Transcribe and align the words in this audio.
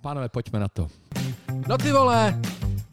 Pánové, 0.00 0.28
pojďme 0.28 0.60
na 0.60 0.68
to. 0.68 0.88
No 1.68 1.78
ty 1.78 1.92
vole! 1.92 2.40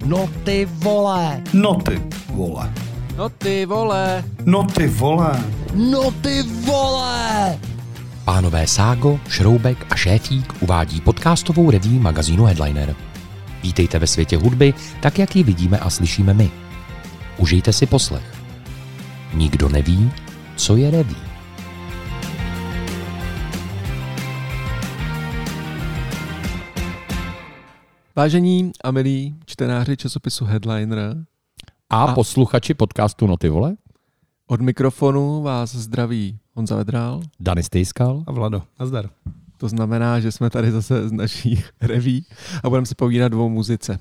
No 0.06 0.30
ty 0.44 0.66
vole! 0.66 1.42
No 1.54 1.76
ty 1.76 2.02
vole. 2.30 2.74
No 3.18 3.30
ty 3.30 3.66
vole! 3.66 4.24
No 4.46 4.64
ty 4.64 4.88
vole. 4.88 5.44
No 5.74 6.12
ty 6.12 6.44
vole! 6.44 7.60
Pánové 8.26 8.68
Ságo, 8.68 9.20
Šroubek 9.30 9.86
a 9.90 9.96
Šéfík 9.96 10.54
uvádí 10.60 11.02
podcastovou 11.02 11.72
review 11.72 12.02
magazínu 12.02 12.46
Headliner. 12.46 12.96
Vítejte 13.64 14.00
ve 14.00 14.08
světě 14.08 14.38
hudby, 14.38 14.74
tak 15.02 15.20
jak 15.20 15.36
ji 15.36 15.44
vidíme 15.44 15.80
a 15.80 15.90
slyšíme 15.90 16.34
my. 16.34 16.52
Užijte 17.38 17.74
si 17.74 17.86
poslech. 17.86 18.34
Nikdo 19.34 19.70
neví, 19.70 20.12
co 20.56 20.76
je 20.76 20.92
review. 20.92 21.33
Vážení 28.16 28.72
a 28.84 28.92
milí 28.92 29.36
čtenáři 29.46 29.98
časopisu 29.98 30.46
Headliner, 30.46 31.26
A, 31.90 32.04
A- 32.04 32.14
posluchači 32.16 32.74
podcastu 32.74 33.28
No 33.28 33.38
ty 33.38 33.50
vole? 33.50 33.76
od 34.48 34.62
mikrofonu 34.62 35.42
vás 35.42 35.76
zdraví 35.76 36.38
Honza 36.54 36.76
Vedrál. 36.76 37.22
Dany 37.40 37.64
Stejskal. 37.64 38.24
A 38.28 38.32
Vlado, 38.32 38.64
nazdar. 38.80 39.10
To 39.58 39.70
znamená, 39.70 40.20
že 40.20 40.32
jsme 40.32 40.50
tady 40.50 40.72
zase 40.72 41.10
z 41.10 41.12
naší 41.12 41.64
reví 41.82 42.26
a 42.64 42.70
budeme 42.70 42.86
si 42.86 42.96
povídat 42.96 43.34
o 43.34 43.50
muzice. 43.50 44.00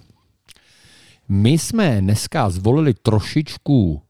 My 1.28 1.50
jsme 1.50 2.00
dneska 2.00 2.50
zvolili 2.50 2.94
trošičku 2.94 4.02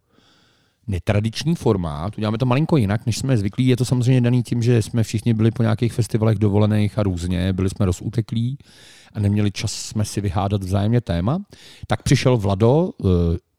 netradiční 0.87 1.55
formát, 1.55 2.19
uděláme 2.19 2.39
to 2.39 2.47
malinko 2.47 2.77
jinak, 2.77 3.07
než 3.07 3.19
jsme 3.19 3.37
zvyklí. 3.37 3.67
Je 3.67 3.77
to 3.77 3.85
samozřejmě 3.85 4.21
daný 4.21 4.43
tím, 4.43 4.63
že 4.63 4.83
jsme 4.83 5.03
všichni 5.03 5.35
byli 5.35 5.51
po 5.51 5.63
nějakých 5.63 5.93
festivalech 5.93 6.39
dovolených 6.39 6.99
a 6.99 7.03
různě, 7.03 7.53
byli 7.53 7.71
jsme 7.71 7.87
rozuteklí 7.87 8.59
a 9.15 9.21
neměli 9.21 9.53
čas 9.53 9.73
jsme 9.73 10.05
si 10.05 10.21
vyhádat 10.21 10.63
vzájemně 10.63 11.01
téma. 11.01 11.39
Tak 11.87 12.03
přišel 12.03 12.37
Vlado, 12.37 12.91
eh, 13.05 13.09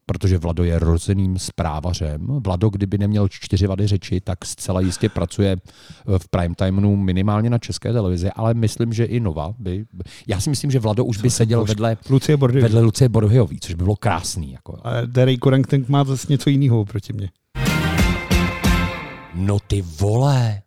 protože 0.05 0.37
Vlado 0.37 0.63
je 0.63 0.79
rozeným 0.79 1.39
zprávařem. 1.39 2.27
Vlado, 2.27 2.69
kdyby 2.69 2.97
neměl 2.97 3.27
čtyři 3.27 3.67
vady 3.67 3.87
řeči, 3.87 4.21
tak 4.21 4.45
zcela 4.45 4.81
jistě 4.81 5.09
pracuje 5.09 5.57
eh, 5.57 6.19
v 6.19 6.27
prime 6.27 6.55
timeu 6.55 6.95
minimálně 6.95 7.49
na 7.49 7.57
české 7.57 7.93
televizi, 7.93 8.29
ale 8.35 8.53
myslím, 8.53 8.93
že 8.93 9.05
i 9.05 9.19
Nova 9.19 9.53
by... 9.59 9.85
Já 10.27 10.39
si 10.39 10.49
myslím, 10.49 10.71
že 10.71 10.79
Vlado 10.79 11.05
už 11.05 11.17
by 11.17 11.29
seděl 11.29 11.65
vedle, 11.65 11.97
Lucie 12.09 12.37
vedle 12.37 12.81
Lucie 12.81 13.09
Borhyový, 13.09 13.59
což 13.59 13.75
by 13.75 13.83
bylo 13.83 13.95
krásný. 13.95 14.51
Jako. 14.51 14.77
A 14.83 14.91
Derek 15.05 15.39
Korangtank 15.39 15.89
má 15.89 16.03
zase 16.03 16.27
něco 16.29 16.49
jiného 16.49 16.85
proti 16.85 17.13
mě. 17.13 17.29
No 19.35 19.59
ty 19.67 19.81
vole. 19.81 20.62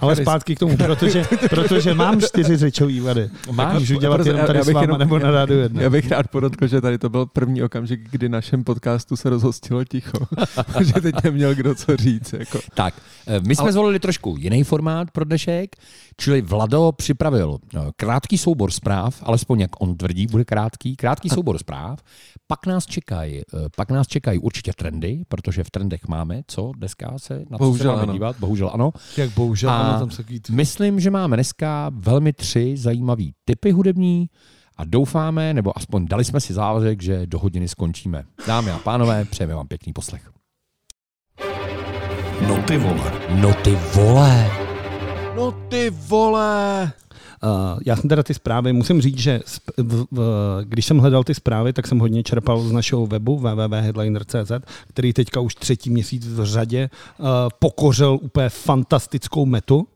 Ale 0.00 0.16
zpátky 0.16 0.54
k 0.56 0.58
tomu, 0.58 0.76
protože, 0.76 1.24
protože 1.50 1.94
mám 1.94 2.20
čtyři 2.20 2.56
řečový 2.56 3.00
vady. 3.00 3.30
Máš? 3.52 3.66
Tak 3.72 3.78
můžu 3.78 3.98
dělat 3.98 4.16
Proto- 4.16 4.28
jenom 4.28 4.40
já- 4.40 4.46
tady 4.46 4.58
já 4.58 4.62
s 4.64 4.66
bych 4.66 4.74
váma 4.74 4.84
jenom- 4.84 4.98
nebo 4.98 5.18
na 5.18 5.30
rádu 5.30 5.54
jedna. 5.54 5.82
Já 5.82 5.90
bych 5.90 6.10
rád 6.10 6.28
podotkl, 6.28 6.66
že 6.66 6.80
tady 6.80 6.98
to 6.98 7.08
byl 7.08 7.26
první 7.26 7.62
okamžik, 7.62 8.00
kdy 8.10 8.28
našem 8.28 8.64
podcastu 8.64 9.16
se 9.16 9.30
rozhostilo 9.30 9.84
ticho. 9.84 10.18
že 10.80 10.92
teď 10.92 11.14
neměl 11.24 11.54
kdo 11.54 11.74
co 11.74 11.96
říct. 11.96 12.32
Jako. 12.32 12.58
Tak, 12.74 12.94
eh, 13.26 13.40
my 13.40 13.54
jsme 13.56 13.62
Ale- 13.62 13.72
zvolili 13.72 13.98
trošku 13.98 14.36
jiný 14.38 14.64
formát 14.64 15.10
pro 15.10 15.24
dnešek, 15.24 15.76
čili 16.16 16.42
Vlado 16.42 16.92
připravil 16.96 17.58
eh, 17.76 17.78
krátký 17.96 18.38
soubor 18.38 18.70
zpráv, 18.70 19.22
alespoň 19.22 19.60
jak 19.60 19.70
on 19.82 19.96
tvrdí, 19.96 20.26
bude 20.26 20.44
krátký, 20.44 20.96
krátký 20.96 21.28
soubor 21.28 21.58
zpráv. 21.58 21.98
Pak 22.46 22.66
nás 22.66 22.86
čekají, 22.86 23.38
eh, 23.40 23.42
pak 23.76 23.90
nás 23.90 24.06
čekají 24.06 24.38
určitě 24.38 24.72
trendy, 24.76 25.22
protože 25.28 25.64
v 25.64 25.70
trendech 25.70 26.08
máme, 26.08 26.42
co 26.46 26.72
dneska 26.76 27.12
se 27.18 27.34
na 27.34 27.40
co 27.40 27.48
se 27.50 27.58
Bohužel 27.58 27.90
máme 27.92 28.02
ano. 28.02 28.12
dívat, 28.12 28.36
bohužel 28.40 28.70
ano. 28.74 28.92
Jak 29.16 29.30
bohužel, 29.30 29.70
A 29.70 29.78
ano, 29.78 29.89
tam 29.98 30.10
se 30.10 30.16
takový... 30.16 30.40
Myslím, 30.50 31.00
že 31.00 31.10
máme 31.10 31.36
dneska 31.36 31.90
velmi 31.94 32.32
tři 32.32 32.76
zajímavé 32.76 33.24
typy 33.44 33.70
hudební 33.70 34.30
a 34.76 34.84
doufáme, 34.84 35.54
nebo 35.54 35.78
aspoň 35.78 36.06
dali 36.06 36.24
jsme 36.24 36.40
si 36.40 36.54
závazek, 36.54 37.02
že 37.02 37.26
do 37.26 37.38
hodiny 37.38 37.68
skončíme. 37.68 38.24
Dámy 38.46 38.70
a 38.70 38.78
pánové, 38.78 39.24
přejeme 39.24 39.54
vám 39.54 39.68
pěkný 39.68 39.92
poslech. 39.92 40.30
No 42.48 42.62
ty 42.62 42.78
vole. 42.78 43.12
No 43.30 43.54
ty 43.54 43.78
vole. 43.94 44.50
No 45.36 45.52
ty 45.52 45.90
vole! 45.90 46.92
Uh, 47.42 47.80
já 47.86 47.96
jsem 47.96 48.08
teda 48.08 48.22
ty 48.22 48.34
zprávy, 48.34 48.72
musím 48.72 49.00
říct, 49.00 49.18
že 49.18 49.40
když 50.62 50.86
jsem 50.86 50.98
hledal 50.98 51.24
ty 51.24 51.34
zprávy, 51.34 51.72
tak 51.72 51.86
jsem 51.86 51.98
hodně 51.98 52.22
čerpal 52.22 52.60
z 52.60 52.72
našeho 52.72 53.06
webu 53.06 53.38
www.headliner.cz, 53.38 54.52
který 54.88 55.12
teďka 55.12 55.40
už 55.40 55.54
třetí 55.54 55.90
měsíc 55.90 56.26
v 56.26 56.44
řadě 56.44 56.90
uh, 57.18 57.26
pokořil 57.58 58.18
úplně 58.22 58.48
fantastickou 58.48 59.46
metu. 59.46 59.88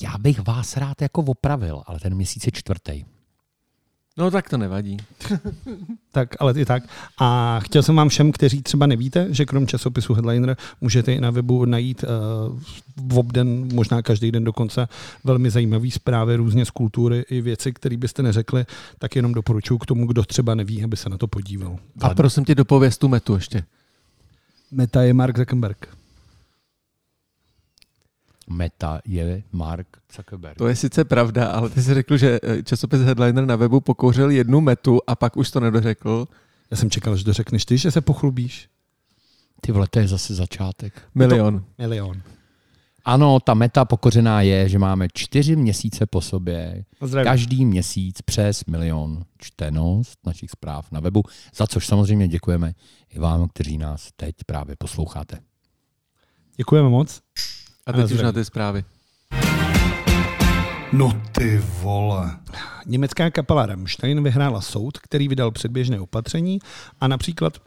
Já 0.00 0.18
bych 0.18 0.46
vás 0.46 0.76
rád 0.76 1.02
jako 1.02 1.22
opravil, 1.22 1.82
ale 1.86 2.00
ten 2.00 2.14
měsíc 2.14 2.46
je 2.46 2.52
čtvrtý. 2.52 3.04
No 4.16 4.30
tak 4.30 4.50
to 4.50 4.56
nevadí. 4.58 4.96
Tak, 6.12 6.28
ale 6.38 6.60
i 6.60 6.64
tak. 6.64 6.82
A 7.18 7.60
chtěl 7.60 7.82
jsem 7.82 7.96
vám 7.96 8.08
všem, 8.08 8.32
kteří 8.32 8.62
třeba 8.62 8.86
nevíte, 8.86 9.26
že 9.30 9.44
krom 9.44 9.66
časopisu 9.66 10.14
Headliner 10.14 10.56
můžete 10.80 11.12
i 11.12 11.20
na 11.20 11.30
webu 11.30 11.64
najít 11.64 12.04
uh, 12.04 12.60
v 13.10 13.18
obden, 13.18 13.68
možná 13.74 14.02
každý 14.02 14.32
den 14.32 14.44
dokonce, 14.44 14.88
velmi 15.24 15.50
zajímavé 15.50 15.90
zprávy 15.90 16.36
různě 16.36 16.64
z 16.64 16.70
kultury 16.70 17.24
i 17.30 17.40
věci, 17.40 17.72
které 17.72 17.96
byste 17.96 18.22
neřekli, 18.22 18.66
tak 18.98 19.16
jenom 19.16 19.34
doporučuji 19.34 19.78
k 19.78 19.86
tomu, 19.86 20.06
kdo 20.06 20.22
třeba 20.22 20.54
neví, 20.54 20.84
aby 20.84 20.96
se 20.96 21.08
na 21.08 21.18
to 21.18 21.26
podíval. 21.26 21.78
A 22.00 22.14
prosím 22.14 22.44
tě, 22.44 22.54
dopověz 22.54 22.98
tu 22.98 23.08
metu 23.08 23.34
ještě. 23.34 23.64
Meta 24.70 25.02
je 25.02 25.14
Mark 25.14 25.38
Zuckerberg. 25.38 25.88
Meta 28.50 29.00
je 29.04 29.42
Mark 29.52 29.86
Zuckerberg. 30.16 30.58
To 30.58 30.68
je 30.68 30.76
sice 30.76 31.04
pravda, 31.04 31.46
ale 31.46 31.70
ty 31.70 31.82
jsi 31.82 31.94
řekl, 31.94 32.16
že 32.16 32.38
eh, 32.42 32.62
časopis 32.62 33.00
Headliner 33.00 33.46
na 33.46 33.56
webu 33.56 33.80
pokouřil 33.80 34.30
jednu 34.30 34.60
metu 34.60 35.00
a 35.06 35.14
pak 35.16 35.36
už 35.36 35.50
to 35.50 35.60
nedořekl. 35.60 36.28
Já 36.70 36.76
jsem 36.76 36.90
čekal, 36.90 37.16
že 37.16 37.24
to 37.24 37.32
řekneš 37.32 37.64
ty, 37.64 37.78
že 37.78 37.90
se 37.90 38.00
pochlubíš. 38.00 38.68
Ty 39.60 39.72
vole, 39.72 39.86
to 39.90 39.98
je 39.98 40.08
zase 40.08 40.34
začátek. 40.34 41.02
Milion. 41.14 41.64
Milion. 41.78 42.22
Ano, 43.04 43.40
ta 43.40 43.54
meta 43.54 43.84
pokořená 43.84 44.42
je, 44.42 44.68
že 44.68 44.78
máme 44.78 45.08
čtyři 45.14 45.56
měsíce 45.56 46.06
po 46.06 46.20
sobě, 46.20 46.84
Zdravím. 47.02 47.30
každý 47.30 47.64
měsíc 47.64 48.22
přes 48.22 48.64
milion 48.64 49.24
čtenost 49.38 50.18
našich 50.26 50.50
zpráv 50.50 50.92
na 50.92 51.00
webu, 51.00 51.22
za 51.54 51.66
což 51.66 51.86
samozřejmě 51.86 52.28
děkujeme 52.28 52.72
i 53.10 53.18
vám, 53.18 53.48
kteří 53.48 53.78
nás 53.78 54.08
teď 54.16 54.34
právě 54.46 54.76
posloucháte. 54.78 55.38
Děkujeme 56.56 56.88
moc. 56.88 57.20
A 57.86 57.92
teď 57.92 58.12
už 58.12 58.22
na 58.22 58.32
ty 58.32 58.44
zprávy. 58.44 58.84
No 60.92 61.22
ty 61.32 61.62
vole. 61.82 62.38
Německá 62.86 63.30
kapela 63.30 63.66
Rammstein 63.66 64.22
vyhrála 64.22 64.60
soud, 64.60 64.98
který 64.98 65.28
vydal 65.28 65.50
předběžné 65.50 66.00
opatření 66.00 66.58
a 67.00 67.08
například 67.08 67.58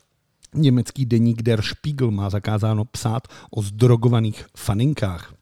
německý 0.54 1.06
deník 1.06 1.42
Der 1.42 1.62
Spiegel 1.62 2.12
má 2.12 2.30
zakázáno 2.30 2.86
psát 2.86 3.28
o 3.52 3.62
zdrogovaných 3.62 4.46
faninkách. 4.58 5.34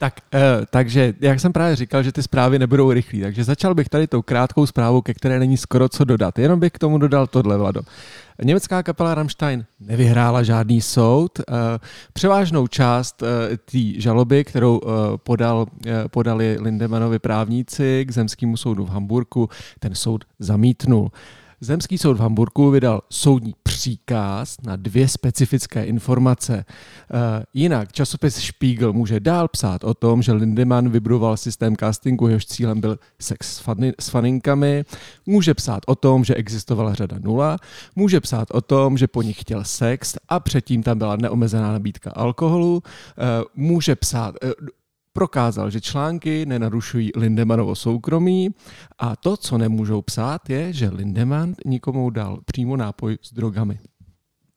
Tak, 0.00 0.14
eh, 0.34 0.40
takže, 0.70 1.14
jak 1.20 1.40
jsem 1.40 1.52
právě 1.52 1.76
říkal, 1.76 2.02
že 2.02 2.12
ty 2.12 2.22
zprávy 2.22 2.58
nebudou 2.58 2.92
rychlé, 2.92 3.20
takže 3.20 3.44
začal 3.44 3.74
bych 3.74 3.88
tady 3.88 4.06
tou 4.06 4.22
krátkou 4.22 4.66
zprávou, 4.66 5.02
ke 5.02 5.14
které 5.14 5.38
není 5.38 5.56
skoro 5.56 5.88
co 5.88 6.04
dodat. 6.04 6.38
Jenom 6.38 6.60
bych 6.60 6.72
k 6.72 6.78
tomu 6.78 6.98
dodal 6.98 7.26
tohle, 7.26 7.56
Vlado. 7.56 7.80
Německá 8.42 8.82
kapela 8.82 9.14
Rammstein 9.14 9.64
nevyhrála 9.80 10.42
žádný 10.42 10.80
soud. 10.80 11.40
Eh, 11.40 11.42
Převážnou 12.12 12.66
část 12.66 13.22
eh, 13.22 13.56
té 13.56 14.00
žaloby, 14.00 14.44
kterou 14.44 14.80
podal, 15.16 15.66
podali 16.10 16.56
Lindemanovi 16.60 17.18
právníci 17.18 18.04
k 18.08 18.10
zemskému 18.10 18.56
soudu 18.56 18.84
v 18.84 18.88
Hamburku, 18.88 19.48
ten 19.78 19.94
soud 19.94 20.24
zamítnul. 20.38 21.10
Zemský 21.60 21.98
soud 21.98 22.16
v 22.16 22.20
Hamburku 22.20 22.70
vydal 22.70 23.00
soudní 23.10 23.54
příkaz 23.80 24.56
na 24.62 24.76
dvě 24.76 25.08
specifické 25.08 25.84
informace. 25.84 26.64
Eh, 26.64 27.44
Jinak 27.54 27.92
časopis 27.92 28.36
Spiegel 28.36 28.92
může 28.92 29.20
dál 29.20 29.48
psát 29.48 29.84
o 29.84 29.94
tom, 29.94 30.22
že 30.22 30.32
Lindemann 30.32 30.90
vybudoval 30.90 31.36
systém 31.36 31.76
castingu, 31.76 32.28
jehož 32.28 32.46
cílem 32.46 32.80
byl 32.80 32.98
sex 33.20 33.56
s, 33.56 33.62
s 34.00 34.08
faninkami. 34.08 34.84
Může 35.26 35.54
psát 35.54 35.80
o 35.86 35.94
tom, 35.94 36.24
že 36.24 36.34
existovala 36.34 36.94
řada 36.94 37.16
nula. 37.20 37.56
Může 37.96 38.20
psát 38.20 38.50
o 38.50 38.60
tom, 38.60 38.98
že 38.98 39.08
po 39.08 39.22
nich 39.22 39.40
chtěl 39.40 39.64
sex 39.64 40.16
a 40.28 40.40
předtím 40.40 40.82
tam 40.82 40.98
byla 40.98 41.16
neomezená 41.16 41.72
nabídka 41.72 42.10
alkoholu. 42.10 42.82
Eh, 42.84 43.44
Může 43.54 43.96
psát, 43.96 44.34
eh, 44.44 44.52
prokázal, 45.12 45.70
že 45.70 45.80
články 45.80 46.46
nenarušují 46.46 47.10
Lindemanovo 47.16 47.74
soukromí 47.74 48.50
a 48.98 49.16
to, 49.16 49.36
co 49.36 49.58
nemůžou 49.58 50.02
psát, 50.02 50.50
je, 50.50 50.72
že 50.72 50.88
Lindemann 50.88 51.54
nikomu 51.66 52.10
dal 52.10 52.40
přímo 52.44 52.76
nápoj 52.76 53.18
s 53.22 53.32
drogami. 53.32 53.78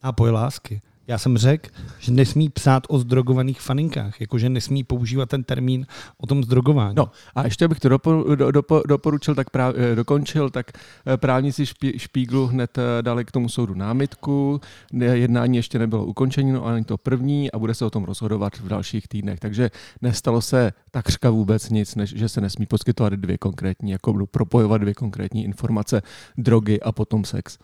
Nápoj 0.04 0.30
lásky. 0.32 0.82
Já 1.08 1.18
jsem 1.18 1.38
řekl, 1.38 1.70
že 2.00 2.12
nesmí 2.12 2.50
psát 2.50 2.84
o 2.90 3.00
zdrogovaných 3.00 3.62
faninkách, 3.62 4.22
jakože 4.22 4.50
nesmí 4.50 4.84
používat 4.84 5.30
ten 5.30 5.44
termín 5.44 5.86
o 6.18 6.28
tom 6.28 6.44
zdrogování. 6.44 6.96
No 6.96 7.12
a 7.36 7.44
ještě 7.44 7.68
bych 7.68 7.80
to 7.80 7.90
dopo, 7.90 8.36
do, 8.36 8.52
dopo, 8.52 8.82
doporučil, 8.88 9.36
tak 9.36 9.50
práv, 9.50 9.76
eh, 9.78 9.96
dokončil, 9.96 10.50
tak 10.50 10.72
eh, 11.06 11.18
právníci 11.18 11.66
špí, 11.66 12.00
Špíglu 12.00 12.48
hned 12.48 12.78
eh, 12.78 13.02
dali 13.02 13.26
k 13.26 13.32
tomu 13.32 13.50
soudu 13.50 13.74
námitku, 13.74 14.62
jednání 14.94 15.58
ještě 15.58 15.80
nebylo 15.80 16.06
ukončeno, 16.06 16.66
ani 16.66 16.86
to 16.86 16.98
první 16.98 17.52
a 17.52 17.60
bude 17.60 17.74
se 17.74 17.86
o 17.86 17.90
tom 17.90 18.04
rozhodovat 18.04 18.58
v 18.58 18.68
dalších 18.68 19.08
týdnech. 19.08 19.40
Takže 19.40 19.72
nestalo 20.02 20.42
se 20.42 20.74
takřka 20.92 21.30
vůbec 21.30 21.70
nic, 21.70 21.96
než 21.96 22.14
že 22.16 22.30
se 22.30 22.42
nesmí 22.42 22.66
poskytovat 22.66 23.14
dvě 23.14 23.38
konkrétní, 23.38 23.92
jako 23.92 24.26
propojovat 24.26 24.82
dvě 24.82 24.94
konkrétní 24.94 25.44
informace, 25.44 26.02
drogy 26.38 26.82
a 26.82 26.92
potom 26.92 27.26
sex. 27.26 27.58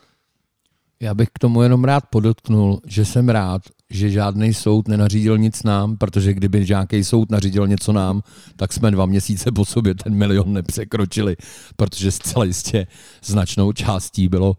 Já 1.01 1.13
bych 1.13 1.29
k 1.33 1.39
tomu 1.39 1.61
jenom 1.61 1.83
rád 1.83 2.03
podotknul, 2.09 2.81
že 2.85 3.05
jsem 3.05 3.29
rád, 3.29 3.61
že 3.89 4.09
žádný 4.09 4.53
soud 4.53 4.87
nenařídil 4.87 5.37
nic 5.37 5.63
nám, 5.63 5.97
protože 5.97 6.33
kdyby 6.33 6.65
nějaký 6.69 7.03
soud 7.03 7.31
nařídil 7.31 7.67
něco 7.67 7.93
nám, 7.93 8.21
tak 8.55 8.73
jsme 8.73 8.91
dva 8.91 9.05
měsíce 9.05 9.51
po 9.51 9.65
sobě 9.65 9.95
ten 9.95 10.15
milion 10.15 10.53
nepřekročili, 10.53 11.35
protože 11.75 12.11
zcela 12.11 12.45
jistě 12.45 12.87
značnou 13.23 13.71
částí 13.71 14.27
bylo 14.27 14.57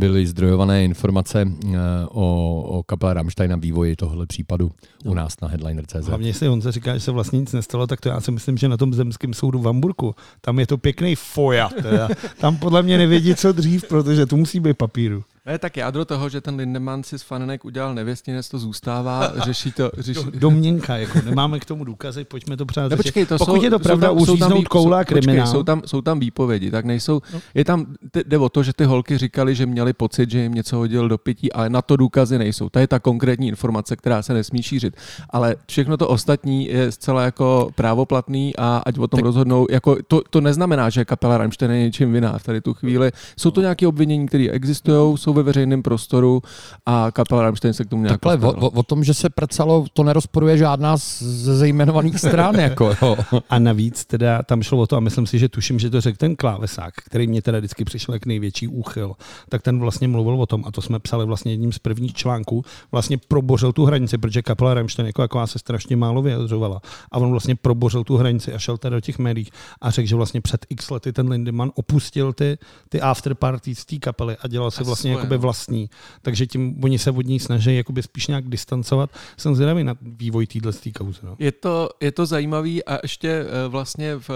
byly 0.00 0.26
zdrojované 0.26 0.84
informace 0.84 1.44
eh, 1.44 1.76
o, 2.08 2.62
o 2.62 2.82
kapele 2.82 3.14
Rammstein 3.14 3.52
a 3.52 3.56
vývoji 3.56 3.96
tohle 3.96 4.26
případu 4.26 4.70
u 5.04 5.14
nás 5.14 5.40
na 5.42 5.48
Headliner.cz. 5.48 6.06
Hlavně 6.06 6.28
jestli 6.28 6.46
Honza 6.46 6.70
říká, 6.70 6.94
že 6.94 7.00
se 7.00 7.10
vlastně 7.10 7.40
nic 7.40 7.52
nestalo, 7.52 7.86
tak 7.86 8.00
to 8.00 8.08
já 8.08 8.20
si 8.20 8.30
myslím, 8.30 8.56
že 8.56 8.68
na 8.68 8.76
tom 8.76 8.94
zemském 8.94 9.34
soudu 9.34 9.58
v 9.58 9.66
Hamburku, 9.66 10.14
tam 10.40 10.58
je 10.58 10.66
to 10.66 10.78
pěkný 10.78 11.14
foja. 11.14 11.68
Teda. 11.68 12.08
Tam 12.38 12.56
podle 12.56 12.82
mě 12.82 12.98
nevědí, 12.98 13.34
co 13.34 13.52
dřív, 13.52 13.84
protože 13.88 14.26
tu 14.26 14.36
musí 14.36 14.60
být 14.60 14.76
papíru. 14.76 15.24
Ne, 15.50 15.58
tak 15.58 15.76
jádro 15.76 16.04
toho, 16.04 16.28
že 16.28 16.40
ten 16.40 16.54
Lindemann 16.54 17.02
si 17.02 17.18
s 17.18 17.22
Fanenek 17.22 17.64
udělal 17.64 17.94
nevěstinec, 17.94 18.48
to 18.48 18.58
zůstává, 18.58 19.32
řeší 19.44 19.72
to... 19.72 19.90
Řeší... 19.98 20.20
Domněnka, 20.34 20.96
jako 20.96 21.18
nemáme 21.24 21.60
k 21.60 21.64
tomu 21.64 21.84
důkazy, 21.84 22.24
pojďme 22.24 22.56
to 22.56 22.66
přát. 22.66 22.90
Ne, 22.90 22.96
počkej, 22.96 23.26
to 23.26 23.38
Pokud 23.38 23.56
jsou, 23.56 23.62
je 23.62 23.70
to 23.70 23.78
pravda, 23.78 24.08
jsou 24.08 24.14
tam, 24.14 24.22
uříznout 24.22 24.50
jsou 24.50 24.56
tam, 24.56 24.64
koula 24.64 25.04
kriminál. 25.04 25.36
Počkej, 25.36 25.52
jsou, 25.52 25.62
tam, 25.62 25.82
jsou 25.86 26.00
tam 26.00 26.20
výpovědi, 26.20 26.70
tak 26.70 26.84
nejsou... 26.84 27.22
No. 27.34 27.40
Je 27.54 27.64
tam, 27.64 27.86
jde 28.26 28.38
o 28.38 28.48
to, 28.48 28.62
že 28.62 28.72
ty 28.72 28.84
holky 28.84 29.18
říkali, 29.18 29.54
že 29.54 29.66
měli 29.66 29.92
pocit, 29.92 30.30
že 30.30 30.38
jim 30.38 30.54
něco 30.54 30.76
hodil 30.76 31.08
do 31.08 31.18
pití, 31.18 31.52
ale 31.52 31.70
na 31.70 31.82
to 31.82 31.96
důkazy 31.96 32.38
nejsou. 32.38 32.68
To 32.68 32.78
je 32.78 32.86
ta 32.86 32.98
konkrétní 32.98 33.48
informace, 33.48 33.96
která 33.96 34.22
se 34.22 34.34
nesmí 34.34 34.62
šířit. 34.62 34.96
Ale 35.30 35.56
všechno 35.66 35.96
to 35.96 36.08
ostatní 36.08 36.66
je 36.66 36.92
zcela 36.92 37.22
jako 37.22 37.70
právoplatný 37.74 38.56
a 38.56 38.82
ať 38.86 38.98
o 38.98 39.08
tom 39.08 39.18
tak... 39.18 39.24
rozhodnou, 39.24 39.66
jako 39.70 39.96
to, 40.06 40.22
to 40.30 40.40
neznamená, 40.40 40.90
že 40.90 41.04
kapela 41.04 41.38
Rammstein 41.38 41.70
je 41.70 41.82
něčím 41.82 42.12
viná 42.12 42.38
v 42.38 42.44
tady 42.44 42.60
tu 42.60 42.74
chvíli. 42.74 43.12
Jsou 43.36 43.50
to 43.50 43.60
nějaké 43.60 43.86
obvinění, 43.86 44.26
které 44.26 44.48
existují, 44.50 45.18
jsou 45.18 45.39
ve 45.42 45.60
veřejném 45.60 45.82
prostoru 45.82 46.42
a 46.86 47.10
kapela 47.12 47.42
Rammstein 47.42 47.74
se 47.74 47.84
k 47.84 47.88
tomu 47.88 48.02
nějak 48.02 48.20
Takhle, 48.20 48.48
o, 48.48 48.52
o, 48.52 48.70
o, 48.70 48.82
tom, 48.82 49.04
že 49.04 49.14
se 49.14 49.30
prcalo, 49.30 49.84
to 49.92 50.02
nerozporuje 50.02 50.58
žádná 50.58 50.96
ze 50.96 51.56
zejmenovaných 51.56 52.18
stran. 52.18 52.54
jako, 52.60 52.96
jo. 53.02 53.16
A 53.50 53.58
navíc 53.58 54.04
teda 54.04 54.42
tam 54.42 54.62
šlo 54.62 54.78
o 54.78 54.86
to, 54.86 54.96
a 54.96 55.00
myslím 55.00 55.26
si, 55.26 55.38
že 55.38 55.48
tuším, 55.48 55.78
že 55.78 55.90
to 55.90 56.00
řekl 56.00 56.16
ten 56.16 56.36
klávesák, 56.36 56.94
který 56.94 57.26
mě 57.26 57.42
teda 57.42 57.58
vždycky 57.58 57.84
přišel 57.84 58.14
jak 58.14 58.26
největší 58.26 58.68
úchyl, 58.68 59.12
tak 59.48 59.62
ten 59.62 59.80
vlastně 59.80 60.08
mluvil 60.08 60.40
o 60.42 60.46
tom, 60.46 60.64
a 60.66 60.70
to 60.70 60.82
jsme 60.82 60.98
psali 60.98 61.26
vlastně 61.26 61.52
jedním 61.52 61.72
z 61.72 61.78
prvních 61.78 62.14
článků, 62.14 62.64
vlastně 62.92 63.18
probořil 63.28 63.72
tu 63.72 63.84
hranici, 63.84 64.18
protože 64.18 64.42
kapela 64.42 64.74
Rammstein 64.74 65.06
jako 65.06 65.22
jako 65.22 65.46
se 65.46 65.58
strašně 65.58 65.96
málo 65.96 66.22
vyjadřovala. 66.22 66.80
A 67.12 67.18
on 67.18 67.30
vlastně 67.30 67.56
probořil 67.56 68.04
tu 68.04 68.16
hranici 68.16 68.52
a 68.52 68.58
šel 68.58 68.78
teda 68.78 68.96
do 68.96 69.00
těch 69.00 69.18
médií 69.18 69.46
a 69.80 69.90
řekl, 69.90 70.08
že 70.08 70.16
vlastně 70.16 70.40
před 70.40 70.66
x 70.68 70.90
lety 70.90 71.12
ten 71.12 71.28
Lindemann 71.28 71.70
opustil 71.74 72.32
ty, 72.32 72.58
ty 72.88 73.00
after 73.00 73.34
parties 73.34 73.78
z 73.78 73.84
té 73.84 73.96
kapely 73.98 74.36
a 74.40 74.48
dělal 74.48 74.70
si 74.70 74.84
vlastně 74.84 75.16
jakoby 75.20 75.38
vlastní 75.38 75.90
takže 76.22 76.46
tím 76.46 76.84
oni 76.84 76.98
se 76.98 77.10
od 77.10 77.26
ní 77.26 77.40
snaží 77.40 77.76
jakoby 77.76 78.02
spíš 78.02 78.26
nějak 78.26 78.48
distancovat. 78.48 79.10
Jsem 79.36 79.54
zvědavý 79.54 79.84
na 79.84 79.94
vývoj 80.02 80.46
téhle 80.46 80.72
kauzy. 80.98 81.18
No. 81.22 81.36
Je, 81.38 81.52
to, 81.52 81.88
je 82.00 82.12
to 82.12 82.26
zajímavý 82.26 82.84
a 82.84 82.98
ještě 83.02 83.28
eh, 83.28 83.68
vlastně 83.68 84.16
v, 84.16 84.30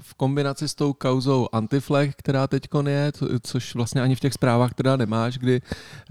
v 0.00 0.14
kombinaci 0.14 0.68
s 0.68 0.74
tou 0.74 0.92
kauzou 0.92 1.48
Antiflag, 1.52 2.10
která 2.16 2.46
teď 2.46 2.68
je, 2.86 3.12
což 3.42 3.74
vlastně 3.74 4.02
ani 4.02 4.14
v 4.14 4.20
těch 4.20 4.32
zprávách 4.32 4.74
teda 4.74 4.96
nemáš, 4.96 5.38
kdy 5.38 5.60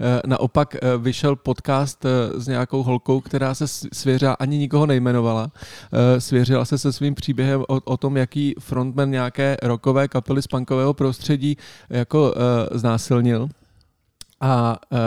eh, 0.00 0.20
naopak 0.26 0.74
eh, 0.74 0.78
vyšel 0.98 1.36
podcast 1.36 2.06
s 2.36 2.48
nějakou 2.48 2.82
holkou, 2.82 3.20
která 3.20 3.54
se 3.54 3.68
svěřila, 3.68 4.34
ani 4.34 4.58
nikoho 4.58 4.86
nejmenovala, 4.86 5.52
svěřila 6.18 6.64
se 6.64 6.78
se 6.78 6.92
svým 6.92 7.14
příběhem 7.14 7.60
o, 7.68 7.80
o 7.84 7.96
tom, 7.96 8.16
jaký 8.16 8.54
frontman 8.58 9.10
nějaké 9.10 9.56
rokové 9.62 10.08
kapely 10.08 10.42
z 10.42 10.46
punkového 10.46 10.94
prostředí 10.94 11.56
jako 11.90 12.34
znásilnil 12.74 13.48
a 14.42 14.76
uh, 14.90 14.98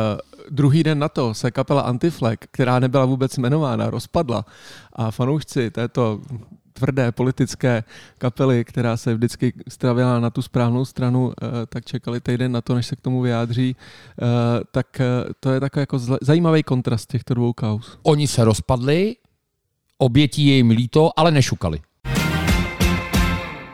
druhý 0.49 0.83
den 0.83 0.99
na 0.99 1.09
to 1.09 1.33
se 1.33 1.51
kapela 1.51 1.81
Antiflag, 1.81 2.39
která 2.39 2.79
nebyla 2.79 3.05
vůbec 3.05 3.37
jmenována, 3.37 3.89
rozpadla 3.89 4.45
a 4.93 5.11
fanoušci 5.11 5.71
této 5.71 6.21
tvrdé 6.73 7.11
politické 7.11 7.83
kapely, 8.17 8.65
která 8.65 8.97
se 8.97 9.13
vždycky 9.13 9.53
stravila 9.67 10.19
na 10.19 10.29
tu 10.29 10.41
správnou 10.41 10.85
stranu, 10.85 11.25
uh, 11.25 11.33
tak 11.69 11.85
čekali 11.85 12.21
týden 12.21 12.51
na 12.51 12.61
to, 12.61 12.75
než 12.75 12.85
se 12.87 12.95
k 12.95 13.01
tomu 13.01 13.21
vyjádří. 13.21 13.75
Uh, 14.21 14.27
tak 14.71 14.87
uh, 14.99 15.31
to 15.39 15.51
je 15.51 15.59
takový 15.59 15.81
jako 15.81 15.99
zajímavý 16.21 16.63
kontrast 16.63 17.11
těchto 17.11 17.33
dvou 17.33 17.53
kaus. 17.53 17.97
Oni 18.03 18.27
se 18.27 18.45
rozpadli, 18.45 19.15
obětí 19.97 20.47
je 20.47 20.55
jim 20.55 20.69
líto, 20.69 21.11
ale 21.19 21.31
nešukali. 21.31 21.79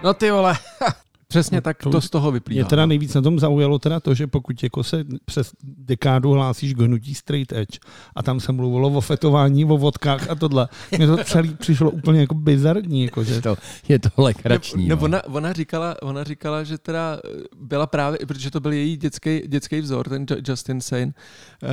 No 0.04 0.14
ty 0.14 0.32
vole, 0.32 0.54
Přesně 1.32 1.58
no, 1.58 1.62
tak 1.62 1.78
to, 1.78 1.90
to 1.90 2.02
z 2.02 2.10
toho 2.10 2.32
vyplývá. 2.32 2.62
Mě 2.62 2.70
teda 2.70 2.86
nejvíc 2.86 3.14
na 3.14 3.22
tom 3.22 3.40
zaujalo 3.40 3.80
teda 3.80 4.00
to, 4.00 4.14
že 4.14 4.28
pokud 4.28 4.64
jako 4.64 4.84
se 4.84 5.04
přes 5.26 5.52
dekádu 5.64 6.32
hlásíš 6.32 6.74
k 6.74 6.80
hnutí 6.80 7.16
straight 7.16 7.52
edge 7.52 7.80
a 8.16 8.24
tam 8.24 8.40
se 8.40 8.52
mluvilo 8.52 8.90
o 8.90 9.02
fetování, 9.02 9.66
o 9.66 9.78
vodkách 9.78 10.30
a 10.30 10.36
tohle, 10.36 10.68
mně 10.98 11.08
to 11.08 11.18
celý 11.24 11.54
přišlo 11.54 11.92
úplně 11.92 12.20
jako 12.20 12.36
bizarní. 12.36 13.04
Jako, 13.04 13.24
že... 13.24 13.42
to, 13.42 13.56
je 13.88 14.00
to 14.00 14.10
legrační. 14.18 14.88
Nebo 14.88 15.08
no. 15.08 15.18
ona, 15.18 15.24
ona, 15.24 15.54
říkala, 15.54 15.96
ona 16.02 16.24
říkala, 16.24 16.64
že 16.64 16.78
teda 16.78 17.20
byla 17.62 17.88
právě, 17.88 18.20
protože 18.28 18.52
to 18.52 18.60
byl 18.60 18.72
její 18.72 18.98
dětský, 18.98 19.42
dětský 19.48 19.82
vzor, 19.82 20.10
ten 20.10 20.26
Justin 20.48 20.82
Sane, 20.82 21.06
uh, 21.06 21.70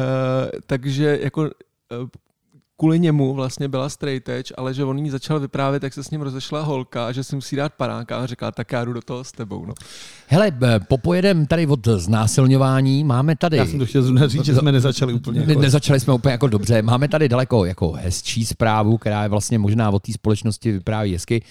takže 0.67 1.19
jako 1.23 1.41
uh, 1.43 1.49
kvůli 2.79 3.01
němu 3.01 3.35
vlastně 3.35 3.69
byla 3.69 3.89
straight 3.89 4.29
edge, 4.29 4.53
ale 4.57 4.75
že 4.75 4.85
on 4.85 4.99
jí 4.99 5.11
začal 5.11 5.41
vyprávět, 5.41 5.83
jak 5.83 5.95
se 5.95 6.05
s 6.05 6.11
ním 6.11 6.21
rozešla 6.21 6.63
holka 6.63 7.07
a 7.07 7.13
že 7.13 7.25
si 7.25 7.35
musí 7.35 7.57
dát 7.57 7.73
panáka 7.73 8.19
a 8.19 8.27
řekla, 8.27 8.53
tak 8.53 8.73
já 8.73 8.85
jdu 8.85 8.93
do 8.93 9.03
toho 9.03 9.25
s 9.25 9.33
tebou. 9.33 9.67
No. 9.67 9.75
Hele, 10.27 10.53
popojedem 10.89 11.47
tady 11.47 11.67
od 11.67 11.89
znásilňování, 11.89 13.05
máme 13.05 13.37
tady... 13.37 13.57
Já 13.57 13.67
jsem 13.67 13.79
to 13.79 13.87
chtěl 13.87 14.29
říct, 14.29 14.45
že 14.45 14.55
jsme 14.55 14.73
nezačali 14.73 15.13
úplně. 15.13 15.41
Ne, 15.41 15.47
jako... 15.53 15.61
Nezačali 15.61 16.01
jsme 16.01 16.13
úplně 16.13 16.33
jako 16.33 16.47
dobře. 16.47 16.83
Máme 16.83 17.09
tady 17.09 17.29
daleko 17.29 17.65
jako 17.65 17.93
hezčí 17.93 18.45
zprávu, 18.45 18.99
která 18.99 19.23
je 19.23 19.29
vlastně 19.29 19.59
možná 19.59 19.91
od 19.91 20.03
té 20.03 20.13
společnosti 20.13 20.73
vypráví 20.73 21.13
hezky. 21.13 21.43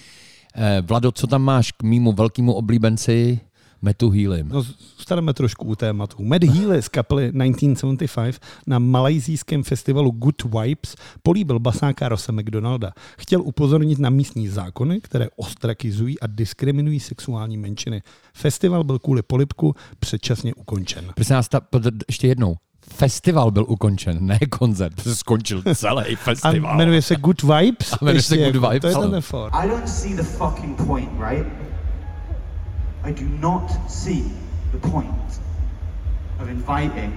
Eh, 0.54 0.82
Vlado, 0.86 1.12
co 1.12 1.26
tam 1.26 1.42
máš 1.42 1.72
k 1.72 1.82
mýmu 1.82 2.12
velkému 2.12 2.52
oblíbenci 2.52 3.40
Metu 3.82 4.10
Healym. 4.10 4.48
No, 4.48 4.62
zůstaneme 4.62 5.34
trošku 5.34 5.66
u 5.66 5.76
tématu. 5.76 6.24
Matt 6.24 6.44
Healy 6.44 6.82
z 6.82 6.88
kapely 6.88 7.22
1975 7.22 8.40
na 8.66 8.78
malajzijském 8.78 9.62
festivalu 9.62 10.10
Good 10.10 10.44
Vibes 10.44 10.96
políbil 11.22 11.58
basáka 11.58 12.08
Rose 12.08 12.32
McDonalda. 12.32 12.92
Chtěl 13.18 13.42
upozornit 13.42 13.98
na 13.98 14.10
místní 14.10 14.48
zákony, 14.48 15.00
které 15.00 15.28
ostrakizují 15.36 16.20
a 16.20 16.26
diskriminují 16.26 17.00
sexuální 17.00 17.56
menšiny. 17.56 18.02
Festival 18.34 18.84
byl 18.84 18.98
kvůli 18.98 19.22
polipku 19.22 19.74
předčasně 19.98 20.54
ukončen. 20.54 21.12
Prosím 21.14 21.34
nás, 21.34 21.48
ta, 21.48 21.60
ještě 22.08 22.28
jednou. 22.28 22.56
Festival 22.94 23.50
byl 23.50 23.64
ukončen, 23.68 24.26
ne 24.26 24.38
koncert. 24.38 25.00
Skončil 25.14 25.62
celý 25.74 26.16
festival. 26.16 26.72
A 26.72 26.76
jmenuje 26.76 27.02
se 27.02 27.16
Good 27.16 27.42
Vibes? 27.42 27.92
A 27.92 28.04
jmenuje 28.04 28.22
se 28.22 28.36
Good 28.36 28.70
Vibes. 28.70 28.94
To 28.94 29.02
je 29.02 29.22
ten 29.22 29.22
I 29.52 29.68
don't 29.68 29.88
see 29.88 30.16
the 30.16 30.22
fucking 30.22 30.76
point, 30.86 31.10
right? 31.30 31.67
I 33.04 33.12
do 33.12 33.24
not 33.24 33.68
see 33.90 34.30
the 34.72 34.78
point 34.78 35.38
of 36.40 36.48
inviting 36.48 37.10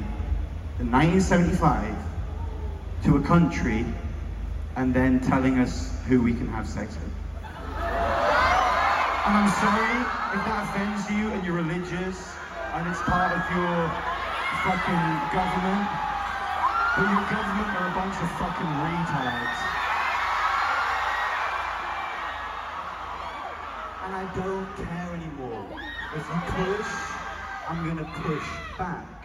the 0.78 0.86
1975 0.86 1.96
to 3.04 3.18
a 3.18 3.22
country 3.22 3.86
and 4.76 4.94
then 4.94 5.20
telling 5.20 5.60
us 5.60 5.92
who 6.08 6.22
we 6.22 6.34
can 6.34 6.48
have 6.48 6.68
sex 6.68 6.96
with. 6.96 7.12
And 9.26 9.38
I'm 9.38 9.48
sorry 9.48 10.06
if 10.34 10.44
that 10.46 10.64
offends 10.70 11.10
you 11.12 11.32
and 11.32 11.44
you're 11.44 11.56
religious 11.56 12.38
and 12.74 12.88
it's 12.88 13.02
part 13.02 13.32
of 13.34 13.52
your 13.52 13.92
fucking 14.64 15.30
government, 15.30 15.90
but 16.96 17.08
your 17.08 17.22
government 17.26 17.76
are 17.76 17.88
a 17.88 17.92
bunch 17.92 18.16
of 18.22 18.30
fucking 18.32 18.68
retards. 18.78 19.81
And 24.12 24.20
I 24.20 24.26
don't 24.36 24.76
care 24.76 25.14
anymore. 25.14 25.80
If 26.12 26.28
you 26.30 26.42
push, 26.48 27.14
I'm 27.66 27.82
gonna 27.86 28.04
push 28.28 28.60
back. 28.78 29.21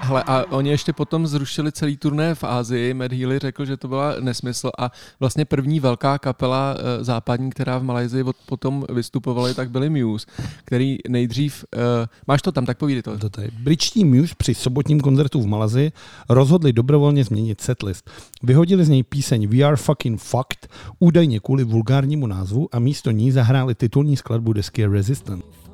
Hele, 0.00 0.22
a 0.26 0.44
oni 0.50 0.70
ještě 0.70 0.92
potom 0.92 1.26
zrušili 1.26 1.72
celý 1.72 1.96
turné 1.96 2.34
v 2.34 2.44
Ázii. 2.44 2.94
Matt 2.94 3.12
Healy 3.12 3.38
řekl, 3.38 3.64
že 3.64 3.76
to 3.76 3.88
byla 3.88 4.14
nesmysl 4.20 4.70
a 4.78 4.90
vlastně 5.20 5.44
první 5.44 5.80
velká 5.80 6.18
kapela 6.18 6.74
uh, 6.74 7.04
západní, 7.04 7.50
která 7.50 7.78
v 7.78 7.82
Malajzii 7.82 8.24
potom 8.46 8.84
vystupovali, 8.92 9.54
tak 9.54 9.70
byli 9.70 9.90
Muse, 9.90 10.26
který 10.64 10.98
nejdřív... 11.08 11.64
Uh, 11.76 11.82
máš 12.26 12.42
to 12.42 12.52
tam, 12.52 12.66
tak 12.66 12.78
povídej 12.78 13.02
to. 13.02 13.18
to 13.18 13.30
tady. 13.30 13.48
Britští 13.58 14.04
Muse 14.04 14.34
při 14.38 14.54
sobotním 14.54 15.00
koncertu 15.00 15.40
v 15.40 15.46
Malajzii 15.46 15.92
rozhodli 16.28 16.72
dobrovolně 16.72 17.24
změnit 17.24 17.60
setlist. 17.60 18.10
Vyhodili 18.42 18.84
z 18.84 18.88
něj 18.88 19.02
píseň 19.02 19.48
We 19.48 19.62
Are 19.62 19.76
Fucking 19.76 20.20
Fucked, 20.20 20.68
údajně 20.98 21.40
kvůli 21.40 21.64
vulgárnímu 21.64 22.26
názvu 22.26 22.68
a 22.72 22.78
místo 22.78 23.10
ní 23.10 23.32
zahráli 23.32 23.74
titulní 23.74 24.16
skladbu 24.16 24.52
desky 24.52 24.86
Resistance. 24.86 25.67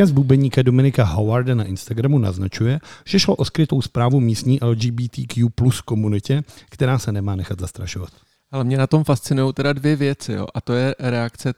Vzkaz 0.00 0.10
bubeníka 0.10 0.62
Dominika 0.62 1.04
Howarda 1.04 1.54
na 1.54 1.64
Instagramu 1.64 2.18
naznačuje, 2.18 2.80
že 3.04 3.20
šlo 3.20 3.34
o 3.36 3.44
skrytou 3.44 3.82
zprávu 3.82 4.20
místní 4.20 4.58
LGBTQ 4.62 5.48
plus 5.54 5.80
komunitě, 5.80 6.42
která 6.70 6.98
se 6.98 7.12
nemá 7.12 7.36
nechat 7.36 7.60
zastrašovat. 7.60 8.10
Ale 8.50 8.64
mě 8.64 8.78
na 8.78 8.86
tom 8.86 9.04
fascinují 9.04 9.52
teda 9.52 9.72
dvě 9.72 9.96
věci, 9.96 10.32
jo. 10.32 10.46
a 10.54 10.60
to 10.60 10.72
je 10.72 10.94
reakce 10.98 11.52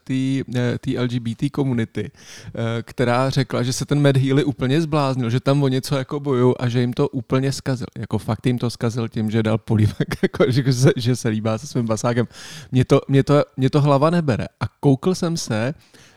té 0.79 0.99
LGBT 0.99 1.51
komunity, 1.51 2.11
eh, 2.11 2.83
která 2.83 3.29
řekla, 3.29 3.63
že 3.63 3.73
se 3.73 3.85
ten 3.85 4.01
Mad 4.01 4.17
Healy 4.17 4.43
úplně 4.43 4.81
zbláznil, 4.81 5.29
že 5.29 5.39
tam 5.39 5.63
o 5.63 5.67
něco 5.67 5.95
jako 5.95 6.19
bojují 6.19 6.55
a 6.59 6.69
že 6.69 6.81
jim 6.81 6.93
to 6.93 7.07
úplně 7.07 7.51
zkazil. 7.51 7.87
Jako 7.97 8.17
fakt 8.17 8.45
jim 8.45 8.57
to 8.57 8.69
zkazil 8.69 9.07
tím, 9.07 9.31
že 9.31 9.43
dal 9.43 9.57
polívek, 9.57 10.15
jako, 10.21 10.51
že, 10.51 10.73
se, 10.73 10.91
že 10.95 11.15
se 11.15 11.29
líbá 11.29 11.57
se 11.57 11.67
svým 11.67 11.85
basákem. 11.85 12.27
Mě 12.71 12.85
to, 12.85 13.01
mě, 13.07 13.23
to, 13.23 13.43
mě 13.57 13.69
to 13.69 13.81
hlava 13.81 14.09
nebere. 14.09 14.45
A 14.59 14.65
koukl 14.79 15.15
jsem 15.15 15.37
se 15.37 15.73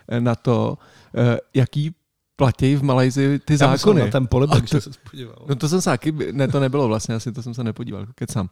eh, 0.09 0.21
na 0.21 0.35
to, 0.35 0.78
eh, 1.14 1.38
jaký 1.54 1.95
platí 2.37 2.76
v 2.76 2.83
Malajzi 2.83 3.40
ty 3.45 3.52
Já 3.52 3.57
zákony. 3.57 4.00
na 4.00 4.07
ten 4.07 4.26
polibek, 4.26 4.71
to, 4.71 4.76
že 4.76 4.81
se 4.81 4.93
spodíval. 4.93 5.37
No 5.49 5.55
to 5.55 5.69
jsem 5.69 5.81
se 5.81 5.90
taky, 5.90 6.14
ne 6.33 6.49
to 6.49 6.61
nebylo 6.61 6.88
vlastně, 6.88 7.14
asi 7.14 7.33
to 7.33 7.43
jsem 7.43 7.55
se 7.55 7.64
nepodíval, 7.64 8.07
kecám. 8.14 8.49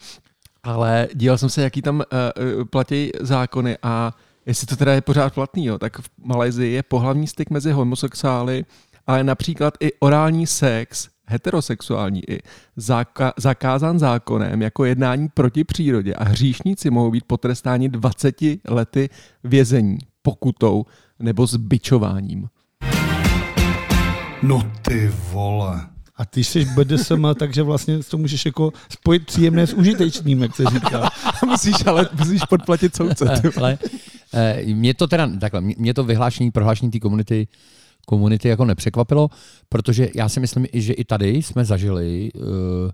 Ale 0.62 1.08
díval 1.14 1.38
jsem 1.38 1.48
se, 1.48 1.62
jaký 1.62 1.82
tam 1.82 1.96
uh, 1.96 2.64
platí 2.64 3.10
zákony 3.20 3.78
a 3.82 4.12
jestli 4.46 4.66
to 4.66 4.76
teda 4.76 4.92
je 4.94 5.00
pořád 5.00 5.34
platný, 5.34 5.66
jo, 5.66 5.78
tak 5.78 5.98
v 5.98 6.10
Malajzi 6.24 6.66
je 6.66 6.82
pohlavní 6.82 7.26
styk 7.26 7.50
mezi 7.50 7.72
homosexuály, 7.72 8.64
ale 9.06 9.24
například 9.24 9.74
i 9.80 9.92
orální 10.00 10.46
sex, 10.46 11.08
heterosexuální 11.26 12.30
i 12.30 12.40
zaka- 12.78 13.32
zakázán 13.36 13.98
zákonem 13.98 14.62
jako 14.62 14.84
jednání 14.84 15.28
proti 15.28 15.64
přírodě 15.64 16.14
a 16.14 16.24
hříšníci 16.24 16.90
mohou 16.90 17.10
být 17.10 17.24
potrestáni 17.24 17.88
20 17.88 18.36
lety 18.68 19.10
vězení, 19.44 19.98
pokutou 20.22 20.86
nebo 21.18 21.46
zbičováním. 21.46 22.48
No 24.46 24.62
ty 24.82 25.12
vole. 25.32 25.86
A 26.16 26.24
ty 26.24 26.44
jsi 26.44 26.64
BDSM, 26.64 27.26
takže 27.34 27.62
vlastně 27.62 27.98
to 27.98 28.18
můžeš 28.18 28.46
jako 28.46 28.72
spojit 28.88 29.26
příjemné 29.26 29.66
s 29.66 29.72
užitečným, 29.72 30.42
jak 30.42 30.56
se 30.56 30.64
říká. 30.64 31.10
musíš 31.46 31.86
ale 31.86 32.08
musíš 32.18 32.42
podplatit 32.48 32.96
soudce. 32.96 33.42
ale 33.56 33.78
eh, 34.34 34.62
mě 34.64 34.94
to 34.94 35.06
teda, 35.06 35.30
takhle, 35.40 35.60
mě 35.60 35.94
to 35.94 36.04
vyhlášení, 36.04 36.50
prohlášení 36.50 36.90
té 36.90 36.98
komunity 36.98 37.48
komunity 38.06 38.48
jako 38.48 38.64
nepřekvapilo, 38.64 39.28
protože 39.68 40.08
já 40.14 40.28
si 40.28 40.40
myslím, 40.40 40.66
že 40.72 40.92
i 40.92 41.04
tady 41.04 41.28
jsme 41.28 41.64
zažili 41.64 42.30
uh, 42.34 42.42
Eh, 42.44 42.92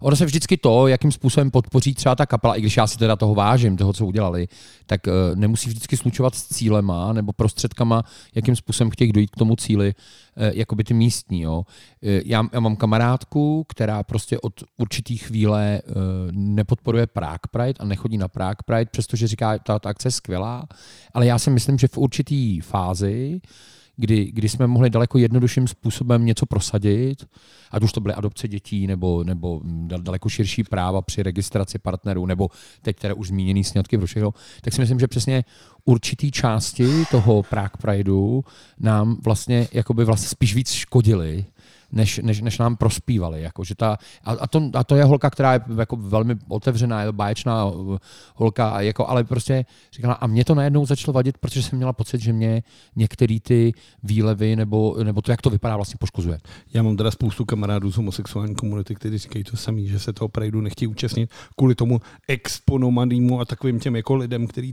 ono 0.00 0.16
se 0.16 0.24
vždycky 0.24 0.56
to, 0.56 0.86
jakým 0.86 1.12
způsobem 1.12 1.50
podpoří 1.50 1.94
třeba 1.94 2.14
ta 2.14 2.26
kapela, 2.26 2.56
i 2.56 2.60
když 2.60 2.76
já 2.76 2.86
si 2.86 2.98
teda 2.98 3.16
toho 3.16 3.34
vážím, 3.34 3.76
toho, 3.76 3.92
co 3.92 4.06
udělali, 4.06 4.48
tak 4.86 5.08
eh, 5.08 5.12
nemusí 5.34 5.68
vždycky 5.68 5.96
slučovat 5.96 6.34
s 6.34 6.48
cílema 6.48 7.12
nebo 7.12 7.32
prostředkama, 7.32 8.02
jakým 8.34 8.56
způsobem 8.56 8.90
chtějí 8.90 9.12
dojít 9.12 9.30
k 9.30 9.36
tomu 9.36 9.56
cíli, 9.56 9.94
eh, 10.36 10.52
jako 10.54 10.74
by 10.74 10.84
ty 10.84 10.94
místní. 10.94 11.42
Jo. 11.42 11.64
Já, 12.02 12.44
já 12.52 12.60
mám 12.60 12.76
kamarádku, 12.76 13.64
která 13.68 14.02
prostě 14.02 14.38
od 14.38 14.52
určitý 14.76 15.16
chvíle 15.16 15.82
nepodporuje 16.30 17.06
Prague 17.06 17.38
Pride 17.50 17.74
a 17.78 17.84
nechodí 17.84 18.18
na 18.18 18.28
Prague 18.28 18.56
Pride, 18.66 18.90
přestože 18.90 19.26
říká, 19.26 19.58
ta, 19.58 19.78
ta 19.78 19.88
akce 19.88 20.08
je 20.08 20.12
skvělá, 20.12 20.66
ale 21.14 21.26
já 21.26 21.38
si 21.38 21.50
myslím, 21.50 21.78
že 21.78 21.88
v 21.88 21.98
určitý 21.98 22.60
fázi 22.60 23.40
kdy, 23.96 24.30
kdy 24.32 24.48
jsme 24.48 24.66
mohli 24.66 24.90
daleko 24.90 25.18
jednodušším 25.18 25.68
způsobem 25.68 26.24
něco 26.24 26.46
prosadit, 26.46 27.26
ať 27.70 27.82
už 27.82 27.92
to 27.92 28.00
byly 28.00 28.14
adopce 28.14 28.48
dětí 28.48 28.86
nebo, 28.86 29.24
nebo 29.24 29.60
daleko 29.98 30.28
širší 30.28 30.64
práva 30.64 31.02
při 31.02 31.22
registraci 31.22 31.78
partnerů, 31.78 32.26
nebo 32.26 32.48
teď 32.82 32.96
které 32.96 33.14
už 33.14 33.28
zmíněný 33.28 33.64
sňatky 33.64 33.98
pro 33.98 34.06
všechno, 34.06 34.34
tak 34.60 34.74
si 34.74 34.80
myslím, 34.80 35.00
že 35.00 35.08
přesně 35.08 35.44
určitý 35.84 36.30
části 36.30 36.88
toho 37.10 37.42
Prague 37.42 37.78
Prideu 37.82 38.44
nám 38.80 39.16
vlastně, 39.24 39.68
jakoby 39.72 40.04
vlastně 40.04 40.28
spíš 40.28 40.54
víc 40.54 40.70
škodili, 40.72 41.44
než, 41.94 42.20
než, 42.22 42.40
než 42.40 42.58
nám 42.58 42.76
prospívali. 42.76 43.42
Jako, 43.42 43.64
že 43.64 43.74
ta, 43.74 43.98
a, 44.24 44.32
a, 44.32 44.46
to, 44.46 44.70
a 44.74 44.84
to 44.84 44.96
je 44.96 45.04
holka, 45.04 45.30
která 45.30 45.52
je 45.52 45.60
jako 45.78 45.96
velmi 45.96 46.36
otevřená, 46.48 47.02
je 47.02 47.12
báječná 47.12 47.70
holka, 48.34 48.80
jako, 48.80 49.08
ale 49.08 49.24
prostě 49.24 49.64
říkala, 49.92 50.14
a 50.14 50.26
mě 50.26 50.44
to 50.44 50.54
najednou 50.54 50.86
začalo 50.86 51.12
vadit, 51.12 51.38
protože 51.38 51.62
jsem 51.62 51.76
měla 51.76 51.92
pocit, 51.92 52.20
že 52.20 52.32
mě 52.32 52.62
některé 52.96 53.38
ty 53.42 53.72
výlevy 54.02 54.56
nebo, 54.56 54.96
nebo 55.04 55.22
to, 55.22 55.30
jak 55.30 55.42
to 55.42 55.50
vypadá, 55.50 55.76
vlastně 55.76 55.96
poškozuje. 56.00 56.38
Já 56.74 56.82
mám 56.82 56.96
teda 56.96 57.10
spoustu 57.10 57.44
kamarádů 57.44 57.92
z 57.92 57.96
homosexuální 57.96 58.54
komunity, 58.54 58.94
kteří 58.94 59.18
říkají 59.18 59.44
to 59.44 59.56
samý, 59.56 59.88
že 59.88 59.98
se 59.98 60.12
toho 60.12 60.28
prajdu 60.28 60.60
nechtějí 60.60 60.88
účastnit 60.88 61.30
kvůli 61.56 61.74
tomu 61.74 62.00
exponovanému 62.28 63.40
a 63.40 63.44
takovým 63.44 63.80
těm 63.80 63.96
jako 63.96 64.14
lidem, 64.14 64.46
který, 64.46 64.72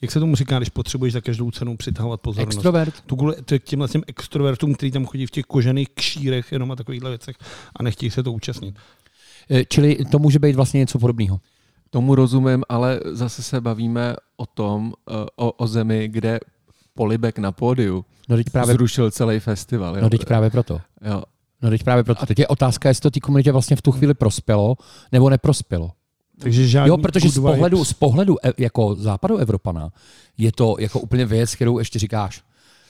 jak 0.00 0.10
se 0.10 0.20
tomu 0.20 0.36
říká, 0.36 0.58
když 0.58 0.68
potřebuješ 0.68 1.12
za 1.12 1.20
každou 1.20 1.50
cenu 1.50 1.76
přitahovat 1.76 2.20
pozornost. 2.20 2.56
Extrovert. 2.56 3.00
Tu 3.00 3.16
kvůli 3.16 3.36
těmhle 3.64 3.88
těm 3.88 4.02
extrovertům, 4.06 4.74
který 4.74 4.92
tam 4.92 5.06
chodí 5.06 5.26
v 5.26 5.30
těch 5.30 5.44
kožených 5.44 5.88
kšírech, 5.94 6.37
hrách 6.38 6.52
jenom 6.52 6.72
a 6.72 6.76
takovýchhle 6.76 7.10
věcech 7.10 7.36
a 7.76 7.82
nechtějí 7.82 8.10
se 8.10 8.22
to 8.22 8.32
účastnit. 8.32 8.74
E, 9.50 9.64
čili 9.64 9.98
to 10.10 10.18
může 10.18 10.38
být 10.38 10.56
vlastně 10.56 10.78
něco 10.78 10.98
podobného. 10.98 11.40
Tomu 11.90 12.14
rozumím, 12.14 12.64
ale 12.68 13.00
zase 13.04 13.42
se 13.42 13.60
bavíme 13.60 14.16
o 14.36 14.46
tom, 14.46 14.92
e, 15.10 15.26
o, 15.36 15.52
o 15.52 15.66
zemi, 15.66 16.08
kde 16.08 16.40
polibek 16.94 17.38
na 17.38 17.52
pódiu 17.52 18.04
no, 18.28 18.36
teď 18.36 18.50
právě, 18.50 18.74
zrušil 18.74 19.10
celý 19.10 19.40
festival. 19.40 19.96
Jo. 19.96 20.02
No 20.02 20.10
teď 20.10 20.24
právě 20.24 20.50
proto. 20.50 20.80
Jo. 21.02 21.22
No 21.62 21.70
teď 21.70 21.84
právě 21.84 22.04
proto. 22.04 22.26
Teď 22.26 22.38
je 22.38 22.46
otázka, 22.46 22.88
jestli 22.88 23.02
to 23.02 23.10
té 23.10 23.20
komunitě 23.20 23.52
vlastně 23.52 23.76
v 23.76 23.82
tu 23.82 23.92
chvíli 23.92 24.14
prospělo 24.14 24.76
nebo 25.12 25.30
neprospělo. 25.30 25.90
Takže 26.38 26.68
žádný 26.68 26.88
jo, 26.88 26.98
protože 26.98 27.28
z 27.28 27.40
pohledu, 27.40 27.84
z 27.84 27.92
pohledu 27.92 28.46
e, 28.46 28.52
jako 28.58 28.94
západu 28.94 29.36
Evropana 29.36 29.90
je 30.38 30.52
to 30.52 30.76
jako 30.78 31.00
úplně 31.00 31.26
věc, 31.26 31.54
kterou 31.54 31.78
ještě 31.78 31.98
říkáš, 31.98 32.42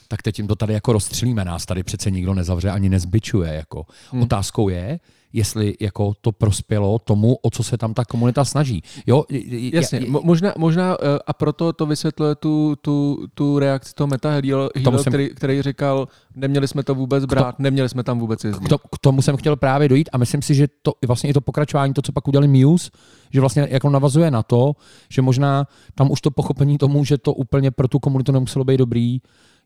tak 0.09 0.23
teď 0.23 0.39
jim 0.39 0.49
to 0.49 0.57
tady 0.57 0.73
jako 0.75 0.93
rozstřelíme. 0.93 1.45
Nás 1.45 1.67
tady 1.67 1.83
přece 1.83 2.11
nikdo 2.11 2.35
nezavře 2.35 2.71
ani 2.71 2.89
nezbyčuje. 2.89 3.55
Jako. 3.55 3.87
Hmm. 4.11 4.23
Otázkou 4.23 4.69
je, 4.69 5.01
jestli 5.33 5.75
jako 5.81 6.13
to 6.21 6.33
prospělo 6.33 6.99
tomu, 6.99 7.37
o 7.43 7.51
co 7.51 7.63
se 7.63 7.79
tam 7.79 7.95
ta 7.95 8.05
komunita 8.05 8.45
snaží. 8.45 8.83
Jo, 9.07 9.25
Jasně, 9.73 9.99
je, 9.99 10.07
možná, 10.11 10.53
možná 10.59 10.97
eh, 11.03 11.19
a 11.27 11.33
proto 11.33 11.73
to 11.73 11.87
vysvětluje 11.87 12.35
tu, 12.35 12.77
tu, 12.81 13.27
tu 13.35 13.59
reakci 13.59 13.95
toho 13.95 14.07
Meta 14.07 14.31
Hero, 14.31 14.69
jsem, 14.75 15.13
který, 15.13 15.29
který 15.35 15.63
říkal, 15.63 16.09
neměli 16.35 16.69
jsme 16.69 16.83
to 16.83 16.95
vůbec 16.95 17.25
brát, 17.25 17.57
to, 17.57 17.63
neměli 17.63 17.89
jsme 17.89 18.03
tam 18.03 18.19
vůbec 18.19 18.45
jezdit. 18.45 18.67
K, 18.67 18.69
to, 18.69 18.79
k 18.79 18.99
tomu 19.01 19.23
jsem 19.23 19.37
chtěl 19.37 19.57
právě 19.57 19.89
dojít 19.89 20.09
a 20.13 20.19
myslím 20.19 20.43
si, 20.43 20.55
že 20.55 20.69
to 20.83 20.93
vlastně 21.07 21.31
i 21.31 21.33
to 21.33 21.41
pokračování, 21.41 21.95
to, 21.95 22.03
co 22.03 22.13
pak 22.13 22.29
udělali 22.29 22.49
Muse, 22.49 22.91
že 23.33 23.41
vlastně 23.41 23.69
jako 23.71 23.91
navazuje 23.91 24.31
na 24.31 24.43
to, 24.43 24.73
že 25.11 25.23
možná 25.23 25.67
tam 25.95 26.11
už 26.11 26.21
to 26.21 26.31
pochopení 26.31 26.79
tomu, 26.79 27.05
že 27.05 27.19
to 27.19 27.35
úplně 27.35 27.71
pro 27.71 27.89
tu 27.89 27.99
komunitu 27.99 28.33
nemuselo 28.33 28.65
být 28.65 28.77
dobrý, 28.77 29.19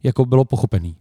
jako 0.03 0.25
bylo 0.25 0.45
pochopený. 0.45 0.97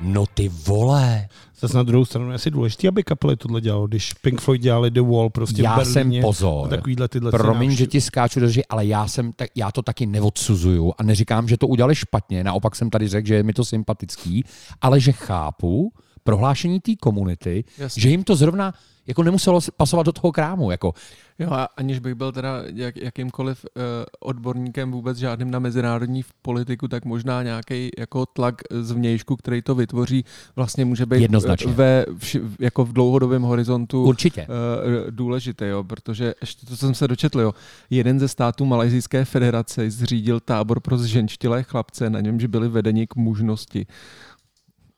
No 0.00 0.24
ty 0.34 0.48
vole. 0.48 1.28
Zase 1.60 1.76
na 1.76 1.82
druhou 1.82 2.04
stranu 2.04 2.28
je 2.28 2.34
asi 2.34 2.50
důležité, 2.50 2.88
aby 2.88 3.02
kapely 3.02 3.36
tohle 3.36 3.60
dělalo, 3.60 3.86
když 3.86 4.12
Pink 4.12 4.40
Floyd 4.40 4.62
dělali 4.62 4.90
The 4.90 5.00
Wall 5.00 5.30
prostě 5.30 5.62
já 5.62 5.74
v 5.74 5.76
Berlíně. 5.76 5.92
jsem 5.92 6.22
pozor. 6.22 6.68
Takovýhle 6.68 7.08
tyhle 7.08 7.30
Promiň, 7.30 7.68
návštěvy. 7.68 7.76
že 7.76 7.86
ti 7.86 8.00
skáču 8.00 8.40
do 8.40 8.46
řeči, 8.48 8.66
ale 8.66 8.86
já, 8.86 9.08
jsem, 9.08 9.32
tak, 9.32 9.48
já 9.54 9.72
to 9.72 9.82
taky 9.82 10.06
neodsuzuju 10.06 10.92
a 10.98 11.02
neříkám, 11.02 11.48
že 11.48 11.56
to 11.56 11.66
udělali 11.66 11.94
špatně. 11.94 12.44
Naopak 12.44 12.76
jsem 12.76 12.90
tady 12.90 13.08
řekl, 13.08 13.28
že 13.28 13.34
je 13.34 13.42
mi 13.42 13.52
to 13.52 13.64
sympatický, 13.64 14.44
ale 14.80 15.00
že 15.00 15.12
chápu 15.12 15.92
prohlášení 16.24 16.80
té 16.80 16.92
komunity, 16.96 17.64
Jasně. 17.78 18.00
že 18.02 18.08
jim 18.08 18.24
to 18.24 18.36
zrovna 18.36 18.74
jako 19.06 19.22
nemuselo 19.22 19.60
pasovat 19.76 20.06
do 20.06 20.12
toho 20.12 20.32
krámu. 20.32 20.70
Jako, 20.70 20.94
Jo, 21.38 21.50
a 21.50 21.68
aniž 21.76 21.98
bych 21.98 22.14
byl 22.14 22.32
teda 22.32 22.62
jak, 22.74 22.96
jakýmkoliv 22.96 23.64
uh, 23.64 23.82
odborníkem 24.20 24.92
vůbec 24.92 25.18
žádným 25.18 25.50
na 25.50 25.58
mezinárodní 25.58 26.24
politiku, 26.42 26.88
tak 26.88 27.04
možná 27.04 27.42
nějaký 27.42 27.90
jako 27.98 28.26
tlak 28.26 28.62
z 28.70 28.90
vnějšku, 28.90 29.36
který 29.36 29.62
to 29.62 29.74
vytvoří, 29.74 30.24
vlastně 30.56 30.84
může 30.84 31.06
být 31.06 31.20
Jednoznačně. 31.20 31.72
ve, 31.72 32.06
vši, 32.18 32.40
jako 32.60 32.84
v 32.84 32.92
dlouhodobém 32.92 33.42
horizontu 33.42 34.04
určitě. 34.04 34.46
uh, 34.46 35.10
důležité, 35.10 35.68
jo, 35.68 35.84
protože 35.84 36.34
ještě 36.40 36.66
to, 36.66 36.76
co 36.76 36.76
jsem 36.76 36.94
se 36.94 37.08
dočetl, 37.08 37.40
jo, 37.40 37.54
jeden 37.90 38.20
ze 38.20 38.28
států 38.28 38.64
Malajzijské 38.64 39.24
federace 39.24 39.90
zřídil 39.90 40.40
tábor 40.40 40.80
pro 40.80 40.98
zženštilé 40.98 41.62
chlapce, 41.62 42.10
na 42.10 42.20
němž 42.20 42.44
byli 42.44 42.68
vedeni 42.68 43.06
k 43.06 43.16
mužnosti. 43.16 43.86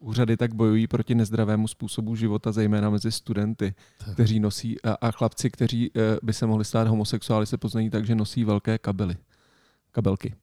Úřady 0.04 0.36
tak 0.36 0.54
bojují 0.54 0.86
proti 0.86 1.14
nezdravému 1.14 1.68
způsobu 1.68 2.16
života, 2.16 2.52
zejména 2.52 2.90
mezi 2.90 3.12
studenty, 3.12 3.74
kteří 4.12 4.40
nosí, 4.40 4.82
a, 4.82 4.92
a 5.00 5.10
chlapci, 5.10 5.50
kteří 5.50 5.90
eh, 5.96 6.18
by 6.22 6.32
se 6.32 6.46
mohli 6.46 6.64
stát 6.64 6.88
homosexuály, 6.88 7.46
se 7.46 7.58
poznají 7.58 7.90
tak, 7.90 8.06
že 8.06 8.14
nosí 8.14 8.44
velké 8.44 8.78
kabely. 8.78 9.16
Kabelky. 9.92 10.34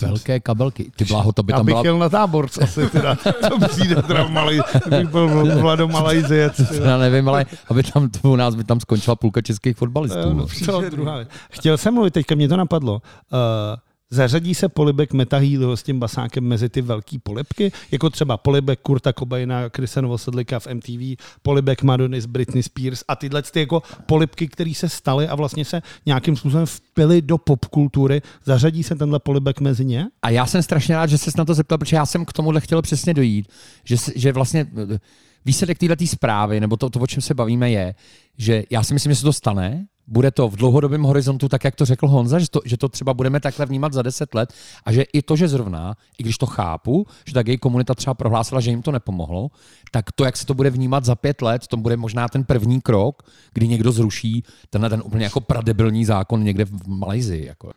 Velké 0.00 0.40
kabelky. 0.40 0.92
Ty 0.96 1.04
bláho, 1.04 1.32
to 1.32 1.42
by 1.42 1.52
Já 1.52 1.56
tam 1.56 1.66
bych 1.66 1.72
byla... 1.72 1.84
jel 1.84 1.98
na 1.98 2.08
tábor, 2.08 2.48
asi 2.62 2.88
teda, 2.90 3.14
to 3.48 3.68
přijde 3.68 4.02
teda 4.02 4.28
malej, 4.28 4.60
bych 4.90 5.08
byl 5.08 5.58
Vlado 5.60 5.88
Malajzijec. 5.98 6.60
Já 6.84 6.98
nevím, 6.98 7.28
ale 7.28 7.46
aby 7.68 7.82
tam, 7.82 8.08
to 8.08 8.30
u 8.30 8.36
nás 8.36 8.54
by 8.54 8.64
tam 8.64 8.80
skončila 8.80 9.16
půlka 9.16 9.40
českých 9.40 9.76
fotbalistů. 9.76 10.32
no. 10.32 10.46
To 10.66 10.90
druhá. 10.90 11.18
Chtěl 11.50 11.78
jsem 11.78 11.94
mluvit, 11.94 12.14
teďka 12.14 12.34
mě 12.34 12.48
to 12.48 12.56
napadlo. 12.56 13.02
Uh, 13.32 13.78
Zařadí 14.12 14.54
se 14.54 14.68
polibek 14.68 15.12
Metahýliho 15.12 15.76
s 15.76 15.82
tím 15.82 15.98
basákem 15.98 16.44
mezi 16.44 16.68
ty 16.68 16.82
velký 16.82 17.18
polibky, 17.18 17.72
jako 17.90 18.10
třeba 18.10 18.36
polibek 18.36 18.80
Kurta 18.80 19.12
Cobaina, 19.12 19.68
Chrisa 19.76 20.00
Novosedlika 20.00 20.58
v 20.58 20.66
MTV, 20.66 21.24
polibek 21.42 21.82
Madony 21.82 22.20
z 22.20 22.26
Britney 22.26 22.62
Spears 22.62 23.04
a 23.08 23.16
tyhle 23.16 23.42
ty 23.42 23.60
jako 23.60 23.82
polibky, 24.06 24.48
které 24.48 24.74
se 24.74 24.88
staly 24.88 25.28
a 25.28 25.34
vlastně 25.34 25.64
se 25.64 25.82
nějakým 26.06 26.36
způsobem 26.36 26.66
vpily 26.66 27.22
do 27.22 27.38
popkultury. 27.38 28.22
Zařadí 28.44 28.82
se 28.82 28.94
tenhle 28.94 29.18
polibek 29.18 29.60
mezi 29.60 29.84
ně? 29.84 30.06
A 30.22 30.30
já 30.30 30.46
jsem 30.46 30.62
strašně 30.62 30.94
rád, 30.94 31.06
že 31.06 31.18
jsi 31.18 31.30
na 31.38 31.44
to 31.44 31.54
zeptal, 31.54 31.78
protože 31.78 31.96
já 31.96 32.06
jsem 32.06 32.24
k 32.24 32.32
tomuhle 32.32 32.60
chtěl 32.60 32.82
přesně 32.82 33.14
dojít, 33.14 33.48
že, 33.84 33.96
že 34.16 34.32
vlastně 34.32 34.66
eh, 34.94 34.98
výsledek 35.44 35.78
této 35.78 36.06
zprávy, 36.06 36.60
nebo 36.60 36.76
to, 36.76 36.90
to, 36.90 37.00
o 37.00 37.06
čem 37.06 37.22
se 37.22 37.34
bavíme, 37.34 37.70
je, 37.70 37.94
že 38.38 38.64
já 38.70 38.82
si 38.82 38.94
myslím, 38.94 39.12
že 39.12 39.16
se 39.16 39.22
to 39.22 39.32
stane, 39.32 39.86
bude 40.10 40.30
to 40.30 40.48
v 40.48 40.56
dlouhodobém 40.56 41.02
horizontu, 41.02 41.48
tak 41.48 41.64
jak 41.64 41.74
to 41.74 41.84
řekl 41.84 42.08
Honza, 42.08 42.38
že 42.38 42.50
to, 42.50 42.60
že 42.64 42.76
to 42.76 42.88
třeba 42.88 43.14
budeme 43.14 43.40
takhle 43.40 43.66
vnímat 43.66 43.92
za 43.92 44.02
deset 44.02 44.34
let 44.34 44.52
a 44.84 44.92
že 44.92 45.02
i 45.02 45.22
to, 45.22 45.36
že 45.36 45.48
zrovna, 45.48 45.96
i 46.18 46.22
když 46.22 46.38
to 46.38 46.46
chápu, 46.46 47.06
že 47.26 47.34
ta 47.34 47.42
gay 47.42 47.58
komunita 47.58 47.94
třeba 47.94 48.14
prohlásila, 48.14 48.60
že 48.60 48.70
jim 48.70 48.82
to 48.82 48.92
nepomohlo, 48.92 49.48
tak 49.90 50.12
to, 50.12 50.24
jak 50.24 50.36
se 50.36 50.46
to 50.46 50.54
bude 50.54 50.70
vnímat 50.70 51.04
za 51.04 51.14
pět 51.14 51.42
let, 51.42 51.66
to 51.66 51.76
bude 51.76 51.96
možná 51.96 52.28
ten 52.28 52.44
první 52.44 52.80
krok, 52.80 53.22
kdy 53.52 53.68
někdo 53.68 53.92
zruší 53.92 54.44
tenhle 54.70 54.90
ten 54.90 55.02
úplně 55.04 55.24
jako 55.24 55.40
pradebilní 55.40 56.04
zákon 56.04 56.44
někde 56.44 56.64
v 56.64 56.86
Malajzii. 56.86 57.46
Jako. 57.46 57.72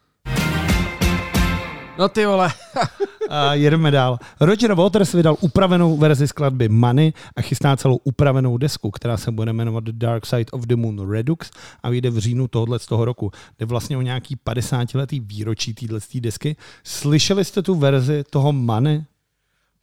No 1.98 2.10
ty 2.10 2.26
vole. 2.26 2.50
A 3.36 3.54
jedeme 3.54 3.92
dál. 3.92 4.20
Roger 4.40 4.74
Waters 4.74 5.14
vydal 5.14 5.38
upravenou 5.42 5.98
verzi 5.98 6.28
skladby 6.28 6.70
Money 6.70 7.14
a 7.36 7.42
chystá 7.42 7.78
celou 7.78 8.00
upravenou 8.04 8.58
desku, 8.58 8.92
která 8.92 9.18
se 9.18 9.32
bude 9.32 9.54
jmenovat 9.54 9.84
The 9.84 9.92
Dark 9.92 10.26
Side 10.26 10.52
of 10.52 10.62
the 10.62 10.76
Moon 10.76 11.12
Redux 11.12 11.52
a 11.84 11.90
vyjde 11.90 12.10
v 12.10 12.18
říjnu 12.18 12.48
tohohle 12.48 12.80
z 12.80 12.86
toho 12.86 13.06
roku. 13.06 13.32
Jde 13.60 13.66
vlastně 13.66 13.98
o 13.98 14.02
nějaký 14.02 14.36
50-letý 14.48 15.20
výročí 15.20 15.74
téhle 15.74 16.00
desky. 16.20 16.56
Slyšeli 16.84 17.46
jste 17.46 17.62
tu 17.62 17.76
verzi 17.76 18.24
toho 18.30 18.54
Money? 18.54 19.04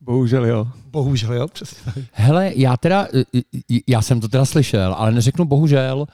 Bohužel 0.01 0.47
jo. 0.47 0.67
Bohužel, 0.87 1.35
jo, 1.35 1.49
přesně 1.49 1.79
tak. 1.85 2.05
Hele, 2.13 2.53
já 2.57 2.77
teda, 2.77 3.09
já 3.87 4.03
jsem 4.03 4.21
to 4.21 4.29
teda 4.29 4.45
slyšel, 4.45 4.95
ale 4.99 5.13
neřeknu 5.13 5.45
bohužel, 5.45 6.07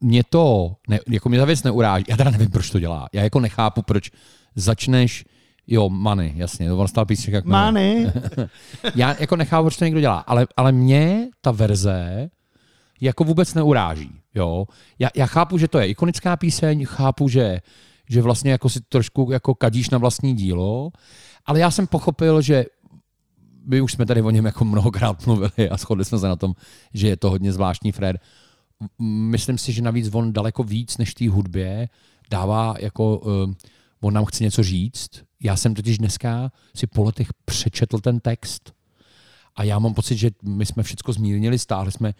mě 0.00 0.24
to, 0.24 0.76
ne, 0.88 0.98
jako 1.08 1.28
mě 1.28 1.38
ta 1.38 1.44
věc 1.44 1.62
neuráží. 1.62 2.04
Já 2.08 2.16
teda 2.16 2.30
nevím, 2.30 2.50
proč 2.50 2.70
to 2.70 2.80
dělá. 2.80 3.08
Já 3.12 3.22
jako 3.22 3.40
nechápu, 3.40 3.82
proč 3.82 4.10
začneš, 4.56 5.24
jo, 5.66 5.88
money, 5.88 6.32
jasně, 6.36 6.68
to 6.68 6.88
stál 6.88 7.06
písnička 7.06 7.36
jak 7.36 7.44
Money. 7.44 8.04
Money. 8.04 8.12
Já 8.94 9.16
jako 9.20 9.36
nechápu, 9.36 9.64
proč 9.64 9.76
to 9.76 9.84
někdo 9.84 10.00
dělá, 10.00 10.18
ale, 10.18 10.46
ale 10.56 10.72
mě 10.72 11.28
ta 11.40 11.50
verze 11.50 12.30
jako 13.00 13.24
vůbec 13.24 13.54
neuráží. 13.54 14.20
Jo? 14.34 14.66
Já, 14.98 15.08
já 15.16 15.26
chápu, 15.26 15.58
že 15.58 15.68
to 15.68 15.78
je 15.78 15.86
ikonická 15.86 16.36
píseň, 16.36 16.84
chápu, 16.84 17.28
že, 17.28 17.60
že 18.10 18.22
vlastně 18.22 18.50
jako 18.50 18.68
si 18.68 18.80
trošku 18.80 19.28
jako 19.32 19.54
kadíš 19.54 19.90
na 19.90 19.98
vlastní 19.98 20.34
dílo, 20.34 20.90
ale 21.46 21.60
já 21.60 21.70
jsem 21.70 21.86
pochopil, 21.86 22.42
že 22.42 22.64
my 23.66 23.80
už 23.80 23.92
jsme 23.92 24.06
tady 24.06 24.22
o 24.22 24.30
něm 24.30 24.44
jako 24.44 24.64
mnohokrát 24.64 25.26
mluvili 25.26 25.70
a 25.70 25.76
shodli 25.76 26.04
jsme 26.04 26.18
se 26.18 26.28
na 26.28 26.36
tom, 26.36 26.54
že 26.94 27.08
je 27.08 27.16
to 27.16 27.30
hodně 27.30 27.52
zvláštní 27.52 27.92
Fred. 27.92 28.16
Myslím 29.00 29.58
si, 29.58 29.72
že 29.72 29.82
navíc 29.82 30.14
on 30.14 30.32
daleko 30.32 30.62
víc 30.62 30.98
než 30.98 31.14
té 31.14 31.28
hudbě 31.28 31.88
dává 32.30 32.74
jako, 32.80 33.18
uh, 33.18 33.52
on 34.00 34.14
nám 34.14 34.24
chce 34.24 34.44
něco 34.44 34.62
říct. 34.62 35.10
Já 35.42 35.56
jsem 35.56 35.74
totiž 35.74 35.98
dneska 35.98 36.52
si 36.74 36.86
po 36.86 37.04
letech 37.04 37.28
přečetl 37.44 37.98
ten 37.98 38.20
text 38.20 38.72
a 39.56 39.62
já 39.62 39.78
mám 39.78 39.94
pocit, 39.94 40.16
že 40.16 40.30
my 40.42 40.66
jsme 40.66 40.82
všechno 40.82 41.12
zmírnili, 41.12 41.58
stáhli 41.58 41.92
jsme 41.92 42.14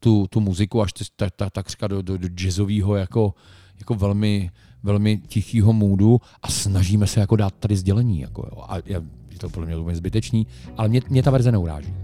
tu, 0.00 0.26
tu 0.26 0.40
muziku 0.40 0.82
až 0.82 0.92
ta, 1.16 1.30
ta, 1.36 1.50
takřka 1.50 1.86
do, 1.86 2.02
do, 2.02 2.18
do 2.18 2.28
jazzového 2.28 2.96
jako, 2.96 3.34
jako 3.78 3.94
velmi, 3.94 4.50
velmi 4.82 5.18
tichého 5.18 5.72
můdu 5.72 6.20
a 6.42 6.50
snažíme 6.50 7.06
se 7.06 7.20
jako 7.20 7.36
dát 7.36 7.54
tady 7.54 7.76
sdělení. 7.76 8.20
Jako, 8.20 8.48
jo. 8.52 8.64
A 8.68 8.76
je 8.86 9.02
to 9.38 9.48
podle 9.48 9.66
mě 9.66 9.76
úplně 9.76 9.96
zbytečný, 9.96 10.46
ale 10.76 10.88
mě, 10.88 11.00
mě 11.08 11.22
ta 11.22 11.30
verze 11.30 11.52
neuráží. 11.52 12.03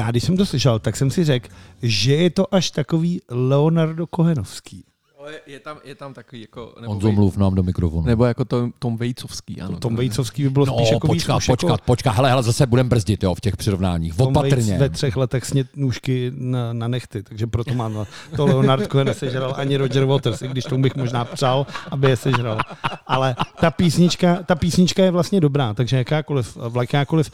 Já, 0.00 0.10
když 0.10 0.24
jsem 0.24 0.36
to 0.36 0.46
slyšel, 0.46 0.78
tak 0.78 0.96
jsem 0.96 1.10
si 1.10 1.24
řekl, 1.24 1.48
že 1.82 2.14
je 2.14 2.30
to 2.30 2.54
až 2.54 2.70
takový 2.70 3.20
Leonardo 3.28 4.06
Kohenovský. 4.06 4.84
Ale 5.20 5.32
je 5.46 5.60
tam, 5.60 5.76
je 5.84 5.94
tam 5.94 6.14
takový 6.14 6.40
jako... 6.40 6.74
Honzo, 6.86 7.12
mluv 7.12 7.36
nám 7.36 7.54
do 7.54 7.62
mikrofonu. 7.62 8.02
nebo 8.02 8.24
jako 8.24 8.44
Tom, 8.44 8.72
Tom 8.78 8.96
Vejcovský, 8.96 9.60
ano. 9.60 9.78
Tom 9.78 9.96
Vejcovský 9.96 10.42
by 10.42 10.50
bylo 10.50 10.66
no, 10.66 10.74
spíš 10.76 10.90
jako 10.90 11.06
víc 11.06 11.22
počkat, 11.22 11.36
už 11.36 11.46
počkat, 11.46 11.70
jako 11.70 11.84
počkat, 11.84 12.10
hele, 12.10 12.28
hele, 12.30 12.42
zase 12.42 12.66
budem 12.66 12.88
brzdit, 12.88 13.22
jo, 13.22 13.34
v 13.34 13.40
těch 13.40 13.56
přirovnáních. 13.56 14.16
Tom 14.16 14.32
Waits 14.32 14.52
Opatrně. 14.52 14.78
ve 14.78 14.88
třech 14.88 15.16
letech 15.16 15.44
snět 15.44 15.66
nůžky 15.76 16.32
na, 16.34 16.72
na 16.72 16.88
nechty, 16.88 17.22
takže 17.22 17.46
proto 17.46 17.74
má 17.74 17.88
na 17.88 18.04
to 18.36 18.46
Leonard 18.46 18.92
Cohen 18.92 19.06
nesežral 19.06 19.54
ani 19.56 19.76
Roger 19.76 20.04
Waters, 20.04 20.42
i 20.42 20.48
když 20.48 20.64
tomu 20.64 20.82
bych 20.82 20.96
možná 20.96 21.24
přál, 21.24 21.66
aby 21.90 22.10
je 22.10 22.16
sežral. 22.16 22.58
Ale 23.06 23.36
ta 23.60 23.70
písnička, 23.70 24.42
ta 24.46 24.54
písnička 24.54 25.04
je 25.04 25.10
vlastně 25.10 25.40
dobrá, 25.40 25.74
takže 25.74 25.96
jakákoliv, 25.96 26.58
jakákoliv 26.80 27.30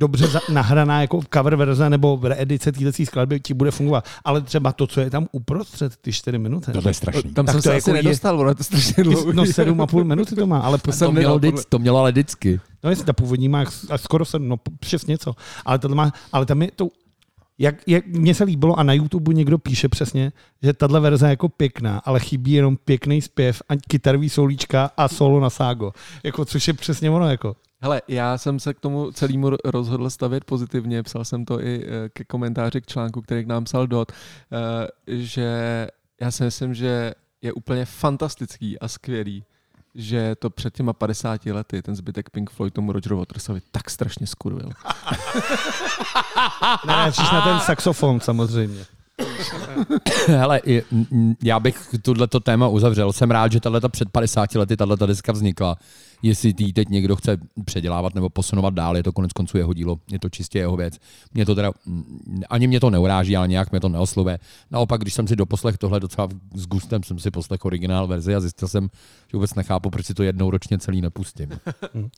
dobře 0.00 0.26
nahraná 0.52 1.00
jako 1.00 1.20
cover 1.34 1.56
verze 1.56 1.90
nebo 1.90 2.18
reedice 2.22 2.72
této 2.72 3.04
skladby 3.04 3.40
ti 3.40 3.54
bude 3.54 3.70
fungovat. 3.70 4.04
Ale 4.24 4.40
třeba 4.40 4.72
to, 4.72 4.86
co 4.86 5.00
je 5.00 5.10
tam 5.10 5.26
uprostřed, 5.32 5.96
ty 5.96 6.12
čtyři 6.12 6.38
minuty. 6.38 6.72
To 6.72 6.88
je 6.88 6.94
strašný. 6.94 7.22
Tam 7.32 7.46
Tak 7.46 7.52
jsem 7.52 7.58
to 7.58 7.62
se 7.62 7.72
je 7.72 7.76
asi 7.78 7.90
jako 7.90 7.96
je- 7.96 8.02
nedostal, 8.02 8.40
ono 8.40 8.48
je 8.48 8.54
to 8.54 8.64
strašně 8.64 9.04
dlouhý. 9.04 9.36
No 9.36 9.46
sedm 9.46 9.80
a 9.80 9.86
půl 9.86 10.04
minuty 10.04 10.34
to 10.34 10.46
má, 10.46 10.58
ale 10.58 10.78
To, 10.78 10.92
jsem 10.92 11.10
mělo, 11.10 11.14
nedal 11.22 11.38
vždycky, 11.38 11.52
podle- 11.52 11.64
to 11.68 11.78
mělo 11.78 11.98
ale 11.98 12.12
vždycky. 12.12 12.60
No 12.84 12.90
jestli 12.90 13.04
ta 13.04 13.12
původní 13.12 13.48
má 13.48 13.64
skoro 13.96 14.24
sedm, 14.24 14.48
no 14.48 14.56
přes 14.80 15.06
něco. 15.06 15.34
Ale, 15.64 15.78
tohle 15.78 15.96
má, 15.96 16.12
ale 16.32 16.46
tam 16.46 16.62
je 16.62 16.70
to, 16.76 16.88
jak, 17.58 17.74
jak 17.86 18.06
mně 18.06 18.34
se 18.34 18.44
líbilo 18.44 18.78
a 18.78 18.82
na 18.82 18.92
YouTube 18.92 19.34
někdo 19.34 19.58
píše 19.58 19.88
přesně, 19.88 20.32
že 20.62 20.72
tahle 20.72 21.00
verze 21.00 21.26
je 21.26 21.30
jako 21.30 21.48
pěkná, 21.48 21.98
ale 22.04 22.20
chybí 22.20 22.52
jenom 22.52 22.76
pěkný 22.76 23.22
zpěv 23.22 23.62
a 23.68 23.76
kytarový 23.88 24.28
solíčka 24.28 24.90
a 24.96 25.08
solo 25.08 25.40
na 25.40 25.50
ságo. 25.50 25.92
Jako, 26.24 26.44
což 26.44 26.68
je 26.68 26.74
přesně 26.74 27.10
ono. 27.10 27.30
Jako. 27.30 27.56
Hele, 27.82 28.02
já 28.08 28.38
jsem 28.38 28.60
se 28.60 28.74
k 28.74 28.80
tomu 28.80 29.12
celému 29.12 29.50
ro- 29.50 29.58
rozhodl 29.64 30.10
stavět 30.10 30.44
pozitivně, 30.44 31.02
psal 31.02 31.24
jsem 31.24 31.44
to 31.44 31.60
i 31.60 31.84
eh, 31.84 32.08
ke 32.08 32.24
komentáři 32.24 32.80
k 32.80 32.86
článku, 32.86 33.22
který 33.22 33.44
k 33.44 33.48
nám 33.48 33.64
psal 33.64 33.86
Dot, 33.86 34.12
eh, 34.12 34.86
že 35.06 35.86
já 36.20 36.30
si 36.30 36.42
myslím, 36.44 36.74
že 36.74 37.14
je 37.42 37.52
úplně 37.52 37.84
fantastický 37.84 38.78
a 38.78 38.88
skvělý, 38.88 39.44
že 39.94 40.34
to 40.38 40.50
před 40.50 40.74
těma 40.74 40.92
50 40.92 41.46
lety 41.46 41.82
ten 41.82 41.96
zbytek 41.96 42.30
Pink 42.30 42.50
Floyd 42.50 42.74
tomu 42.74 42.92
Rogeru 42.92 43.18
Watersovi 43.18 43.60
tak 43.70 43.90
strašně 43.90 44.26
skurvil. 44.26 44.70
Ne, 46.86 47.12
na 47.32 47.40
ten 47.40 47.60
saxofon 47.60 48.20
samozřejmě. 48.20 48.84
Hele, 50.26 50.60
já 51.42 51.60
bych 51.60 51.88
tohleto 52.02 52.40
téma 52.40 52.68
uzavřel. 52.68 53.12
Jsem 53.12 53.30
rád, 53.30 53.52
že 53.52 53.60
tato 53.60 53.88
před 53.88 54.10
50 54.10 54.54
lety 54.54 54.76
tato 54.76 55.06
deska 55.06 55.32
vznikla. 55.32 55.76
Jestli 56.22 56.54
tý 56.54 56.72
teď 56.72 56.88
někdo 56.88 57.16
chce 57.16 57.36
předělávat 57.64 58.14
nebo 58.14 58.30
posunovat 58.30 58.74
dál, 58.74 58.96
je 58.96 59.02
to 59.02 59.12
konec 59.12 59.32
konců 59.32 59.58
jeho 59.58 59.74
dílo, 59.74 60.00
je 60.12 60.18
to 60.18 60.28
čistě 60.28 60.58
jeho 60.58 60.76
věc. 60.76 60.98
Mě 61.34 61.46
to 61.46 61.54
teda, 61.54 61.72
mm, 61.86 62.42
ani 62.50 62.66
mě 62.66 62.80
to 62.80 62.90
neuráží, 62.90 63.36
ale 63.36 63.48
nějak 63.48 63.70
mě 63.70 63.80
to 63.80 63.88
neosluje. 63.88 64.38
Naopak, 64.70 65.00
když 65.00 65.14
jsem 65.14 65.26
si 65.26 65.36
doposlech 65.36 65.78
tohle 65.78 66.00
docela 66.00 66.28
s 66.54 66.66
gustem, 66.66 67.02
jsem 67.02 67.18
si 67.18 67.30
poslech 67.30 67.64
originál 67.64 68.06
verzi 68.06 68.34
a 68.34 68.40
zjistil 68.40 68.68
jsem, 68.68 68.88
že 69.30 69.36
vůbec 69.36 69.54
nechápu, 69.54 69.90
proč 69.90 70.06
si 70.06 70.14
to 70.14 70.22
jednou 70.22 70.50
ročně 70.50 70.78
celý 70.78 71.00
nepustím. 71.00 71.50
Uh, 71.50 72.00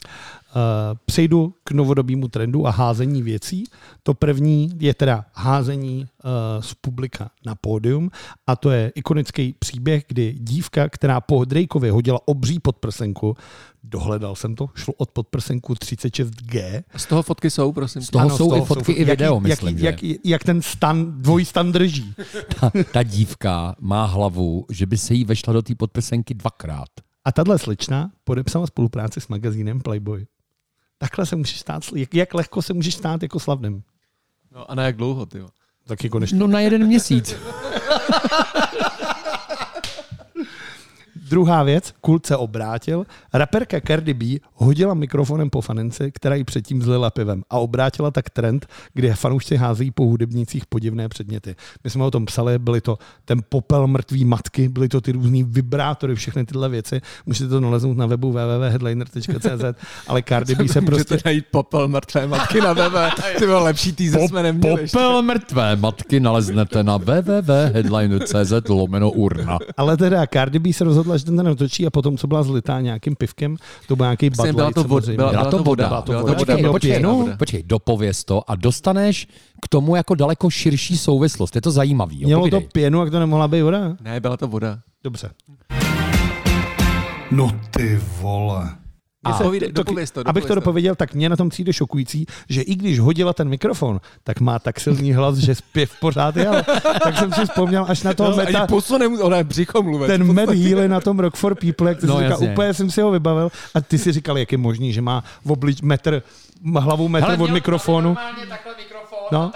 přejdu 1.05 1.55
k 1.65 1.71
novodobímu 1.71 2.29
trendu 2.29 2.67
a 2.67 2.71
házení 2.71 3.23
věcí. 3.23 3.65
To 4.03 4.15
první 4.15 4.73
je 4.79 4.95
teda 4.95 5.25
házení 5.35 6.07
uh, 6.25 6.31
z 6.63 6.75
publika 6.75 7.31
na 7.47 7.55
pódium 7.55 8.11
a 8.47 8.57
to 8.57 8.71
je 8.71 8.93
ikonický 8.95 9.55
příběh, 9.59 10.05
kdy 10.09 10.35
dívka, 10.39 10.89
která 10.89 11.21
po 11.21 11.45
Drakeovi 11.45 11.91
hodila 11.91 12.21
obří 12.25 12.59
podprsenku, 12.59 13.37
dohledal 13.93 14.37
jsem 14.37 14.55
to, 14.55 14.69
šlo 14.75 14.95
od 14.97 15.11
podprsenku 15.11 15.75
36G. 15.75 16.83
Z 16.97 17.07
toho 17.07 17.23
fotky 17.23 17.51
jsou, 17.51 17.73
prosím. 17.73 18.03
Z 18.03 18.11
toho 18.11 18.23
Ano, 18.23 18.37
jsou 18.37 18.57
i 18.57 18.61
fotky, 18.61 18.93
i 18.93 19.05
video, 19.05 19.35
jak, 19.35 19.43
myslím, 19.43 19.79
jak, 19.79 20.01
že. 20.01 20.07
jak, 20.07 20.19
jak 20.25 20.45
ten 20.45 20.63
stan, 20.63 21.23
dvojí 21.23 21.45
stan 21.45 21.73
drží. 21.73 22.15
Ta, 22.61 22.71
ta 22.93 23.03
dívka 23.03 23.75
má 23.81 24.05
hlavu, 24.05 24.67
že 24.71 24.87
by 24.87 24.99
se 24.99 25.15
jí 25.15 25.25
vešla 25.25 25.53
do 25.53 25.63
té 25.63 25.75
podprsenky 25.75 26.35
dvakrát. 26.35 26.89
A 27.25 27.33
tahle 27.33 27.59
slečna 27.59 28.11
podepsala 28.25 28.67
spolupráci 28.67 29.21
s 29.21 29.29
magazínem 29.29 29.81
Playboy. 29.81 30.27
Takhle 30.99 31.27
se 31.27 31.37
můžeš 31.37 31.61
stát, 31.61 31.83
jak, 31.95 32.15
jak 32.15 32.35
lehko 32.35 32.63
se 32.63 32.73
můžeš 32.73 32.95
stát 32.95 33.23
jako 33.23 33.41
slavným. 33.41 33.83
No 34.55 34.71
a 34.71 34.75
na 34.75 34.83
jak 34.83 34.97
dlouho, 34.97 35.27
ty? 35.27 35.39
Tak 35.87 36.05
jako 36.05 36.19
než 36.19 36.33
No 36.33 36.47
na 36.47 36.61
jeden 36.61 36.87
měsíc. 36.87 37.37
Druhá 41.33 41.63
věc, 41.63 41.95
kult 42.01 42.27
se 42.27 42.37
obrátil. 42.37 43.07
Raperka 43.35 43.81
Cardi 43.87 44.15
B 44.15 44.27
hodila 44.55 44.95
mikrofonem 44.95 45.51
po 45.51 45.61
fanence, 45.61 46.11
která 46.11 46.35
ji 46.35 46.45
předtím 46.45 46.83
zlila 46.83 47.11
pivem 47.11 47.43
a 47.51 47.59
obrátila 47.59 48.11
tak 48.11 48.31
trend, 48.31 48.67
kdy 48.95 49.13
fanoušci 49.15 49.57
házejí 49.57 49.91
po 49.91 50.05
hudebnících 50.05 50.67
podivné 50.67 51.09
předměty. 51.09 51.57
My 51.85 51.91
jsme 51.91 52.05
o 52.05 52.11
tom 52.11 52.27
psali, 52.27 52.59
byly 52.59 52.81
to 52.81 52.99
ten 53.25 53.41
popel 53.49 53.87
mrtvý 53.87 54.25
matky, 54.25 54.69
byly 54.69 54.89
to 54.89 55.01
ty 55.01 55.13
různý 55.13 55.45
vibrátory, 55.45 56.15
všechny 56.15 56.45
tyhle 56.45 56.69
věci. 56.69 57.01
Můžete 57.27 57.49
to 57.49 57.61
naleznout 57.61 57.97
na 57.97 58.07
webu 58.07 58.33
www.headliner.cz, 58.33 59.85
ale 60.09 60.23
Cardi 60.29 60.55
B 60.55 60.69
se 60.69 60.81
prostě... 60.81 61.15
Můžete 61.15 61.29
najít 61.29 61.45
popel 61.51 61.89
mrtvé 61.89 62.27
matky 62.27 62.61
na 62.61 62.73
webe. 62.73 63.11
Ty 63.39 63.47
bylo 63.47 63.65
lepší 63.65 63.93
teaser 63.93 64.29
jsme 64.29 64.43
neměli. 64.43 64.81
ještě. 64.81 64.97
Popel 64.97 65.23
mrtvé 65.23 65.77
matky 65.77 66.21
naleznete 66.21 66.83
na 66.83 66.97
www.headliner.cz 66.97 68.69
lomeno 68.69 69.11
urna. 69.11 69.59
Ale 69.77 69.97
teda 69.97 70.27
Cardi 70.27 70.59
B 70.59 70.73
se 70.73 70.85
rozhodla, 70.85 71.22
že 71.23 71.27
ten 71.27 71.37
ten 71.37 71.49
otočí 71.49 71.87
a 71.87 71.91
potom, 71.91 72.17
co 72.17 72.27
byla 72.27 72.43
zlitá 72.43 72.81
nějakým 72.81 73.17
pivkem, 73.17 73.57
to 73.89 73.97
byl 73.97 74.05
nějaký 74.07 74.31
Myslím, 74.31 74.47
Bud 74.47 74.57
byla 74.57 74.71
to 74.73 74.85
voda- 74.85 75.17
byla- 75.17 75.31
Byla 75.31 75.45
to 75.51 75.59
voda. 75.63 75.89
byla 75.89 76.03
to 76.03 76.13
voda. 76.13 76.35
Počkej, 76.35 76.65
Počkej, 76.71 77.03
no, 77.03 77.29
počkej, 77.39 77.63
dopověz 77.63 78.25
to 78.25 78.51
a 78.51 78.55
dostaneš 78.57 79.29
k 79.63 79.69
tomu 79.69 79.97
jako 79.97 80.15
daleko 80.15 80.51
širší 80.51 80.99
souvislost. 80.99 81.55
Je 81.55 81.61
to 81.63 81.71
zajímavý. 81.71 82.21
Jo? 82.21 82.27
Mělo 82.27 82.49
to 82.49 82.61
pěnu, 82.61 83.01
jak 83.01 83.11
to 83.11 83.19
nemohla 83.21 83.49
být 83.49 83.63
voda? 83.63 83.97
Ne, 84.01 84.21
byla 84.21 84.37
to 84.37 84.49
voda. 84.49 84.79
Dobře. 85.05 85.31
No 87.31 87.51
ty 87.71 88.01
vole. 88.21 88.69
A 89.25 89.33
Povídej, 89.33 89.73
dopověz 89.73 90.11
to, 90.11 90.21
abych 90.21 90.27
dopověz 90.27 90.45
to 90.45 90.49
to. 90.49 90.55
dopověděl, 90.55 90.95
tak 90.95 91.15
mě 91.15 91.29
na 91.29 91.37
tom 91.37 91.49
přijde 91.49 91.73
šokující, 91.73 92.27
že 92.49 92.63
i 92.63 92.75
když 92.75 92.99
hodila 92.99 93.33
ten 93.33 93.49
mikrofon, 93.49 94.01
tak 94.25 94.41
má 94.41 94.59
tak 94.59 94.81
silný 94.81 95.13
hlas, 95.13 95.37
že 95.37 95.55
zpěv 95.55 95.93
pořád 96.01 96.37
jel. 96.37 96.63
tak 97.03 97.19
jsem 97.19 97.33
si 97.33 97.45
vzpomněl 97.45 97.87
až 97.89 98.03
na 98.03 98.15
toho 98.15 98.31
No, 98.31 98.37
meta, 98.37 98.67
nemůže, 98.99 99.23
ona 99.23 99.37
je 99.37 99.45
břicho 99.45 99.83
mluvit. 99.83 100.07
ten 100.07 100.33
Matt 100.35 100.51
Healy 100.53 100.89
na 100.89 101.01
tom 101.01 101.19
Rock 101.19 101.37
for 101.37 101.55
People, 101.55 101.89
jak 101.89 102.01
ty 102.01 102.07
No, 102.07 102.15
říkal, 102.15 102.31
jasně. 102.31 102.51
úplně 102.53 102.75
jsem 102.75 102.91
si 102.91 103.01
ho 103.01 103.11
vybavil 103.11 103.51
a 103.75 103.81
ty 103.81 103.99
si 103.99 104.13
říkal, 104.13 104.39
jak 104.39 104.53
je 104.53 104.59
možný, 104.59 104.93
že 104.93 105.03
má 105.03 105.25
v 105.45 105.53
oblič 105.53 105.81
metr, 105.81 106.23
hlavu 106.79 107.09
metr 107.09 107.37
od 107.41 107.51
mikrofonu. 107.51 108.17
No. 109.33 109.53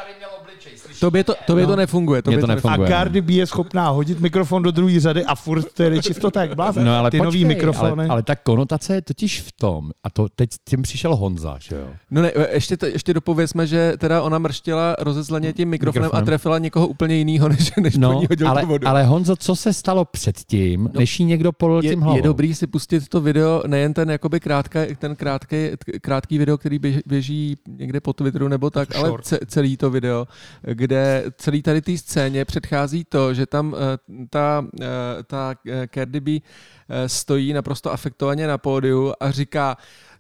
Tobě 1.00 1.24
to, 1.24 1.35
tobě 1.46 1.66
to 1.66 1.76
nefunguje. 1.76 2.22
Tobě 2.22 2.37
Mně 2.37 2.40
to 2.40 2.46
to 2.46 2.54
nefunguje. 2.54 2.88
A 2.88 2.90
Cardi 2.90 3.20
B 3.20 3.32
je 3.32 3.46
schopná 3.46 3.88
hodit 3.88 4.20
mikrofon 4.20 4.62
do 4.62 4.70
druhé 4.70 5.00
řady 5.00 5.24
a 5.24 5.35
furt 5.35 5.72
to 5.72 5.82
je 5.82 6.02
čistota 6.02 6.40
jak 6.42 6.54
blázen. 6.54 6.85
No 6.85 6.96
ale 6.98 7.11
Ty 7.11 7.18
počkej, 7.18 7.24
nový 7.26 7.44
mikrofony. 7.44 7.90
Ale, 7.92 8.06
ale 8.09 8.22
ta 8.22 8.37
konotace 8.37 8.94
je 8.94 9.02
totiž 9.02 9.40
v 9.40 9.52
tom, 9.52 9.90
a 10.04 10.11
to 10.11 10.26
teď 10.37 10.52
s 10.52 10.59
tím 10.70 10.82
přišel 10.82 11.16
Honza, 11.16 11.56
že 11.61 11.74
jo? 11.76 11.87
No 12.11 12.22
ne, 12.22 12.32
ještě, 12.52 12.76
to, 12.76 12.87
ještě 12.87 13.14
dopovězme, 13.14 13.66
že 13.66 13.92
teda 13.98 14.22
ona 14.22 14.38
mrštila 14.38 14.96
rozezleně 14.98 15.52
tím 15.52 15.68
mikrofonem, 15.68 16.02
Mikrofonem. 16.04 16.22
a 16.22 16.26
trefila 16.26 16.59
někoho 16.59 16.87
úplně 16.87 17.14
jiného, 17.14 17.48
než, 17.56 17.72
než 17.80 17.96
No, 17.96 18.22
ale, 18.46 18.64
vodu. 18.64 18.88
ale 18.88 19.04
Honzo, 19.04 19.37
co 19.37 19.56
se 19.56 19.72
stalo 19.72 20.04
předtím, 20.04 20.90
než 20.98 21.20
jí 21.20 21.26
někdo 21.26 21.52
polil 21.52 21.80
je, 21.85 21.90
tím 21.90 22.00
hlavou? 22.00 22.16
je 22.16 22.22
dobrý 22.22 22.54
si 22.54 22.66
pustit 22.66 23.09
to 23.09 23.20
video, 23.20 23.62
nejen 23.66 23.94
ten 23.94 24.11
jakoby 24.11 24.40
krátká, 24.40 24.80
ten 24.98 25.16
krátký, 25.16 25.56
krátký 26.00 26.38
video, 26.38 26.59
který 26.59 26.78
běž, 26.78 26.96
běží 27.06 27.56
někde 27.68 28.00
po 28.00 28.12
Twitteru 28.12 28.48
nebo 28.48 28.70
tak, 28.70 28.96
ale 28.96 29.12
celý 29.46 29.76
to 29.76 29.90
video, 29.90 30.26
kde 30.62 30.86
celý 31.37 31.62
tady 31.62 31.83
té 31.83 31.99
scéně 31.99 32.44
předchází 32.44 33.05
to, 33.05 33.35
že 33.35 33.46
tam 33.46 33.75
eh, 33.75 33.99
ta, 34.31 34.66
eh, 34.81 34.87
ta 35.27 35.55
eh, 35.68 35.88
Cardi 35.94 36.20
B 36.20 36.31
stojí 37.07 37.53
naprosto 37.53 37.92
afektovaně 37.92 38.46
na 38.46 38.59
pódiu 38.59 39.12
a 39.20 39.31
říká, 39.31 39.77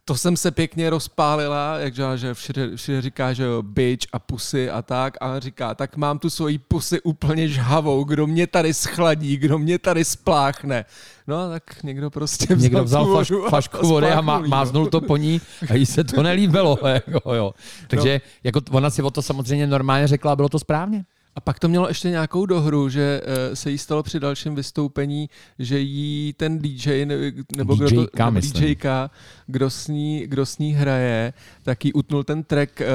to 0.08 0.14
jsem 0.16 0.36
se 0.36 0.50
pěkně 0.50 0.90
rozpálila, 0.90 1.78
jak 1.78 1.94
že- 1.94 2.02
že 2.14 2.34
všude, 2.34 2.76
všude 2.76 3.02
říká, 3.02 3.32
že 3.32 3.42
jo, 3.44 3.62
bitch 3.62 4.06
a 4.12 4.18
pusy 4.18 4.70
a 4.70 4.82
tak. 4.82 5.16
A 5.20 5.40
říká, 5.40 5.74
tak 5.74 5.96
mám 5.96 6.18
tu 6.18 6.30
svoji 6.30 6.58
pusy 6.58 7.00
úplně 7.00 7.48
žhavou, 7.48 8.04
kdo 8.04 8.26
mě 8.26 8.46
tady 8.46 8.74
schladí, 8.74 9.36
kdo 9.36 9.58
mě 9.58 9.78
tady 9.78 10.04
spláchne. 10.04 10.84
No 11.26 11.36
a 11.38 11.48
tak 11.48 11.82
někdo 11.82 12.10
prostě 12.10 12.46
vzal, 12.54 12.58
Někdo 12.62 12.84
vzal 12.84 13.06
flaš, 13.06 13.32
flašku 13.48 13.86
vody 13.86 14.06
a 14.12 14.20
má, 14.20 14.38
no. 14.38 14.48
máznul 14.48 14.86
to 14.86 15.00
po 15.00 15.16
ní 15.16 15.40
a 15.70 15.74
jí 15.74 15.86
se 15.86 16.04
to 16.04 16.22
nelíbilo. 16.22 16.78
Jako, 17.06 17.34
jo. 17.34 17.54
Takže 17.88 18.20
jako 18.44 18.60
ona 18.70 18.90
si 18.90 19.02
o 19.02 19.10
to 19.10 19.22
samozřejmě 19.22 19.66
normálně 19.66 20.06
řekla 20.06 20.32
a 20.32 20.36
bylo 20.36 20.48
to 20.48 20.58
správně. 20.58 21.04
A 21.36 21.40
pak 21.40 21.58
to 21.58 21.68
mělo 21.68 21.88
ještě 21.88 22.10
nějakou 22.10 22.46
dohru, 22.46 22.88
že 22.88 23.20
eh, 23.24 23.56
se 23.56 23.70
jí 23.70 23.78
stalo 23.78 24.02
při 24.02 24.20
dalším 24.20 24.54
vystoupení, 24.54 25.30
že 25.58 25.78
jí 25.78 26.32
ten 26.36 26.58
DJ, 26.58 27.04
ne- 27.06 27.32
nebo 27.56 27.74
kdo 27.74 27.90
to, 27.90 28.02
DJka, 28.04 28.30
nebo. 28.30 28.60
DJka, 28.60 29.10
kdo 29.46 29.70
s, 29.70 29.88
ní, 29.88 30.26
kdo 30.26 30.46
s 30.46 30.58
ní 30.58 30.72
hraje, 30.72 31.32
tak 31.62 31.84
jí 31.84 31.92
utnul 31.92 32.24
ten 32.24 32.44
track, 32.44 32.80
eh, 32.80 32.86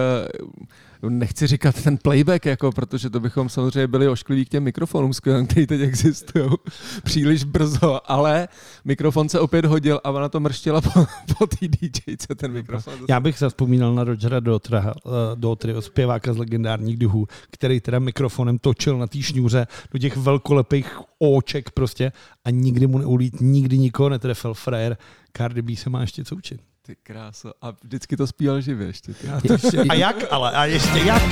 nechci 1.09 1.47
říkat 1.47 1.83
ten 1.83 1.97
playback, 1.97 2.45
jako, 2.45 2.71
protože 2.71 3.09
to 3.09 3.19
bychom 3.19 3.49
samozřejmě 3.49 3.87
byli 3.87 4.07
oškliví 4.07 4.45
k 4.45 4.49
těm 4.49 4.63
mikrofonům, 4.63 5.11
který 5.45 5.67
teď 5.67 5.81
existují 5.81 6.49
příliš 7.03 7.43
brzo, 7.43 8.11
ale 8.11 8.47
mikrofon 8.85 9.29
se 9.29 9.39
opět 9.39 9.65
hodil 9.65 10.01
a 10.03 10.11
ona 10.11 10.29
to 10.29 10.39
mrštila 10.39 10.81
po, 10.81 10.89
po 11.37 11.47
té 11.47 11.67
DJce, 11.67 12.35
ten 12.35 12.51
mikrofon. 12.51 12.93
Já 13.09 13.19
bych 13.19 13.37
zavzpomínal 13.37 13.95
na 13.95 14.03
Rogera 14.03 14.39
Dotra, 14.39 14.93
uh, 15.05 15.11
Dotry, 15.35 15.73
zpěváka 15.79 16.33
z 16.33 16.37
legendárních 16.37 16.97
duhů, 16.97 17.27
který 17.51 17.79
teda 17.79 17.99
mikrofonem 17.99 18.59
točil 18.59 18.97
na 18.97 19.07
té 19.07 19.21
šňůře 19.21 19.67
do 19.91 19.99
těch 19.99 20.17
velkolepých 20.17 20.99
oček 21.19 21.69
prostě 21.69 22.11
a 22.45 22.49
nikdy 22.49 22.87
mu 22.87 22.97
neulít, 22.97 23.41
nikdy 23.41 23.77
nikoho 23.77 24.09
netrefil 24.09 24.53
frajer. 24.53 24.97
Cardi 25.37 25.61
B 25.61 25.75
se 25.75 25.89
má 25.89 26.01
ještě 26.01 26.23
co 26.23 26.35
učit. 26.35 26.70
Ty 26.91 26.95
kráso. 27.03 27.51
A 27.61 27.71
vždycky 27.83 28.17
to 28.17 28.27
zpíval 28.27 28.61
živě 28.61 28.87
ještě. 28.87 29.13
Ty. 29.13 29.29
A, 29.29 29.41
to 29.41 29.53
ještě, 29.53 29.77
a 29.77 29.93
jak 29.93 30.15
ale? 30.31 30.51
A 30.51 30.65
ještě 30.65 30.99
jak? 30.99 31.23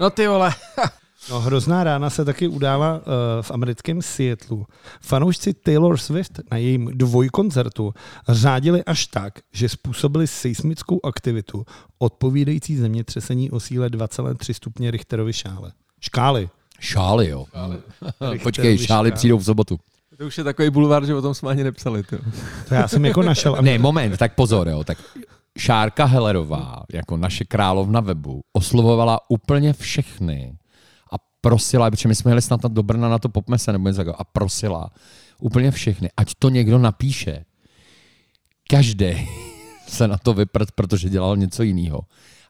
No 0.00 0.10
ty 0.10 0.26
vole. 0.26 0.54
No, 1.30 1.40
hrozná 1.40 1.84
rána 1.84 2.10
se 2.10 2.24
taky 2.24 2.48
udála 2.48 2.94
uh, 2.94 3.02
v 3.42 3.50
americkém 3.50 4.02
Seattlu. 4.02 4.66
Fanoušci 5.00 5.54
Taylor 5.54 5.96
Swift 5.96 6.40
na 6.50 6.56
jejím 6.56 6.90
dvojkoncertu 6.94 7.94
řádili 8.28 8.84
až 8.84 9.06
tak, 9.06 9.38
že 9.52 9.68
způsobili 9.68 10.26
seismickou 10.26 11.06
aktivitu 11.06 11.64
odpovídající 11.98 12.76
zemětřesení 12.76 13.50
o 13.50 13.60
síle 13.60 13.88
2,3 13.88 14.52
stupně 14.52 14.90
Richterovy 14.90 15.32
šále. 15.32 15.72
Škály. 16.00 16.48
Šály, 16.80 17.28
jo. 17.28 17.46
Počkej, 18.42 18.70
Richterovy 18.70 18.78
šály 18.78 19.12
přijdou 19.12 19.38
v 19.38 19.44
sobotu. 19.44 19.78
To 20.18 20.26
už 20.26 20.38
je 20.38 20.44
takový 20.44 20.70
bulvár, 20.70 21.04
že 21.04 21.14
o 21.14 21.22
tom 21.22 21.34
jsme 21.34 21.50
ani 21.50 21.64
nepsali. 21.64 22.02
Ty. 22.02 22.18
To 22.68 22.74
já 22.74 22.88
jsem 22.88 23.04
jako 23.04 23.22
našel. 23.22 23.56
Ne, 23.60 23.78
moment, 23.78 24.16
tak 24.16 24.34
pozor, 24.34 24.68
jo. 24.68 24.84
Tak 24.84 24.98
Šárka 25.58 26.04
Hellerová, 26.04 26.84
jako 26.92 27.16
naše 27.16 27.44
královna 27.44 28.00
webu, 28.00 28.40
oslovovala 28.52 29.20
úplně 29.28 29.72
všechny 29.72 30.58
a 31.12 31.16
prosila, 31.40 31.90
protože 31.90 32.08
my 32.08 32.14
jsme 32.14 32.30
jeli 32.30 32.42
snad 32.42 32.62
do 32.62 32.82
Brna 32.82 33.08
na 33.08 33.18
to 33.18 33.28
popmese 33.28 33.72
nebo 33.72 33.88
něco 33.88 33.96
takového, 33.96 34.20
a 34.20 34.24
prosila 34.24 34.90
úplně 35.40 35.70
všechny, 35.70 36.10
ať 36.16 36.32
to 36.38 36.48
někdo 36.48 36.78
napíše. 36.78 37.44
Každý 38.70 39.28
se 39.88 40.08
na 40.08 40.18
to 40.18 40.34
vyprt, 40.34 40.72
protože 40.72 41.08
dělal 41.08 41.36
něco 41.36 41.62
jiného. 41.62 42.00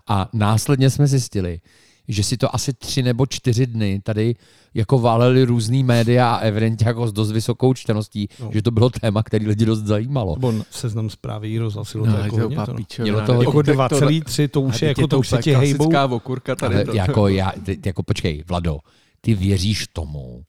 A 0.08 0.28
následně 0.32 0.90
jsme 0.90 1.06
zjistili, 1.06 1.60
že 2.08 2.22
si 2.22 2.36
to 2.36 2.54
asi 2.54 2.72
tři 2.72 3.02
nebo 3.02 3.26
čtyři 3.26 3.66
dny 3.66 4.00
tady 4.04 4.34
jako 4.74 4.98
váleli 4.98 5.44
různý 5.44 5.84
média 5.84 6.34
a 6.34 6.38
evidentně 6.38 6.86
jako 6.86 7.08
s 7.08 7.12
dost 7.12 7.32
vysokou 7.32 7.74
čteností, 7.74 8.28
no. 8.40 8.50
že 8.52 8.62
to 8.62 8.70
bylo 8.70 8.90
téma, 8.90 9.22
který 9.22 9.46
lidi 9.46 9.64
dost 9.64 9.80
zajímalo. 9.82 10.34
Nebo 10.36 10.64
seznam 10.70 11.10
zprávy 11.10 11.48
jí 11.48 11.58
rozhlasilo 11.58 12.06
No, 12.06 12.12
to 12.12 12.18
jako 12.18 12.36
to 12.36 12.42
hodně, 12.42 12.56
to, 12.56 12.62
úplná 12.62 12.72
no. 12.72 12.76
píčovina. 12.76 13.12
Mělo 13.12 13.26
to 13.26 13.32
hodně. 13.34 13.46
Jako 13.46 13.62
Tak 13.62 13.88
to- 13.88 13.96
2,3, 14.06 14.48
to 14.48 14.60
už 14.60 14.82
je 14.82 14.88
jako 14.88 15.06
to 15.06 15.18
už 15.18 15.28
se 15.28 15.38
ti 15.42 15.52
hejbou. 15.52 15.90
okurka 16.10 16.56
tady. 16.56 16.74
Ale 16.74 16.84
to- 16.84 16.94
jako 16.94 17.28
já, 17.28 17.52
ty, 17.64 17.78
jako 17.86 18.02
počkej, 18.02 18.44
Vlado, 18.46 18.78
ty 19.20 19.34
věříš 19.34 19.86
tomu, 19.92 20.42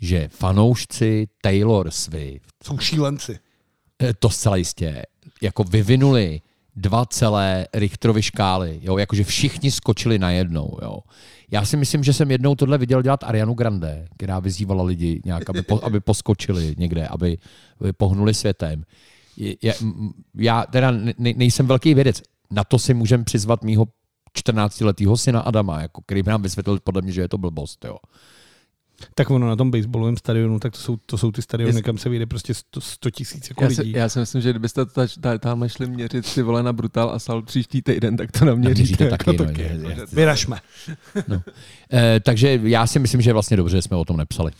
že 0.00 0.28
fanoušci 0.32 1.26
Taylor 1.40 1.90
Swift 1.90 2.54
Jsou 2.64 2.78
šílenci. 2.78 3.38
Eh, 4.02 4.14
To 4.18 4.30
zcela 4.30 4.56
jistě. 4.56 5.02
Jako 5.42 5.64
vyvinuli 5.64 6.40
dva 6.80 7.06
celé 7.06 7.66
Richterovy 7.74 8.22
škály, 8.22 8.80
jo? 8.82 8.98
jakože 8.98 9.24
všichni 9.24 9.70
skočili 9.70 10.18
najednou. 10.18 10.78
Jo? 10.82 10.98
Já 11.50 11.64
si 11.64 11.76
myslím, 11.76 12.04
že 12.04 12.12
jsem 12.12 12.30
jednou 12.30 12.54
tohle 12.54 12.78
viděl 12.78 13.02
dělat 13.02 13.24
Arianu 13.24 13.54
Grande, 13.54 14.08
která 14.16 14.38
vyzývala 14.40 14.82
lidi 14.82 15.20
nějak, 15.24 15.50
aby, 15.50 15.62
po, 15.62 15.80
aby 15.84 16.00
poskočili 16.00 16.74
někde, 16.78 17.06
aby, 17.08 17.38
aby 17.80 17.92
pohnuli 17.92 18.34
světem. 18.34 18.84
M- 19.82 20.10
Já 20.34 20.64
teda 20.66 20.90
ne, 20.90 21.12
nejsem 21.18 21.66
velký 21.66 21.94
vědec. 21.94 22.22
Na 22.50 22.64
to 22.64 22.78
si 22.78 22.94
můžeme 22.94 23.24
přizvat 23.24 23.64
mýho 23.64 23.86
14-letého 24.38 25.16
syna 25.16 25.40
Adama, 25.40 25.80
jako, 25.82 26.02
který 26.02 26.22
by 26.22 26.30
nám 26.30 26.42
vysvětlil 26.42 26.78
podle 26.84 27.02
mě, 27.02 27.12
že 27.12 27.20
je 27.20 27.28
to 27.28 27.38
blbost. 27.38 27.84
Jo. 27.84 27.96
Tak 29.14 29.30
ono 29.30 29.48
na 29.48 29.56
tom 29.56 29.70
baseballovém 29.70 30.16
stadionu, 30.16 30.58
tak 30.58 30.72
to 30.72 30.78
jsou, 30.78 30.96
to 31.06 31.18
jsou 31.18 31.32
ty 31.32 31.42
stadiony, 31.42 31.68
Jest- 31.78 31.84
kam 31.84 31.98
se 31.98 32.08
vyjde 32.08 32.26
prostě 32.26 32.54
100, 32.54 32.80
100 32.80 33.10
tisíc 33.10 33.48
jako 33.50 33.64
Já 33.64 33.68
lidí. 33.68 33.92
si, 33.92 33.98
já 33.98 34.08
si 34.08 34.18
myslím, 34.18 34.42
že 34.42 34.50
kdybyste 34.50 34.86
ta- 34.86 35.06
ta- 35.20 35.38
tamhle 35.38 35.68
šli 35.68 35.86
měřit 35.86 36.34
ty 36.34 36.42
vole 36.42 36.62
na 36.62 36.72
Brutal 36.72 37.10
Assault 37.10 37.46
příští 37.46 37.82
týden, 37.82 38.16
tak 38.16 38.32
to 38.32 38.44
Měříte 38.44 38.68
naměříte. 38.68 39.10
taky, 39.10 39.30
Jako 39.30 39.42
no, 39.42 39.48
taky. 39.48 39.62
jako, 39.62 39.88
je- 39.88 39.94
že- 39.96 40.06
Vyražme. 40.16 40.58
Eh, 41.92 42.20
takže 42.20 42.60
já 42.62 42.86
si 42.86 42.98
myslím, 42.98 43.20
že 43.20 43.30
je 43.30 43.34
vlastně 43.34 43.56
dobře, 43.56 43.76
že 43.76 43.82
jsme 43.82 43.96
o 43.96 44.04
tom 44.04 44.16
nepsali. 44.16 44.52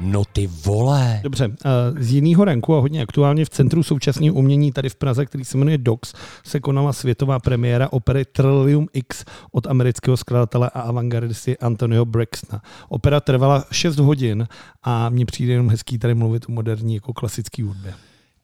No 0.00 0.24
ty 0.32 0.46
vole. 0.46 1.20
Dobře, 1.22 1.44
eh, 1.44 2.02
z 2.02 2.12
jiného 2.12 2.44
ranku 2.44 2.74
a 2.76 2.80
hodně 2.80 3.02
aktuálně 3.02 3.44
v 3.44 3.50
Centru 3.50 3.82
současného 3.82 4.34
umění 4.34 4.72
tady 4.72 4.88
v 4.88 4.94
Praze, 4.94 5.26
který 5.26 5.44
se 5.44 5.58
jmenuje 5.58 5.78
DOX, 5.78 6.12
se 6.44 6.60
konala 6.60 6.92
světová 6.92 7.38
premiéra 7.38 7.92
opery 7.92 8.24
Trillium 8.24 8.86
X 8.92 9.24
od 9.52 9.66
amerického 9.66 10.16
skladatele 10.16 10.70
a 10.74 10.80
avantgardisty 10.80 11.58
Antonio 11.58 12.04
Braxtona. 12.04 12.62
Opera 12.88 13.20
trvala 13.20 13.64
6 13.70 13.96
hodin 13.98 14.46
a 14.82 15.08
mně 15.08 15.26
přijde 15.26 15.52
jenom 15.52 15.70
hezký 15.70 15.98
tady 15.98 16.14
mluvit 16.14 16.44
o 16.48 16.52
moderní 16.52 16.94
jako 16.94 17.12
klasický 17.12 17.62
hudbě. 17.62 17.94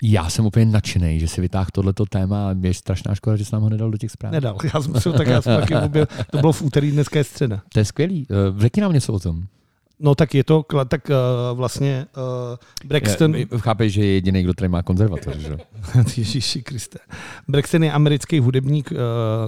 Já 0.02 0.30
jsem 0.30 0.46
úplně 0.46 0.66
nadšený, 0.66 1.20
že 1.20 1.28
si 1.28 1.40
vytáhl 1.40 1.66
tohleto 1.72 2.04
téma 2.06 2.48
a 2.48 2.54
je 2.62 2.74
strašná 2.74 3.14
škoda, 3.14 3.36
že 3.36 3.44
jsi 3.44 3.50
nám 3.52 3.62
ho 3.62 3.68
nedal 3.68 3.90
do 3.90 3.98
těch 3.98 4.10
zpráv. 4.10 4.32
Nedal, 4.32 4.56
já 4.74 4.82
jsem 4.82 4.92
ho 4.92 5.12
tak 5.12 5.26
já 5.26 5.42
jsem 5.42 5.60
taky 5.60 5.76
objel. 5.76 6.06
To 6.30 6.38
bylo 6.38 6.52
v 6.52 6.62
úterý, 6.62 6.90
dneska 6.90 7.18
je 7.18 7.24
středa. 7.24 7.60
To 7.72 7.78
je 7.78 7.84
skvělý. 7.84 8.26
Eh, 8.30 8.60
Řekni 8.60 8.82
nám 8.82 8.92
něco 8.92 9.12
o 9.12 9.18
tom. 9.18 9.42
No 10.00 10.14
tak 10.14 10.34
je 10.34 10.44
to, 10.44 10.64
tak 10.88 11.10
uh, 11.10 11.58
vlastně 11.58 12.06
uh, 12.16 12.88
Braxton... 12.88 13.34
Je, 13.34 13.46
chápeš, 13.58 13.92
že 13.92 14.04
je 14.04 14.12
jediný, 14.12 14.42
kdo 14.42 14.54
tady 14.54 14.68
má 14.68 14.82
konzervatoř, 14.82 15.36
že? 15.36 15.56
Ježíši 16.16 16.62
Kriste. 16.62 16.98
Braxton 17.48 17.84
je 17.84 17.92
americký 17.92 18.40
hudebník, 18.40 18.90
uh, 18.90 18.98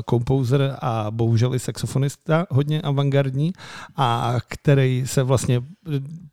kompouzer 0.04 0.76
a 0.80 1.06
bohužel 1.11 1.54
i 1.54 1.58
saxofonista, 1.58 2.46
hodně 2.50 2.80
avantgardní, 2.80 3.52
a 3.96 4.37
který 4.48 5.02
se 5.06 5.22
vlastně 5.22 5.62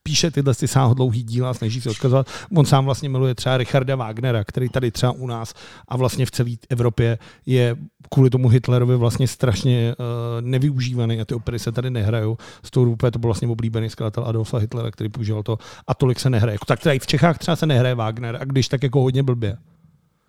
píše 0.03 0.31
tyhle 0.31 0.55
ty 0.55 0.67
sáhodlouhý 0.67 1.23
díla, 1.23 1.53
snaží 1.53 1.81
se 1.81 1.89
odkazovat. 1.89 2.27
On 2.55 2.65
sám 2.65 2.85
vlastně 2.85 3.09
miluje 3.09 3.35
třeba 3.35 3.57
Richarda 3.57 3.95
Wagnera, 3.95 4.43
který 4.43 4.69
tady 4.69 4.91
třeba 4.91 5.11
u 5.11 5.27
nás 5.27 5.53
a 5.87 5.97
vlastně 5.97 6.25
v 6.25 6.31
celé 6.31 6.51
Evropě 6.69 7.17
je 7.45 7.75
kvůli 8.09 8.29
tomu 8.29 8.47
Hitlerovi 8.47 8.95
vlastně 8.95 9.27
strašně 9.27 9.95
uh, 9.99 10.05
nevyužívaný 10.41 11.21
a 11.21 11.25
ty 11.25 11.35
opery 11.35 11.59
se 11.59 11.71
tady 11.71 11.89
nehrajou. 11.89 12.37
Z 12.63 12.71
toho 12.71 12.85
důvodu 12.85 13.11
to 13.11 13.19
byl 13.19 13.27
vlastně 13.27 13.47
oblíbený 13.47 13.89
skladatel 14.05 14.29
Adolfa 14.29 14.57
Hitlera, 14.57 14.91
který 14.91 15.09
používal 15.09 15.43
to 15.43 15.57
a 15.87 15.93
tolik 15.93 16.19
se 16.19 16.29
nehraje. 16.29 16.57
Tak 16.67 16.79
tady 16.79 16.99
v 16.99 17.07
Čechách 17.07 17.37
třeba 17.37 17.55
se 17.55 17.65
nehraje 17.65 17.95
Wagner 17.95 18.37
a 18.41 18.45
když 18.45 18.67
tak 18.67 18.83
jako 18.83 19.01
hodně 19.01 19.23
blbě. 19.23 19.57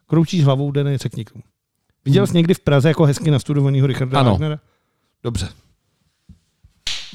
Kroučíš 0.06 0.44
hlavou, 0.44 0.70
Deny, 0.70 0.98
řekni 0.98 1.24
k 1.24 1.32
tomu. 1.32 1.44
Viděl 2.04 2.26
jsi 2.26 2.36
někdy 2.36 2.54
v 2.54 2.60
Praze 2.60 2.88
jako 2.88 3.04
hezky 3.04 3.30
nastudovanýho 3.30 3.86
Richarda 3.86 4.20
Ano. 4.20 4.30
Wagnera? 4.30 4.58
Dobře. 5.22 5.48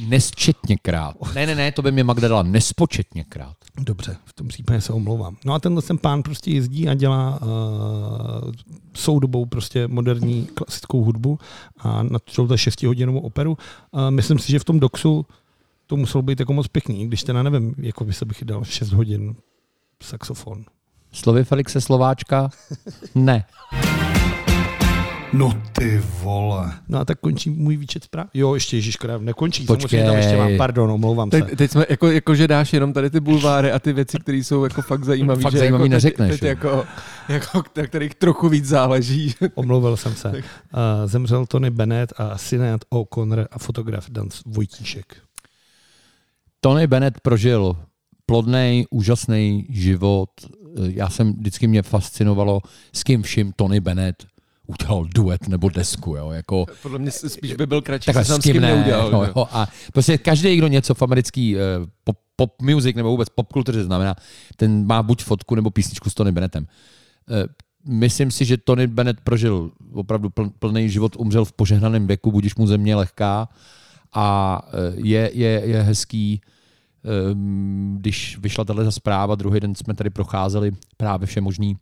Nesčetněkrát. 0.08 1.16
Ne, 1.36 1.46
ne, 1.46 1.56
ne, 1.56 1.72
to 1.72 1.82
by 1.82 1.92
mě 1.92 2.04
Magda 2.04 2.28
dala 2.28 2.44
nespočetněkrát. 2.44 3.56
Dobře, 3.80 4.18
v 4.26 4.34
tom 4.34 4.48
případě 4.48 4.82
se 4.82 4.94
omlouvám. 4.94 5.38
No 5.46 5.54
a 5.54 5.60
tenhle 5.60 5.82
ten 5.82 5.98
pán 5.98 6.24
prostě 6.24 6.52
jezdí 6.52 6.90
a 6.90 6.94
dělá 6.94 7.40
uh, 7.42 8.52
soudobou 8.94 9.46
prostě 9.46 9.88
moderní 9.88 10.48
klasickou 10.54 11.04
hudbu 11.04 11.40
a 11.80 12.04
na 12.04 12.20
to 12.20 12.58
šestihodinovou 12.58 13.20
operu. 13.20 13.58
Uh, 13.92 14.12
myslím 14.12 14.40
si, 14.40 14.52
že 14.52 14.60
v 14.60 14.64
tom 14.64 14.80
doxu 14.80 15.26
to 15.92 15.98
muselo 15.98 16.22
být 16.22 16.40
jako 16.40 16.54
moc 16.54 16.68
pěkný, 16.68 17.08
když 17.08 17.24
teda 17.24 17.44
nevím, 17.44 17.76
jako 17.78 18.06
by 18.06 18.14
se 18.14 18.26
bych 18.26 18.44
dal 18.44 18.64
6 18.64 18.92
hodin 18.92 19.36
saxofon. 20.04 20.66
Slovy 21.12 21.44
Felixe 21.44 21.82
Slováčka? 21.82 22.50
Ne. 23.16 23.46
No 25.34 25.62
ty 25.72 26.02
vole. 26.22 26.72
No 26.88 27.00
a 27.00 27.06
tak 27.06 27.20
končí 27.20 27.50
můj 27.50 27.78
výčet 27.78 28.04
zpráv. 28.04 28.28
Jo, 28.34 28.54
ještě 28.54 28.78
Ježíš, 28.78 28.98
nekončí. 29.18 29.66
Počkej. 29.66 29.90
Samozřejmě 29.90 30.06
tam 30.06 30.16
ještě 30.16 30.38
mám, 30.38 30.58
pardon, 30.58 30.92
omlouvám 30.92 31.32
se. 31.32 31.42
Teď, 31.42 31.58
teď 31.58 31.72
jsme, 31.72 31.86
jako, 31.90 32.12
jako, 32.12 32.36
že 32.36 32.48
dáš 32.48 32.74
jenom 32.74 32.94
tady 32.94 33.10
ty 33.10 33.20
bulváry 33.20 33.72
a 33.72 33.80
ty 33.80 33.94
věci, 33.94 34.20
které 34.20 34.38
jsou 34.38 34.64
jako 34.64 34.82
fakt 34.82 35.04
zajímavé. 35.04 35.42
Fakt 35.42 35.52
že 35.52 35.58
zajímavý 35.60 35.84
jako, 35.84 35.92
neřekneš, 35.92 36.32
Teď, 36.32 36.40
teď 36.40 36.50
jako, 36.50 36.86
jako, 37.30 37.64
na 37.78 37.88
kterých 37.88 38.16
trochu 38.16 38.50
víc 38.50 38.66
záleží. 38.66 39.36
Omluvil 39.56 39.98
jsem 39.98 40.16
se. 40.16 40.30
Uh, 40.30 40.36
zemřel 41.06 41.46
Tony 41.46 41.70
Bennett 41.70 42.14
a 42.18 42.38
Sinead 42.38 42.82
O'Connor 42.90 43.48
a 43.52 43.60
fotograf 43.60 44.10
Dan 44.10 44.28
Vojtíšek. 44.46 45.31
Tony 46.62 46.88
Bennett 46.88 47.20
prožil 47.22 47.76
plodný, 48.26 48.86
úžasný 48.90 49.66
život. 49.70 50.30
Já 50.84 51.10
jsem 51.10 51.34
vždycky 51.34 51.68
mě 51.68 51.82
fascinovalo, 51.82 52.62
s 52.94 53.04
kým 53.04 53.22
vším 53.22 53.54
Tony 53.56 53.80
Bennett 53.80 54.26
udělal 54.68 55.06
duet 55.16 55.48
nebo 55.48 55.70
desku. 55.70 56.16
Jo? 56.16 56.32
Jako, 56.32 56.66
Podle 56.82 57.00
mě 57.00 57.12
spíš 57.12 57.54
by 57.54 57.66
byl 57.66 57.82
kratší, 57.82 58.06
takhle 58.06 58.26
se 58.26 58.32
tam 58.32 58.42
s 58.42 58.44
kým 58.44 58.62
ne, 58.62 58.76
neudělal. 58.76 59.12
no, 59.12 59.24
jo, 59.24 59.48
a 59.52 59.68
prostě 59.94 60.18
každý, 60.18 60.56
kdo 60.56 60.68
něco 60.68 60.94
v 60.94 61.02
americký 61.02 61.58
eh, 61.58 61.60
pop, 62.04 62.18
pop 62.36 62.62
music 62.62 62.96
nebo 62.96 63.10
vůbec 63.10 63.30
pop 63.30 63.54
kultuře 63.54 63.84
znamená, 63.84 64.16
ten 64.56 64.86
má 64.86 65.04
buď 65.04 65.24
fotku 65.24 65.56
nebo 65.56 65.70
písničku 65.72 66.10
s 66.10 66.14
Tony 66.14 66.32
Bennettem. 66.32 66.68
Eh, 67.32 67.46
Myslím 67.88 68.32
si, 68.32 68.46
že 68.46 68.58
Tony 68.58 68.88
Bennett 68.88 69.22
prožil 69.22 69.72
opravdu 69.94 70.30
pl- 70.30 70.52
plný 70.60 70.90
život, 70.90 71.16
umřel 71.18 71.46
v 71.46 71.54
požehnaném 71.54 72.08
věku, 72.08 72.32
budíš 72.32 72.56
mu 72.56 72.68
země 72.68 72.96
lehká 72.96 73.50
a 74.14 74.62
eh, 74.68 74.94
je, 74.96 75.32
je, 75.34 75.62
je 75.66 75.82
hezký, 75.82 76.42
ehm, 77.32 77.98
když 78.00 78.38
vyšla 78.38 78.64
tahle 78.64 78.92
zpráva, 78.92 79.36
druhý 79.36 79.60
den 79.60 79.76
jsme 79.76 79.94
tady 79.94 80.10
procházeli 80.10 80.72
právě 80.98 81.28
vše 81.28 81.42
možný 81.42 81.78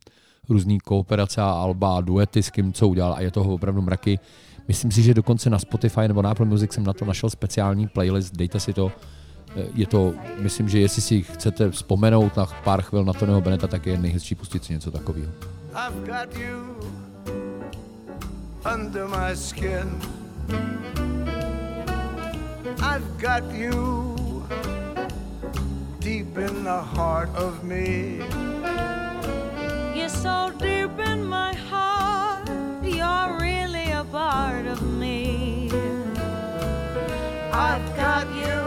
různý 0.50 0.80
kooperace 0.80 1.42
a 1.42 1.50
alba 1.52 1.98
a 1.98 2.02
duety 2.02 2.44
s 2.44 2.50
kým 2.50 2.74
co 2.74 2.88
udělal 2.88 3.14
a 3.14 3.22
je 3.22 3.32
toho 3.32 3.54
opravdu 3.54 3.82
mraky. 3.82 4.20
Myslím 4.68 4.92
si, 4.92 5.04
že 5.04 5.14
dokonce 5.14 5.50
na 5.50 5.60
Spotify 5.60 6.08
nebo 6.08 6.22
na 6.22 6.32
Apple 6.32 6.46
Music 6.46 6.74
jsem 6.74 6.84
na 6.84 6.94
to 6.94 7.06
našel 7.06 7.30
speciální 7.30 7.88
playlist, 7.88 8.36
dejte 8.36 8.60
si 8.60 8.74
to. 8.74 8.92
Eh, 9.56 9.66
Je 9.74 9.88
to, 9.88 10.14
myslím, 10.40 10.70
že 10.70 10.80
jestli 10.80 11.02
si 11.02 11.22
chcete 11.24 11.72
vzpomenout 11.72 12.38
na 12.38 12.46
pár 12.46 12.82
chvil 12.82 13.06
na 13.06 13.14
Tonyho 13.14 13.42
Beneta, 13.42 13.68
tak 13.68 13.86
je 13.86 13.98
nejhezčí 13.98 14.36
pustit 14.36 14.64
si 14.64 14.74
něco 14.74 14.92
takového. 14.92 15.32
Under 18.76 19.08
my 19.08 19.36
skin. 19.36 19.90
I've 22.82 23.18
got 23.20 23.44
you 23.54 24.16
deep 26.00 26.38
in 26.38 26.64
the 26.64 26.82
heart 26.82 27.30
of 27.36 27.64
me. 27.64 28.18
You're 29.96 30.10
so 30.10 30.52
deep 30.58 30.98
in 31.00 31.26
my 31.26 31.54
heart, 31.54 32.48
you're 32.84 33.38
really 33.40 33.92
a 33.92 34.04
part 34.06 34.66
of 34.66 34.82
me. 34.82 35.70
I've 37.52 37.96
got 37.96 38.28
you 38.34 38.60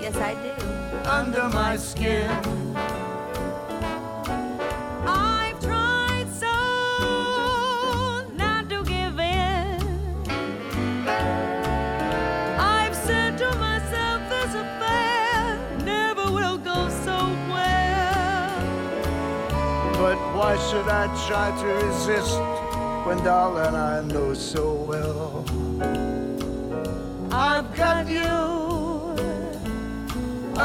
Yes, 0.00 0.16
I 0.16 0.34
do. 0.34 1.10
under 1.10 1.48
my 1.48 1.76
skin. 1.76 2.59
Should 20.70 20.88
I 20.88 21.06
try 21.28 21.50
to 21.60 21.66
resist 21.86 22.38
when, 23.06 23.18
darling, 23.24 23.74
I 23.74 24.02
know 24.12 24.34
so 24.34 24.74
well 24.88 25.44
I've 27.32 27.76
got 27.76 28.08
you 28.08 28.30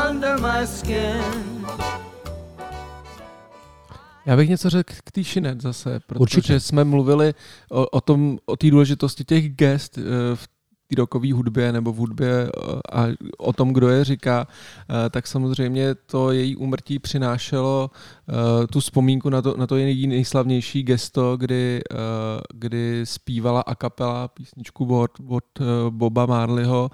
under 0.08 0.38
my 0.40 0.68
skin. 0.68 1.66
Já 4.26 4.36
bych 4.36 4.50
něco 4.50 4.70
řekl 4.70 4.94
k 5.04 5.12
té 5.12 5.24
šinet 5.24 5.62
zase, 5.62 6.00
protože 6.00 6.20
Určitě. 6.20 6.60
jsme 6.60 6.84
mluvili 6.84 7.34
o, 7.72 7.88
o 7.88 8.02
tom, 8.02 8.38
o 8.46 8.58
té 8.58 8.70
důležitosti 8.72 9.24
těch 9.24 9.50
gest 9.56 9.98
eh, 9.98 10.02
v 10.36 10.48
rokové 10.98 11.34
hudbě 11.34 11.72
nebo 11.72 11.94
v 11.94 11.96
hudbě 11.96 12.30
eh, 12.30 12.98
a 12.98 13.08
o 13.38 13.54
tom, 13.54 13.74
kdo 13.74 13.90
je 13.90 14.04
říká, 14.04 14.48
eh, 15.06 15.10
tak 15.10 15.28
samozřejmě 15.28 15.96
to 15.96 16.32
její 16.32 16.56
úmrtí 16.56 17.00
přinášelo 17.00 17.92
eh, 18.30 18.68
tu 18.68 18.80
vzpomínku 18.80 19.30
na 19.30 19.42
to, 19.42 19.58
na 19.58 19.68
to 19.68 19.76
její 19.76 20.08
nejslavnější 20.08 20.84
gesto, 20.84 21.38
kdy, 21.38 21.82
kdy 22.54 23.02
zpívala 23.04 23.62
a 23.62 23.76
kapela 23.76 24.28
písničku 24.28 25.00
od, 25.00 25.12
od 25.28 25.44
Boba 25.90 26.26
Marleyho, 26.26 26.90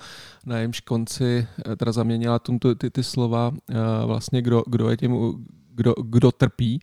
na 0.45 0.57
jejímž 0.57 0.79
konci 0.79 1.47
teda 1.77 1.91
zaměnila 1.91 2.39
tu- 2.39 2.75
ty, 2.77 2.89
ty 2.89 3.03
slova 3.03 3.51
vlastně, 4.05 4.41
kdo, 4.41 4.63
kdo 4.67 4.89
je 4.89 4.97
tím, 4.97 5.45
kdo, 5.75 5.93
kdo 6.03 6.31
trpí 6.31 6.81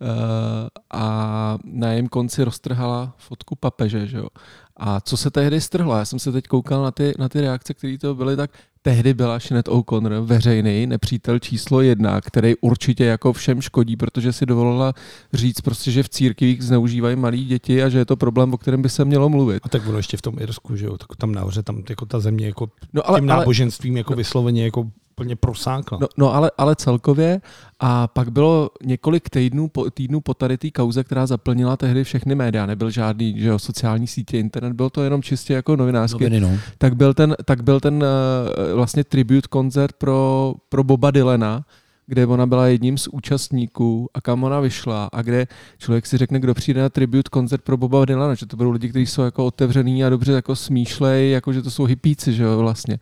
Eh, 0.00 0.68
a 0.90 1.58
na 1.64 1.90
jejím 1.90 2.08
konci 2.08 2.44
roztrhala 2.44 3.14
fotku 3.18 3.56
papeže, 3.56 4.06
že 4.06 4.16
jo. 4.16 4.28
A 4.76 5.00
co 5.00 5.16
se 5.16 5.30
tehdy 5.30 5.60
strhlo? 5.60 5.96
Já 5.96 6.04
jsem 6.04 6.18
se 6.18 6.32
teď 6.32 6.46
koukal 6.46 6.82
na 6.82 6.90
ty, 6.90 7.14
na 7.18 7.28
ty 7.28 7.40
reakce, 7.40 7.74
které 7.74 7.98
to 7.98 8.14
byly, 8.14 8.36
tak 8.36 8.50
tehdy 8.82 9.14
byla 9.14 9.40
Sinead 9.40 9.68
O'Connor 9.68 10.12
veřejný 10.12 10.86
nepřítel 10.86 11.38
číslo 11.38 11.80
jedna, 11.80 12.20
který 12.20 12.54
určitě 12.60 13.04
jako 13.04 13.32
všem 13.32 13.60
škodí, 13.60 13.96
protože 13.96 14.32
si 14.32 14.46
dovolila 14.46 14.94
říct 15.32 15.60
prostě, 15.60 15.90
že 15.90 16.02
v 16.02 16.08
církvích 16.08 16.62
zneužívají 16.62 17.16
malí 17.16 17.44
děti 17.44 17.82
a 17.82 17.88
že 17.88 17.98
je 17.98 18.04
to 18.04 18.16
problém, 18.16 18.54
o 18.54 18.58
kterém 18.58 18.82
by 18.82 18.88
se 18.88 19.04
mělo 19.04 19.28
mluvit. 19.28 19.62
A 19.62 19.68
tak 19.68 19.86
ono 19.86 19.96
ještě 19.96 20.16
v 20.16 20.22
tom 20.22 20.34
Irsku, 20.38 20.76
že 20.76 20.86
jo, 20.86 20.98
tak 20.98 21.16
tam 21.16 21.32
nahoře, 21.32 21.62
tam 21.62 21.82
jako 21.88 22.06
ta 22.06 22.20
země 22.20 22.46
jako 22.46 22.70
No 22.92 23.08
ale, 23.08 23.20
tím 23.20 23.30
ale, 23.30 23.38
náboženstvím 23.38 23.96
jako 23.96 24.14
vysloveně 24.14 24.64
jako 24.64 24.90
plně 25.16 25.36
prosákla. 25.36 25.98
No, 26.00 26.06
no 26.16 26.34
ale, 26.34 26.50
ale 26.58 26.76
celkově 26.76 27.40
a 27.80 28.08
pak 28.08 28.30
bylo 28.30 28.70
několik 28.84 29.30
týdnů 29.30 29.68
po, 29.68 29.90
týdnů 29.90 30.20
po 30.20 30.34
tady 30.34 30.58
té 30.58 30.70
kauze, 30.70 31.04
která 31.04 31.26
zaplnila 31.26 31.76
tehdy 31.76 32.04
všechny 32.04 32.34
média, 32.34 32.66
nebyl 32.66 32.90
žádný 32.90 33.40
že 33.40 33.48
jo, 33.48 33.58
sociální 33.58 34.06
sítě, 34.06 34.38
internet, 34.38 34.72
byl 34.72 34.90
to 34.90 35.02
jenom 35.02 35.22
čistě 35.22 35.54
jako 35.54 35.76
novinářský, 35.76 36.24
Noviny, 36.24 36.40
no. 36.40 36.50
tak 36.78 36.96
byl 36.96 37.14
ten, 37.14 37.36
tak 37.44 37.62
byl 37.62 37.80
ten 37.80 37.94
uh, 37.94 38.74
vlastně 38.74 39.04
tribute 39.04 39.48
koncert 39.48 39.92
pro, 39.92 40.54
pro 40.68 40.84
Boba 40.84 41.10
Dylana, 41.10 41.64
kde 42.06 42.26
ona 42.26 42.46
byla 42.46 42.66
jedním 42.66 42.98
z 42.98 43.08
účastníků 43.08 44.08
a 44.14 44.20
kam 44.20 44.44
ona 44.44 44.60
vyšla 44.60 45.08
a 45.12 45.22
kde 45.22 45.46
člověk 45.78 46.06
si 46.06 46.18
řekne, 46.18 46.40
kdo 46.40 46.54
přijde 46.54 46.80
na 46.82 46.88
tribute 46.88 47.30
koncert 47.30 47.62
pro 47.62 47.76
Boba 47.76 48.04
Dylana, 48.04 48.34
že 48.34 48.46
to 48.46 48.56
budou 48.56 48.70
lidi, 48.70 48.88
kteří 48.88 49.06
jsou 49.06 49.22
jako 49.22 49.46
otevřený 49.46 50.04
a 50.04 50.10
dobře 50.10 50.32
jako 50.32 50.56
smýšlej, 50.56 51.30
jako 51.30 51.52
že 51.52 51.62
to 51.62 51.70
jsou 51.70 51.84
hippíci, 51.84 52.32
že 52.32 52.42
jo, 52.42 52.58
vlastně. 52.58 52.98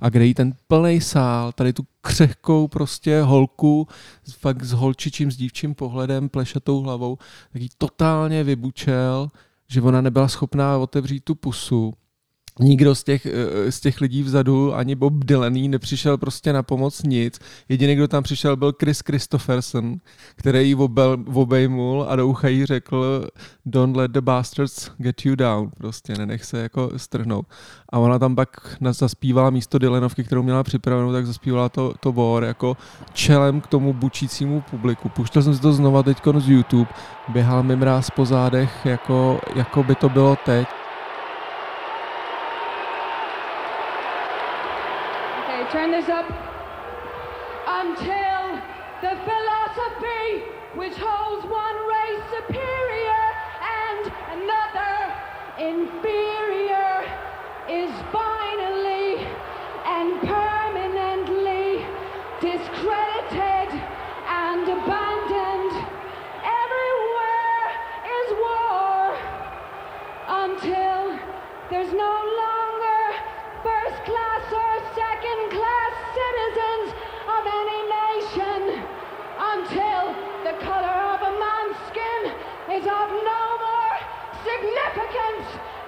A 0.00 0.08
kde 0.08 0.24
jí 0.26 0.34
ten 0.34 0.54
plný 0.68 1.00
sál, 1.00 1.52
tady 1.52 1.72
tu 1.72 1.82
křehkou 2.00 2.68
prostě 2.68 3.22
holku, 3.22 3.88
fakt 4.38 4.64
s 4.64 4.72
holčičím, 4.72 5.30
s 5.30 5.36
dívčím 5.36 5.74
pohledem, 5.74 6.28
plešatou 6.28 6.80
hlavou, 6.80 7.18
tak 7.52 7.62
jí 7.62 7.68
totálně 7.78 8.44
vybučel, 8.44 9.28
že 9.68 9.82
ona 9.82 10.00
nebyla 10.00 10.28
schopná 10.28 10.78
otevřít 10.78 11.24
tu 11.24 11.34
pusu. 11.34 11.94
Nikdo 12.60 12.94
z 12.94 13.04
těch, 13.04 13.26
eh, 13.26 13.72
z 13.72 13.80
těch 13.80 14.00
lidí 14.00 14.22
vzadu, 14.22 14.74
ani 14.74 14.94
Bob 14.94 15.12
Dylan 15.24 15.52
nepřišel 15.52 16.18
prostě 16.18 16.52
na 16.52 16.62
pomoc 16.62 17.02
nic. 17.02 17.38
Jediný, 17.68 17.94
kdo 17.94 18.08
tam 18.08 18.22
přišel, 18.22 18.56
byl 18.56 18.72
Chris 18.80 19.00
Christopherson, 19.06 19.96
který 20.36 20.68
ji 20.68 20.74
obejmul 21.34 22.06
a 22.08 22.16
do 22.16 22.26
ucha 22.28 22.48
jí 22.48 22.66
řekl 22.66 23.28
don't 23.66 23.96
let 23.96 24.10
the 24.10 24.20
bastards 24.20 24.90
get 24.98 25.24
you 25.24 25.34
down, 25.34 25.70
prostě 25.70 26.14
nenech 26.18 26.44
se 26.44 26.58
jako 26.58 26.90
strhnout. 26.96 27.46
A 27.92 27.98
ona 27.98 28.18
tam 28.18 28.36
pak 28.36 28.48
zaspívala 28.90 29.50
místo 29.50 29.78
Dylanovky, 29.78 30.24
kterou 30.24 30.42
měla 30.42 30.62
připravenou, 30.62 31.12
tak 31.12 31.26
zaspívala 31.26 31.68
to, 31.68 31.94
to 32.00 32.12
War 32.12 32.44
jako 32.44 32.76
čelem 33.12 33.60
k 33.60 33.66
tomu 33.66 33.92
bučícímu 33.92 34.60
publiku. 34.70 35.08
Puštěl 35.08 35.42
jsem 35.42 35.54
si 35.54 35.60
to 35.60 35.72
znova 35.72 36.02
teď 36.02 36.18
z 36.38 36.48
YouTube, 36.48 36.90
běhal 37.28 37.62
mi 37.62 37.76
mráz 37.76 38.10
po 38.10 38.24
zádech, 38.24 38.70
jako, 38.84 39.40
jako 39.54 39.82
by 39.82 39.94
to 39.94 40.08
bylo 40.08 40.36
teď. 40.44 40.77
Turn 45.70 45.90
this 45.90 46.08
up. 46.08 46.24
Until 47.66 48.56
the 49.02 49.14
philosophy 49.28 50.44
which 50.74 50.94
holds 50.96 51.44
one 51.46 51.76
race 51.88 52.24
superior 52.38 53.24
and 53.60 54.12
another 54.40 55.12
inferior 55.58 57.04
is 57.68 57.90
finally 58.10 59.26
and 59.84 60.27
the 80.48 80.66
color 80.66 80.98
of 81.14 81.20
a 81.30 81.32
man's 81.44 81.78
skin 81.88 82.22
is 82.76 82.84
of 82.98 83.08
no 83.30 83.42
more 83.64 83.96
significance 84.48 85.46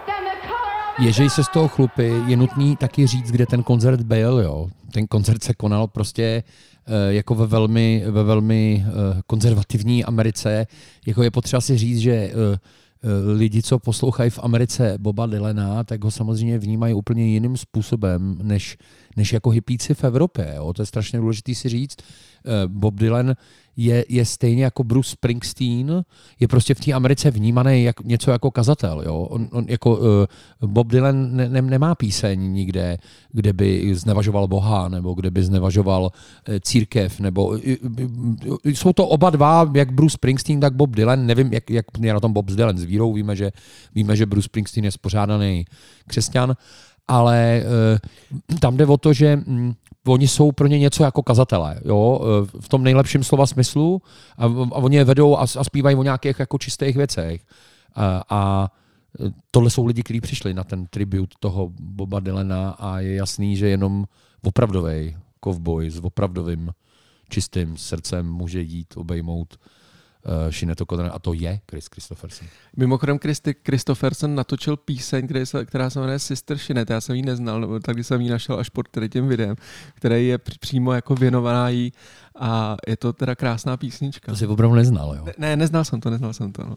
than 0.09 0.21
the 0.31 0.39
color 0.49 1.07
Ježej 1.07 1.31
se 1.31 1.45
z 1.45 1.49
toho 1.49 1.69
chlupy, 1.69 2.13
je 2.27 2.37
nutný 2.37 2.77
taky 2.77 3.07
říct, 3.07 3.31
kde 3.31 3.47
ten 3.47 3.63
koncert 3.63 4.03
byl. 4.03 4.41
Jo. 4.41 4.69
Ten 4.93 5.07
koncert 5.07 5.45
se 5.45 5.55
konal 5.55 5.87
prostě 5.87 6.43
eh, 6.87 7.15
jako 7.15 7.35
ve 7.35 7.47
velmi, 7.47 8.05
ve 8.07 8.23
velmi 8.23 8.85
eh, 8.87 8.91
konzervativní 9.27 10.05
Americe. 10.05 10.67
Jako 11.07 11.23
je 11.23 11.31
potřeba 11.31 11.61
si 11.61 11.79
říct, 11.79 11.99
že 11.99 12.13
eh, 12.13 12.33
lidi, 13.33 13.63
co 13.63 13.79
poslouchají 13.79 14.31
v 14.31 14.39
Americe 14.43 14.95
Boba 14.99 15.27
Dylana, 15.27 15.85
tak 15.85 16.05
ho 16.05 16.11
samozřejmě 16.11 16.59
vnímají 16.59 16.95
úplně 16.95 17.27
jiným 17.27 17.57
způsobem, 17.57 18.39
než, 18.43 18.77
než 19.17 19.33
jako 19.33 19.51
hippíci 19.51 19.95
v 19.95 20.05
Evropě. 20.05 20.53
Jo. 20.57 20.73
To 20.73 20.83
je 20.83 20.87
strašně 20.87 21.19
důležité 21.19 21.55
si 21.55 21.69
říct. 21.69 21.97
Eh, 22.47 22.69
Bob 22.69 22.95
Dylan 22.95 23.35
je, 23.77 24.05
je 24.09 24.25
stejně 24.25 24.65
jako 24.65 24.85
Bruce 24.85 25.11
Springsteen, 25.11 26.05
je 26.41 26.49
prostě 26.49 26.75
v 26.75 26.81
té 26.81 26.93
Americe 26.93 27.31
vnímaný 27.31 27.83
jak, 27.83 28.01
něco 28.01 28.31
jako 28.31 28.51
kazatel. 28.51 29.03
Jo? 29.07 29.17
On, 29.17 29.49
on 29.53 29.65
jako 29.69 29.97
uh, 29.97 30.07
Bob 30.71 30.87
Dylan 30.87 31.37
ne, 31.37 31.49
ne, 31.49 31.63
nemá 31.63 31.95
píseň 31.95 32.41
nikde, 32.53 32.99
kde 33.33 33.53
by 33.53 33.95
znevažoval 33.95 34.49
Boha, 34.49 34.89
nebo 34.89 35.15
kde 35.15 35.31
by 35.31 35.45
znevažoval 35.45 36.03
uh, 36.03 36.55
církev, 36.61 37.21
nebo 37.21 37.59
jsou 38.65 38.93
to 38.93 39.07
oba 39.07 39.31
dva, 39.31 39.71
jak 39.75 39.93
Bruce 39.93 40.15
Springsteen, 40.15 40.61
tak 40.61 40.75
Bob 40.75 40.91
Dylan. 40.91 41.27
Nevím, 41.27 41.53
jak, 41.53 41.71
jak 41.71 41.87
je 42.01 42.15
na 42.15 42.21
tom 42.21 42.33
Bob 42.33 42.47
Dylan 42.47 42.79
s 42.79 42.85
vírou. 42.85 43.13
Víme, 43.13 43.37
že, 43.37 43.53
víme, 43.95 44.17
že 44.17 44.27
Bruce 44.27 44.45
Springsteen 44.45 44.85
je 44.85 44.93
spořádaný 44.93 45.65
křesťan, 46.07 46.57
ale 47.09 47.63
uh, 48.53 48.59
tam 48.59 48.77
jde 48.77 48.87
o 48.87 48.97
to, 48.97 49.13
že 49.13 49.37
mm, 49.37 49.73
oni 50.07 50.29
jsou 50.29 50.53
pro 50.53 50.67
ně 50.67 50.79
něco 50.79 51.03
jako 51.03 51.23
kazatelé, 51.23 51.81
jo, 51.85 52.21
eh, 52.23 52.61
v 52.61 52.69
tom 52.69 52.83
nejlepším 52.83 53.25
slova 53.25 53.47
smyslu 53.47 54.03
a, 54.39 54.45
a 54.45 54.79
oni 54.79 54.97
je 54.97 55.05
vedou 55.05 55.37
a, 55.37 55.41
a 55.59 55.65
zpívají 55.65 55.97
o 55.97 56.03
nějakých 56.03 56.39
jako 56.39 56.59
čistých 56.59 56.97
věcech. 56.97 57.47
A, 57.95 58.23
a 58.31 58.71
tohle 59.51 59.71
jsou 59.71 59.87
lidi, 59.87 60.03
kteří 60.03 60.21
přišli 60.21 60.55
na 60.55 60.65
ten 60.65 60.87
tribut 60.87 61.35
toho 61.41 61.73
Boba 61.81 62.21
Dylana 62.21 62.71
a 62.71 63.01
je 63.01 63.15
jasný, 63.15 63.57
že 63.57 63.69
jenom 63.69 64.05
opravdový 64.43 65.17
kovboj 65.41 65.91
s 65.91 66.01
opravdovým 66.05 66.71
čistým 67.29 67.77
srdcem 67.77 68.33
může 68.33 68.61
jít 68.61 68.97
obejmout 68.97 69.57
Shineto 70.51 70.85
O'Connor 70.85 71.11
a 71.15 71.19
to 71.19 71.33
je 71.33 71.61
Chris 71.71 71.87
Christopherson. 71.87 72.49
Mimochodem 72.77 73.19
Christy 73.19 73.55
Christopherson 73.67 74.35
natočil 74.35 74.77
píseň, 74.77 75.27
která 75.27 75.47
se, 75.47 75.65
která 75.65 75.91
se 75.91 76.01
jmenuje 76.01 76.19
Sister 76.19 76.59
Shinet. 76.59 76.91
Já 76.91 77.01
jsem 77.01 77.17
ji 77.17 77.23
neznal, 77.23 77.61
nebo 77.61 77.81
tak 77.81 77.99
jsem 77.99 78.21
ji 78.21 78.31
našel 78.31 78.59
až 78.59 78.69
pod 78.69 78.89
tady 78.89 79.09
tím 79.09 79.29
videem, 79.29 79.57
který 79.95 80.29
je 80.29 80.39
přímo 80.39 80.93
jako 80.93 81.15
věnovaná 81.15 81.69
jí 81.69 81.93
a 82.39 82.77
je 82.87 82.97
to 82.97 83.13
teda 83.13 83.35
krásná 83.35 83.77
písnička. 83.77 84.33
To 84.33 84.37
si 84.37 84.47
opravdu 84.47 84.77
neznal, 84.77 85.15
jo? 85.15 85.25
Ne, 85.25 85.33
ne, 85.39 85.57
neznal 85.57 85.85
jsem 85.85 86.01
to, 86.01 86.11
neznal 86.11 86.33
jsem 86.33 86.53
to. 86.53 86.63
No. 86.63 86.77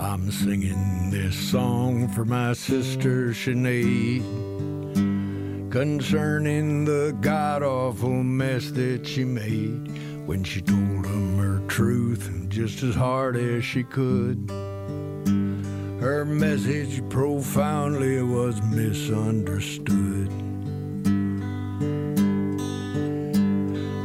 I'm 0.00 0.32
singing 0.32 1.10
this 1.10 1.50
song 1.50 2.14
for 2.14 2.24
my 2.24 2.54
sister 2.54 3.34
Sinead 3.34 4.22
concerning 5.70 6.84
the 6.84 7.16
god 7.20 7.62
awful 7.62 8.24
mess 8.24 8.72
that 8.72 9.06
she 9.06 9.24
made 9.24 10.26
when 10.26 10.42
she 10.42 10.60
told 10.60 11.06
him 11.06 11.38
her 11.38 11.60
truth 11.68 12.28
just 12.48 12.82
as 12.82 12.96
hard 12.96 13.36
as 13.36 13.64
she 13.64 13.84
could. 13.84 14.50
Her 16.00 16.24
message 16.24 17.08
profoundly 17.08 18.20
was 18.20 18.60
misunderstood. 18.62 20.30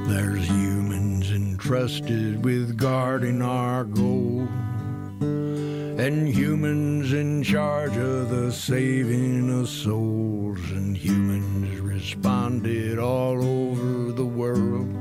There's 0.08 0.47
humans 0.47 1.32
entrusted 1.32 2.45
with 2.45 2.78
guarding 2.78 3.41
our 3.41 3.86
gold 3.86 4.49
and 5.97 6.27
humans 6.27 7.13
in 7.13 7.41
charge 7.41 7.95
of 7.95 8.29
the 8.29 8.51
saving 8.51 9.49
of 9.49 9.69
souls, 9.69 10.60
and 10.71 10.97
humans 10.97 11.79
responded 11.79 12.99
all 12.99 13.43
over 13.43 14.12
the 14.12 14.25
world. 14.25 14.93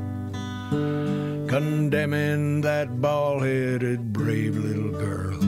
condemning 1.48 2.61
that 2.62 3.00
bald 3.00 3.42
headed, 3.42 4.12
brave 4.12 4.57
little 4.57 4.90
girl. 4.90 5.38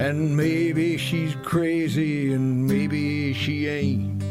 And 0.00 0.36
maybe 0.36 0.96
she's 0.96 1.34
crazy 1.42 2.32
and 2.34 2.66
maybe 2.66 3.32
she 3.32 3.66
ain't. 3.66 4.22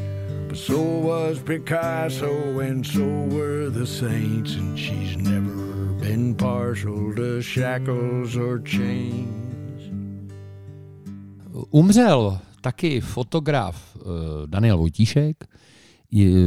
But 0.48 0.58
so 0.58 0.82
was 0.82 1.40
Picasso 1.40 2.60
and 2.60 2.86
so 2.86 3.06
were 3.36 3.70
the 3.70 3.88
saints. 3.88 4.56
And 4.56 4.78
she's 4.78 5.18
never 5.18 5.94
been 6.02 6.36
partial 6.36 7.16
to 7.16 7.42
shackles 7.42 8.36
or 8.36 8.60
chains. 8.60 9.41
Umřel 11.70 12.40
taky 12.62 13.02
fotograf 13.02 13.98
eh, 13.98 14.02
Daniel 14.46 14.78
Vojtíšek. 14.78 15.44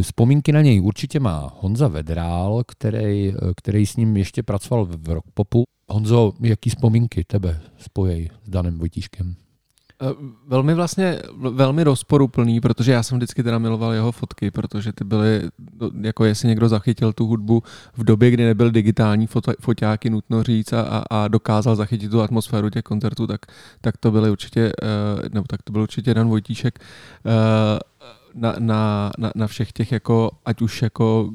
Vzpomínky 0.02 0.52
na 0.52 0.62
něj 0.62 0.80
určitě 0.80 1.20
má 1.20 1.52
Honza 1.61 1.88
Vedrál, 1.88 2.62
který, 2.66 3.28
eh, 3.28 3.34
který 3.57 3.86
s 3.86 3.96
ním 3.96 4.16
ještě 4.16 4.42
pracoval 4.42 4.84
v 4.84 5.09
rockpopu. 5.09 5.64
Honzo, 5.88 6.32
jaký 6.40 6.70
vzpomínky 6.70 7.24
tebe 7.24 7.61
spojí 7.78 8.30
s 8.44 8.50
Danem 8.50 8.78
Vojtíškem? 8.78 9.34
Eh, 10.03 10.14
Velmi 10.47 10.74
vlastně, 10.74 11.18
velmi 11.36 11.84
rozporuplný, 11.84 12.61
protože 12.61 12.92
já 12.92 13.03
jsem 13.03 13.18
vždycky 13.18 13.42
teda 13.42 13.59
miloval 13.59 13.92
jeho 13.92 14.12
fotky, 14.12 14.51
protože 14.51 14.92
ty 14.92 15.05
byly, 15.05 15.42
no, 15.80 15.90
jako 16.01 16.24
jestli 16.24 16.49
někdo 16.49 16.68
zachytil 16.68 17.12
tu 17.12 17.26
hudbu 17.26 17.62
v 17.97 18.05
době, 18.05 18.30
kdy 18.30 18.45
nebyl 18.45 18.70
digitální 18.70 19.26
foto, 19.26 19.53
foťáky, 19.61 20.11
nutno 20.11 20.42
říct, 20.42 20.72
a, 20.72 21.05
a, 21.11 21.28
dokázal 21.28 21.76
zachytit 21.76 22.11
tu 22.11 22.22
atmosféru 22.22 22.70
těch 22.70 22.82
koncertů, 22.82 23.26
tak, 23.26 23.47
tak 23.80 23.97
to 23.97 24.11
byly 24.11 24.30
určitě, 24.30 24.72
eh, 24.82 25.28
nebo 25.32 25.47
tak 25.49 25.62
to 25.62 25.72
byl 25.72 25.82
určitě 25.82 26.14
Dan 26.14 26.28
Vojtíšek 26.28 26.78
eh, 26.78 27.78
na, 28.34 28.55
na, 28.59 29.11
na, 29.18 29.32
na 29.34 29.47
všech 29.47 29.72
těch 29.72 29.92
jako, 29.92 30.30
ať 30.45 30.62
už 30.62 30.82
jako 30.82 31.30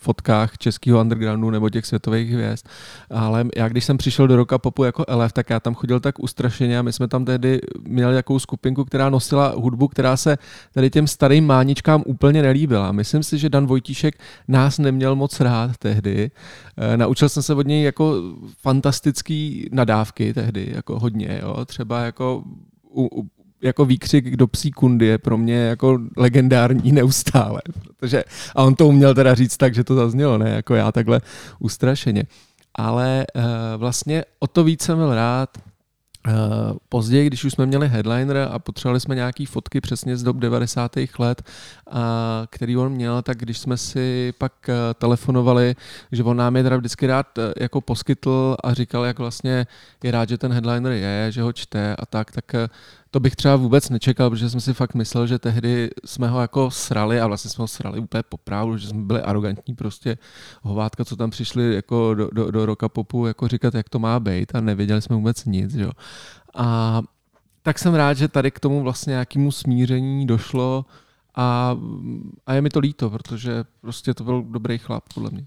fotkách 0.00 0.58
českého 0.58 1.00
undergroundu 1.00 1.50
nebo 1.50 1.70
těch 1.70 1.86
světových 1.86 2.30
hvězd. 2.30 2.66
Ale 3.10 3.44
já 3.56 3.68
když 3.68 3.84
jsem 3.84 3.98
přišel 3.98 4.26
do 4.26 4.36
roka 4.36 4.58
popu 4.58 4.84
jako 4.84 5.04
elef, 5.08 5.32
tak 5.32 5.50
já 5.50 5.60
tam 5.60 5.74
chodil 5.74 6.00
tak 6.00 6.18
ustrašeně 6.18 6.78
a 6.78 6.82
my 6.82 6.92
jsme 6.92 7.08
tam 7.08 7.24
tehdy 7.24 7.60
měli 7.88 8.16
jakou 8.16 8.38
skupinku, 8.38 8.84
která 8.84 9.10
nosila 9.10 9.54
hudbu, 9.56 9.88
která 9.88 10.16
se 10.16 10.38
tady 10.72 10.90
těm 10.90 11.06
starým 11.06 11.46
máničkám 11.46 12.02
úplně 12.06 12.42
nelíbila. 12.42 12.92
Myslím 12.92 13.22
si, 13.22 13.38
že 13.38 13.48
Dan 13.48 13.66
Vojtíšek 13.66 14.18
nás 14.48 14.78
neměl 14.78 15.16
moc 15.16 15.40
rád 15.40 15.76
tehdy. 15.78 16.30
E, 16.76 16.96
naučil 16.96 17.28
jsem 17.28 17.42
se 17.42 17.54
od 17.54 17.66
něj 17.66 17.82
jako 17.82 18.14
fantastický 18.60 19.68
nadávky 19.72 20.34
tehdy, 20.34 20.72
jako 20.74 20.98
hodně, 20.98 21.40
jo. 21.42 21.64
třeba 21.64 22.00
jako 22.00 22.44
u, 22.90 23.20
u, 23.20 23.28
jako 23.62 23.84
výkřik 23.84 24.36
do 24.36 24.46
psí 24.46 24.70
kundy 24.70 25.06
je 25.06 25.18
pro 25.18 25.36
mě 25.36 25.56
jako 25.56 25.98
legendární 26.16 26.92
neustále, 26.92 27.60
protože, 27.98 28.24
a 28.56 28.62
on 28.62 28.74
to 28.74 28.86
uměl 28.86 29.14
teda 29.14 29.34
říct 29.34 29.56
tak, 29.56 29.74
že 29.74 29.84
to 29.84 29.94
zaznělo, 29.94 30.38
ne 30.38 30.50
jako 30.50 30.74
já 30.74 30.92
takhle 30.92 31.20
ustrašeně. 31.58 32.24
Ale 32.74 33.26
uh, 33.34 33.42
vlastně 33.76 34.24
o 34.38 34.46
to 34.46 34.64
víc 34.64 34.82
jsem 34.82 34.98
byl 34.98 35.14
rád, 35.14 35.50
Uh, 36.28 36.76
později, 36.88 37.26
když 37.26 37.44
už 37.44 37.52
jsme 37.52 37.66
měli 37.66 37.88
headliner 37.88 38.48
a 38.50 38.58
potřebovali 38.58 39.00
jsme 39.00 39.14
nějaký 39.14 39.46
fotky 39.46 39.80
přesně 39.80 40.16
z 40.16 40.22
dob 40.22 40.36
90. 40.36 40.92
let, 41.18 41.42
uh, 41.92 41.98
který 42.50 42.76
on 42.76 42.92
měl, 42.92 43.22
tak 43.22 43.38
když 43.38 43.58
jsme 43.58 43.76
si 43.76 44.32
pak 44.38 44.52
uh, 44.68 44.74
telefonovali, 44.94 45.74
že 46.12 46.22
on 46.22 46.36
nám 46.36 46.56
je 46.56 46.62
teda 46.62 46.76
vždycky 46.76 47.06
rád 47.06 47.26
jako 47.56 47.80
poskytl 47.80 48.56
a 48.64 48.74
říkal, 48.74 49.04
jak 49.04 49.18
vlastně 49.18 49.66
je 50.04 50.10
rád, 50.10 50.28
že 50.28 50.38
ten 50.38 50.52
headliner 50.52 50.92
je, 50.92 51.32
že 51.32 51.42
ho 51.42 51.52
čte 51.52 51.96
a 51.96 52.06
tak, 52.06 52.32
tak 52.32 52.54
to 53.10 53.20
bych 53.20 53.36
třeba 53.36 53.56
vůbec 53.56 53.90
nečekal, 53.90 54.30
protože 54.30 54.50
jsem 54.50 54.60
si 54.60 54.74
fakt 54.74 54.94
myslel, 54.94 55.26
že 55.26 55.38
tehdy 55.38 55.90
jsme 56.04 56.28
ho 56.28 56.40
jako 56.40 56.70
srali 56.70 57.20
a 57.20 57.26
vlastně 57.26 57.50
jsme 57.50 57.62
ho 57.62 57.68
srali 57.68 58.00
úplně 58.00 58.22
po 58.22 58.36
právu, 58.36 58.76
že 58.76 58.88
jsme 58.88 59.02
byli 59.02 59.22
arrogantní 59.22 59.74
prostě 59.74 60.18
hovátka, 60.62 61.04
co 61.04 61.16
tam 61.16 61.30
přišli 61.30 61.74
jako 61.74 62.14
do, 62.14 62.28
do, 62.32 62.50
do 62.50 62.66
roka 62.66 62.88
popu 62.88 63.26
jako 63.26 63.48
říkat, 63.48 63.74
jak 63.74 63.88
to 63.88 63.98
má 63.98 64.20
být 64.20 64.54
a 64.54 64.60
nevěděli 64.60 65.02
jsme 65.02 65.16
vůbec 65.16 65.44
nic. 65.44 65.74
Jo. 65.74 65.90
A 66.54 67.02
tak 67.62 67.78
jsem 67.78 67.94
rád, 67.94 68.14
že 68.14 68.28
tady 68.28 68.50
k 68.50 68.60
tomu 68.60 68.82
vlastně 68.82 69.10
nějakému 69.10 69.52
smíření 69.52 70.26
došlo 70.26 70.84
a, 71.34 71.76
a 72.46 72.54
je 72.54 72.62
mi 72.62 72.70
to 72.70 72.80
líto, 72.80 73.10
protože 73.10 73.64
prostě 73.80 74.14
to 74.14 74.24
byl 74.24 74.42
dobrý 74.42 74.78
chlap, 74.78 75.04
podle 75.14 75.30
mě. 75.30 75.46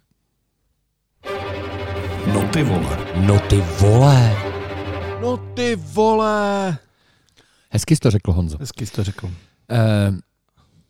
No 2.34 2.42
ty 2.54 2.64
vole. 2.64 2.98
No 3.16 3.40
ty 3.40 3.64
vole. 3.80 4.36
No 5.22 5.38
ty 5.38 5.76
vole! 5.76 6.78
Hezky 7.74 7.96
jsi 7.96 8.00
to 8.00 8.12
řekl, 8.12 8.32
Honzo. 8.32 8.58
Hezky 8.60 8.86
jsi 8.86 8.92
to 8.92 9.04
řekl. 9.04 9.32
Eh, 9.72 10.12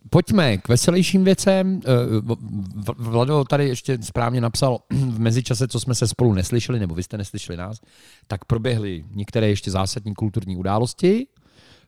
pojďme 0.09 0.57
k 0.57 0.67
veselějším 0.67 1.23
věcem. 1.23 1.81
Eh, 1.85 1.89
Vlado 2.97 3.43
tady 3.43 3.67
ještě 3.67 3.97
správně 4.01 4.41
napsal 4.41 4.79
v 4.89 5.19
mezičase, 5.19 5.67
co 5.67 5.79
jsme 5.79 5.95
se 5.95 6.07
spolu 6.07 6.33
neslyšeli, 6.33 6.79
nebo 6.79 6.95
vy 6.95 7.03
jste 7.03 7.17
neslyšeli 7.17 7.57
nás, 7.57 7.77
tak 8.27 8.45
proběhly 8.45 9.05
některé 9.11 9.49
ještě 9.49 9.71
zásadní 9.71 10.13
kulturní 10.13 10.57
události. 10.57 11.27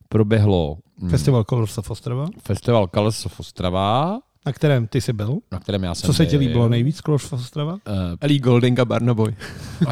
Proběhlo 0.10 0.78
mm, 0.98 1.10
Festival 1.10 1.44
Colors 1.44 1.78
of 1.78 1.92
Ostrava, 1.92 2.28
festival 2.42 2.88
Colors 2.88 3.26
of 3.26 3.40
Ostrava, 3.40 4.20
na 4.46 4.54
kterém 4.54 4.88
ty 4.88 5.02
jsi 5.02 5.14
byl. 5.14 5.38
na 5.52 5.60
kterém 5.60 5.84
já 5.84 5.96
jsem 5.96 6.08
Co 6.08 6.14
se 6.14 6.26
ti 6.26 6.38
byl. 6.38 6.48
líbilo 6.48 6.70
nejvíc, 6.70 7.02
Colors 7.02 7.34
of 7.34 7.42
Ostrava? 7.42 7.78
Eh, 7.88 7.92
Ellie 8.22 8.40
Golding 8.40 8.80
a 8.80 8.86
Barnaboy. 8.86 9.36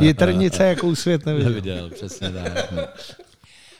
Je 0.00 0.14
trnice, 0.14 0.64
jakou 0.66 0.94
svět 0.94 1.26
neviděl. 1.26 1.48
Neviděl, 1.50 1.90
přesně 1.90 2.30
tak. 2.30 2.72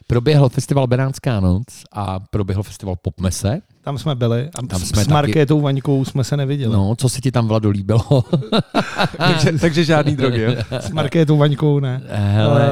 Proběhl 0.07 0.49
festival 0.49 0.87
Benátská 0.87 1.41
noc 1.41 1.65
a 1.93 2.21
proběhl 2.21 2.63
festival 2.63 2.97
Popmese. 3.03 3.61
Tam 3.85 3.99
jsme 3.99 4.15
byli 4.15 4.49
a 4.55 4.67
Tam 4.67 4.81
s, 4.81 4.89
jsme 4.89 5.03
s 5.03 5.07
taky- 5.07 5.13
Markétou 5.13 5.61
Vaňkou 5.61 6.05
jsme 6.05 6.25
se 6.25 6.37
neviděli. 6.37 6.73
No, 6.75 6.95
co 6.97 7.09
se 7.09 7.21
ti 7.21 7.33
tam, 7.33 7.49
Vlado, 7.49 7.71
líbilo? 7.71 8.25
takže, 9.19 9.53
takže 9.61 9.85
žádný 9.85 10.17
drogy. 10.17 10.43
jo? 10.43 10.53
S 10.71 10.91
Markétou 10.91 11.37
Vaňkou 11.37 11.81
ne. 11.81 12.03
Hele, 12.09 12.71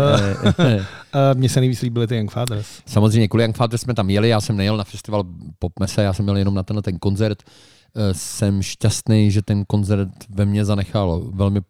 eh, 0.59 0.87
Uh, 1.15 1.35
Mně 1.39 1.49
se 1.49 1.61
nejvíc 1.61 1.81
líbily 1.83 2.07
ty 2.07 2.17
Young 2.17 2.31
Fathers. 2.31 2.67
Samozřejmě, 2.87 3.29
kvůli 3.29 3.43
Young 3.45 3.57
Fathers 3.57 3.83
jsme 3.83 3.95
tam 3.95 4.11
jeli, 4.11 4.29
já 4.29 4.41
jsem 4.41 4.57
nejel 4.57 4.77
na 4.77 4.85
festival 4.85 5.25
Popmese, 5.59 6.03
já 6.03 6.13
jsem 6.13 6.25
měl 6.25 6.37
jenom 6.37 6.55
na 6.55 6.63
tenhle 6.63 6.83
ten 6.83 6.99
koncert. 6.99 7.39
Eh, 7.97 8.15
Jsem 8.15 8.63
šťastný, 8.63 9.31
že 9.31 9.43
ten 9.43 9.65
koncert 9.65 10.09
ve 10.29 10.45
mně 10.45 10.65
zanechal 10.65 11.23
velmi 11.35 11.61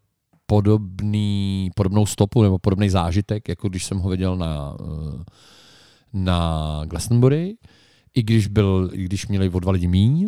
podobný, 0.47 1.70
podobnou 1.76 2.07
stopu 2.07 2.43
nebo 2.43 2.59
podobný 2.59 2.91
zážitek, 2.91 3.49
jako 3.49 3.68
když 3.68 3.84
jsem 3.84 3.99
ho 3.99 4.11
viděl 4.11 4.36
na, 4.36 4.76
eh, 4.80 5.22
na 6.12 6.80
Glastonbury, 6.86 7.55
i 8.15 8.23
když, 8.23 8.47
byl, 8.47 8.91
i 8.93 9.05
když 9.05 9.27
měli 9.27 9.49
o 9.49 9.61
dva 9.61 9.73
lidi 9.73 9.89
míň, 9.89 10.27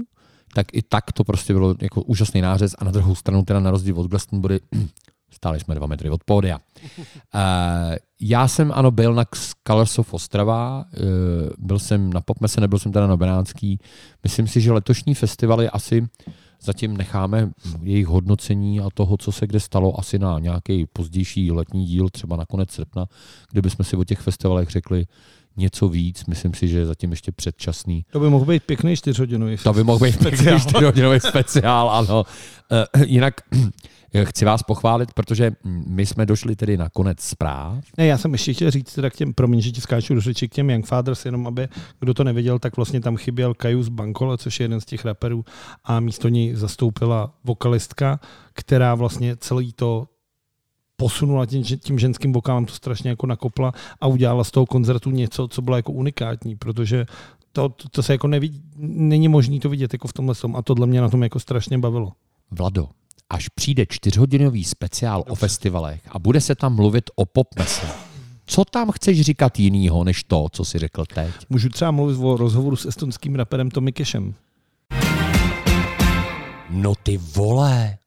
tak 0.55 0.67
i 0.73 0.83
tak 0.83 1.13
to 1.13 1.25
prostě 1.25 1.53
bylo 1.53 1.75
jako 1.81 2.03
úžasný 2.03 2.41
nářez 2.41 2.75
a 2.79 2.85
na 2.85 2.91
druhou 2.91 3.15
stranu 3.15 3.43
teda 3.43 3.61
na 3.61 3.71
rozdíl 3.71 4.01
od 4.01 4.11
Glastonbury 4.11 4.61
stáli 5.31 5.61
jsme 5.61 5.75
dva 5.75 5.87
metry 5.87 6.11
od 6.11 6.25
pódia. 6.25 6.59
Uh, 6.59 7.41
já 8.21 8.49
jsem 8.49 8.73
ano 8.75 8.91
byl 8.91 9.15
na 9.15 9.25
Colors 9.67 9.99
of 9.99 10.15
Ostrava, 10.15 10.79
uh, 10.79 11.07
byl 11.59 11.79
jsem 11.79 12.13
na 12.13 12.21
Popmese, 12.21 12.61
nebyl 12.61 12.79
jsem 12.79 12.93
teda 12.93 13.07
na 13.07 13.17
Benátský. 13.17 13.79
Myslím 14.23 14.47
si, 14.47 14.61
že 14.61 14.73
letošní 14.73 15.15
festivaly 15.15 15.69
asi 15.69 16.09
zatím 16.63 16.97
necháme 16.97 17.51
jejich 17.83 18.07
hodnocení 18.07 18.81
a 18.81 18.89
toho, 18.95 19.17
co 19.17 19.33
se 19.33 19.47
kde 19.47 19.61
stalo, 19.61 20.01
asi 20.01 20.19
na 20.19 20.39
nějaký 20.39 20.87
pozdější 20.87 21.53
letní 21.53 21.87
díl, 21.87 22.09
třeba 22.09 22.37
na 22.37 22.47
konec 22.47 22.71
srpna, 22.71 23.07
kde 23.51 23.63
bychom 23.63 23.85
si 23.85 23.97
o 23.97 24.05
těch 24.05 24.21
festivalech 24.21 24.69
řekli 24.69 25.07
něco 25.57 25.89
víc. 25.89 26.27
Myslím 26.27 26.55
si, 26.55 26.69
že 26.69 26.79
je 26.79 26.87
zatím 26.87 27.11
ještě 27.11 27.33
předčasný. 27.33 28.05
To 28.13 28.21
by 28.21 28.31
mohl 28.31 28.45
být 28.45 28.63
pěkný 28.63 28.97
čtyřhodinový 28.97 29.57
To 29.57 29.73
by 29.73 29.85
mohl 29.85 29.99
být 29.99 30.13
speciál. 30.13 30.31
pěkný 30.31 30.61
čtyřhodinový 30.61 31.21
speciál, 31.21 31.91
ano. 31.91 32.25
Eh, 32.73 33.05
Jinak 33.07 33.35
chci 34.25 34.45
vás 34.45 34.63
pochválit, 34.63 35.13
protože 35.13 35.53
my 35.87 36.07
jsme 36.07 36.27
došli 36.27 36.57
tedy 36.57 36.77
na 36.77 36.89
konec 36.89 37.21
zpráv. 37.21 37.85
Ne, 37.99 38.07
já 38.07 38.19
jsem 38.19 38.33
ještě 38.33 38.55
chtěl 38.55 38.71
říct 38.71 38.93
teda 38.95 39.11
k 39.11 39.15
těm, 39.17 39.35
promiň, 39.35 39.61
že 39.61 39.71
ti 39.71 39.81
skáču 39.81 40.15
do 40.15 40.21
řeči, 40.21 40.49
k 40.49 40.53
těm 40.53 40.71
Young 40.71 40.87
Fathers, 40.87 41.25
jenom 41.25 41.47
aby, 41.47 41.69
kdo 42.01 42.15
to 42.15 42.25
nevěděl, 42.25 42.59
tak 42.59 42.77
vlastně 42.77 43.01
tam 43.01 43.17
chyběl 43.17 43.55
Kajus 43.55 43.89
Bankole, 43.89 44.39
což 44.39 44.61
je 44.61 44.65
jeden 44.65 44.81
z 44.81 44.85
těch 44.85 45.05
raperů 45.05 45.45
a 45.85 46.01
místo 46.01 46.29
ní 46.29 46.55
zastoupila 46.55 47.35
vokalistka, 47.45 48.21
která 48.53 48.95
vlastně 48.95 49.37
celý 49.37 49.73
to 49.73 50.07
posunula 50.97 51.47
tím, 51.47 51.65
tím 51.65 51.99
ženským 51.99 52.33
vokálem, 52.33 52.65
to 52.65 52.73
strašně 52.73 53.11
jako 53.11 53.27
nakopla 53.27 53.73
a 54.01 54.07
udělala 54.07 54.45
z 54.45 54.51
toho 54.51 54.67
koncertu 54.67 55.11
něco, 55.11 55.49
co 55.49 55.63
bylo 55.63 55.77
jako 55.77 55.93
unikátní, 55.93 56.57
protože 56.57 57.07
to, 57.53 57.69
to, 57.69 57.89
to 57.89 58.03
se 58.03 58.13
jako 58.13 58.27
nevidí, 58.27 58.63
není 58.77 59.29
možný 59.29 59.61
to 59.61 59.69
vidět 59.69 59.93
jako 59.93 60.09
v 60.09 60.13
tomhle 60.13 60.35
tom 60.35 60.57
a 60.57 60.63
tohle 60.63 60.87
mě 60.87 61.01
na 61.01 61.09
tom 61.09 61.23
jako 61.23 61.41
strašně 61.41 61.79
bavilo. 61.79 62.13
Vlado, 62.51 62.89
až 63.31 63.49
přijde 63.49 63.87
čtyřhodinový 63.89 64.65
speciál 64.65 65.25
o 65.29 65.35
festivalech 65.35 66.01
a 66.09 66.19
bude 66.19 66.41
se 66.41 66.55
tam 66.55 66.75
mluvit 66.75 67.11
o 67.15 67.27
popmese, 67.27 67.87
co 68.47 68.65
tam 68.65 68.91
chceš 68.91 69.21
říkat 69.21 69.59
jinýho, 69.59 70.05
než 70.05 70.25
to, 70.25 70.47
co 70.53 70.65
jsi 70.65 70.79
řekl 70.79 71.05
teď? 71.15 71.33
Můžu 71.51 71.69
třeba 71.69 71.91
mluvit 71.91 72.19
o 72.21 72.37
rozhovoru 72.37 72.77
s 72.77 72.87
estonským 72.87 73.35
raperem 73.35 73.71
Tommy 73.71 73.93
Cashem. 73.93 74.35
No 76.71 76.95
ty 77.03 77.17
vole. 77.17 77.99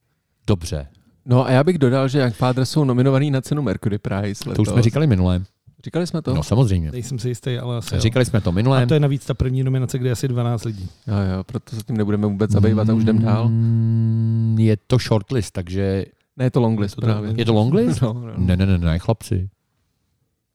Dobře, 0.48 0.88
No 1.26 1.46
a 1.46 1.52
já 1.52 1.64
bych 1.64 1.78
dodal, 1.78 2.08
že 2.08 2.20
Young 2.20 2.34
Fathers 2.34 2.70
jsou 2.70 2.84
nominovaný 2.84 3.32
na 3.32 3.42
cenu 3.42 3.62
Mercury 3.62 3.98
Prize 3.98 4.44
to 4.44 4.50
letos. 4.50 4.68
už 4.68 4.74
jsme 4.74 4.82
říkali 4.82 5.08
minule. 5.08 5.44
Říkali 5.86 6.08
jsme 6.08 6.22
to? 6.22 6.34
No 6.34 6.44
samozřejmě. 6.44 6.92
Nejsem 6.92 7.20
si 7.20 7.28
jistý, 7.30 7.58
ale 7.58 7.78
asi 7.78 7.96
jo. 7.96 8.02
Říkali 8.02 8.26
jsme 8.26 8.42
to 8.42 8.52
minule. 8.52 8.84
A 8.84 8.86
to 8.86 8.94
je 8.94 9.00
navíc 9.00 9.26
ta 9.26 9.34
první 9.34 9.64
nominace, 9.64 10.00
kde 10.00 10.08
je 10.10 10.12
asi 10.14 10.28
12 10.28 10.64
lidí. 10.64 10.90
Jo, 11.08 11.16
jo, 11.38 11.44
proto 11.44 11.76
se 11.76 11.84
tím 11.84 11.98
nebudeme 11.98 12.28
vůbec 12.28 12.52
zabývat 12.52 12.90
a 12.90 12.94
už 12.94 13.04
jdem 13.04 13.20
dál. 13.20 13.48
Mm, 13.50 14.56
Je 14.60 14.78
to 14.88 14.98
shortlist, 14.98 15.54
takže... 15.54 16.06
Ne, 16.38 16.46
je 16.46 16.52
to 16.52 16.60
longlist 16.60 16.98
Je 16.98 17.02
to 17.02 17.02
právě. 17.02 17.34
Je 17.38 17.46
to 17.46 17.54
longlist? 17.54 18.02
No, 18.02 18.14
no. 18.14 18.34
Ne, 18.38 18.58
ne, 18.58 18.66
ne, 18.66 18.78
ne, 18.78 19.00
chlapci. 19.00 19.50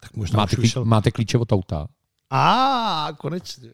Tak 0.02 0.16
možná 0.16 0.36
Máte, 0.36 0.50
už 0.50 0.56
klí, 0.56 0.64
ušel. 0.68 0.84
máte 0.84 1.10
klíče 1.10 1.38
od 1.38 1.52
auta? 1.52 1.86
A 2.30 3.08
konečně. 3.18 3.68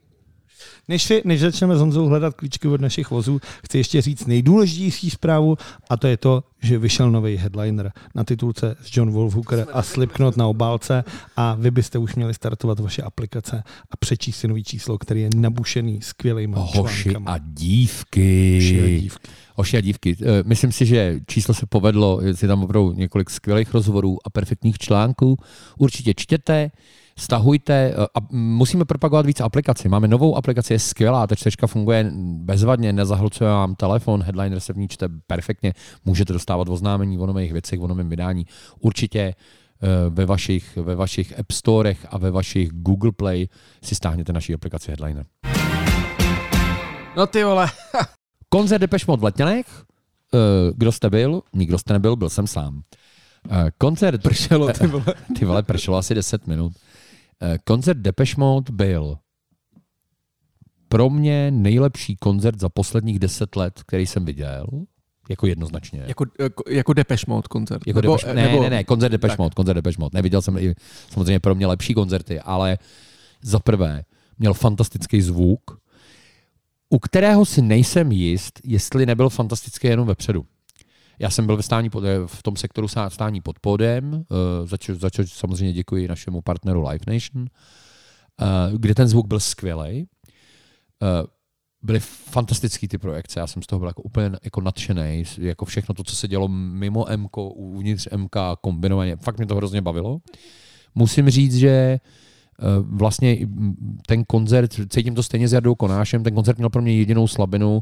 Než, 0.89 1.03
si, 1.03 1.23
než 1.25 1.41
začneme 1.41 1.77
s 1.77 1.81
Honzou 1.81 2.07
hledat 2.07 2.35
klíčky 2.35 2.69
od 2.69 2.81
našich 2.81 3.11
vozů, 3.11 3.41
chci 3.65 3.79
ještě 3.79 4.03
říct 4.03 4.27
nejdůležitější 4.27 5.11
zprávu 5.11 5.57
a 5.91 5.97
to 5.97 6.07
je 6.07 6.17
to, 6.17 6.45
že 6.63 6.79
vyšel 6.79 7.11
nový 7.11 7.37
headliner 7.37 7.93
na 8.15 8.25
titulce 8.25 8.77
s 8.83 8.97
John 8.97 9.11
Wolfhooker 9.11 9.67
a 9.73 9.83
Slipknot 9.83 10.37
na 10.37 10.47
obálce 10.47 11.05
a 11.37 11.55
vy 11.55 11.71
byste 11.71 11.99
už 11.99 12.15
měli 12.15 12.35
startovat 12.35 12.81
vaše 12.81 13.03
aplikace 13.03 13.63
a 13.91 13.97
přečíst 13.97 14.37
si 14.37 14.49
nový 14.49 14.65
číslo, 14.65 14.99
který 14.99 15.21
je 15.21 15.31
nabušený 15.37 16.03
skvělýma 16.03 16.59
Hoši 16.59 17.03
článkama. 17.03 17.33
a 17.33 17.39
dívky. 17.39 18.55
Hoši 18.55 18.83
a 18.83 19.01
dívky. 19.01 19.29
Hoši 19.57 19.77
a 19.77 19.81
dívky. 19.81 20.17
Eh, 20.23 20.43
Myslím 20.45 20.73
si, 20.73 20.87
že 20.87 21.21
číslo 21.27 21.55
se 21.55 21.67
povedlo, 21.67 22.21
je 22.23 22.49
tam 22.49 22.65
opravdu 22.65 22.93
několik 22.93 23.31
skvělých 23.31 23.75
rozhovorů 23.75 24.19
a 24.25 24.31
perfektních 24.31 24.79
článků. 24.79 25.37
Určitě 25.79 26.15
čtěte, 26.17 26.71
stahujte 27.19 27.75
eh, 27.75 27.95
a 28.15 28.19
musíme 28.31 28.85
propagovat 28.85 29.27
víc 29.27 29.41
aplikací. 29.41 29.89
Máme 29.89 30.09
novou 30.09 30.37
aplikaci, 30.37 30.73
je 30.73 30.79
skvělá, 30.79 31.27
ta 31.27 31.35
čtečka 31.35 31.67
funguje 31.67 32.13
bezvadně, 32.41 32.93
nezahlcuje 32.93 33.51
vám 33.51 33.75
telefon, 33.75 34.23
headliner 34.23 34.61
se 34.61 34.73
v 34.73 34.77
ní 34.77 34.89
čte 34.89 35.09
perfektně, 35.27 35.73
můžete 36.05 36.33
dostávat 36.33 36.69
oznámení 36.69 37.19
o 37.19 37.27
nových 37.27 37.53
věcech, 37.53 37.81
o 37.81 37.87
novém 37.87 38.09
vydání. 38.09 38.47
Určitě 38.81 39.21
eh, 39.21 39.35
ve 40.11 40.27
vašich, 40.27 40.77
ve 40.77 40.95
vašich 40.95 41.39
App 41.39 41.53
Storech 41.53 42.07
a 42.11 42.19
ve 42.19 42.31
vašich 42.31 42.71
Google 42.73 43.13
Play 43.13 43.49
si 43.85 43.95
stáhněte 43.95 44.33
naší 44.33 44.55
aplikaci 44.55 44.91
Headliner. 44.91 45.27
no 47.17 47.27
ty 47.27 47.45
vole. 47.45 47.67
Koncert 48.49 48.81
Depeche 48.81 49.05
Mode 49.09 49.21
v 49.21 49.25
Letňanech. 49.25 49.67
Eh, 50.35 50.39
Kdo 50.75 50.93
jste 50.93 51.11
byl? 51.11 51.43
Nikdo 51.53 51.79
jste 51.79 51.93
nebyl, 51.93 52.17
byl 52.17 52.31
jsem 52.31 52.47
sám. 52.47 52.83
Eh, 53.51 53.71
Koncert... 53.79 54.23
Pršelo, 54.23 54.73
ty 54.73 54.87
vole. 54.87 55.05
Ty 55.39 55.45
vole, 55.45 55.63
pršelo 55.63 55.97
asi 55.97 56.15
10 56.15 56.47
minut. 56.47 56.73
Eh, 57.43 57.59
Koncert 57.65 57.99
Depeche 57.99 58.35
Mode 58.39 58.73
byl 58.73 59.17
pro 60.89 61.11
mě 61.11 61.51
nejlepší 61.51 62.17
koncert 62.17 62.61
za 62.61 62.69
posledních 62.69 63.19
10 63.19 63.57
let, 63.57 63.83
který 63.87 64.07
jsem 64.07 64.25
viděl. 64.25 64.67
Jako 65.29 65.47
jednoznačně. 65.47 66.05
Jako, 66.07 66.25
jako, 66.41 66.63
jako 66.69 66.93
Depeche 66.93 67.25
Mode 67.29 67.49
koncert. 67.49 67.83
Jako 67.87 68.01
nebo, 68.01 68.17
Depeche, 68.17 68.35
ne, 68.35 68.43
nebo, 68.43 68.63
ne, 68.63 68.71
ne, 68.71 68.85
koncert 68.85 69.13
Depeche 69.13 69.33
tak. 69.33 69.39
Mode, 69.39 69.55
koncert 69.55 69.75
Depeche 69.75 69.97
Mode. 69.99 70.19
Neviděl 70.19 70.43
jsem 70.43 70.59
i 70.59 70.75
samozřejmě 71.11 71.41
pro 71.41 71.55
mě 71.55 71.67
lepší 71.67 71.95
koncerty, 71.95 72.41
ale 72.41 72.79
za 73.43 73.59
prvé 73.59 74.03
měl 74.39 74.55
fantastický 74.55 75.23
zvuk, 75.23 75.61
u 76.91 76.99
kterého 76.99 77.45
si 77.45 77.63
nejsem 77.63 78.13
jist, 78.13 78.61
jestli 78.65 79.07
nebyl 79.07 79.29
fantastický 79.29 79.89
jenom 79.89 80.07
vepředu. 80.07 80.47
Já 81.19 81.31
jsem 81.31 81.47
byl 81.47 81.57
ve 81.57 81.63
stání 81.63 81.91
pod, 81.91 82.05
eh, 82.05 82.27
v 82.27 82.43
tom 82.43 82.57
sektoru 82.57 82.87
stá- 82.87 83.11
stání 83.11 83.41
pod 83.41 83.59
podem, 83.59 84.13
uh, 84.13 84.69
za, 84.93 85.11
čo 85.11 85.27
samozřejmě 85.27 85.73
děkuji 85.73 86.09
našemu 86.09 86.43
partneru 86.43 86.89
Live 86.89 87.15
Nation, 87.15 87.43
uh, 87.43 88.79
kde 88.79 88.95
ten 88.95 89.09
zvuk 89.09 89.27
byl 89.27 89.41
skvělý. 89.41 90.07
Byly 91.83 92.01
fantastický 92.01 92.89
ty 92.89 92.99
projekce, 92.99 93.41
já 93.41 93.47
jsem 93.47 93.63
z 93.63 93.67
toho 93.67 93.81
byl 93.81 93.89
jako 93.89 94.03
úplně 94.03 94.31
jako 94.45 94.61
nadšený, 94.61 95.25
jako 95.39 95.65
všechno 95.65 95.95
to, 95.95 96.05
co 96.05 96.17
se 96.17 96.29
dělo 96.29 96.49
mimo 96.49 97.07
MK, 97.17 97.37
uvnitř 97.37 98.09
MK, 98.17 98.37
kombinovaně, 98.61 99.17
fakt 99.17 99.39
mě 99.39 99.47
to 99.47 99.57
hrozně 99.57 99.83
bavilo. 99.83 100.19
Musím 100.95 101.31
říct, 101.31 101.57
že 101.57 101.69
eh, 101.69 102.01
vlastně 102.81 103.37
i, 103.37 103.47
mm, 103.47 103.99
ten 104.07 104.25
koncert, 104.25 104.71
cítím 104.89 105.15
to 105.15 105.23
stejně 105.23 105.49
s 105.49 105.53
Jardou 105.53 105.75
Konášem, 105.75 106.23
ten 106.23 106.35
koncert 106.35 106.59
měl 106.59 106.71
pro 106.71 106.83
mě 106.83 106.97
jedinou 106.97 107.27
slabinu 107.27 107.81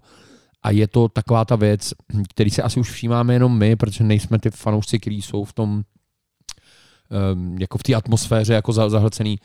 a 0.62 0.70
je 0.70 0.88
to 0.88 1.08
taková 1.08 1.44
ta 1.44 1.56
věc, 1.56 1.94
který 2.30 2.50
se 2.50 2.62
asi 2.62 2.80
už 2.80 2.90
všímáme 2.90 3.32
jenom 3.34 3.58
my, 3.58 3.76
protože 3.76 4.04
nejsme 4.04 4.38
ty 4.38 4.50
fanoušci, 4.50 4.98
kteří 4.98 5.22
jsou 5.22 5.44
v 5.44 5.52
tom 5.52 5.82
um, 7.32 7.56
jako 7.58 7.78
v 7.78 7.82
té 7.82 7.94
atmosféře 7.94 8.54
jako 8.54 8.72
za- 8.72 8.88
zahlcený, 8.88 9.38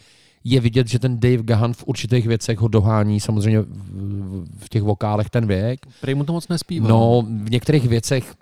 je 0.44 0.60
vidět, 0.60 0.88
že 0.88 1.00
ten 1.00 1.20
Dave 1.20 1.44
Gahan 1.44 1.74
v 1.74 1.84
určitých 1.88 2.28
věcech 2.28 2.58
ho 2.58 2.68
dohání, 2.68 3.20
samozřejmě 3.20 3.62
v, 4.58 4.70
těch 4.70 4.84
vokálech 4.84 5.30
ten 5.30 5.48
věk. 5.48 5.80
Prej 6.02 6.16
mu 6.16 6.24
to 6.24 6.34
moc 6.34 6.48
nespívá. 6.48 6.88
No, 6.88 7.24
v 7.44 7.52
některých 7.52 7.88
věcech, 7.88 8.36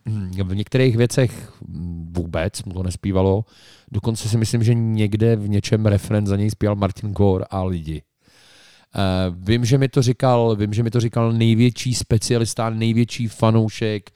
v 0.44 0.56
některých 0.56 0.98
věcech 0.98 1.54
vůbec 2.12 2.64
mu 2.64 2.74
to 2.74 2.84
nespívalo. 2.84 3.46
Dokonce 3.92 4.30
si 4.30 4.38
myslím, 4.38 4.64
že 4.64 4.74
někde 4.74 5.36
v 5.36 5.50
něčem 5.50 5.86
refren 5.86 6.28
za 6.28 6.36
něj 6.36 6.50
zpíval 6.50 6.76
Martin 6.76 7.12
Gore 7.12 7.46
a 7.50 7.64
lidi. 7.64 8.02
Uh, 8.96 9.36
vím, 9.48 9.66
že 9.66 9.78
mi 9.78 9.90
to 9.90 10.02
říkal, 10.02 10.56
vím, 10.56 10.74
že 10.74 10.84
mi 10.84 10.92
to 10.92 11.00
říkal 11.00 11.34
největší 11.34 11.94
specialista, 11.96 12.70
největší 12.70 13.28
fanoušek, 13.28 14.12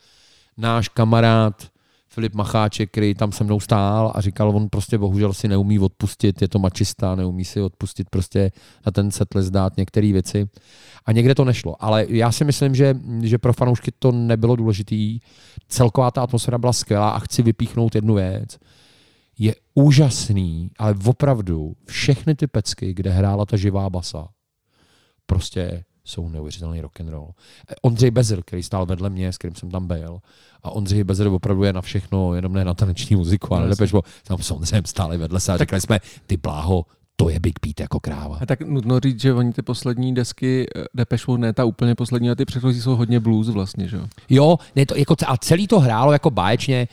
náš 0.58 0.88
kamarád 0.88 1.72
Filip 2.14 2.34
Macháček, 2.34 2.92
který 2.92 3.14
tam 3.16 3.32
se 3.32 3.44
mnou 3.44 3.60
stál 3.60 4.12
a 4.16 4.22
říkal, 4.22 4.50
on 4.50 4.70
prostě 4.70 4.98
bohužel 4.98 5.34
si 5.34 5.48
neumí 5.48 5.80
odpustit, 5.80 6.42
je 6.42 6.48
to 6.48 6.60
mačista, 6.60 7.16
neumí 7.16 7.46
si 7.46 7.62
odpustit 7.62 8.10
prostě 8.10 8.52
na 8.86 8.92
ten 8.92 9.12
setlist 9.12 9.50
dát 9.50 9.78
některé 9.78 10.12
věci. 10.12 10.50
A 11.06 11.12
někde 11.12 11.36
to 11.36 11.46
nešlo. 11.46 11.76
Ale 11.84 12.06
já 12.10 12.32
si 12.32 12.46
myslím, 12.46 12.76
že, 12.76 12.96
že 13.22 13.38
pro 13.38 13.54
fanoušky 13.54 13.92
to 14.00 14.12
nebylo 14.12 14.56
důležitý. 14.56 15.20
Celková 15.68 16.12
ta 16.12 16.22
atmosféra 16.22 16.58
byla 16.58 16.74
skvělá 16.74 17.10
a 17.10 17.20
chci 17.20 17.42
vypíchnout 17.42 17.96
jednu 17.96 18.14
věc. 18.14 18.60
Je 19.42 19.56
úžasný, 19.74 20.72
ale 20.78 20.96
opravdu 21.06 21.74
všechny 21.86 22.36
ty 22.36 22.48
pecky, 22.48 22.94
kde 22.94 23.10
hrála 23.10 23.46
ta 23.46 23.58
živá 23.58 23.90
basa, 23.90 24.28
prostě 25.26 25.84
jsou 26.06 26.30
neuvěřitelný 26.30 26.82
rock 26.82 27.02
and 27.02 27.10
roll. 27.10 27.34
Eh, 27.70 27.76
Ondřej 27.82 28.12
Bezer, 28.12 28.42
který 28.42 28.64
stál 28.64 28.86
vedle 28.86 29.10
mě, 29.10 29.34
s 29.34 29.38
kterým 29.38 29.56
jsem 29.56 29.72
tam 29.72 29.88
byl, 29.88 30.20
a 30.64 30.72
Ondřej 30.72 31.04
Bezer 31.04 31.28
opravdu 31.28 31.64
je 31.64 31.74
na 31.74 31.82
všechno, 31.82 32.36
jenom 32.36 32.54
ne 32.54 32.66
na 32.66 32.74
taneční 32.74 33.16
muziku, 33.16 33.56
ale 33.56 33.70
nepešlo. 33.70 34.02
Tam 34.24 34.38
s 34.38 34.52
Ondřejem 34.52 34.86
stáli 34.86 35.18
vedle 35.18 35.40
se 35.40 35.54
a 35.54 35.58
říkali 35.58 35.82
jsme, 35.82 36.00
ty 36.28 36.38
bláho, 36.38 36.86
to 37.16 37.30
je 37.30 37.40
Big 37.40 37.60
Pete 37.60 37.84
jako 37.84 38.00
kráva. 38.00 38.38
A 38.42 38.46
tak 38.46 38.62
nutno 38.62 39.00
říct, 39.00 39.22
že 39.22 39.34
oni 39.34 39.54
ty 39.54 39.62
poslední 39.62 40.14
desky 40.14 40.68
eh, 40.76 40.84
Depeche 40.94 41.26
Mode, 41.28 41.42
ne 41.42 41.54
ta 41.54 41.66
úplně 41.66 41.96
poslední, 41.96 42.30
ale 42.30 42.36
ty 42.36 42.46
předchozí 42.46 42.82
jsou 42.82 42.96
hodně 42.96 43.20
blues 43.20 43.50
vlastně, 43.50 43.88
že 43.88 43.98
jo? 43.98 44.08
Jo, 44.30 44.58
ne, 44.76 44.86
to, 44.86 44.96
jako, 44.96 45.16
a 45.28 45.38
celý 45.38 45.68
to 45.68 45.80
hrálo 45.80 46.12
jako 46.12 46.30
báječně. 46.30 46.88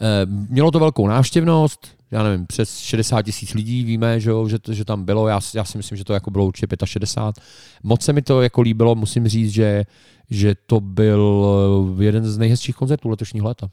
Eh, 0.00 0.26
Mělo 0.26 0.70
to 0.70 0.78
velkou 0.78 1.08
návštěvnost, 1.08 1.93
já 2.10 2.22
nevím, 2.22 2.46
přes 2.46 2.78
60 2.78 3.22
tisíc 3.22 3.54
lidí 3.54 3.84
víme, 3.84 4.20
že, 4.20 4.30
že, 4.46 4.58
to, 4.58 4.72
že 4.72 4.84
tam 4.84 5.04
bylo, 5.04 5.28
já, 5.28 5.40
já 5.54 5.64
si 5.64 5.78
myslím, 5.78 5.98
že 5.98 6.04
to 6.04 6.12
jako 6.12 6.30
bylo 6.30 6.46
určitě 6.46 6.76
65. 6.84 7.44
Moc 7.82 8.02
se 8.02 8.12
mi 8.12 8.22
to 8.22 8.42
jako 8.42 8.60
líbilo, 8.60 8.94
musím 8.94 9.28
říct, 9.28 9.50
že, 9.50 9.84
že 10.30 10.54
to 10.66 10.80
byl 10.80 11.46
eh, 12.00 12.04
jeden 12.04 12.26
z 12.26 12.38
nejhezčích 12.38 12.76
koncertů 12.76 13.08
letošního 13.08 13.46
léta. 13.46 13.70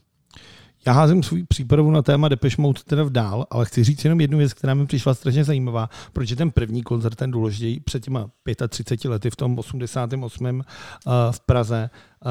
Já 0.86 0.92
házím 0.92 1.22
svůj 1.22 1.44
přípravu 1.44 1.90
na 1.90 2.02
téma 2.02 2.28
Depeche 2.28 2.62
Mode 2.62 2.80
teda 2.86 3.04
dál, 3.08 3.46
ale 3.50 3.64
chci 3.64 3.84
říct 3.84 4.04
jenom 4.04 4.20
jednu 4.20 4.38
věc, 4.38 4.52
která 4.52 4.74
mi 4.74 4.86
přišla 4.86 5.14
strašně 5.14 5.44
zajímavá, 5.44 5.90
protože 6.12 6.36
ten 6.36 6.50
první 6.50 6.82
koncert, 6.82 7.14
ten 7.14 7.30
důležitý, 7.30 7.80
před 7.80 8.04
těma 8.04 8.30
35 8.68 9.10
lety 9.10 9.30
v 9.30 9.36
tom 9.36 9.58
88. 9.58 10.46
uh, 10.46 10.62
v 11.30 11.40
Praze, 11.40 11.90
uh, 12.24 12.30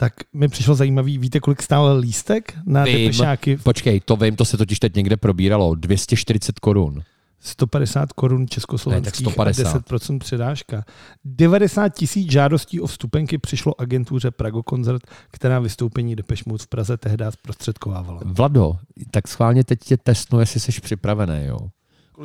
tak 0.00 0.12
mi 0.32 0.48
přišlo 0.48 0.74
zajímavý, 0.74 1.18
víte, 1.18 1.40
kolik 1.40 1.62
stál 1.62 1.96
lístek 1.96 2.58
na 2.66 2.84
Vím. 2.84 2.98
Depešáky? 2.98 3.56
Počkej, 3.56 4.00
to 4.00 4.16
vím, 4.16 4.36
to 4.36 4.44
se 4.44 4.56
totiž 4.56 4.78
teď 4.78 4.94
někde 4.94 5.16
probíralo. 5.16 5.74
240 5.74 6.58
korun. 6.58 7.02
150 7.40 8.12
korun 8.12 8.40
Ne, 8.40 8.46
československých 8.46 9.26
150. 9.26 9.76
a 9.76 9.78
10% 9.78 10.18
předáška. 10.18 10.84
90 11.24 11.88
tisíc 11.88 12.32
žádostí 12.32 12.80
o 12.80 12.86
vstupenky 12.86 13.38
přišlo 13.38 13.80
agentuře 13.80 14.30
Prago 14.30 14.62
Koncert, 14.62 15.02
která 15.30 15.60
vystoupení 15.60 16.16
Depeche 16.16 16.44
Mode 16.46 16.64
v 16.64 16.66
Praze 16.66 16.96
tehdy 16.96 17.24
zprostředkovávala. 17.30 18.20
Vlado, 18.24 18.78
tak 19.10 19.28
schválně 19.28 19.64
teď 19.64 19.78
tě 19.84 19.96
testnu, 19.96 20.40
jestli 20.40 20.60
jsi 20.60 20.80
připravený, 20.80 21.44
jo. 21.44 21.58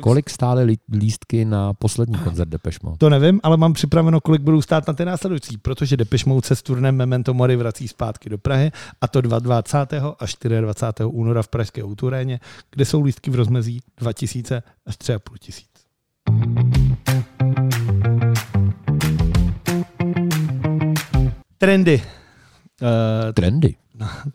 Kolik 0.00 0.30
stály 0.30 0.64
lí- 0.64 0.78
lístky 0.92 1.44
na 1.44 1.74
poslední 1.74 2.18
koncert 2.18 2.48
Depeche 2.48 2.78
Mode? 2.82 2.96
To 2.98 3.10
nevím, 3.10 3.40
ale 3.42 3.56
mám 3.56 3.72
připraveno, 3.72 4.20
kolik 4.20 4.42
budou 4.42 4.62
stát 4.62 4.88
na 4.88 4.94
ty 4.94 5.04
následující, 5.04 5.56
protože 5.56 5.96
Depeche 5.96 6.28
Mode 6.28 6.46
se 6.46 6.56
s 6.56 6.62
turnem 6.62 6.96
Memento 6.96 7.34
Mori 7.34 7.56
vrací 7.56 7.88
zpátky 7.88 8.30
do 8.30 8.38
Prahy 8.38 8.72
a 9.00 9.08
to 9.08 9.20
22. 9.20 10.16
a 10.20 10.60
24. 10.60 11.04
února 11.04 11.42
v 11.42 11.48
Pražské 11.48 11.84
Outuréně, 11.84 12.40
kde 12.70 12.84
jsou 12.84 13.02
lístky 13.02 13.30
v 13.30 13.34
rozmezí 13.34 13.80
2000 13.98 14.62
až 14.86 14.96
3500 14.96 15.38
tisíc. 15.38 15.74
Trendy. 21.58 22.02
Uh, 22.82 23.32
Trendy. 23.32 23.74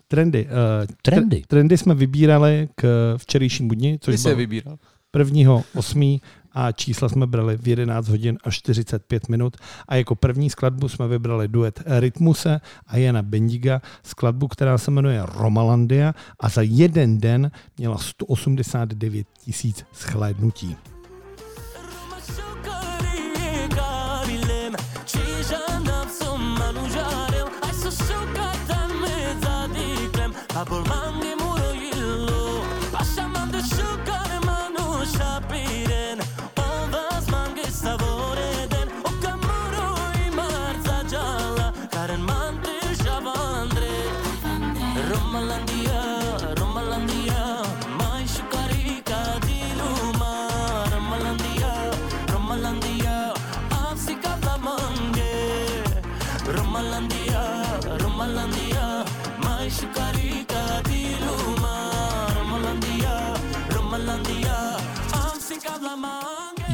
trendy. 0.08 0.46
Uh, 0.46 0.96
Trendy. 1.02 1.44
trendy 1.48 1.78
jsme 1.78 1.96
vybírali 1.96 2.70
k 2.76 3.14
včerejšímu 3.18 3.70
dni, 3.70 3.94
Ty 3.94 4.00
což 4.00 4.20
jsi 4.20 4.28
je 4.28 4.36
bylo 4.36 4.38
vybíral. 4.38 4.78
Prvního 5.12 5.64
osmí 5.76 6.22
a 6.52 6.72
čísla 6.72 7.10
jsme 7.10 7.28
brali 7.28 7.58
v 7.58 7.68
11 7.68 8.08
hodin 8.08 8.38
a 8.44 8.52
45 8.52 9.30
minut 9.30 9.58
a 9.88 9.96
jako 9.96 10.16
první 10.16 10.50
skladbu 10.50 10.90
jsme 10.90 11.08
vybrali 11.08 11.48
duet 11.48 11.84
Rytmuse 11.86 12.62
a 12.88 12.98
Jana 12.98 13.22
Bendiga, 13.22 13.82
skladbu, 14.04 14.48
která 14.48 14.78
se 14.78 14.92
jmenuje 14.92 15.24
Romalandia 15.26 16.14
a 16.40 16.50
za 16.50 16.62
jeden 16.62 17.18
den 17.18 17.52
měla 17.78 17.98
189 17.98 19.28
tisíc 19.44 19.86
shlédnutí. 19.94 20.76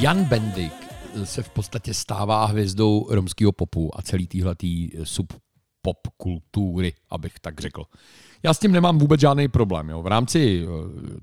Jan 0.05 0.23
Bendik 0.23 0.73
se 1.23 1.43
v 1.43 1.49
podstatě 1.49 1.93
stává 1.93 2.45
hvězdou 2.45 3.07
romského 3.09 3.51
popu 3.51 3.99
a 3.99 4.01
celý 4.01 4.27
týhletý 4.27 4.89
subpop 5.03 6.07
kultury, 6.17 6.93
abych 7.09 7.39
tak 7.39 7.59
řekl. 7.61 7.83
Já 8.43 8.53
s 8.53 8.59
tím 8.59 8.71
nemám 8.71 8.97
vůbec 8.97 9.21
žádný 9.21 9.47
problém. 9.47 9.89
Jo. 9.89 10.01
V 10.01 10.07
rámci 10.07 10.63
eh, 10.63 10.67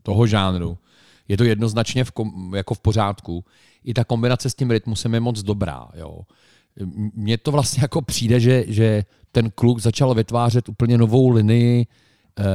toho 0.03 0.27
žánru 0.27 0.79
je 1.29 1.37
to 1.37 1.45
jednoznačně 1.45 2.05
v 2.05 2.11
kom, 2.11 2.55
jako 2.55 2.75
v 2.75 2.81
pořádku. 2.81 3.45
I 3.85 3.95
ta 3.95 4.05
kombinace 4.05 4.51
s 4.51 4.55
tím 4.55 4.71
rytmusem 4.71 5.15
je 5.15 5.21
moc 5.21 5.43
dobrá. 5.43 5.89
Jo. 5.95 6.21
Mně 7.15 7.39
to 7.39 7.53
vlastně 7.53 7.83
jako 7.83 8.03
přijde, 8.03 8.41
že, 8.41 8.65
že 8.67 9.05
ten 9.33 9.51
kluk 9.51 9.79
začal 9.79 10.15
vytvářet 10.15 10.69
úplně 10.69 10.99
novou 10.99 11.29
linii 11.29 11.87
eh, 11.87 12.12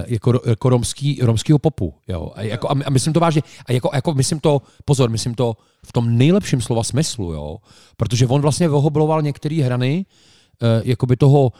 jako, 0.07 0.41
jako 0.45 0.69
romský, 0.69 1.19
romskýho 1.21 1.59
popu. 1.59 1.93
Jo. 2.07 2.32
A, 2.36 2.41
jako, 2.41 2.69
a 2.69 2.89
myslím 2.89 3.13
to 3.13 3.19
vážně. 3.19 3.41
A 3.65 3.71
jako, 3.71 3.89
jako 3.93 4.13
myslím 4.13 4.39
to, 4.39 4.61
pozor, 4.86 5.09
myslím 5.09 5.36
to 5.36 5.57
v 5.86 5.93
tom 5.93 6.17
nejlepším 6.17 6.61
slova 6.61 6.84
smyslu, 6.84 7.34
jo. 7.34 7.57
Protože 7.97 8.28
on 8.28 8.41
vlastně 8.41 8.67
vohobloval 8.67 9.21
některé 9.21 9.55
hrany, 9.55 10.05
eh, 10.61 10.82
jakoby 10.86 11.17
toho, 11.17 11.51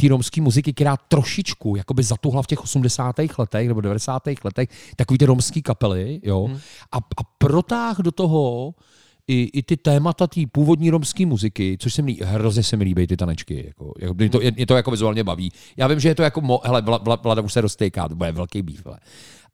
té 0.00 0.08
romské 0.08 0.40
muziky, 0.40 0.72
která 0.72 0.96
trošičku 0.96 1.76
jakoby 1.76 2.02
zatuhla 2.02 2.42
v 2.42 2.46
těch 2.46 2.62
80. 2.62 3.38
letech 3.38 3.68
nebo 3.68 3.80
90. 3.80 4.44
letech, 4.44 4.68
takový 4.96 5.18
ty 5.18 5.24
romský 5.24 5.62
kapely, 5.62 6.20
jo, 6.22 6.44
hmm. 6.44 6.56
a, 6.92 6.96
a 6.96 7.22
protáh 7.38 7.98
do 7.98 8.12
toho 8.12 8.74
i, 9.28 9.50
i 9.52 9.62
ty 9.62 9.76
témata 9.76 10.26
té 10.26 10.40
původní 10.52 10.90
romské 10.90 11.26
muziky, 11.26 11.76
což 11.80 11.94
se 11.94 12.02
mi 12.02 12.16
hrozně 12.22 12.62
se 12.62 12.76
mi 12.76 12.84
líbí 12.84 13.06
ty 13.06 13.16
tanečky. 13.16 13.64
Jako, 13.66 13.94
jako, 13.98 14.14
mě, 14.14 14.30
to, 14.30 14.40
mě 14.56 14.66
to 14.66 14.76
jako 14.76 14.90
vizuálně 14.90 15.24
baví. 15.24 15.52
Já 15.76 15.86
vím, 15.86 16.00
že 16.00 16.08
je 16.08 16.14
to 16.14 16.22
jako, 16.22 16.40
mo, 16.40 16.60
hele, 16.64 16.82
vla, 16.82 16.98
vla, 16.98 17.16
Vlada 17.16 17.42
už 17.42 17.52
se 17.52 17.60
roztejká, 17.60 18.08
to 18.08 18.14
bude 18.14 18.32
velký 18.32 18.62
býv, 18.62 18.86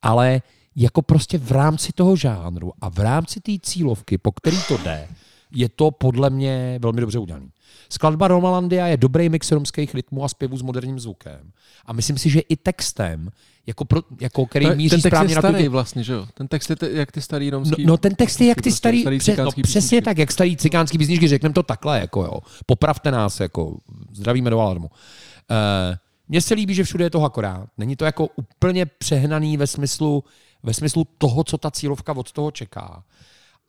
ale 0.02 0.42
jako 0.76 1.02
prostě 1.02 1.38
v 1.38 1.50
rámci 1.52 1.92
toho 1.92 2.16
žánru 2.16 2.72
a 2.80 2.88
v 2.90 2.98
rámci 2.98 3.40
té 3.40 3.52
cílovky, 3.62 4.18
po 4.18 4.32
který 4.32 4.56
to 4.68 4.76
jde, 4.76 5.08
je 5.54 5.68
to 5.68 5.90
podle 5.90 6.30
mě 6.30 6.78
velmi 6.82 7.00
dobře 7.00 7.18
udělané. 7.18 7.46
Skladba 7.88 8.28
Romalandia 8.28 8.86
je 8.86 8.96
dobrý 8.96 9.28
mix 9.28 9.52
romských 9.52 9.94
rytmů 9.94 10.24
a 10.24 10.28
zpěvů 10.28 10.56
s 10.56 10.62
moderním 10.62 11.00
zvukem. 11.00 11.52
A 11.84 11.92
myslím 11.92 12.18
si, 12.18 12.30
že 12.30 12.40
i 12.40 12.56
textem, 12.56 13.30
jako, 13.70 13.84
pro, 13.84 14.00
jako 14.20 14.46
který 14.46 14.66
je- 14.66 14.74
míří 14.74 14.90
ten 14.90 15.00
text 15.00 15.10
správně 15.12 15.32
je 15.32 15.34
na 15.36 15.40
starý 15.40 15.64
tu... 15.64 15.70
vlastně, 15.70 16.02
že 16.04 16.12
jo? 16.12 16.26
Ten 16.34 16.48
text 16.48 16.70
je 16.70 16.76
te, 16.76 16.90
jak 16.90 17.12
ty 17.12 17.20
starý 17.20 17.50
No, 17.50 17.58
romský. 17.58 17.86
no, 17.86 17.96
ten 17.96 18.14
text 18.14 18.40
je 18.40 18.46
jak 18.48 18.56
ty 18.56 18.62
prostě 18.62 18.76
starý, 18.76 19.00
starý 19.00 19.18
pře, 19.18 19.30
no, 19.30 19.36
cikánský 19.36 19.62
přesně 19.62 19.80
písničky. 19.80 20.04
tak, 20.04 20.18
jak 20.18 20.32
starý 20.32 20.56
cikánský 20.56 20.98
písničky, 20.98 21.28
řekneme 21.28 21.52
to 21.52 21.62
takhle, 21.62 22.00
jako 22.00 22.22
jo. 22.24 22.40
Popravte 22.66 23.10
nás, 23.10 23.40
jako 23.40 23.76
zdravíme 24.12 24.50
do 24.50 24.60
alarmu. 24.60 24.86
Uh, 24.86 25.96
mně 26.28 26.40
se 26.40 26.54
líbí, 26.54 26.74
že 26.74 26.84
všude 26.84 27.04
je 27.04 27.10
to 27.10 27.24
akorát. 27.24 27.68
Není 27.78 27.96
to 27.96 28.04
jako 28.04 28.28
úplně 28.36 28.86
přehnaný 28.86 29.56
ve 29.56 29.66
smyslu, 29.66 30.24
ve 30.62 30.74
smyslu 30.74 31.06
toho, 31.18 31.44
co 31.44 31.58
ta 31.58 31.70
cílovka 31.70 32.12
od 32.16 32.32
toho 32.32 32.50
čeká. 32.50 33.04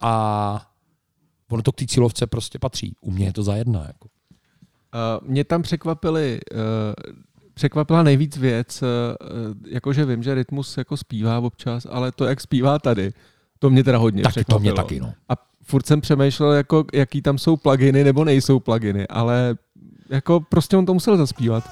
A 0.01 0.65
ono 1.49 1.61
to 1.61 1.71
k 1.71 1.75
té 1.75 1.85
cílovce 1.85 2.27
prostě 2.27 2.59
patří. 2.59 2.95
U 3.01 3.11
mě 3.11 3.25
je 3.25 3.33
to 3.33 3.43
za 3.43 3.55
jedna. 3.55 3.83
Jako. 3.87 4.07
Uh, 5.21 5.29
mě 5.29 5.43
tam 5.43 5.61
překvapili, 5.61 6.39
uh, 6.53 6.59
překvapila 7.53 8.03
nejvíc 8.03 8.37
věc, 8.37 8.81
uh, 8.81 8.87
jakože 9.67 10.05
vím, 10.05 10.23
že 10.23 10.35
Rytmus 10.35 10.77
jako 10.77 10.97
zpívá 10.97 11.39
občas, 11.39 11.87
ale 11.89 12.11
to, 12.11 12.25
jak 12.25 12.41
zpívá 12.41 12.79
tady, 12.79 13.13
to 13.59 13.69
mě 13.69 13.83
teda 13.83 13.97
hodně 13.97 14.23
Tak 14.23 14.33
to 14.33 14.39
překvapilo. 14.39 14.59
mě 14.59 14.73
taky, 14.73 14.99
no. 14.99 15.13
A 15.29 15.33
furt 15.63 15.85
jsem 15.85 16.01
přemýšlel, 16.01 16.51
jako, 16.51 16.85
jaký 16.93 17.21
tam 17.21 17.37
jsou 17.37 17.57
pluginy 17.57 18.03
nebo 18.03 18.25
nejsou 18.25 18.59
pluginy, 18.59 19.07
ale 19.07 19.55
jako 20.09 20.39
prostě 20.49 20.77
on 20.77 20.85
to 20.85 20.93
musel 20.93 21.17
zaspívat. 21.17 21.63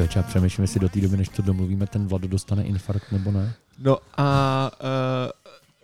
Člověče, 0.00 0.18
já 0.18 0.22
přemýšlím, 0.22 0.62
jestli 0.62 0.80
do 0.80 0.88
té 0.88 1.00
doby, 1.00 1.16
než 1.16 1.28
to 1.28 1.42
domluvíme, 1.42 1.86
ten 1.86 2.06
Vlado 2.06 2.28
dostane 2.28 2.62
infarkt 2.64 3.12
nebo 3.12 3.30
ne. 3.30 3.52
No 3.78 3.98
a 4.16 4.70
uh, 4.80 4.88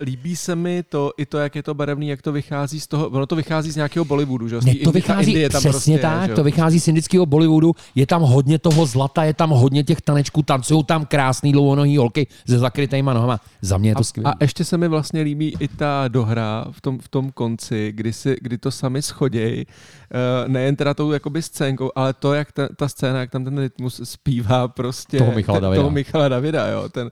líbí 0.00 0.36
se 0.36 0.56
mi 0.56 0.82
to, 0.82 1.12
i 1.16 1.26
to, 1.26 1.38
jak 1.38 1.56
je 1.56 1.62
to 1.62 1.74
barevný, 1.74 2.08
jak 2.08 2.22
to 2.22 2.32
vychází 2.32 2.80
z 2.80 2.86
toho, 2.86 3.08
ono 3.08 3.26
to 3.26 3.36
vychází 3.36 3.70
z 3.70 3.76
nějakého 3.76 4.04
Bollywoodu, 4.04 4.48
že 4.48 4.58
té 4.58 4.74
to 4.84 4.92
vychází 4.92 5.30
Indie 5.30 5.50
tam 5.50 5.60
přesně 5.60 5.72
prostě 5.72 5.98
tak, 5.98 6.28
že 6.28 6.34
to 6.34 6.44
vychází 6.44 6.80
z 6.80 6.88
indického 6.88 7.26
Bollywoodu, 7.26 7.74
je 7.94 8.06
tam 8.06 8.22
hodně 8.22 8.58
toho 8.58 8.86
zlata, 8.86 9.24
je 9.24 9.34
tam 9.34 9.50
hodně 9.50 9.84
těch 9.84 10.00
tanečků, 10.00 10.42
tancují 10.42 10.84
tam 10.84 11.06
krásný 11.06 11.52
dlouhonohý 11.52 11.96
holky 11.96 12.26
se 12.48 12.58
zakrytejma 12.58 13.12
nohama. 13.12 13.40
Za 13.60 13.78
mě 13.78 13.90
je 13.90 13.94
to 13.94 14.04
skvělé. 14.04 14.32
A 14.32 14.34
ještě 14.40 14.64
se 14.64 14.78
mi 14.78 14.88
vlastně 14.88 15.22
líbí 15.22 15.54
i 15.60 15.68
ta 15.68 16.04
dohra 16.08 16.66
v 16.70 16.80
tom, 16.80 16.98
v 16.98 17.08
tom 17.08 17.32
konci, 17.32 17.92
kdy, 17.92 18.12
si, 18.12 18.36
kdy 18.40 18.58
to 18.58 18.70
sami 18.70 19.02
schoděj, 19.02 19.66
uh, 19.66 20.48
nejen 20.48 20.76
teda 20.76 20.94
tou 20.94 21.12
jakoby 21.12 21.42
scénkou, 21.42 21.90
ale 21.94 22.12
to, 22.12 22.34
jak 22.34 22.52
ta, 22.52 22.68
ta 22.76 22.88
scéna, 22.88 23.20
jak 23.20 23.30
tam 23.30 23.44
ten 23.44 23.58
rytmus 23.58 24.00
zpívá 24.04 24.68
prostě 24.68 25.18
Toho 25.18 25.32
Michala 25.32 25.60
Davida. 25.60 25.82
toho 25.82 25.90
Michala 25.90 26.28
Davida, 26.28 26.68
jo, 26.68 26.88
ten, 26.88 27.06
uh, 27.06 27.10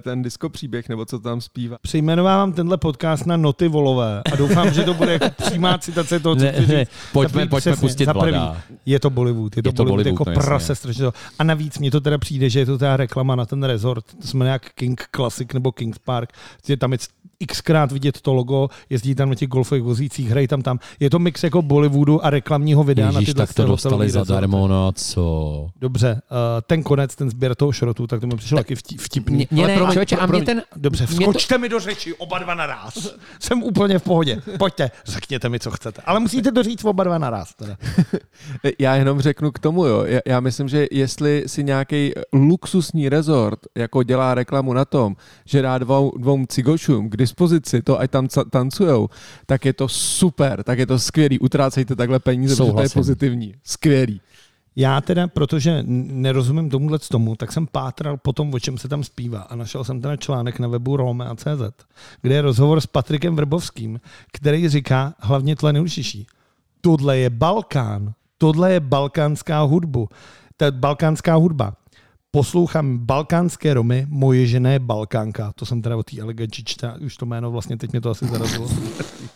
ten 0.00 0.22
disco 0.22 0.48
příběh, 0.48 0.88
nebo 0.88 1.04
co 1.04 1.18
tam 1.18 1.40
zpívá. 1.40 1.76
Přejmenovávám 1.96 2.52
tenhle 2.52 2.76
podcast 2.76 3.26
na 3.26 3.36
noty 3.36 3.68
volové 3.68 4.22
a 4.32 4.36
doufám, 4.36 4.74
že 4.74 4.82
to 4.82 4.94
bude 4.94 5.12
jako 5.12 5.26
přímá 5.46 5.78
citace 5.78 6.20
toho, 6.20 6.36
co 6.36 6.42
Ne, 6.44 6.52
ne, 6.68 6.84
pojďme- 7.12 7.32
prvý, 7.32 7.48
pojďme 7.48 7.72
přesně, 7.72 7.80
pustit 7.88 8.06
prvý, 8.06 8.14
Vlada. 8.32 8.56
Je 8.86 9.00
to 9.00 9.10
Bollywood, 9.10 9.56
je 9.56 9.62
to, 9.62 9.68
Je 9.68 9.72
to 9.72 9.84
Bollywood, 9.84 10.04
Bollywood, 10.04 10.26
jako 10.28 10.40
no 10.40 10.44
prase 10.46 10.74
strašně. 10.74 11.04
A 11.38 11.44
navíc 11.44 11.78
mně 11.78 11.90
to 11.90 12.00
teda 12.00 12.18
přijde, 12.18 12.50
že 12.50 12.58
je 12.58 12.66
to 12.66 12.78
ta 12.78 12.96
reklama 12.96 13.36
na 13.36 13.46
ten 13.46 13.62
resort, 13.64 14.04
to 14.20 14.26
jsme 14.26 14.44
nějak 14.44 14.70
King 14.74 15.04
Classic 15.16 15.48
nebo 15.54 15.72
Kings 15.72 15.98
Park, 15.98 16.32
tam 16.78 16.92
je 16.92 16.98
xkrát 17.48 17.92
vidět 17.92 18.20
to 18.20 18.34
logo, 18.34 18.68
jezdí 18.90 19.14
tam 19.14 19.28
na 19.28 19.34
těch 19.34 19.48
golfových 19.48 19.84
vozících, 19.84 20.28
hrají 20.30 20.48
tam 20.48 20.62
tam. 20.62 20.78
Je 21.00 21.10
to 21.10 21.18
mix 21.18 21.44
jako 21.44 21.62
Bollywoodu 21.62 22.24
a 22.24 22.30
reklamního 22.30 22.84
videa 22.84 23.10
na 23.10 23.20
Ježíš, 23.20 23.34
tyhle 23.34 23.46
tak 23.46 23.54
to 23.56 23.64
dostali 23.64 24.10
zadarmo, 24.10 24.68
no 24.68 24.88
a 24.88 24.92
co? 24.92 25.68
Dobře, 25.80 26.12
uh, 26.12 26.38
ten 26.66 26.82
konec, 26.82 27.16
ten 27.16 27.30
sběr 27.30 27.54
toho 27.54 27.72
šrotu, 27.72 28.06
tak 28.06 28.20
to 28.20 28.26
mi 28.26 28.36
přišlo 28.36 28.58
taky 28.58 28.74
vtip- 28.74 28.98
vtipný. 29.00 29.36
Mě, 29.36 29.46
mě 29.50 29.62
Ale 29.64 29.72
ne, 29.72 29.76
promiň, 29.76 29.92
člověče, 29.92 30.16
a 30.16 30.18
mě 30.18 30.26
promiň. 30.26 30.44
ten... 30.46 30.62
Dobře, 30.76 31.06
mě 31.06 31.26
to- 31.26 31.32
vskočte 31.32 31.58
mi 31.58 31.68
do 31.68 31.80
řeči, 31.80 32.14
oba 32.14 32.38
dva 32.38 32.54
naraz. 32.54 33.14
Jsem 33.40 33.62
úplně 33.62 33.98
v 33.98 34.02
pohodě. 34.02 34.42
Pojďte, 34.58 34.90
řekněte 35.06 35.48
mi, 35.48 35.60
co 35.60 35.70
chcete. 35.70 36.02
Ale 36.06 36.20
musíte 36.20 36.52
to 36.52 36.62
říct 36.62 36.84
oba 36.84 37.04
dva 37.04 37.18
naraz. 37.18 37.54
Teda. 37.54 37.76
Já 38.78 38.94
jenom 38.96 39.20
řeknu 39.20 39.50
k 39.52 39.58
tomu, 39.58 39.84
jo. 39.84 40.04
Já, 40.04 40.20
já 40.26 40.40
myslím, 40.40 40.68
že 40.68 40.86
jestli 40.90 41.44
si 41.46 41.64
nějaký 41.64 42.12
luxusní 42.32 43.08
rezort 43.08 43.58
jako 43.74 44.02
dělá 44.02 44.34
reklamu 44.34 44.72
na 44.72 44.84
tom, 44.84 45.16
že 45.44 45.62
dá 45.62 45.78
dvou, 45.78 46.12
dvou 46.18 46.46
cigošům 46.46 47.10
k 47.10 47.16
dispozici 47.26 47.82
to, 47.82 48.00
ať 48.00 48.10
tam 48.10 48.28
tancujou, 48.50 49.08
tak 49.46 49.64
je 49.64 49.72
to 49.72 49.88
super, 49.88 50.62
tak 50.62 50.78
je 50.78 50.86
to 50.86 50.98
skvělý. 50.98 51.38
Utrácejte 51.38 51.96
takhle 51.96 52.18
peníze, 52.18 52.54
protože 52.54 52.56
to 52.56 52.64
je 52.64 52.70
Souhlasím. 52.70 53.00
pozitivní. 53.00 53.54
Skvělý. 53.64 54.20
Já 54.76 55.00
teda, 55.00 55.28
protože 55.28 55.82
nerozumím 55.86 56.70
tomuhle 56.70 56.98
tomu, 56.98 57.36
tak 57.36 57.52
jsem 57.52 57.66
pátral 57.66 58.16
po 58.16 58.32
tom, 58.32 58.54
o 58.54 58.60
čem 58.60 58.78
se 58.78 58.88
tam 58.88 59.04
zpívá 59.04 59.40
a 59.40 59.56
našel 59.56 59.84
jsem 59.84 60.00
ten 60.00 60.18
článek 60.18 60.58
na 60.58 60.68
webu 60.68 60.96
Rome.cz, 60.96 61.84
kde 62.22 62.34
je 62.34 62.42
rozhovor 62.42 62.80
s 62.80 62.86
Patrikem 62.86 63.36
Vrbovským, 63.36 64.00
který 64.32 64.68
říká 64.68 65.14
hlavně 65.18 65.56
tle 65.56 65.72
nejdůležitější. 65.72 66.26
Tohle 66.80 67.18
je 67.18 67.30
Balkán, 67.30 68.12
tohle 68.38 68.72
je 68.72 68.80
balkánská 68.80 69.60
hudbu. 69.60 70.08
Ta 70.56 70.70
balkánská 70.70 71.34
hudba. 71.34 71.72
Poslouchám 72.36 72.98
balkánské 72.98 73.74
Romy, 73.74 74.06
moje 74.08 74.46
žena 74.46 74.70
je 74.70 74.78
Balkánka. 74.78 75.52
To 75.52 75.66
jsem 75.66 75.82
teda 75.82 75.96
o 75.96 76.02
té 76.02 76.20
eleganči 76.20 76.64
čta, 76.64 76.94
už 77.00 77.16
to 77.16 77.26
jméno 77.26 77.50
vlastně 77.50 77.76
teď 77.76 77.92
mě 77.92 78.00
to 78.00 78.10
asi 78.10 78.26
zarazilo. 78.26 78.68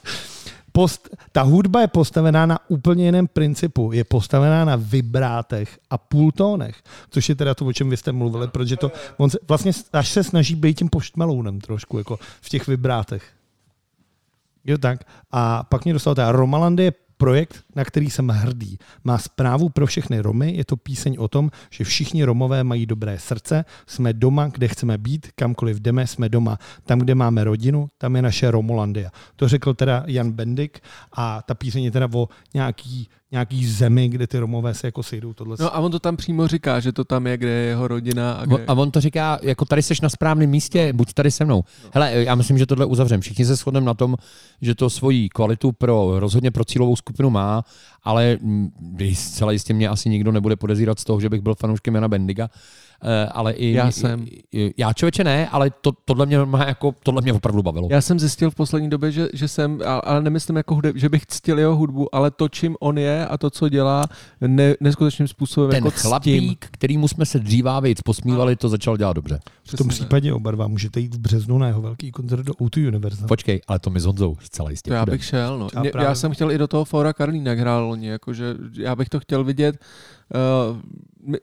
Post, 0.72 1.08
ta 1.32 1.42
hudba 1.42 1.80
je 1.80 1.88
postavená 1.88 2.46
na 2.46 2.58
úplně 2.68 3.04
jiném 3.04 3.26
principu. 3.26 3.92
Je 3.92 4.04
postavená 4.04 4.64
na 4.64 4.76
vibrátech 4.76 5.78
a 5.90 5.98
půltónech, 5.98 6.76
což 7.10 7.28
je 7.28 7.34
teda 7.34 7.54
to, 7.54 7.66
o 7.66 7.72
čem 7.72 7.90
vy 7.90 7.96
jste 7.96 8.12
mluvili, 8.12 8.48
protože 8.48 8.76
to 8.76 8.92
on 9.16 9.30
se, 9.30 9.38
vlastně 9.48 9.72
až 9.92 10.08
se 10.08 10.24
snaží 10.24 10.54
být 10.54 10.78
tím 10.78 10.88
poštmelounem 10.88 11.60
trošku, 11.60 11.98
jako 11.98 12.18
v 12.40 12.48
těch 12.48 12.66
vibrátech. 12.66 13.24
Jo 14.64 14.78
tak. 14.78 15.04
A 15.30 15.62
pak 15.62 15.84
mě 15.84 15.92
dostal 15.92 16.14
ta 16.14 16.32
Romalandy 16.32 16.84
je 16.84 16.92
projekt, 17.20 17.64
na 17.76 17.84
který 17.84 18.10
jsem 18.10 18.28
hrdý. 18.28 18.78
Má 19.04 19.18
zprávu 19.18 19.68
pro 19.68 19.86
všechny 19.86 20.20
Romy, 20.20 20.56
je 20.56 20.64
to 20.64 20.76
píseň 20.76 21.16
o 21.18 21.28
tom, 21.28 21.50
že 21.70 21.84
všichni 21.84 22.24
Romové 22.24 22.64
mají 22.64 22.86
dobré 22.86 23.18
srdce, 23.18 23.64
jsme 23.86 24.12
doma, 24.12 24.48
kde 24.48 24.68
chceme 24.68 24.98
být, 24.98 25.28
kamkoliv 25.34 25.76
jdeme, 25.80 26.06
jsme 26.06 26.28
doma. 26.28 26.58
Tam, 26.84 26.98
kde 26.98 27.14
máme 27.14 27.44
rodinu, 27.44 27.90
tam 27.98 28.16
je 28.16 28.22
naše 28.22 28.50
Romolandia. 28.50 29.10
To 29.36 29.48
řekl 29.48 29.74
teda 29.74 30.04
Jan 30.06 30.32
Bendik 30.32 30.80
a 31.12 31.42
ta 31.42 31.54
píseň 31.54 31.84
je 31.84 31.90
teda 31.90 32.08
o 32.14 32.28
nějaký, 32.54 33.08
nějaký 33.32 33.66
zemi, 33.66 34.08
kde 34.08 34.26
ty 34.26 34.38
Romové 34.38 34.74
se 34.74 34.86
jako 34.86 35.02
sejdou 35.02 35.32
tohle. 35.32 35.56
No 35.60 35.76
a 35.76 35.78
on 35.78 35.92
to 35.92 35.98
tam 35.98 36.16
přímo 36.16 36.48
říká, 36.48 36.80
že 36.80 36.92
to 36.92 37.04
tam 37.04 37.26
je, 37.26 37.36
kde 37.36 37.50
je 37.50 37.68
jeho 37.68 37.88
rodina. 37.88 38.32
A, 38.32 38.40
A 38.40 38.44
kde... 38.44 38.66
on 38.66 38.90
to 38.90 39.00
říká, 39.00 39.38
jako 39.42 39.64
tady 39.64 39.82
seš 39.82 40.00
na 40.00 40.08
správném 40.08 40.50
místě, 40.50 40.92
buď 40.92 41.12
tady 41.12 41.30
se 41.30 41.44
mnou. 41.44 41.64
Hele, 41.94 42.12
já 42.12 42.34
myslím, 42.34 42.58
že 42.58 42.66
tohle 42.66 42.86
uzavřem. 42.86 43.20
Všichni 43.20 43.44
se 43.44 43.56
shodneme 43.56 43.86
na 43.86 43.94
tom, 43.94 44.16
že 44.60 44.74
to 44.74 44.90
svoji 44.90 45.28
kvalitu 45.28 45.72
pro 45.72 46.20
rozhodně 46.20 46.50
pro 46.50 46.64
cílovou 46.64 46.96
skupinu 46.96 47.30
má, 47.30 47.64
ale 48.02 48.38
zcela 49.14 49.52
jistě 49.52 49.74
mě 49.74 49.88
asi 49.88 50.08
nikdo 50.08 50.32
nebude 50.32 50.56
podezírat 50.56 51.00
z 51.00 51.04
toho, 51.04 51.20
že 51.20 51.28
bych 51.28 51.40
byl 51.40 51.54
fanouškem 51.54 51.94
Jana 51.94 52.08
Bendiga. 52.08 52.50
Eh, 53.02 53.26
ale 53.26 53.52
i, 53.52 53.72
Já 53.72 53.90
jsem. 53.90 54.26
i- 54.52 54.74
Já 54.76 54.92
člověče 54.92 55.24
ne, 55.24 55.48
ale 55.48 55.70
to, 55.80 55.92
tohle, 56.04 56.26
mě 56.26 56.44
má 56.44 56.64
jako, 56.66 56.94
tohle 57.02 57.22
mě 57.22 57.32
opravdu 57.32 57.62
bavilo. 57.62 57.88
Já 57.90 58.00
jsem 58.00 58.20
zjistil 58.20 58.50
v 58.50 58.54
poslední 58.54 58.90
době, 58.90 59.12
že, 59.12 59.28
že 59.32 59.48
jsem, 59.48 59.80
ale 60.04 60.22
nemyslím 60.22 60.56
jako 60.56 60.74
hudeb, 60.74 60.96
že 60.96 61.08
bych 61.08 61.26
ctil 61.26 61.58
jeho 61.58 61.76
hudbu, 61.76 62.14
ale 62.14 62.30
to, 62.30 62.48
čím 62.48 62.76
on 62.80 62.98
je 62.98 63.26
a 63.26 63.38
to, 63.38 63.50
co 63.50 63.68
dělá, 63.68 64.04
ne, 64.40 64.74
neskutečným 64.80 65.28
způsobem 65.28 65.70
Ten 65.70 65.84
jako 65.84 65.98
chlapík, 66.00 66.66
kterýmu 66.70 67.08
jsme 67.08 67.26
se 67.26 67.38
dříva 67.38 67.80
víc 67.80 68.00
posmívali, 68.00 68.56
to 68.56 68.68
začal 68.68 68.96
dělat 68.96 69.12
dobře. 69.12 69.40
v 69.64 69.76
tom 69.76 69.88
případě 69.88 70.32
oba 70.32 70.50
dva 70.50 70.66
můžete 70.66 71.00
jít 71.00 71.14
v 71.14 71.18
březnu 71.18 71.58
na 71.58 71.66
jeho 71.66 71.82
velký 71.82 72.10
koncert 72.12 72.42
do 72.42 72.52
O2 72.52 72.88
Universal. 72.88 73.28
Počkej, 73.28 73.60
ale 73.68 73.78
to 73.78 73.90
mi 73.90 74.00
s 74.00 74.04
Honzou 74.04 74.36
zcela 74.42 74.70
jistě 74.70 74.90
To 74.90 74.94
já 74.94 75.06
bych 75.06 75.24
šel, 75.24 75.58
no. 75.58 75.68
Mě, 75.80 75.90
právě- 75.90 76.08
já 76.08 76.14
jsem 76.14 76.32
chtěl 76.32 76.52
i 76.52 76.58
do 76.58 76.68
toho 76.68 76.84
Fora 76.84 77.12
Karlína, 77.12 77.50
jak 77.50 77.58
hrál 77.58 77.84
loni, 77.88 78.06
jakože 78.06 78.54
já 78.76 78.96
bych 78.96 79.08
to 79.08 79.20
chtěl 79.20 79.44
vidět. 79.44 79.76
Uh, 80.34 80.78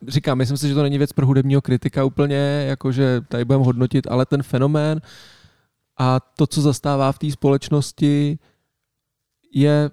říkám, 0.08 0.38
myslím 0.38 0.58
si, 0.58 0.68
že 0.68 0.74
to 0.74 0.84
není 0.84 0.98
věc 0.98 1.14
pro 1.14 1.26
hudebního 1.26 1.62
kritika 1.62 2.04
úplně, 2.04 2.66
jakože 2.68 3.22
tady 3.22 3.46
budeme 3.46 3.66
hodnotit, 3.66 4.08
ale 4.08 4.26
ten 4.26 4.44
fenomén 4.44 5.02
a 5.98 6.20
to, 6.20 6.48
co 6.48 6.62
zastává 6.62 7.12
v 7.12 7.20
té 7.20 7.32
společnosti, 7.32 8.40
je 9.54 9.90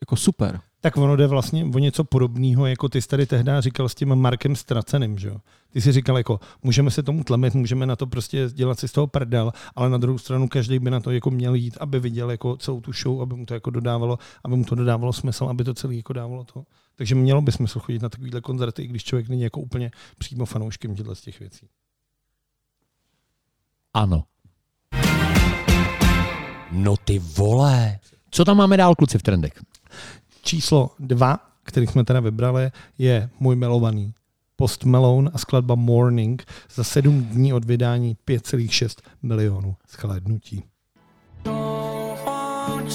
jako 0.00 0.16
super. 0.16 0.60
Tak 0.80 0.96
ono 0.96 1.16
jde 1.16 1.26
vlastně 1.26 1.64
o 1.74 1.78
něco 1.78 2.04
podobného, 2.04 2.66
jako 2.66 2.88
ty 2.88 3.02
jsi 3.02 3.08
tady 3.08 3.26
tehdy 3.26 3.52
říkal 3.58 3.88
s 3.88 3.94
tím 3.94 4.14
Markem 4.14 4.56
Straceným, 4.56 5.18
že 5.18 5.28
jo? 5.28 5.36
Ty 5.72 5.80
jsi 5.80 5.92
říkal, 5.92 6.18
jako 6.18 6.40
můžeme 6.62 6.90
se 6.90 7.02
tomu 7.02 7.24
tlemit, 7.24 7.54
můžeme 7.54 7.86
na 7.86 7.96
to 7.96 8.06
prostě 8.06 8.48
dělat 8.52 8.78
si 8.78 8.88
z 8.88 8.92
toho 8.92 9.06
prdel, 9.06 9.52
ale 9.76 9.90
na 9.90 9.98
druhou 9.98 10.18
stranu 10.18 10.48
každý 10.48 10.78
by 10.78 10.90
na 10.90 11.00
to 11.00 11.10
jako 11.10 11.30
měl 11.30 11.54
jít, 11.54 11.76
aby 11.80 12.00
viděl 12.00 12.30
jako 12.30 12.56
celou 12.56 12.80
tu 12.80 12.92
show, 12.92 13.22
aby 13.22 13.34
mu 13.34 13.46
to 13.46 13.54
jako 13.54 13.70
dodávalo, 13.70 14.18
aby 14.44 14.56
mu 14.56 14.64
to 14.64 14.74
dodávalo 14.74 15.12
smysl, 15.12 15.44
aby 15.44 15.64
to 15.64 15.74
celý 15.74 15.96
jako 15.96 16.12
dávalo 16.12 16.44
to. 16.44 16.64
Takže 16.98 17.14
mělo 17.14 17.42
by 17.42 17.52
smysl 17.52 17.80
chodit 17.80 18.02
na 18.02 18.08
takovýhle 18.08 18.40
koncerty, 18.40 18.82
i 18.82 18.86
když 18.86 19.04
člověk 19.04 19.28
není 19.28 19.42
jako 19.42 19.60
úplně 19.60 19.90
přímo 20.18 20.46
fanouškem 20.46 20.94
těchto 20.94 21.14
z 21.14 21.20
těch 21.20 21.40
věcí. 21.40 21.68
Ano. 23.94 24.24
No 26.72 26.96
ty 26.96 27.18
vole. 27.18 27.98
Co 28.30 28.44
tam 28.44 28.56
máme 28.56 28.76
dál, 28.76 28.94
kluci, 28.94 29.18
v 29.18 29.22
trendech? 29.22 29.52
Číslo 30.42 30.90
dva, 30.98 31.38
který 31.62 31.86
jsme 31.86 32.04
teda 32.04 32.20
vybrali, 32.20 32.70
je 32.98 33.30
můj 33.40 33.56
milovaný 33.56 34.14
Post 34.56 34.84
Malone 34.84 35.30
a 35.34 35.38
skladba 35.38 35.74
Morning 35.74 36.44
za 36.74 36.84
sedm 36.84 37.24
dní 37.24 37.52
od 37.52 37.64
vydání 37.64 38.16
5,6 38.26 39.02
milionů 39.22 39.76
shlédnutí. 39.88 40.64
Don't 41.44 42.90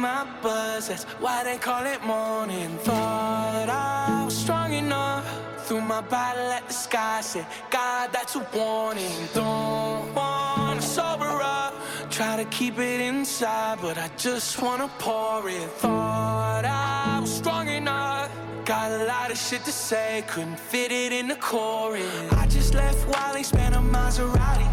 my 0.00 0.26
buzz. 0.42 0.88
That's 0.88 1.04
why 1.20 1.44
they 1.44 1.58
call 1.58 1.84
it 1.84 2.02
morning. 2.02 2.70
Thought 2.78 3.68
I 3.68 4.24
was 4.24 4.36
strong 4.36 4.72
enough. 4.72 5.26
Threw 5.66 5.82
my 5.82 6.00
bottle 6.00 6.50
at 6.50 6.66
the 6.66 6.74
sky. 6.74 7.20
Said, 7.20 7.46
God, 7.70 8.10
that's 8.12 8.34
a 8.34 8.46
warning. 8.54 9.28
Don't 9.34 10.14
want 10.14 10.80
to 10.80 10.86
sober 10.86 11.40
up. 11.42 11.74
Try 12.10 12.36
to 12.36 12.44
keep 12.46 12.78
it 12.78 13.00
inside, 13.00 13.78
but 13.82 13.98
I 13.98 14.08
just 14.16 14.60
wanna 14.62 14.90
pour 14.98 15.48
it. 15.48 15.70
Thought 15.82 16.64
I 16.64 17.20
was 17.20 17.32
strong 17.32 17.68
enough. 17.68 18.30
Got 18.64 18.90
a 19.00 19.04
lot 19.04 19.30
of 19.30 19.38
shit 19.38 19.64
to 19.64 19.72
say, 19.72 20.24
couldn't 20.26 20.58
fit 20.58 20.92
it 20.92 21.12
in 21.12 21.28
the 21.28 21.36
chorus. 21.36 22.32
I 22.32 22.46
just 22.46 22.74
left 22.74 23.06
Wally, 23.08 23.42
spent 23.42 23.74
a 23.74 23.78
Maserati. 23.78 24.68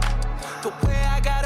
The 0.61 0.69
way 0.86 1.01
I 1.15 1.19
got 1.19 1.36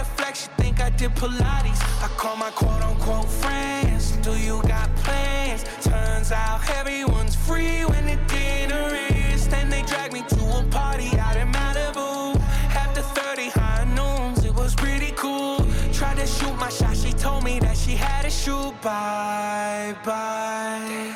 did 1.01 1.15
Pilates. 1.15 1.81
I 2.05 2.07
call 2.21 2.35
my 2.35 2.51
quote 2.51 2.83
unquote 2.83 3.27
friends. 3.41 4.11
Do 4.27 4.33
you 4.37 4.61
got 4.67 4.87
plans? 4.97 5.63
Turns 5.81 6.31
out 6.31 6.59
everyone's 6.79 7.35
free 7.35 7.83
when 7.91 8.05
the 8.05 8.17
dinner 8.29 8.85
is. 9.33 9.47
Then 9.47 9.69
they 9.69 9.81
drag 9.81 10.13
me 10.13 10.21
to 10.35 10.41
a 10.59 10.63
party 10.69 11.09
out 11.17 11.35
in 11.37 11.51
Malibu. 11.51 12.37
After 12.83 13.01
30 13.01 13.49
high 13.49 13.85
noons, 13.97 14.45
it 14.45 14.53
was 14.53 14.75
pretty 14.75 15.11
cool. 15.15 15.57
Tried 15.91 16.17
to 16.17 16.27
shoot 16.27 16.55
my 16.59 16.69
shot, 16.69 16.95
she 16.95 17.13
told 17.13 17.43
me 17.43 17.59
that 17.59 17.77
she 17.77 17.95
had 17.95 18.25
a 18.25 18.31
shoot. 18.31 18.73
Bye, 18.83 19.95
bye. 20.05 21.13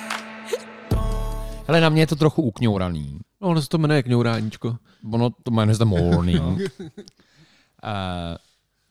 Hele, 1.68 1.82
na 1.82 1.90
mě 1.90 2.02
je 2.02 2.08
to 2.08 2.16
trochu 2.16 2.42
ukňouraný. 2.42 3.20
No, 3.42 3.48
ono 3.48 3.62
se 3.62 3.70
to 3.70 3.78
jmenuje 3.78 4.04
kňouráníčko. 4.04 4.78
Ono 5.14 5.30
to 5.44 5.52
jmenuje 5.52 5.76
se 5.76 5.86
Morning. 5.86 6.62
uh, 6.62 8.38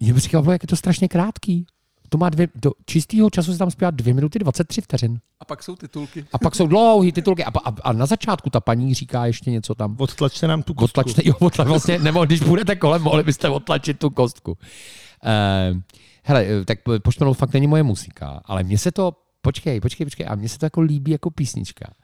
mě 0.04 0.14
by 0.14 0.20
říkal, 0.20 0.52
jak 0.52 0.62
je 0.62 0.66
to 0.66 0.76
strašně 0.76 1.08
krátký. 1.08 1.66
To 2.08 2.18
má 2.18 2.30
dvě, 2.30 2.48
do 2.54 2.72
čistého 2.86 3.30
času 3.30 3.52
se 3.52 3.58
tam 3.58 3.70
zpívá 3.70 3.90
2 3.90 4.14
minuty 4.14 4.38
23 4.38 4.80
vteřin. 4.80 5.20
A 5.40 5.44
pak 5.44 5.62
jsou 5.62 5.76
titulky. 5.76 6.24
A 6.32 6.38
pak 6.38 6.54
jsou 6.54 6.66
dlouhý 6.66 7.12
titulky. 7.12 7.44
A, 7.44 7.48
a, 7.64 7.74
a, 7.82 7.92
na 7.92 8.06
začátku 8.06 8.50
ta 8.50 8.60
paní 8.60 8.94
říká 8.94 9.26
ještě 9.26 9.50
něco 9.50 9.74
tam. 9.74 9.96
Odtlačte 9.98 10.46
nám 10.46 10.62
tu 10.62 10.74
kostku. 10.74 11.00
Odtlačte, 11.00 11.22
jo, 11.24 11.34
odtla, 11.40 11.64
vlastně, 11.64 11.98
nebo 11.98 12.24
když 12.24 12.40
budete 12.40 12.76
kolem, 12.76 13.02
mohli 13.02 13.22
byste 13.22 13.48
odtlačit 13.48 13.98
tu 13.98 14.10
kostku. 14.10 14.50
Uh, 14.50 15.80
hele, 16.22 16.46
tak 16.64 16.78
Poštmelou 17.02 17.32
fakt 17.32 17.52
není 17.52 17.66
moje 17.66 17.82
muzika, 17.82 18.40
ale 18.44 18.62
mně 18.62 18.78
se 18.78 18.92
to, 18.92 19.12
počkej, 19.42 19.80
počkej, 19.80 20.06
počkej, 20.06 20.26
a 20.28 20.34
mně 20.34 20.48
se 20.48 20.58
to 20.58 20.66
jako 20.66 20.80
líbí 20.80 21.10
jako 21.10 21.30
písnička. 21.30 21.94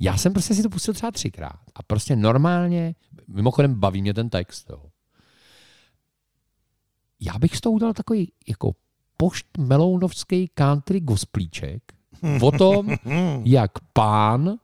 Já 0.00 0.16
jsem 0.16 0.32
prostě 0.32 0.54
si 0.54 0.62
to 0.62 0.68
pustil 0.68 0.94
třeba 0.94 1.10
třikrát 1.10 1.60
a 1.74 1.82
prostě 1.82 2.16
normálně, 2.16 2.94
mimochodem 3.28 3.74
baví 3.74 4.02
mě 4.02 4.14
ten 4.14 4.30
text, 4.30 4.70
jo. 4.70 4.82
Já 7.20 7.38
bych 7.38 7.56
z 7.56 7.60
toho 7.60 7.72
udělal 7.72 7.94
takový 7.94 8.32
jako 8.48 8.72
pošt 9.16 9.46
melounovský 9.58 10.50
country 10.54 11.00
gosplíček 11.00 11.82
o 12.40 12.50
tom, 12.50 12.96
jak 13.44 13.70
pán 13.92 14.56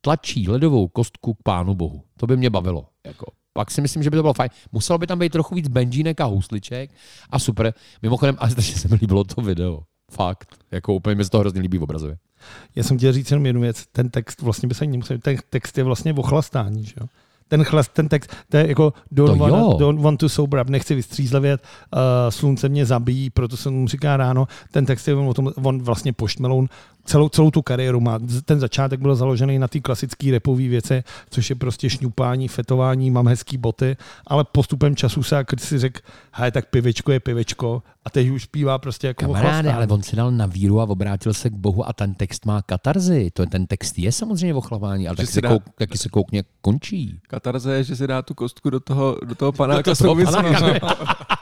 tlačí 0.00 0.48
ledovou 0.48 0.88
kostku 0.88 1.34
k 1.34 1.42
pánu 1.42 1.74
bohu. 1.74 2.02
To 2.16 2.26
by 2.26 2.36
mě 2.36 2.50
bavilo. 2.50 2.86
Jako. 3.06 3.26
Pak 3.52 3.70
si 3.70 3.80
myslím, 3.80 4.02
že 4.02 4.10
by 4.10 4.16
to 4.16 4.22
bylo 4.22 4.34
fajn. 4.34 4.50
Muselo 4.72 4.98
by 4.98 5.06
tam 5.06 5.18
být 5.18 5.32
trochu 5.32 5.54
víc 5.54 5.68
benžínek 5.68 6.20
a 6.20 6.24
housliček 6.24 6.90
a 7.30 7.38
super. 7.38 7.74
Mimochodem, 8.02 8.36
ale 8.38 8.50
strašně 8.50 8.76
se 8.76 8.88
mi 8.88 8.94
líbilo 8.94 9.24
to 9.24 9.42
video. 9.42 9.82
Fakt. 10.10 10.56
Jako 10.70 10.94
úplně 10.94 11.14
mi 11.14 11.24
se 11.24 11.30
to 11.30 11.38
hrozně 11.38 11.60
líbí 11.60 11.78
v 11.78 11.82
obrazově. 11.82 12.18
Já 12.74 12.82
jsem 12.82 12.98
chtěl 12.98 13.12
říct 13.12 13.30
jenom 13.30 13.46
jednu 13.46 13.60
věc. 13.60 13.86
Ten 13.92 14.10
text 14.10 14.42
vlastně 14.42 14.68
by 14.68 14.74
se 14.74 14.84
ani 14.84 14.92
nemusel, 14.92 15.18
ten 15.18 15.36
text 15.50 15.78
je 15.78 15.84
vlastně 15.84 16.12
o 16.12 16.22
chlastání, 16.22 16.84
že 16.84 16.94
jo? 17.00 17.06
Ten, 17.48 17.64
chlast, 17.64 17.92
ten 17.92 18.08
text, 18.08 18.30
to 18.48 18.56
je 18.56 18.68
jako 18.68 18.92
don't, 19.12 19.30
To 19.30 19.36
wanna, 19.36 19.76
don't 19.78 20.00
want 20.00 20.20
to 20.20 20.28
sober 20.28 20.60
up, 20.60 20.68
nechci 20.68 20.94
vystřízlivět, 20.94 21.62
uh, 21.92 22.00
slunce 22.28 22.68
mě 22.68 22.86
zabíjí, 22.86 23.30
proto 23.30 23.56
se 23.56 23.70
mu 23.70 23.88
říká 23.88 24.16
ráno. 24.16 24.48
Ten 24.70 24.86
text 24.86 25.08
je 25.08 25.14
o 25.14 25.34
tom, 25.34 25.52
on 25.62 25.82
vlastně 25.82 26.12
poštmeloun 26.12 26.68
celou, 27.08 27.28
celou 27.28 27.50
tu 27.50 27.62
kariéru 27.62 28.00
má. 28.00 28.18
Ten 28.44 28.60
začátek 28.60 29.00
byl 29.00 29.16
založený 29.16 29.58
na 29.58 29.68
té 29.68 29.80
klasické 29.80 30.30
repové 30.30 30.68
věci, 30.68 31.02
což 31.30 31.50
je 31.50 31.56
prostě 31.56 31.90
šňupání, 31.90 32.48
fetování, 32.48 33.10
mám 33.10 33.28
hezký 33.28 33.56
boty, 33.56 33.96
ale 34.26 34.44
postupem 34.44 34.96
času 34.96 35.22
se 35.22 35.34
jak 35.36 35.60
si 35.60 35.78
řekl, 35.78 36.00
hej, 36.32 36.50
tak 36.50 36.66
pivečko 36.70 37.12
je 37.12 37.20
pivečko 37.20 37.82
a 38.04 38.10
teď 38.10 38.28
už 38.28 38.42
zpívá 38.42 38.78
prostě 38.78 39.06
jako 39.06 39.24
Kamaráde, 39.24 39.72
ale 39.72 39.86
on 39.86 40.02
si 40.02 40.16
dal 40.16 40.30
na 40.30 40.46
víru 40.46 40.80
a 40.80 40.84
obrátil 40.84 41.34
se 41.34 41.50
k 41.50 41.52
Bohu 41.52 41.88
a 41.88 41.92
ten 41.92 42.14
text 42.14 42.46
má 42.46 42.62
katarzy. 42.62 43.30
To, 43.32 43.46
ten 43.46 43.66
text 43.66 43.98
je 43.98 44.12
samozřejmě 44.12 44.54
o 44.54 44.60
chování, 44.60 45.08
ale 45.08 45.16
taky 45.16 45.26
se, 45.26 45.40
dá- 45.40 45.48
kouk, 45.48 45.62
taky 45.78 45.98
se 45.98 46.08
koukně 46.08 46.44
končí. 46.60 47.20
Katarze 47.28 47.74
je, 47.74 47.84
že 47.84 47.96
si 47.96 48.06
dá 48.06 48.22
tu 48.22 48.34
kostku 48.34 48.70
do 48.70 48.80
toho, 48.80 49.16
do 49.24 49.34
toho 49.34 49.52
panáka 49.52 49.90
Do 49.90 49.96
toho 49.96 50.14
panáka. 50.24 50.96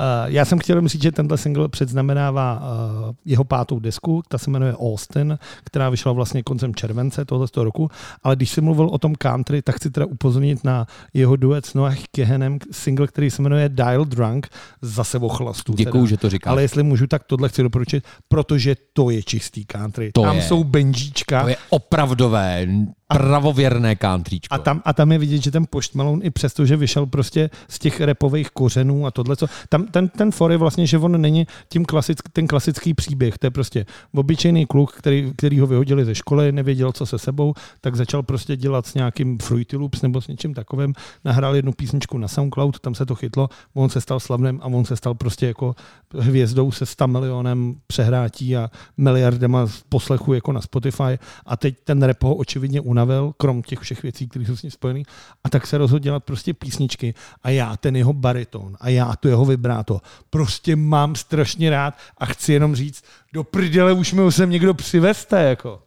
Uh, 0.00 0.32
já 0.32 0.44
jsem 0.44 0.58
chtěl 0.58 0.88
říct, 0.88 1.02
že 1.02 1.12
tenhle 1.12 1.38
single 1.38 1.68
předznamenává 1.68 2.60
uh, 2.60 3.14
jeho 3.24 3.44
pátou 3.44 3.78
desku, 3.78 4.22
ta 4.28 4.38
se 4.38 4.50
jmenuje 4.50 4.76
Austin, 4.76 5.38
která 5.64 5.90
vyšla 5.90 6.12
vlastně 6.12 6.42
koncem 6.42 6.74
července 6.74 7.24
tohoto 7.24 7.64
roku, 7.64 7.90
ale 8.22 8.36
když 8.36 8.50
jsem 8.50 8.64
mluvil 8.64 8.86
o 8.86 8.98
tom 8.98 9.14
country, 9.14 9.62
tak 9.62 9.76
chci 9.76 9.90
teda 9.90 10.06
upozornit 10.06 10.64
na 10.64 10.86
jeho 11.14 11.36
duet 11.36 11.66
s 11.66 11.74
Noah 11.74 11.96
Kehenem, 12.10 12.58
single, 12.70 13.06
který 13.06 13.30
se 13.30 13.42
jmenuje 13.42 13.68
Dial 13.68 14.04
Drunk, 14.04 14.48
zase 14.82 15.18
o 15.18 15.28
chlastu. 15.28 15.72
Děkuju, 15.72 16.06
že 16.06 16.16
to 16.16 16.30
říkáš. 16.30 16.50
Ale 16.50 16.62
jestli 16.62 16.82
můžu, 16.82 17.06
tak 17.06 17.24
tohle 17.24 17.48
chci 17.48 17.62
doporučit, 17.62 18.04
protože 18.28 18.76
to 18.92 19.10
je 19.10 19.22
čistý 19.22 19.64
country. 19.64 20.10
To 20.12 20.22
Tam 20.22 20.36
je. 20.36 20.42
jsou 20.42 20.64
benžíčka. 20.64 21.42
To 21.42 21.48
je 21.48 21.56
opravdové 21.70 22.66
pravověrné 23.08 23.96
countryčko. 23.96 24.54
A 24.54 24.58
tam, 24.58 24.82
a 24.84 24.92
tam 24.92 25.12
je 25.12 25.18
vidět, 25.18 25.42
že 25.42 25.50
ten 25.50 25.66
Post 25.70 25.94
Malone 25.94 26.24
i 26.24 26.30
přesto, 26.30 26.66
že 26.66 26.76
vyšel 26.76 27.06
prostě 27.06 27.50
z 27.68 27.78
těch 27.78 28.00
repových 28.00 28.50
kořenů 28.50 29.06
a 29.06 29.10
tohle, 29.10 29.36
co, 29.36 29.46
tam 29.68 29.86
ten, 29.86 30.08
ten 30.08 30.30
for 30.30 30.52
je 30.52 30.56
vlastně, 30.56 30.86
že 30.86 30.98
on 30.98 31.20
není 31.20 31.46
tím 31.68 31.84
klasick, 31.84 32.28
ten 32.32 32.46
klasický 32.46 32.94
příběh, 32.94 33.38
to 33.38 33.46
je 33.46 33.50
prostě 33.50 33.86
obyčejný 34.14 34.66
kluk, 34.66 34.92
který, 34.92 35.32
který 35.36 35.60
ho 35.60 35.66
vyhodili 35.66 36.04
ze 36.04 36.14
školy, 36.14 36.52
nevěděl, 36.52 36.92
co 36.92 37.06
se 37.06 37.18
sebou, 37.18 37.54
tak 37.80 37.96
začal 37.96 38.22
prostě 38.22 38.56
dělat 38.56 38.86
s 38.86 38.94
nějakým 38.94 39.38
Fruity 39.38 39.76
Loops 39.76 40.02
nebo 40.02 40.20
s 40.20 40.28
něčím 40.28 40.54
takovým, 40.54 40.94
nahrál 41.24 41.56
jednu 41.56 41.72
písničku 41.72 42.18
na 42.18 42.28
SoundCloud, 42.28 42.80
tam 42.80 42.94
se 42.94 43.06
to 43.06 43.14
chytlo, 43.14 43.48
on 43.74 43.88
se 43.88 44.00
stal 44.00 44.20
slavným 44.20 44.60
a 44.62 44.66
on 44.66 44.84
se 44.84 44.96
stal 44.96 45.14
prostě 45.14 45.46
jako 45.46 45.74
hvězdou 46.14 46.72
se 46.72 46.86
100 46.86 47.06
milionem 47.06 47.76
přehrátí 47.86 48.56
a 48.56 48.70
miliardama 48.96 49.66
poslechu 49.88 50.34
jako 50.34 50.52
na 50.52 50.60
Spotify. 50.60 51.18
A 51.46 51.56
teď 51.56 51.74
ten 51.84 52.02
rap 52.02 52.22
ho 52.22 52.34
očividně 52.34 52.80
unavil, 52.98 53.32
krom 53.36 53.62
těch 53.62 53.78
všech 53.78 54.02
věcí, 54.02 54.28
které 54.28 54.44
jsou 54.44 54.56
s 54.56 54.62
ním 54.62 54.70
spojený 54.70 55.02
a 55.44 55.50
tak 55.50 55.66
se 55.66 55.78
rozhodl 55.78 56.02
dělat 56.02 56.24
prostě 56.24 56.54
písničky 56.54 57.14
a 57.42 57.50
já 57.50 57.76
ten 57.76 57.96
jeho 57.96 58.12
bariton 58.12 58.76
a 58.80 58.88
já 58.88 59.16
tu 59.16 59.28
jeho 59.28 59.44
vibráto 59.44 60.00
prostě 60.30 60.76
mám 60.76 61.14
strašně 61.14 61.70
rád 61.70 61.94
a 62.18 62.26
chci 62.26 62.52
jenom 62.52 62.74
říct, 62.74 63.04
do 63.32 63.44
prdele 63.44 63.92
už 63.92 64.12
mi 64.12 64.20
ho 64.20 64.32
sem 64.32 64.50
někdo 64.50 64.74
přivezte, 64.74 65.42
jako. 65.42 65.82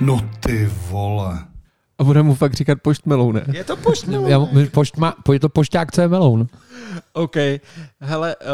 No 0.00 0.20
ty 0.40 0.70
vole. 0.88 1.38
A 1.98 2.04
bude 2.04 2.22
mu 2.22 2.34
fakt 2.34 2.54
říkat 2.54 2.78
Post 2.82 3.06
Malone. 3.06 3.44
Je 3.52 3.64
to 3.64 3.76
Post 3.76 4.06
Malone. 4.06 4.30
Já, 4.30 4.46
pošt 4.72 4.96
má, 4.96 5.14
je 5.32 5.40
to 5.40 5.48
pošťák, 5.48 5.92
co 5.92 6.00
je 6.00 6.08
meloun. 6.08 6.46
OK. 7.12 7.36
Hele, 8.00 8.36
uh, 8.36 8.46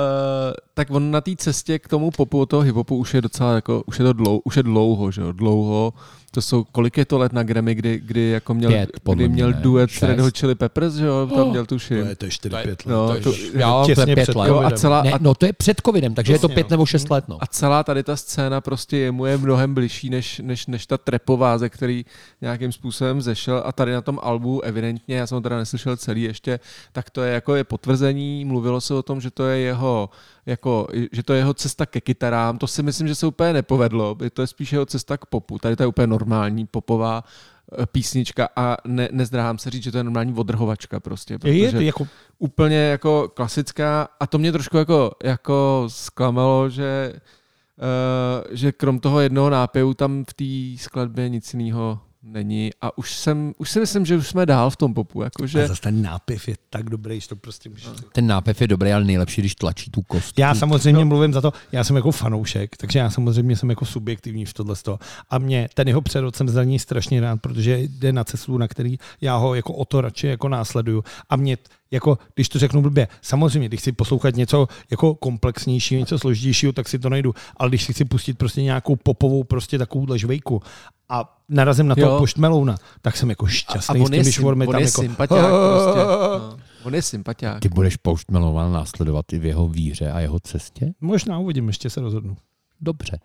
tak 0.75 0.91
on 0.91 1.11
na 1.11 1.21
té 1.21 1.37
cestě 1.37 1.79
k 1.79 1.89
tomu 1.89 2.11
popu 2.11 2.47
toho 2.47 2.63
hiphopu 2.63 2.97
už 2.97 3.15
je 3.15 3.21
docela 3.21 3.55
jako, 3.55 3.83
už 3.87 3.99
je 3.99 4.05
to 4.05 4.13
dlouho, 4.13 4.39
už 4.39 4.57
je 4.57 4.63
dlouho, 4.63 5.11
že 5.11 5.21
jo, 5.21 5.33
dlouho. 5.33 5.93
To 6.37 6.43
jsou, 6.43 6.65
kolik 6.65 6.97
je 6.99 7.05
to 7.05 7.19
let 7.19 7.33
na 7.33 7.43
Grammy, 7.43 7.75
kdy, 7.75 8.01
kdy 8.05 8.21
jako 8.31 8.55
měl, 8.55 8.71
Pět, 8.71 8.91
kdy 9.05 9.15
mě, 9.29 9.29
měl 9.29 9.51
ne? 9.51 9.59
duet 9.61 9.91
s. 9.91 10.03
Red 10.03 10.21
Hot 10.21 10.39
Chili 10.39 10.55
Peppers, 10.55 10.95
že 10.95 11.07
jo, 11.07 11.31
tam 11.35 11.51
měl 11.51 11.67
To 11.67 11.75
tuším. 11.75 11.97
je, 11.97 12.17
to 12.17 12.25
je 12.25 12.31
4-5 12.31 12.67
let. 12.67 12.83
No, 12.87 13.09
to, 13.15 13.21
to, 13.21 13.31
jo, 13.55 13.83
to 13.85 13.91
je 13.91 13.95
těsně 13.97 14.15
pět 14.15 14.23
před 14.23 14.37
let. 14.37 14.49
jo, 14.49 14.55
a 14.57 14.61
covidem. 14.61 14.79
celá, 14.79 15.03
Ne, 15.03 15.13
no 15.21 15.35
to 15.35 15.47
je 15.47 15.53
před 15.53 15.81
covidem, 15.87 16.15
takže 16.15 16.33
je 16.33 16.39
to 16.39 16.49
pět 16.49 16.71
no. 16.71 16.75
nebo 16.75 16.87
šest 16.87 17.11
let. 17.11 17.25
No. 17.29 17.39
a 17.41 17.47
celá 17.47 17.85
tady 17.85 18.03
ta 18.03 18.17
scéna 18.17 18.61
prostě 18.61 18.97
jemu 18.97 19.27
je 19.27 19.39
mnohem 19.39 19.75
blížší 19.75 20.11
než, 20.11 20.39
než, 20.45 20.67
než 20.67 20.87
ta 20.87 20.99
trepová, 20.99 21.59
ze 21.59 21.69
který 21.69 22.05
nějakým 22.41 22.73
způsobem 22.73 23.23
zešel 23.23 23.63
a 23.67 23.73
tady 23.73 23.93
na 23.93 24.01
tom 24.01 24.19
albu 24.23 24.61
evidentně, 24.61 25.17
já 25.17 25.27
jsem 25.27 25.37
ho 25.37 25.43
teda 25.43 25.57
neslyšel 25.57 25.97
celý 25.97 26.23
ještě, 26.23 26.61
tak 26.93 27.11
to 27.11 27.23
je 27.23 27.33
jako 27.35 27.55
je 27.55 27.65
potvrzení, 27.65 28.45
mluvilo 28.45 28.81
se 28.81 28.95
o 28.95 29.03
tom, 29.03 29.21
že 29.21 29.31
to 29.31 29.47
je 29.47 29.59
jeho 29.59 30.11
jako, 30.47 30.87
že 31.13 31.23
to 31.23 31.33
je 31.33 31.39
jeho 31.39 31.55
cesta 31.55 31.87
ke 31.87 32.01
kytarám, 32.01 32.59
to 32.59 32.67
si 32.67 32.83
myslím, 32.83 33.09
že 33.09 33.15
se 33.15 33.27
úplně 33.27 33.53
nepovedlo, 33.53 34.17
to 34.33 34.43
je 34.43 34.47
spíš 34.47 34.73
jeho 34.73 34.87
cesta 34.87 35.17
k 35.17 35.27
popu, 35.27 35.59
tady 35.59 35.77
to 35.77 35.83
je 35.83 35.87
úplně 35.87 36.07
normální 36.07 36.67
popová 36.67 37.25
eh, 37.25 37.87
písnička 37.87 38.49
a 38.57 38.77
ne, 38.85 39.09
nezdráhám 39.13 39.59
se 39.59 39.71
říct, 39.71 39.83
že 39.83 39.93
to 39.93 39.99
je 39.99 40.05
normální 40.05 40.35
odrhovačka 40.35 41.01
prostě, 41.01 41.35
Je, 41.35 41.39
protože 41.39 41.53
je 41.55 41.73
to 41.73 41.81
jako 41.81 42.09
úplně 42.39 42.77
jako 42.77 43.33
klasická 43.35 44.09
a 44.21 44.27
to 44.27 44.39
mě 44.39 44.53
trošku 44.53 44.77
jako, 44.77 45.13
jako 45.25 45.85
zklamalo, 45.89 46.71
že, 46.71 47.13
uh, 47.15 48.55
že 48.57 48.73
krom 48.73 49.01
toho 49.01 49.21
jednoho 49.21 49.51
nápěvu 49.51 49.95
tam 49.95 50.25
v 50.25 50.35
té 50.35 50.83
skladbě 50.83 51.29
nic 51.29 51.55
jiného 51.55 52.01
není 52.27 52.71
a 52.81 52.99
už 52.99 53.15
jsem, 53.15 53.53
už 53.59 53.71
si 53.71 53.81
myslím, 53.81 54.07
že 54.07 54.17
už 54.17 54.29
jsme 54.29 54.47
dál 54.47 54.71
v 54.71 54.77
tom 54.77 54.95
popu, 54.95 55.23
A 55.23 55.25
jakože 55.25 55.69
zase 55.69 55.81
ten 55.81 56.03
nápiv 56.03 56.49
je 56.49 56.55
tak 56.71 56.91
dobrý, 56.91 57.21
že 57.21 57.29
to 57.29 57.37
prostě 57.37 57.69
můžeš... 57.69 57.89
Ten 58.13 58.27
nápev 58.27 58.61
je 58.61 58.69
dobrý, 58.69 58.93
ale 58.93 59.05
nejlepší, 59.05 59.43
když 59.43 59.55
tlačí 59.55 59.91
tu 59.91 60.03
kost. 60.03 60.39
Já 60.39 60.55
samozřejmě 60.55 61.05
mluvím 61.05 61.33
za 61.33 61.41
to, 61.41 61.53
já 61.73 61.85
jsem 61.85 61.97
jako 61.97 62.11
fanoušek, 62.11 62.77
takže 62.77 62.99
já 62.99 63.11
samozřejmě 63.11 63.57
jsem 63.57 63.71
jako 63.71 63.85
subjektivní 63.85 64.45
v 64.45 64.55
tohle 64.55 64.77
toho. 64.77 64.99
A 65.31 65.39
mě 65.39 65.69
ten 65.75 65.89
jeho 65.89 66.01
přerod 66.01 66.37
jsem 66.37 66.49
za 66.49 66.65
ní 66.65 66.79
strašně 66.79 67.21
rád, 67.21 67.41
protože 67.41 67.79
jde 67.79 68.13
na 68.13 68.25
cestu, 68.25 68.59
na 68.59 68.69
který 68.69 68.99
já 69.21 69.37
ho 69.37 69.55
jako 69.55 69.73
o 69.73 69.85
to 69.85 70.01
radši 70.01 70.27
jako 70.27 70.49
následuju. 70.49 71.05
A 71.31 71.37
mě 71.37 71.57
jako, 71.91 72.19
když 72.35 72.49
to 72.49 72.59
řeknu 72.59 72.83
blbě, 72.83 73.09
samozřejmě, 73.23 73.69
když 73.69 73.81
chci 73.81 73.93
poslouchat 73.93 74.37
něco 74.37 74.69
jako 74.91 75.15
komplexnějšího, 75.15 75.99
něco 75.99 76.19
složitějšího, 76.19 76.73
tak 76.73 76.89
si 76.89 76.99
to 76.99 77.09
najdu. 77.09 77.35
Ale 77.57 77.69
když 77.69 77.85
si 77.85 77.93
chci 77.93 78.05
pustit 78.05 78.39
prostě 78.39 78.63
nějakou 78.63 78.97
popovou, 78.97 79.45
prostě 79.45 79.79
takovou 79.79 80.17
žvejku 80.17 80.63
a 81.09 81.39
narazím 81.49 81.89
na 81.89 81.95
toho 81.95 82.19
poštmelouna, 82.19 82.77
tak 83.03 83.17
jsem 83.17 83.31
jako 83.31 83.47
a, 83.47 83.49
šťastný. 83.49 83.95
a 83.95 83.99
s 83.99 84.01
on 84.01 84.07
tím, 84.07 84.15
je, 84.15 84.23
když 84.23 84.35
sym, 84.35 84.47
on 84.47 84.59
tam 84.59 84.81
je 84.81 84.87
jako, 84.87 85.03
sympatiák 85.03 85.51
prostě. 85.73 86.01
No. 86.01 86.57
On 86.85 86.95
je 86.95 87.03
sympatiák. 87.03 87.61
Ty 87.61 87.69
budeš 87.69 87.97
Post 87.97 88.31
Malone 88.31 88.73
následovat 88.73 89.33
i 89.33 89.39
v 89.39 89.45
jeho 89.45 89.69
víře 89.69 90.13
a 90.13 90.21
jeho 90.21 90.41
cestě? 90.41 90.93
Možná 91.01 91.39
uvidím, 91.39 91.67
ještě 91.67 91.91
se 91.91 92.01
rozhodnu. 92.01 92.37
Dobře. 92.81 93.19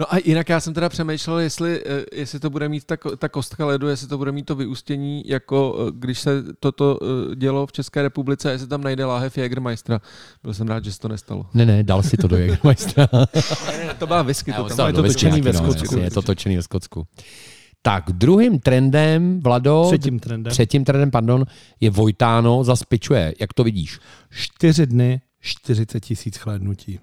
No 0.00 0.14
a 0.14 0.18
jinak 0.24 0.48
já 0.48 0.60
jsem 0.60 0.74
teda 0.74 0.88
přemýšlel, 0.88 1.38
jestli, 1.38 1.82
eh, 1.86 2.04
jestli 2.12 2.40
to 2.40 2.50
bude 2.50 2.68
mít 2.68 2.84
ta, 2.84 2.96
ta 3.18 3.28
kostka 3.28 3.66
ledu, 3.66 3.88
jestli 3.88 4.08
to 4.08 4.18
bude 4.18 4.32
mít 4.32 4.42
to 4.46 4.54
vyústění, 4.54 5.22
jako 5.26 5.76
eh, 5.88 5.92
když 5.94 6.18
se 6.18 6.42
toto 6.60 6.98
eh, 7.02 7.36
dělo 7.36 7.66
v 7.66 7.72
České 7.72 8.02
republice, 8.02 8.50
jestli 8.50 8.68
tam 8.68 8.82
najde 8.82 9.04
láhev 9.04 9.38
Jägermeistera. 9.38 10.00
Byl 10.42 10.54
jsem 10.54 10.68
rád, 10.68 10.84
že 10.84 10.92
se 10.92 10.98
to 10.98 11.08
nestalo. 11.08 11.46
Ne, 11.54 11.66
ne, 11.66 11.82
dal 11.82 12.02
si 12.02 12.16
to 12.16 12.28
do 12.28 12.36
Jägermeistera. 12.36 13.08
To 13.98 14.06
byla 14.06 14.22
whisky, 14.22 14.52
to 14.52 14.64
tam. 14.64 14.86
je 14.86 14.92
to 14.92 15.02
točený 15.02 15.40
ve 15.40 15.52
Skotsku. 15.52 15.84
jasně, 15.84 16.02
Je 16.02 16.10
to 16.10 16.22
točený 16.22 16.56
ve 16.56 16.62
Skotsku. 16.62 17.06
Tak, 17.82 18.04
druhým 18.12 18.58
trendem, 18.58 19.40
Vlado, 19.40 19.84
Třetím 19.86 20.20
trendem. 20.20 20.50
třetím 20.50 20.84
trendem, 20.84 21.10
pardon, 21.10 21.44
je 21.80 21.90
Vojtáno 21.90 22.64
za 22.64 22.76
spičuje. 22.76 23.34
Jak 23.40 23.52
to 23.54 23.64
vidíš? 23.64 23.98
Čtyři 24.30 24.86
dny, 24.86 25.20
40 25.40 26.00
tisíc 26.00 26.36
chlédnutí. 26.36 27.00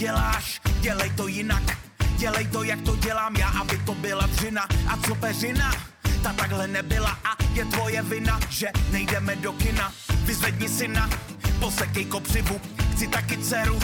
Děláš? 0.00 0.60
Dělej 0.80 1.10
to 1.10 1.26
jinak. 1.26 1.62
Dělej 2.16 2.46
to, 2.46 2.62
jak 2.62 2.80
to 2.80 2.96
dělám 2.96 3.36
já, 3.36 3.48
aby 3.48 3.78
to 3.78 3.94
byla 3.94 4.26
dřina. 4.26 4.62
A 4.88 4.96
co 4.96 5.14
peřina? 5.14 5.72
Ta 6.22 6.32
takhle 6.32 6.66
nebyla 6.66 7.18
a 7.24 7.36
je 7.52 7.64
tvoje 7.64 8.02
vina, 8.02 8.40
že 8.48 8.68
nejdeme 8.92 9.36
do 9.36 9.52
kina. 9.52 9.92
Vyzvedni 10.24 10.68
syna, 10.68 11.10
posekej 11.60 12.04
kopřivu. 12.04 12.60
Chci 12.92 13.06
taky 13.06 13.36
dceru, 13.36 13.78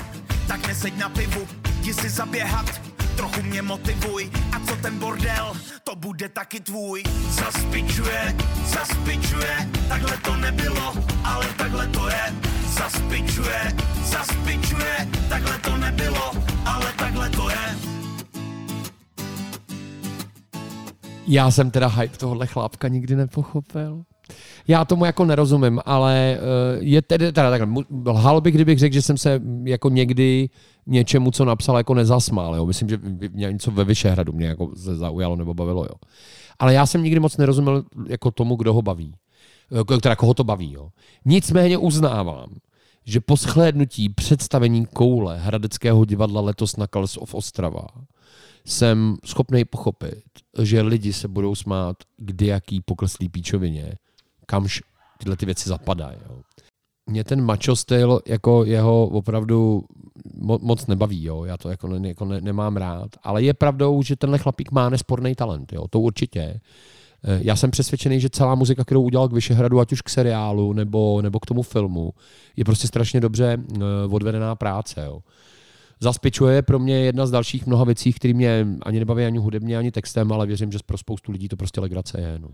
tak 0.48 0.66
neseď 0.66 0.96
na 0.96 1.08
pivu. 1.08 1.48
Jdi 1.80 1.94
si 1.94 2.08
zaběhat, 2.08 2.80
trochu 3.16 3.42
mě 3.42 3.62
motivuj. 3.62 4.30
A 4.52 4.60
co 4.66 4.76
ten 4.76 4.98
bordel? 4.98 5.56
To 5.84 5.96
bude 5.96 6.28
taky 6.28 6.60
tvůj. 6.60 7.02
Zaspičuje, 7.28 8.36
zaspičuje, 8.64 9.68
takhle 9.88 10.16
to 10.16 10.36
nebylo, 10.36 10.94
ale 11.24 11.46
takhle 11.56 11.86
to 11.86 12.08
je. 12.08 12.45
Zaspičuje, 12.78 13.60
zaspičuje, 14.04 15.08
takhle 15.28 15.58
to 15.58 15.76
nebylo, 15.76 16.30
ale 16.64 16.86
takhle 16.98 17.30
to 17.30 17.48
je. 17.50 17.56
Já 21.26 21.50
jsem 21.50 21.70
teda 21.70 21.86
hype 21.88 22.16
tohohle 22.16 22.46
chlápka 22.46 22.88
nikdy 22.88 23.16
nepochopil. 23.16 24.02
Já 24.68 24.84
tomu 24.84 25.04
jako 25.04 25.24
nerozumím, 25.24 25.80
ale 25.84 26.38
eh, 26.38 26.38
je 26.80 27.02
tedy 27.02 27.32
teda 27.32 27.50
takhle. 27.50 27.84
Lhal 28.06 28.40
bych, 28.40 28.54
kdybych 28.54 28.78
řekl, 28.78 28.94
že 28.94 29.02
jsem 29.02 29.18
se 29.18 29.40
jako 29.64 29.88
někdy 29.88 30.48
něčemu, 30.86 31.30
co 31.30 31.44
napsal, 31.44 31.76
jako 31.76 31.94
nezasmál. 31.94 32.54
Jo. 32.56 32.66
Myslím, 32.66 32.88
že 32.88 32.98
mě 33.32 33.52
něco 33.52 33.70
ve 33.70 33.84
Vyšehradu 33.84 34.32
mě 34.32 34.46
jako 34.46 34.70
zaujalo 34.74 35.36
nebo 35.36 35.54
bavilo. 35.54 35.84
Jo. 35.84 35.94
Ale 36.58 36.74
já 36.74 36.86
jsem 36.86 37.02
nikdy 37.02 37.20
moc 37.20 37.36
nerozuměl 37.36 37.84
jako 38.08 38.30
tomu, 38.30 38.56
kdo 38.56 38.72
ho 38.74 38.82
baví. 38.82 39.14
Eh, 39.96 40.00
Teda 40.00 40.16
koho 40.16 40.34
to 40.34 40.44
baví. 40.44 40.72
Jo. 40.72 40.88
Nicméně 41.24 41.78
uznávám, 41.78 42.46
že 43.06 43.20
po 43.20 43.36
shlédnutí 43.36 44.08
představení 44.08 44.86
koule 44.86 45.38
Hradeckého 45.38 46.04
divadla 46.04 46.40
letos 46.40 46.76
na 46.76 46.86
Kals 46.86 47.16
of 47.16 47.34
Ostrava 47.34 47.86
jsem 48.64 49.16
schopný 49.24 49.64
pochopit, 49.64 50.24
že 50.62 50.82
lidi 50.82 51.12
se 51.12 51.28
budou 51.28 51.54
smát 51.54 51.96
kdy 52.16 52.46
jaký 52.46 52.80
pokleslý 52.80 53.28
píčovině, 53.28 53.94
kamž 54.46 54.82
tyhle 55.18 55.36
ty 55.36 55.46
věci 55.46 55.68
zapadají. 55.68 56.18
Jo. 56.28 56.40
Mě 57.10 57.24
ten 57.24 57.44
macho 57.44 57.76
styl 57.76 58.20
jako 58.26 58.64
jeho 58.64 59.06
opravdu 59.06 59.84
mo- 60.40 60.58
moc 60.62 60.86
nebaví, 60.86 61.24
jo. 61.24 61.44
já 61.44 61.56
to 61.56 61.68
jako, 61.68 61.88
ne, 61.88 62.08
jako 62.08 62.24
ne, 62.24 62.40
nemám 62.40 62.76
rád, 62.76 63.10
ale 63.22 63.42
je 63.42 63.54
pravdou, 63.54 64.02
že 64.02 64.16
tenhle 64.16 64.38
chlapík 64.38 64.72
má 64.72 64.88
nesporný 64.88 65.34
talent, 65.34 65.72
jo. 65.72 65.88
to 65.88 66.00
určitě. 66.00 66.60
Eh, 67.26 67.40
Já 67.42 67.56
jsem 67.56 67.70
přesvědčený, 67.70 68.20
že 68.20 68.30
celá 68.30 68.54
muzika, 68.54 68.84
kterou 68.84 69.02
udělal 69.02 69.28
k 69.28 69.32
Vyšehradu, 69.32 69.80
ať 69.80 69.92
už 69.92 70.02
k 70.02 70.08
seriálu 70.08 70.72
nebo, 70.72 71.22
nebo 71.22 71.40
k 71.40 71.46
tomu 71.46 71.62
filmu, 71.62 72.12
je 72.56 72.64
prostě 72.64 72.86
strašně 72.86 73.20
dobře 73.20 73.58
eh, 73.74 73.80
odvedená 74.10 74.54
práce. 74.54 75.04
Jo. 75.04 75.20
Zaspičuje 76.00 76.54
je 76.54 76.62
pro 76.62 76.78
mě 76.78 76.98
jedna 76.98 77.26
z 77.26 77.30
dalších 77.30 77.66
mnoha 77.66 77.84
věcí, 77.84 78.12
které 78.12 78.34
mě 78.34 78.66
ani 78.82 78.98
nebaví 78.98 79.24
ani 79.24 79.38
hudebně, 79.38 79.78
ani 79.78 79.90
textem, 79.90 80.32
ale 80.32 80.46
věřím, 80.46 80.72
že 80.72 80.78
pro 80.86 80.98
spoustu 80.98 81.32
lidí 81.32 81.48
to 81.48 81.56
prostě 81.56 81.80
legrace 81.80 82.20
je. 82.20 82.38
No. 82.38 82.48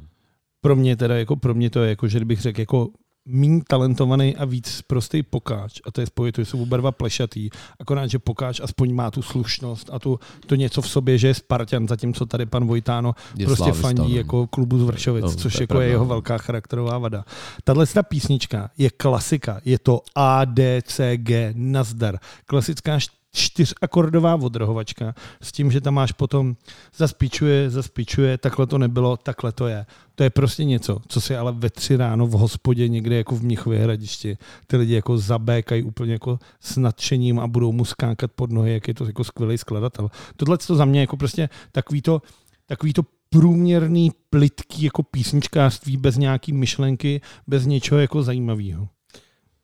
Pro 0.60 0.76
mě 0.76 0.96
teda, 0.96 1.18
jako 1.18 1.36
pro 1.36 1.54
mě 1.54 1.70
to 1.70 1.82
je 1.82 1.88
jako, 1.88 2.08
že 2.08 2.18
kdybych 2.18 2.40
řekl 2.40 2.60
jako 2.60 2.88
méně 3.26 3.60
talentovaný 3.68 4.36
a 4.36 4.44
víc 4.44 4.82
prostý 4.86 5.22
pokáč. 5.22 5.80
A 5.86 5.90
to 5.90 6.00
je 6.00 6.06
spojit, 6.06 6.32
to 6.32 6.40
jsou 6.40 6.62
oba 6.62 6.76
dva 6.76 6.92
plešatý. 6.92 7.50
Akorát, 7.80 8.06
že 8.06 8.18
pokáč 8.18 8.60
aspoň 8.60 8.94
má 8.94 9.10
tu 9.10 9.22
slušnost 9.22 9.90
a 9.92 9.98
tu, 9.98 10.20
to 10.46 10.54
něco 10.54 10.82
v 10.82 10.88
sobě, 10.88 11.18
že 11.18 11.26
je 11.28 11.34
Spartan, 11.34 11.88
zatímco 11.88 12.26
tady 12.26 12.46
pan 12.46 12.66
Vojtáno 12.66 13.14
Je 13.36 13.46
prostě 13.46 13.64
slávista, 13.64 13.88
fandí 13.88 14.12
no. 14.12 14.18
jako 14.18 14.46
klubu 14.46 14.78
z 14.78 14.82
Vršovic, 14.82 15.24
No, 15.24 15.34
což 15.34 15.54
je 15.54 15.62
jako 15.62 15.80
je 15.80 15.88
jeho 15.88 16.04
no. 16.04 16.08
velká 16.08 16.38
charakterová 16.38 16.98
vada. 16.98 17.24
Tahle 17.64 17.86
ta 17.86 18.02
písnička 18.02 18.70
je 18.78 18.90
klasika, 18.90 19.60
je 19.64 19.78
to 19.78 20.00
A, 20.14 20.44
D, 20.44 20.82
C, 20.82 21.16
G, 21.16 21.52
nazdar. 21.56 22.18
Klasická 22.46 22.98
št- 22.98 23.21
čtyřakordová 23.32 24.34
odrhovačka 24.34 25.14
s 25.42 25.52
tím, 25.52 25.70
že 25.70 25.80
tam 25.80 25.94
máš 25.94 26.12
potom 26.12 26.56
zaspičuje, 26.96 27.70
zaspičuje, 27.70 28.38
takhle 28.38 28.66
to 28.66 28.78
nebylo, 28.78 29.16
takhle 29.16 29.52
to 29.52 29.66
je. 29.66 29.86
To 30.14 30.22
je 30.22 30.30
prostě 30.30 30.64
něco, 30.64 30.98
co 31.08 31.20
si 31.20 31.36
ale 31.36 31.52
ve 31.52 31.70
tři 31.70 31.96
ráno 31.96 32.26
v 32.26 32.32
hospodě 32.32 32.88
někde 32.88 33.16
jako 33.16 33.36
v 33.36 33.42
Mnichově 33.42 33.78
hradišti 33.78 34.38
ty 34.66 34.76
lidi 34.76 34.94
jako 34.94 35.18
zabékají 35.18 35.82
úplně 35.82 36.12
jako 36.12 36.38
s 36.60 36.76
nadšením 36.76 37.40
a 37.40 37.46
budou 37.46 37.72
mu 37.72 37.84
skákat 37.84 38.32
pod 38.32 38.50
nohy, 38.50 38.72
jak 38.72 38.88
je 38.88 38.94
to 38.94 39.04
jako 39.04 39.24
skvělý 39.24 39.58
skladatel. 39.58 40.10
Tohle 40.36 40.58
to 40.58 40.74
za 40.74 40.84
mě 40.84 41.00
jako 41.00 41.16
prostě 41.16 41.48
takový 41.72 42.02
to, 42.02 42.22
takový 42.66 42.92
to 42.92 43.02
průměrný, 43.30 44.10
plitký 44.30 44.82
jako 44.82 45.02
písničkářství 45.02 45.96
bez 45.96 46.16
nějaký 46.16 46.52
myšlenky, 46.52 47.20
bez 47.46 47.66
něčeho 47.66 48.00
jako 48.00 48.22
zajímavého. 48.22 48.88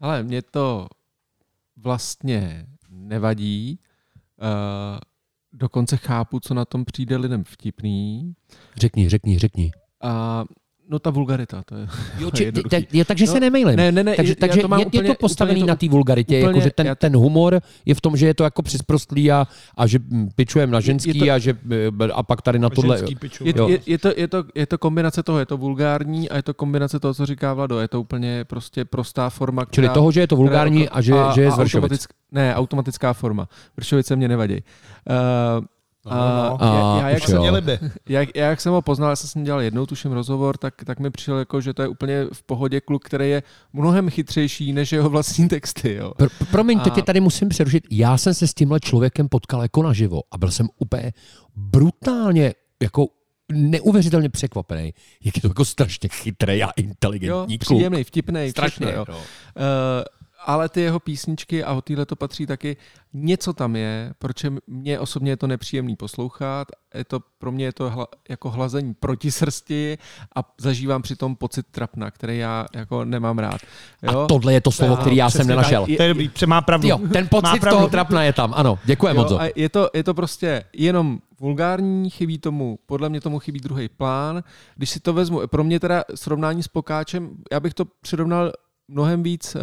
Ale 0.00 0.22
mě 0.22 0.42
to 0.42 0.88
vlastně 1.76 2.66
nevadí. 3.08 3.78
Uh, 4.42 4.98
dokonce 5.52 5.96
chápu, 5.96 6.40
co 6.40 6.54
na 6.54 6.64
tom 6.64 6.84
přijde 6.84 7.16
lidem 7.16 7.44
vtipný. 7.44 8.34
Řekni, 8.76 9.08
řekni, 9.08 9.38
řekni. 9.38 9.70
A 10.02 10.44
no 10.88 10.98
ta 10.98 11.10
vulgarita, 11.10 11.62
to 11.62 11.74
je 11.74 11.86
Jo, 12.18 12.30
či, 12.34 12.52
tak, 12.52 12.82
je, 12.94 13.04
takže 13.04 13.26
No, 13.26 13.32
se 13.32 13.40
nemejlím. 13.40 13.76
Ne, 13.76 13.92
ne, 13.92 14.04
ne, 14.04 14.14
takže 14.16 14.32
já 14.32 14.36
takže 14.40 14.60
to 14.60 14.68
mám 14.68 14.80
je, 14.80 14.86
úplně- 14.86 15.02
je 15.02 15.08
to 15.08 15.14
postavený 15.14 15.60
to- 15.60 15.66
na 15.66 15.76
té 15.76 15.88
vulgaritě, 15.88 16.38
úplně- 16.38 16.46
jako, 16.48 16.60
že 16.60 16.70
ten, 16.70 16.86
to- 16.86 16.94
ten 16.94 17.16
humor 17.16 17.60
je 17.86 17.94
v 17.94 18.00
tom, 18.00 18.16
že 18.16 18.26
je 18.26 18.34
to 18.34 18.44
jako 18.44 18.62
přisprostlý 18.62 19.32
a, 19.32 19.46
a 19.76 19.86
že 19.86 19.98
mm, 19.98 20.28
pičujeme 20.36 20.72
na 20.72 20.80
ženský 20.80 21.18
Je 21.18 21.24
to- 21.26 21.32
a 21.32 21.38
že 21.38 21.56
eh, 21.70 22.12
a 22.12 22.22
pak 22.22 22.42
tady 22.42 22.58
na 22.58 22.70
tohle. 22.70 22.98
Ženský 22.98 23.14
piču. 23.14 23.44
Je, 23.46 23.52
Jo. 23.56 23.68
je, 23.68 23.80
je, 23.86 23.98
to, 23.98 24.12
je, 24.16 24.28
to, 24.28 24.44
je 24.54 24.66
to 24.66 24.78
kombinace 24.78 25.22
toho, 25.22 25.38
je 25.38 25.46
to 25.46 25.56
vulgární 25.56 26.28
a 26.30 26.36
je 26.36 26.42
to 26.42 26.54
kombinace 26.54 27.00
toho, 27.00 27.14
co 27.14 27.26
říká 27.26 27.54
Vlado. 27.54 27.80
Je 27.80 27.88
to 27.88 28.00
úplně 28.00 28.44
prostě 28.44 28.84
prostá 28.84 29.30
forma, 29.30 29.64
která... 29.66 29.74
Čili 29.74 29.88
toho, 29.94 30.12
že 30.12 30.20
je 30.20 30.26
to 30.26 30.36
vulgární 30.36 30.86
která- 30.86 30.98
a 30.98 31.00
že, 31.00 31.12
že 31.34 31.42
je 31.42 31.50
z 31.50 31.58
Vršovic. 31.58 31.92
automatick- 31.92 32.12
Ne, 32.32 32.54
automatická 32.54 33.12
forma. 33.12 33.48
Vršovice 33.76 34.16
mě 34.16 34.28
nevadí. 34.28 34.54
Uh, 34.54 35.64
No, 36.14 36.62
a 36.62 36.66
no. 36.66 36.74
já, 36.76 36.82
A, 36.94 37.00
já, 37.00 37.08
jak 37.10 37.22
jsem, 37.28 37.36
jo. 37.42 37.54
Jak, 38.08 38.28
já, 38.36 38.48
jak 38.48 38.60
jsem 38.60 38.72
ho 38.72 38.82
poznal, 38.82 39.10
já 39.10 39.16
jsem 39.16 39.30
s 39.30 39.34
ním 39.34 39.44
dělal 39.44 39.60
jednou, 39.60 39.86
tuším 39.86 40.12
rozhovor, 40.12 40.56
tak, 40.56 40.74
tak 40.84 40.98
mi 41.00 41.10
přišel 41.10 41.38
jako, 41.38 41.60
že 41.60 41.74
to 41.74 41.82
je 41.82 41.88
úplně 41.88 42.26
v 42.32 42.42
pohodě 42.42 42.80
kluk, 42.80 43.04
který 43.04 43.30
je 43.30 43.42
mnohem 43.72 44.10
chytřejší 44.10 44.72
než 44.72 44.92
jeho 44.92 45.10
vlastní 45.10 45.48
texty. 45.48 45.94
Jo. 45.94 46.12
Pr- 46.18 46.28
pr- 46.40 46.46
promiň, 46.50 46.78
A- 46.78 46.82
teď 46.84 46.94
tě 46.94 47.02
tady 47.02 47.20
musím 47.20 47.48
přerušit. 47.48 47.84
Já 47.90 48.18
jsem 48.18 48.34
se 48.34 48.46
s 48.46 48.54
tímhle 48.54 48.80
člověkem 48.80 49.28
potkal 49.28 49.62
jako 49.62 49.82
naživo 49.82 50.20
a 50.30 50.38
byl 50.38 50.50
jsem 50.50 50.68
úplně 50.78 51.12
brutálně 51.56 52.54
jako 52.82 53.06
neuvěřitelně 53.52 54.28
překvapený, 54.28 54.94
jak 55.24 55.36
je 55.36 55.42
to 55.42 55.48
jako 55.48 55.64
strašně 55.64 56.08
chytrý 56.12 56.62
a 56.62 56.66
Jo, 56.66 56.72
inteligentní 56.76 57.58
kluk. 57.58 57.76
příjemný, 57.78 58.04
vtipný, 58.04 58.50
Strašně, 58.50 58.86
všechno, 58.86 59.00
jo. 59.00 59.04
no. 59.08 59.16
Uh, 59.16 59.22
ale 60.48 60.68
ty 60.68 60.80
jeho 60.80 61.00
písničky 61.00 61.64
a 61.64 61.72
o 61.72 61.80
téhle 61.82 62.06
to 62.06 62.16
patří 62.16 62.46
taky, 62.46 62.76
něco 63.12 63.52
tam 63.52 63.76
je, 63.76 64.12
proč 64.18 64.44
mě 64.66 64.98
osobně 65.00 65.32
je 65.32 65.36
to 65.36 65.46
nepříjemný 65.46 65.96
poslouchat, 65.96 66.68
je 66.94 67.04
to, 67.04 67.20
pro 67.38 67.52
mě 67.52 67.64
je 67.64 67.72
to 67.72 67.90
hla, 67.90 68.06
jako 68.28 68.50
hlazení 68.50 68.94
proti 68.94 69.30
srsti 69.30 69.98
a 70.36 70.40
zažívám 70.60 71.02
přitom 71.02 71.36
pocit 71.36 71.66
trapna, 71.70 72.10
který 72.10 72.38
já 72.38 72.66
jako 72.74 73.04
nemám 73.04 73.38
rád. 73.38 73.60
Jo? 74.02 74.20
A 74.20 74.26
tohle 74.26 74.52
je 74.52 74.60
to 74.60 74.70
slovo, 74.70 74.96
který 74.96 75.16
já 75.16 75.30
jsem 75.30 75.38
přesně 75.38 75.50
nenašel. 75.56 75.80
tak. 75.82 75.88
Je- 75.88 75.96
To 75.96 76.02
je 76.02 76.08
dobrý, 76.08 76.30
má 76.46 76.60
pravdu. 76.60 76.88
Jo, 76.88 76.98
ten 77.12 77.28
pocit 77.28 77.60
pravdu. 77.60 77.76
toho 77.78 77.88
trapna 77.88 78.22
je 78.22 78.32
tam, 78.32 78.52
ano. 78.56 78.78
Děkuji 78.84 79.14
moc. 79.14 79.32
Je, 79.56 79.68
to, 79.68 79.90
je 79.94 80.04
to 80.04 80.14
prostě 80.14 80.64
jenom 80.72 81.18
vulgární, 81.40 82.10
chybí 82.10 82.38
tomu, 82.38 82.78
podle 82.86 83.08
mě 83.08 83.20
tomu 83.20 83.38
chybí 83.38 83.60
druhý 83.60 83.88
plán. 83.88 84.42
Když 84.76 84.90
si 84.90 85.00
to 85.00 85.12
vezmu, 85.12 85.46
pro 85.46 85.64
mě 85.64 85.80
teda 85.80 86.04
srovnání 86.14 86.62
s 86.62 86.68
Pokáčem, 86.68 87.30
já 87.52 87.60
bych 87.60 87.74
to 87.74 87.84
přirovnal 88.00 88.52
mnohem 88.90 89.22
víc 89.22 89.56
eh, 89.56 89.60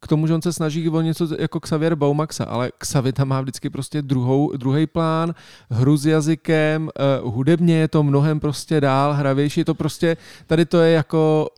k 0.00 0.06
tomu, 0.08 0.26
že 0.26 0.34
on 0.34 0.42
se 0.42 0.52
snaží 0.52 0.88
o 0.88 1.00
něco 1.00 1.28
jako 1.38 1.60
Xavier 1.60 1.94
Baumaxa, 1.94 2.44
ale 2.44 2.70
Xavi 2.78 3.12
tam 3.12 3.28
má 3.28 3.40
vždycky 3.40 3.70
prostě 3.70 4.02
druhou, 4.02 4.56
druhý 4.56 4.86
plán, 4.86 5.34
hru 5.70 5.96
s 5.96 6.06
jazykem, 6.06 6.90
eh, 6.98 7.02
hudebně 7.24 7.76
je 7.76 7.88
to 7.88 8.02
mnohem 8.02 8.40
prostě 8.40 8.80
dál, 8.80 9.14
hravější, 9.14 9.60
je 9.60 9.64
to 9.64 9.74
prostě, 9.74 10.16
tady 10.46 10.64
to 10.66 10.80
je 10.80 10.92
jako 10.92 11.48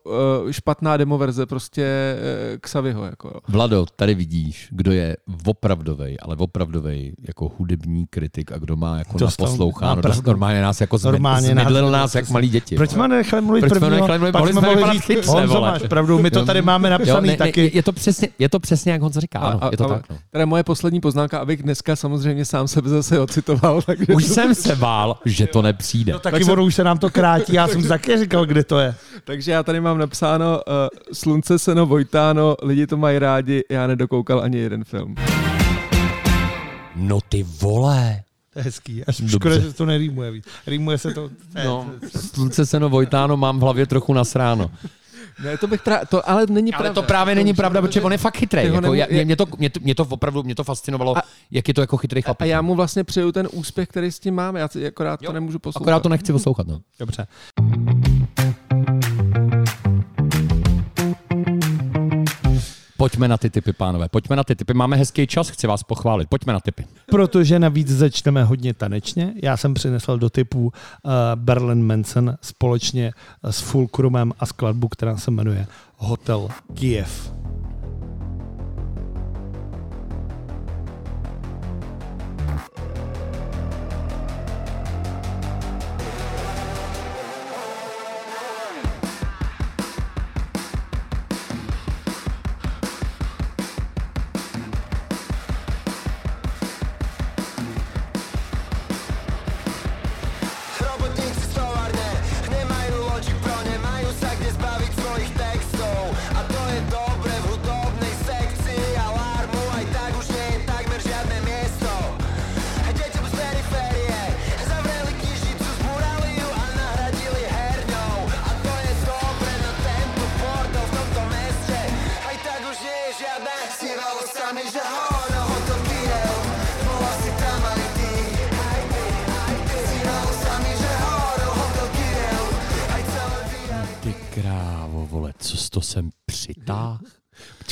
eh, 0.49 0.53
špatná 0.53 0.97
demoverze 0.97 1.47
prostě 1.47 1.82
eh, 1.84 2.59
Xaviho. 2.59 3.05
Jako, 3.05 3.28
jo. 3.28 3.41
Vlado, 3.49 3.86
tady 3.97 4.14
vidíš, 4.14 4.68
kdo 4.70 4.93
je 4.93 5.16
opravdovej, 5.47 6.16
ale 6.22 6.36
opravdovej 6.36 7.12
jako 7.28 7.53
hudební 7.59 8.07
kritik 8.11 8.53
a 8.53 8.59
kdo 8.59 8.76
má 8.76 8.99
jako 8.99 9.18
Dostal- 9.18 9.47
naposloucháno. 9.47 10.03
pravdu. 10.03 10.22
normálně 10.26 10.62
nás 10.62 10.80
jako 10.80 10.99
Normálně 11.05 11.47
zmydl, 11.47 11.55
nás- 11.57 11.64
zmydlil 11.66 11.91
nás 11.91 12.14
jak 12.14 12.30
malí 12.30 12.49
děti. 12.49 12.76
Proč 12.76 12.91
jsme 12.91 13.09
nechali 13.09 13.43
mluvit 13.43 13.61
Proč 13.61 13.70
jsme 13.72 13.80
prvního? 13.80 14.01
nechali 14.09 14.18
mluvit? 14.18 15.26
Honzo, 15.26 15.61
máš 15.61 15.82
pravdu, 15.82 16.18
my 16.18 16.30
to 16.30 16.45
tady 16.47 16.62
máme 16.62 16.91
napsaný 16.91 17.28
ne, 17.28 17.36
taky. 17.36 17.70
je, 17.74 17.82
to 17.82 17.93
přesně, 17.93 18.28
je 18.39 18.49
to 18.49 18.61
přesně, 18.61 18.93
jak 18.93 19.03
Honza 19.03 19.20
říká. 19.20 19.39
Ano, 19.39 19.61
je 19.70 19.76
to 19.76 19.89
tak. 19.89 20.11
No. 20.11 20.18
Teda 20.31 20.47
moje 20.47 20.64
poslední 20.64 21.01
poznámka, 21.01 21.39
abych 21.39 21.62
dneska 21.62 21.97
samozřejmě 21.97 22.45
sám 22.45 22.68
sebe 22.68 22.89
zase 22.89 23.20
ocitoval. 23.20 23.83
Takže 23.87 24.07
Už 24.14 24.24
jsem 24.24 24.55
se 24.55 24.76
bál, 24.76 25.16
že 25.24 25.47
to 25.47 25.62
nepřijde. 25.62 26.12
No 26.12 26.18
taky 26.18 26.45
ono 26.45 26.64
už 26.64 26.74
se 26.74 26.85
nám 26.85 26.99
to 26.99 27.11
krátí, 27.11 27.53
já 27.53 27.68
jsem 27.68 27.83
taky 27.83 28.18
říkal, 28.18 28.47
kde 28.47 28.64
to 28.64 28.78
je. 28.78 28.95
Takže 29.24 29.53
já 29.53 29.62
tady 29.62 29.81
mám 29.81 29.99
napsáno 29.99 30.61
uh, 30.66 30.72
Slunce, 31.12 31.59
seno, 31.59 31.87
Vojtáno, 31.87 32.57
lidi 32.62 32.87
to 32.87 32.97
mají 32.97 33.18
rádi, 33.18 33.62
já 33.70 33.87
nedokoukal 33.87 34.41
ani 34.41 34.59
jeden 34.59 34.85
film. 34.85 35.14
No 36.97 37.18
ty 37.28 37.43
vole. 37.43 38.22
To 38.53 38.59
je 38.59 38.62
hezký. 38.62 39.05
Až 39.05 39.22
škoda, 39.31 39.59
že 39.59 39.72
to 39.72 39.87
nerýmuje 39.87 40.31
víc. 40.31 40.45
Rýmuje 40.66 40.99
se 40.99 41.14
to. 41.14 41.31
No, 41.64 41.91
slunce 42.35 42.66
seno 42.66 42.89
Vojtáno 42.89 43.37
mám 43.37 43.59
v 43.59 43.62
hlavě 43.62 43.87
trochu 43.87 44.12
nasráno. 44.12 44.70
Ne, 45.45 45.59
to 45.59 45.66
bych 45.66 45.83
pra... 45.83 46.05
to 46.05 46.28
ale 46.31 46.47
není 46.47 46.72
Ale 46.72 46.83
pravda. 46.83 47.03
to 47.03 47.07
právě 47.07 47.35
není 47.35 47.55
pravda, 47.55 47.81
protože 47.83 48.01
on 48.01 48.12
je 48.12 48.18
fakt 48.18 48.37
chytrý. 48.37 48.64
Jako, 48.64 48.76
nemů- 48.81 48.93
mě, 49.11 49.24
mě, 49.24 49.37
to, 49.37 49.47
mě, 49.59 49.70
to, 49.70 49.81
mě 49.83 49.95
to 49.95 50.03
opravdu 50.05 50.43
mě 50.43 50.55
to 50.55 50.64
fascinovalo, 50.64 51.18
A- 51.18 51.22
jak 51.51 51.68
je 51.68 51.74
to 51.74 51.81
jako 51.81 51.97
chytrý 51.97 52.22
chlap. 52.22 52.41
A 52.41 52.45
já 52.45 52.62
mu 52.62 52.74
vlastně 52.74 53.05
přeju 53.05 53.33
ten 53.33 53.49
úspěch, 53.53 53.89
který 53.89 54.12
s 54.12 54.18
tím 54.18 54.35
máme, 54.35 54.61
já 54.61 54.68
si 54.68 54.87
akorát 54.87 55.22
Jo, 55.22 55.26
to 55.26 55.33
nemůžu 55.33 55.59
poslouchat. 55.59 55.85
Akorát 55.85 56.03
to 56.03 56.09
nechci 56.09 56.33
poslouchat. 56.33 56.66
No. 56.66 56.81
Dobře. 56.99 57.26
Pojďme 63.01 63.28
na 63.28 63.36
ty 63.38 63.51
typy, 63.51 63.72
pánové. 63.72 64.09
Pojďme 64.09 64.36
na 64.36 64.44
ty 64.44 64.57
typy. 64.57 64.74
Máme 64.74 64.96
hezký 64.96 65.26
čas, 65.26 65.48
chci 65.48 65.66
vás 65.66 65.82
pochválit. 65.82 66.28
Pojďme 66.28 66.53
na 66.53 66.61
typy. 66.61 66.84
Protože 67.07 67.59
navíc 67.59 67.88
začneme 67.88 68.44
hodně 68.44 68.74
tanečně. 68.74 69.34
Já 69.42 69.57
jsem 69.57 69.74
přinesl 69.74 70.18
do 70.18 70.30
typu 70.30 70.61
uh, 70.64 70.72
Berlin 71.34 71.86
Manson 71.86 72.34
společně 72.42 73.12
s 73.42 73.61
Fulcrumem 73.61 74.32
a 74.38 74.46
skladbu, 74.46 74.88
která 74.88 75.16
se 75.16 75.30
jmenuje 75.30 75.66
Hotel 75.96 76.48
Kiev. 76.74 77.39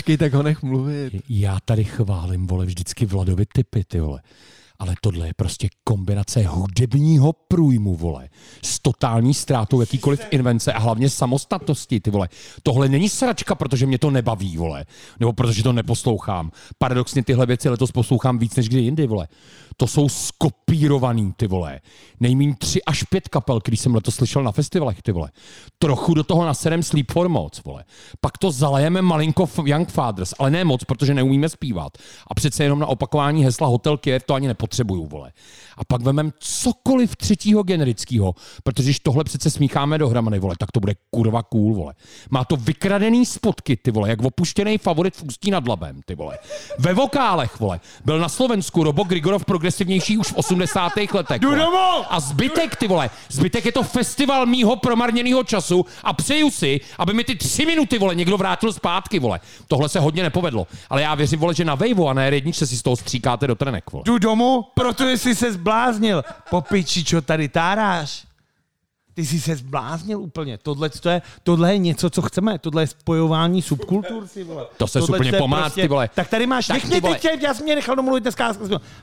Počkej, 0.08 0.18
tak 0.18 0.34
ho 0.34 0.42
nech 0.42 0.62
mluvit. 0.62 1.12
Já 1.28 1.58
tady 1.64 1.84
chválím, 1.84 2.46
vole, 2.46 2.66
vždycky 2.66 3.06
Vladovi 3.06 3.46
typy, 3.46 3.84
ty 3.84 4.00
vole. 4.00 4.22
Ale 4.78 4.94
tohle 5.00 5.26
je 5.26 5.34
prostě 5.34 5.68
kombinace 5.84 6.46
hudebního 6.46 7.32
průjmu, 7.32 7.96
vole, 7.96 8.28
s 8.64 8.78
totální 8.78 9.34
ztrátou 9.34 9.80
jakýkoliv 9.80 10.20
invence 10.30 10.72
a 10.72 10.78
hlavně 10.78 11.10
samostatnosti, 11.10 12.00
ty 12.00 12.10
vole. 12.10 12.28
Tohle 12.62 12.88
není 12.88 13.08
sračka, 13.08 13.54
protože 13.54 13.86
mě 13.86 13.98
to 13.98 14.10
nebaví, 14.10 14.56
vole, 14.56 14.84
nebo 15.20 15.32
protože 15.32 15.62
to 15.62 15.72
neposlouchám. 15.72 16.50
Paradoxně 16.78 17.24
tyhle 17.24 17.46
věci 17.46 17.68
letos 17.68 17.92
poslouchám 17.92 18.38
víc 18.38 18.56
než 18.56 18.68
kdy 18.68 18.80
jindy, 18.80 19.06
vole. 19.06 19.28
To 19.80 19.86
jsou 19.86 20.08
skopírovaný, 20.08 21.32
ty 21.36 21.46
vole. 21.46 21.80
Nejmín 22.20 22.54
tři 22.54 22.84
až 22.84 23.02
pět 23.02 23.28
kapel, 23.28 23.60
který 23.60 23.76
jsem 23.76 23.94
letos 23.94 24.14
slyšel 24.14 24.42
na 24.42 24.52
festivalech, 24.52 25.02
ty 25.02 25.12
vole. 25.12 25.30
Trochu 25.78 26.14
do 26.14 26.24
toho 26.24 26.44
naserem 26.46 26.82
Sleep 26.82 27.12
for 27.12 27.28
moc, 27.28 27.64
vole. 27.64 27.84
Pak 28.20 28.38
to 28.38 28.50
zalejeme 28.50 29.02
malinko 29.02 29.48
Young 29.64 29.88
Fathers, 29.88 30.34
ale 30.38 30.50
ne 30.50 30.64
moc, 30.64 30.84
protože 30.84 31.14
neumíme 31.14 31.48
zpívat. 31.48 31.98
A 32.26 32.34
přece 32.34 32.64
jenom 32.64 32.78
na 32.78 32.86
opakování 32.86 33.44
hesla 33.44 33.66
Hotel 33.66 33.96
Kiev 33.96 34.22
to 34.24 34.34
ani 34.34 34.46
nepotřebuju, 34.48 35.06
vole. 35.06 35.32
A 35.78 35.84
pak 35.84 36.02
vemem 36.02 36.32
cokoliv 36.38 37.16
třetího 37.16 37.62
generického, 37.62 38.34
protože 38.64 38.86
když 38.86 39.00
tohle 39.00 39.24
přece 39.24 39.50
smícháme 39.50 39.98
dohromady, 39.98 40.38
vole, 40.38 40.54
tak 40.58 40.72
to 40.72 40.80
bude 40.80 40.94
kurva 41.10 41.42
cool, 41.42 41.74
vole. 41.74 41.94
Má 42.30 42.44
to 42.44 42.56
vykradený 42.56 43.26
spotky, 43.26 43.76
ty 43.76 43.90
vole, 43.90 44.08
jak 44.08 44.22
opuštěný 44.22 44.78
favorit 44.78 45.16
v 45.16 45.22
Ústí 45.22 45.50
nad 45.50 45.68
Labem, 45.68 46.00
ty 46.06 46.14
vole. 46.14 46.38
Ve 46.78 46.94
vokálech, 46.94 47.60
vole. 47.60 47.80
Byl 48.04 48.18
na 48.18 48.28
Slovensku 48.28 48.84
Robo 48.84 49.04
Grigorov 49.04 49.44
progresivnější 49.44 50.18
už 50.18 50.26
v 50.26 50.36
80. 50.36 50.92
letech. 51.12 51.42
Vole. 51.42 51.66
A 52.08 52.20
zbytek, 52.20 52.76
ty 52.76 52.88
vole, 52.88 53.10
zbytek 53.28 53.64
je 53.64 53.72
to 53.72 53.82
festival 53.82 54.46
mýho 54.46 54.76
promarněného 54.76 55.44
času 55.44 55.86
a 56.04 56.12
přeju 56.12 56.50
si, 56.50 56.80
aby 56.98 57.14
mi 57.14 57.24
ty 57.24 57.36
tři 57.36 57.66
minuty, 57.66 57.98
vole, 57.98 58.14
někdo 58.14 58.36
vrátil 58.36 58.72
zpátky, 58.72 59.18
vole. 59.18 59.40
Tohle 59.68 59.88
se 59.88 60.00
hodně 60.00 60.22
nepovedlo. 60.22 60.66
Ale 60.90 61.02
já 61.02 61.14
věřím, 61.14 61.38
vole, 61.38 61.54
že 61.54 61.64
na 61.64 61.74
Vejvu 61.74 62.08
a 62.08 62.12
na 62.12 62.24
jedničce 62.24 62.66
si 62.66 62.76
z 62.76 62.82
toho 62.82 62.96
stříkáte 62.96 63.46
do 63.46 63.54
trenek, 63.54 63.92
vole. 63.92 64.02
Jdu 64.06 64.18
domů, 64.18 64.64
protože 64.74 65.18
jsi 65.18 65.34
se 65.34 65.52
zbláznil. 65.68 66.24
Popiči, 66.48 67.04
čo 67.04 67.20
tady 67.20 67.52
táráš? 67.52 68.27
Ty 69.18 69.26
jsi 69.26 69.40
se 69.40 69.56
zbláznil 69.56 70.20
úplně. 70.20 70.58
Tohle, 70.58 70.88
to 70.88 71.08
je, 71.08 71.22
tohle 71.42 71.72
je 71.72 71.78
něco, 71.78 72.10
co 72.10 72.22
chceme. 72.22 72.58
Tohle 72.58 72.82
je 72.82 72.86
spojování 72.86 73.62
subkultur, 73.62 74.26
si 74.26 74.44
vole. 74.44 74.66
To 74.76 74.86
se 74.86 75.00
úplně 75.00 75.32
pomát, 75.32 75.74
ty 75.74 75.88
vole. 75.88 76.10
Tak 76.14 76.28
tady 76.28 76.46
máš, 76.46 76.66
Tak 76.66 76.84
nech 76.84 77.02
ty 77.02 77.28
teď, 77.28 77.42
já 77.42 77.54
jsem 77.54 77.64
mě 77.64 77.74
nechal 77.74 77.96
domluvit 77.96 78.20
dneska. 78.20 78.54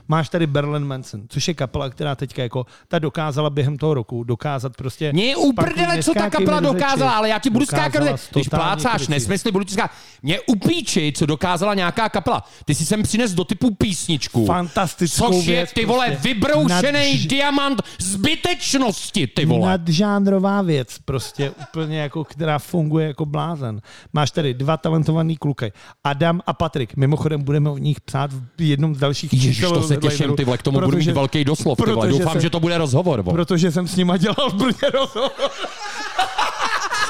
Máš 0.08 0.28
tady 0.28 0.46
Berlin 0.46 0.84
Manson, 0.84 1.22
což 1.28 1.48
je 1.48 1.54
kapela, 1.54 1.90
která 1.90 2.14
teďka 2.14 2.42
jako, 2.42 2.66
ta 2.88 2.98
dokázala 2.98 3.50
během 3.50 3.78
toho 3.78 3.94
roku 3.94 4.24
dokázat 4.24 4.76
prostě... 4.76 5.12
Mě 5.12 5.36
uprdele, 5.36 6.02
co 6.02 6.14
ta 6.14 6.30
kapela 6.30 6.60
dokázala, 6.60 7.12
ale 7.12 7.28
já 7.28 7.38
ti 7.38 7.50
budu 7.50 7.66
skákat, 7.66 8.20
když 8.32 8.48
plácáš 8.48 9.08
nesmysly, 9.08 9.52
budu 9.52 9.64
ti 9.64 9.72
skákat. 9.72 9.96
Mě 10.22 10.40
upíči, 10.40 11.12
co 11.16 11.26
dokázala 11.26 11.74
nějaká 11.74 12.08
kapela. 12.08 12.44
Ty 12.64 12.74
si 12.74 12.86
sem 12.86 13.02
přines 13.02 13.34
do 13.34 13.44
typu 13.44 13.74
písničku. 13.74 14.46
Fantastickou 14.46 15.32
Což 15.32 15.46
je, 15.46 15.66
ty 15.66 15.84
vole, 15.84 16.06
prostě 16.06 16.28
vybroušený 16.28 17.18
diamant 17.18 17.82
zbytečnosti, 17.98 19.26
ty 19.26 19.44
vole. 19.46 19.78
Nadžánrová 20.06 20.62
věc, 20.62 20.98
prostě 21.04 21.50
úplně 21.50 21.98
jako, 22.00 22.24
která 22.24 22.58
funguje 22.58 23.06
jako 23.06 23.26
blázen. 23.26 23.80
Máš 24.12 24.30
tady 24.30 24.54
dva 24.54 24.76
talentovaný 24.76 25.36
kluky, 25.36 25.72
Adam 26.04 26.40
a 26.46 26.52
Patrik. 26.52 26.96
Mimochodem 26.96 27.42
budeme 27.42 27.70
o 27.70 27.78
nich 27.78 28.00
psát 28.00 28.30
v 28.58 28.60
jednom 28.68 28.94
z 28.94 28.98
dalších 28.98 29.32
Ježiš, 29.32 29.56
čísel 29.56 29.70
to 29.70 29.82
se 29.82 29.96
těším, 29.96 30.36
ty 30.36 30.44
vole, 30.44 30.58
k 30.58 30.62
tomu 30.62 30.78
budu 30.80 30.90
protože- 30.90 31.10
mít 31.10 31.14
velký 31.14 31.44
doslov, 31.44 31.78
ty 31.84 31.90
vole. 31.92 32.08
Doufám, 32.08 32.32
jsem- 32.32 32.40
že 32.40 32.50
to 32.50 32.60
bude 32.60 32.78
rozhovor, 32.78 33.22
vole. 33.22 33.34
Protože 33.34 33.72
jsem 33.72 33.88
s 33.88 33.96
nima 33.96 34.16
dělal 34.16 34.50
v 34.50 34.54
Brně 34.54 34.90
rozhovor. 34.94 35.30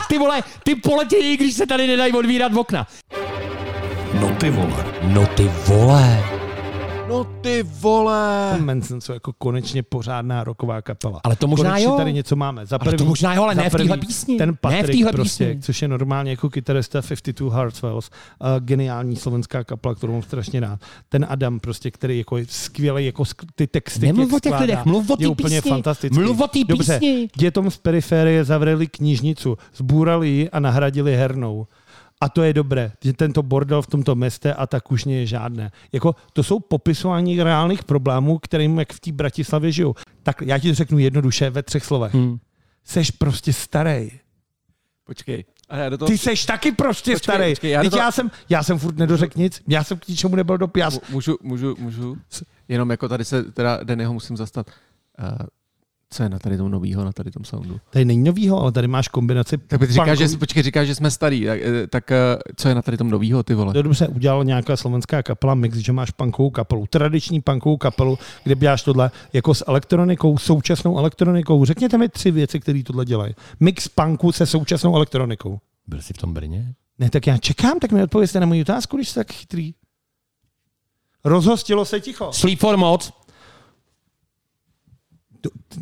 Ty 0.08 0.18
vole, 0.18 0.42
ty 0.62 0.74
poletějí, 0.74 1.36
když 1.36 1.54
se 1.54 1.66
tady 1.66 1.86
nedají 1.86 2.12
odvírat 2.12 2.52
okna. 2.56 2.86
No 4.20 4.28
ty 4.40 4.50
vole. 4.50 4.84
No 5.02 5.26
ty 5.26 5.50
vole. 5.66 6.35
No 7.08 7.24
ty 7.24 7.62
vole. 7.62 8.58
Manson 8.60 9.00
jsou 9.00 9.12
jako 9.12 9.32
konečně 9.32 9.82
pořádná 9.82 10.44
roková 10.44 10.82
kapela. 10.82 11.20
Ale 11.24 11.36
to 11.36 11.46
možná 11.46 11.70
konečně 11.70 11.84
jo. 11.86 11.96
tady 11.96 12.12
něco 12.12 12.36
máme. 12.36 12.66
Za 12.66 12.78
Ale 12.80 12.92
to 12.92 13.04
možná 13.04 13.34
jo, 13.34 13.42
ale 13.42 13.54
ne 13.54 13.70
v 13.70 13.74
téhle 13.74 13.96
písni. 13.96 14.36
Ten 14.38 14.48
Ne 14.70 14.82
v 14.82 15.12
prostě, 15.12 15.46
písni. 15.46 15.62
což 15.62 15.82
je 15.82 15.88
normálně 15.88 16.30
jako 16.30 16.50
kytarista 16.50 17.02
52 17.02 17.54
Heartswells, 17.54 18.10
uh, 18.40 18.48
geniální 18.60 19.16
slovenská 19.16 19.64
kapela, 19.64 19.94
kterou 19.94 20.12
mám 20.12 20.22
strašně 20.22 20.60
rád. 20.60 20.80
Ten 21.08 21.26
Adam 21.28 21.60
prostě, 21.60 21.90
který 21.90 22.18
jako 22.18 22.36
je 22.36 22.44
skvělý, 22.48 23.06
jako 23.06 23.22
sk- 23.22 23.46
ty 23.54 23.66
texty, 23.66 24.06
Nemluv 24.06 24.28
jak 24.28 24.36
o 24.36 24.40
těch 24.40 24.50
skládá, 24.50 24.60
lidech, 24.60 24.84
mluv 24.84 25.10
o 25.10 25.12
je 25.12 25.16
té 25.16 25.26
úplně 25.28 25.56
písni. 25.56 25.70
fantastický. 25.70 26.18
Mluv 26.20 26.40
o 26.40 26.48
té 26.48 26.58
Dobře, 26.64 26.98
písni. 26.98 27.28
dětom 27.36 27.70
z 27.70 27.76
periferie 27.76 28.44
zavřeli 28.44 28.86
knižnicu, 28.86 29.56
zbůrali 29.76 30.28
ji 30.28 30.50
a 30.50 30.60
nahradili 30.60 31.16
hernou. 31.16 31.66
A 32.20 32.28
to 32.28 32.42
je 32.42 32.52
dobré, 32.52 32.92
že 33.04 33.12
tento 33.12 33.42
bordel 33.42 33.82
v 33.82 33.86
tomto 33.86 34.14
městě 34.14 34.54
a 34.54 34.66
tak 34.66 34.92
už 34.92 35.06
je 35.06 35.26
žádné. 35.26 35.70
Jako, 35.92 36.14
to 36.32 36.42
jsou 36.42 36.60
popisování 36.60 37.42
reálných 37.42 37.84
problémů, 37.84 38.38
kterým 38.38 38.78
jak 38.78 38.92
v 38.92 39.00
té 39.00 39.12
Bratislavě 39.12 39.72
žijou. 39.72 39.94
Tak 40.22 40.42
já 40.42 40.58
ti 40.58 40.68
to 40.68 40.74
řeknu 40.74 40.98
jednoduše 40.98 41.50
ve 41.50 41.62
třech 41.62 41.84
slovech. 41.84 42.14
Hmm. 42.14 42.38
Seš 42.84 43.10
prostě 43.10 43.52
starý. 43.52 44.10
Počkej. 45.04 45.44
A 45.68 45.76
já 45.76 45.88
do 45.88 45.98
toho... 45.98 46.08
Ty 46.08 46.18
seš 46.18 46.44
taky 46.46 46.72
prostě 46.72 47.12
Počkej, 47.12 47.34
starý. 47.34 47.52
počkej, 47.52 47.70
já 47.70 47.82
do 47.82 47.84
Teď 47.84 47.90
toho- 47.90 48.02
já, 48.02 48.12
jsem, 48.12 48.30
já 48.48 48.62
jsem 48.62 48.78
furt 48.78 48.96
nedořekl 48.96 49.38
nic, 49.38 49.62
já 49.68 49.84
jsem 49.84 49.98
k 49.98 50.08
ničemu 50.08 50.36
nebyl 50.36 50.58
do 50.58 50.68
já, 50.76 50.90
Můžu, 51.10 51.36
můžu, 51.42 51.76
můžu. 51.78 52.16
Jenom 52.68 52.90
jako 52.90 53.08
tady 53.08 53.24
se, 53.24 53.42
teda 53.42 53.80
Dannyho 53.84 54.12
musím 54.12 54.36
zastat. 54.36 54.66
Uh, 55.18 55.46
co 56.10 56.22
je 56.22 56.28
na 56.28 56.38
tady 56.38 56.56
tom 56.56 56.70
novýho, 56.70 57.04
na 57.04 57.12
tady 57.12 57.30
tom 57.30 57.44
soundu? 57.44 57.80
Tady 57.90 58.04
není 58.04 58.24
novýho, 58.24 58.60
ale 58.60 58.72
tady 58.72 58.88
máš 58.88 59.08
kombinaci. 59.08 59.58
Tak 59.58 59.80
ty 59.80 59.86
říkáš, 59.86 60.18
že, 60.18 60.28
počkej, 60.38 60.62
říkáš, 60.62 60.86
že 60.86 60.94
jsme 60.94 61.10
starý, 61.10 61.44
tak, 61.44 61.60
eh, 61.62 61.86
tak 61.86 62.10
eh, 62.10 62.16
co 62.56 62.68
je 62.68 62.74
na 62.74 62.82
tady 62.82 62.96
tom 62.96 63.10
novýho, 63.10 63.42
ty 63.42 63.54
vole? 63.54 63.72
To 63.72 63.82
dobře 63.82 64.08
udělala 64.08 64.44
nějaká 64.44 64.76
slovenská 64.76 65.22
kapela 65.22 65.54
Mix, 65.54 65.76
že 65.76 65.92
máš 65.92 66.10
punkovou 66.10 66.50
kapelu, 66.50 66.86
tradiční 66.90 67.40
punkovou 67.40 67.76
kapelu, 67.76 68.18
kde 68.44 68.54
děláš 68.54 68.82
tohle 68.82 69.10
jako 69.32 69.54
s 69.54 69.64
elektronikou, 69.68 70.38
současnou 70.38 70.98
elektronikou. 70.98 71.64
Řekněte 71.64 71.98
mi 71.98 72.08
tři 72.08 72.30
věci, 72.30 72.60
které 72.60 72.82
tohle 72.82 73.04
dělají. 73.04 73.34
Mix 73.60 73.88
punku 73.88 74.32
se 74.32 74.46
současnou 74.46 74.96
elektronikou. 74.96 75.58
Byl 75.86 76.02
jsi 76.02 76.12
v 76.14 76.18
tom 76.18 76.34
Brně? 76.34 76.74
Ne, 76.98 77.10
tak 77.10 77.26
já 77.26 77.38
čekám, 77.38 77.78
tak 77.78 77.92
mi 77.92 78.02
odpověste 78.02 78.40
na 78.40 78.46
moji 78.46 78.62
otázku, 78.62 78.96
když 78.96 79.08
jste 79.08 79.20
tak 79.20 79.32
chytrý. 79.32 79.74
Rozhostilo 81.24 81.84
se 81.84 82.00
ticho. 82.00 82.32
Sleep 82.32 82.58
for 82.58 82.76
moc? 82.76 83.12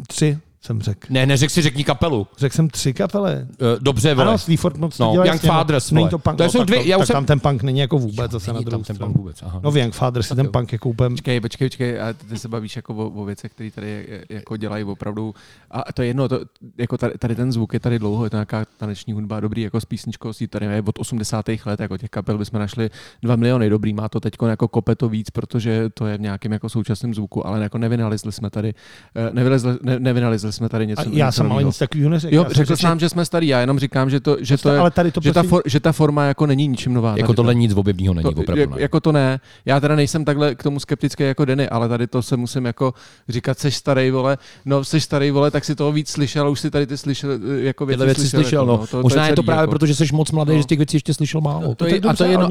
Tři 0.07 0.39
jsem 0.65 0.81
řekl. 0.83 1.07
Ne, 1.11 1.27
neřek 1.27 1.51
si, 1.51 1.63
řekni 1.63 1.85
kapelu. 1.85 2.27
Řekl 2.39 2.57
jsem 2.57 2.69
tři 2.69 2.95
kapely. 2.95 3.35
Uh, 3.35 3.47
dobře, 3.81 4.15
vole. 4.15 4.29
Ano, 4.29 4.39
Sleaford 4.39 4.77
moc 4.77 4.99
No, 4.99 5.15
Young 5.25 5.41
Fathers, 5.41 5.91
Není 5.91 6.09
to 6.09 6.19
punk, 6.19 6.37
To 6.37 6.43
no, 6.45 6.51
jsou 6.51 6.59
tak, 6.59 6.67
dvě- 6.69 6.87
já 6.87 6.97
už 6.99 7.07
jsem- 7.07 7.15
tam 7.15 7.25
ten 7.25 7.41
punk 7.41 7.63
není 7.63 7.81
jako 7.81 7.99
vůbec 7.99 8.31
zase 8.31 8.53
na 8.53 8.61
druhou 8.61 8.71
tam 8.71 8.97
ten 8.97 9.07
punk 9.07 9.17
vůbec, 9.17 9.43
aha. 9.43 9.61
No 9.65 9.71
v 9.71 9.77
Young 9.77 9.95
Fathers 9.95 10.31
je 10.31 10.37
ten 10.37 10.49
punk 10.49 10.73
jako 10.73 10.89
úplně... 10.89 11.11
Počkej, 11.11 11.41
počkej, 11.41 11.69
počkej, 11.69 12.01
a 12.01 12.13
ty, 12.13 12.39
se 12.39 12.49
bavíš 12.49 12.77
jako 12.77 12.95
o, 12.95 13.11
o 13.11 13.25
věcech, 13.25 13.53
které 13.53 13.71
tady 13.71 14.07
eh, 14.09 14.35
jako 14.35 14.57
dělají 14.57 14.85
opravdu. 14.85 15.35
A 15.71 15.93
to 15.93 16.03
je 16.03 16.09
jedno, 16.09 16.29
to, 16.29 16.41
jako 16.79 16.99
tady, 16.99 17.19
tady, 17.19 17.35
ten 17.35 17.53
zvuk 17.53 17.75
je 17.75 17.81
tady 17.81 17.99
dlouho, 17.99 18.25
je 18.25 18.31
to 18.31 18.37
nějaká 18.37 18.65
taneční 18.77 19.13
hudba, 19.13 19.41
dobrý, 19.41 19.63
jako 19.63 19.81
s 19.81 19.85
písničkostí, 19.85 20.47
tady 20.47 20.67
je 20.67 20.83
od 20.87 20.99
80. 20.99 21.47
let, 21.67 21.81
jako 21.81 21.99
těch 21.99 22.11
kapel 22.11 22.39
bychom 22.39 22.61
našli 22.61 22.91
2 23.23 23.37
miliony, 23.37 23.71
dobrý, 23.71 23.93
má 23.95 24.09
to 24.09 24.21
teď 24.21 24.35
jako 24.47 24.69
kope 24.69 24.95
to 24.95 25.09
víc, 25.09 25.31
protože 25.31 25.91
to 25.95 26.07
je 26.07 26.19
v 26.19 26.21
nějakém 26.21 26.53
jako 26.53 26.69
současném 26.69 27.15
zvuku, 27.15 27.47
ale 27.47 27.63
jako 27.63 27.79
nevynalizli 27.79 28.33
jsme 28.33 28.51
tady, 28.51 28.75
eh, 29.15 29.31
nevynalizli, 29.33 29.79
ne, 29.83 29.99
nevynalizli 30.01 30.53
jsme 30.55 30.69
tady 30.69 30.87
něco. 30.87 31.01
A 31.03 31.05
já 31.13 31.27
něco 31.27 31.37
jsem 31.37 31.53
ale 31.53 31.65
nic 31.65 31.79
takového 31.79 32.11
neřekl. 32.11 32.35
Jo, 32.35 32.47
řekl 32.51 32.77
jsem 32.77 32.89
nám, 32.89 32.99
že 33.01 33.09
jsme 33.09 33.25
starý, 33.25 33.49
já 33.49 33.61
jenom 33.61 33.79
říkám, 33.79 34.11
že 34.11 34.21
to, 34.21 34.37
že 34.41 34.59
to 34.59 34.69
je, 34.69 34.79
ale 34.79 34.91
tady 34.91 35.13
to 35.13 35.21
že, 35.25 35.33
ta 35.33 35.41
prostě- 35.41 35.49
for, 35.49 35.63
že 35.67 35.81
ta 35.81 35.93
forma 35.93 36.25
jako 36.25 36.47
není 36.47 36.69
ničím 36.69 36.95
nová. 36.95 37.11
Jako 37.17 37.27
tady 37.27 37.37
tohle 37.37 37.53
to. 37.55 37.59
nic 37.59 37.73
objevného 37.75 38.15
není, 38.15 38.35
To, 38.35 38.41
opravdu 38.41 38.71
ne. 38.71 38.83
jako 38.83 39.01
to 39.01 39.13
ne. 39.13 39.41
Já 39.67 39.81
teda 39.81 39.97
nejsem 39.97 40.25
takhle 40.25 40.55
k 40.55 40.63
tomu 40.63 40.81
skeptický 40.81 41.23
jako 41.23 41.45
Denny, 41.45 41.69
ale 41.69 41.89
tady 41.89 42.07
to 42.07 42.23
se 42.23 42.37
musím 42.37 42.65
jako 42.65 42.95
říkat, 43.29 43.59
seš 43.59 43.77
starý 43.77 44.11
vole, 44.11 44.39
no 44.65 44.85
seš 44.85 45.05
starý 45.05 45.31
vole, 45.31 45.51
tak 45.51 45.65
si 45.65 45.75
toho 45.75 45.93
víc 45.93 46.09
slyšel, 46.09 46.51
už 46.51 46.61
si 46.61 46.71
tady 46.71 46.87
ty 46.87 46.97
slyšel, 46.97 47.31
jako 47.57 47.87
věci 47.87 48.05
věci 48.05 48.29
slyšel, 48.29 48.63
jako, 48.63 48.81
no. 48.81 48.87
to, 48.87 49.03
Možná 49.03 49.27
je 49.27 49.33
to 49.33 49.43
celý, 49.43 49.47
právě 49.47 49.61
jako. 49.63 49.71
proto, 49.71 49.87
že 49.87 49.95
jsi 49.95 50.05
moc 50.13 50.31
mladý, 50.33 50.53
No. 50.53 50.59
že 50.59 50.65
těch 50.65 50.79
věcí 50.79 50.97
ještě 50.97 51.15
slyšel 51.15 51.41
málo. 51.41 51.69
To 51.69 51.75
To 51.75 51.87
je, 51.87 51.95
je 51.95 52.01
a 52.01 52.15
to 52.15 52.25
je 52.25 52.33
jako 52.33 52.49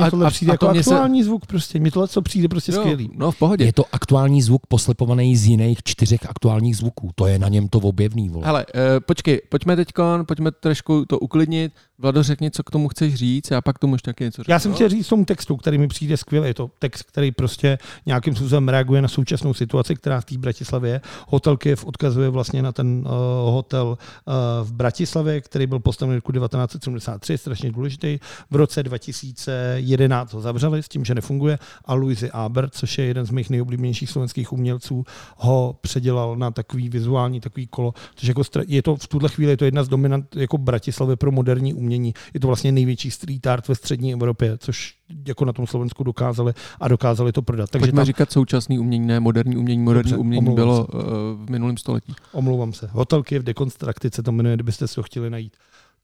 to 0.58 0.70
aktuální 0.80 1.24
zvuk 1.24 1.46
prostě. 1.46 1.80
Mně 1.80 1.92
tohle, 1.92 2.08
co 2.08 2.22
přijde 2.22 2.48
prostě 2.48 2.72
skvělý. 2.72 3.10
No 3.16 3.32
v 3.32 3.36
pohodě. 3.40 3.66
Je 3.66 3.74
to 3.74 3.84
aktuální 3.92 4.42
zvuk 4.42 4.62
poslepovaný 4.68 5.38
z 5.38 5.46
jiných 5.46 5.78
čtyřech 5.84 6.20
aktuálních 6.30 6.78
zvuků. 6.78 7.10
To 7.16 7.28
je 7.28 7.40
na 7.40 7.48
něm 7.50 7.68
to 7.68 7.80
objevný, 7.94 8.30
vole. 8.30 8.46
Hele, 8.46 8.66
uh, 8.66 8.82
počkej, 9.06 9.42
pojďme 9.50 9.76
teď, 9.76 9.88
pojďme 10.28 10.52
trošku 10.52 11.06
to 11.06 11.20
uklidnit. 11.20 11.72
Vlado, 11.98 12.24
řekni, 12.24 12.52
co 12.52 12.64
k 12.64 12.72
tomu 12.72 12.88
chceš 12.88 13.16
říct, 13.16 13.52
a 13.52 13.62
pak 13.62 13.80
tomu 13.80 13.96
ještě 13.96 14.12
taky 14.12 14.24
něco 14.24 14.44
řeknu. 14.44 14.52
Já 14.52 14.60
jsem 14.60 14.74
chtěl 14.74 14.90
říct 14.90 15.08
tomu 15.08 15.26
textu, 15.26 15.58
který 15.58 15.78
mi 15.78 15.88
přijde 15.88 16.18
skvělý. 16.18 16.48
Je 16.48 16.54
to 16.54 16.70
text, 16.80 17.04
který 17.04 17.32
prostě 17.32 17.78
nějakým 18.06 18.36
způsobem 18.36 18.70
reaguje 18.70 19.02
na 19.02 19.08
současnou 19.08 19.54
situaci, 19.54 19.96
která 19.96 20.22
v 20.22 20.26
té 20.26 20.38
Bratislavě 20.38 20.92
je. 20.92 21.02
Hotel 21.28 21.58
Kiev 21.58 21.86
odkazuje 21.86 22.30
vlastně 22.30 22.62
na 22.62 22.72
ten 22.72 22.88
uh, 22.98 23.54
hotel 23.54 23.88
uh, 23.88 24.34
v 24.68 24.74
Bratislavě, 24.74 25.42
který 25.42 25.68
byl 25.68 25.80
postaven 25.80 26.14
v 26.14 26.16
roku 26.16 26.32
1973, 26.32 27.38
strašně 27.38 27.72
důležitý. 27.72 28.20
V 28.52 28.56
roce 28.56 28.84
2011 28.84 30.34
ho 30.34 30.42
zavřeli 30.42 30.84
s 30.84 30.90
tím, 30.90 31.06
že 31.06 31.16
nefunguje 31.16 31.60
a 31.86 31.94
Louis 31.94 32.24
Aber, 32.32 32.70
což 32.70 32.98
je 32.98 33.06
jeden 33.06 33.26
z 33.26 33.32
mých 33.32 33.50
nejoblíbenějších 33.50 34.10
slovenských 34.10 34.54
umělců, 34.54 35.06
ho 35.38 35.76
předělal 35.82 36.36
na 36.36 36.52
takový 36.52 36.90
vizuální, 36.90 37.42
takový 37.42 37.68
kolo, 37.84 37.94
což 38.16 38.28
jako 38.28 38.42
je 38.68 38.82
to 38.82 38.96
v 38.96 39.08
tuhle 39.08 39.30
chvíli 39.30 39.52
je 39.52 39.58
to 39.58 39.66
jedna 39.66 39.84
z 39.84 39.88
dominant 39.88 40.36
jako 40.36 40.58
Bratislavy 40.58 41.16
pro 41.16 41.32
moderní 41.32 41.74
umění. 41.74 42.14
Je 42.34 42.40
to 42.40 42.48
vlastně 42.48 42.72
největší 42.72 43.12
street 43.12 43.48
art 43.48 43.68
ve 43.68 43.76
střední 43.76 44.14
Evropě, 44.14 44.58
což 44.58 44.96
jako 45.28 45.46
na 45.46 45.54
tom 45.54 45.68
Slovensku 45.68 46.04
dokázali 46.04 46.54
a 46.80 46.88
dokázali 46.88 47.32
to 47.32 47.42
prodat. 47.42 47.70
Takže 47.70 47.84
Pojďme 47.84 48.00
tam, 48.00 48.06
říkat 48.06 48.32
současný 48.32 48.80
umění, 48.80 49.08
ne 49.08 49.20
moderní 49.20 49.58
umění. 49.58 49.84
Moderní 49.84 50.12
Dobře, 50.12 50.22
umění 50.22 50.56
bylo 50.56 50.88
se. 50.92 50.98
uh, 50.98 51.02
v 51.46 51.50
minulém 51.50 51.78
století. 51.78 52.14
omlouvám 52.32 52.74
se, 52.74 52.90
Hotelky 52.92 53.40
v 53.40 53.44
dekonstrukci 53.44 54.10
se 54.14 54.24
to 54.24 54.32
jmenuje, 54.32 54.56
kdybyste 54.56 54.88
si 54.88 54.96
to 54.96 55.04
chtěli 55.04 55.30
najít. 55.30 55.58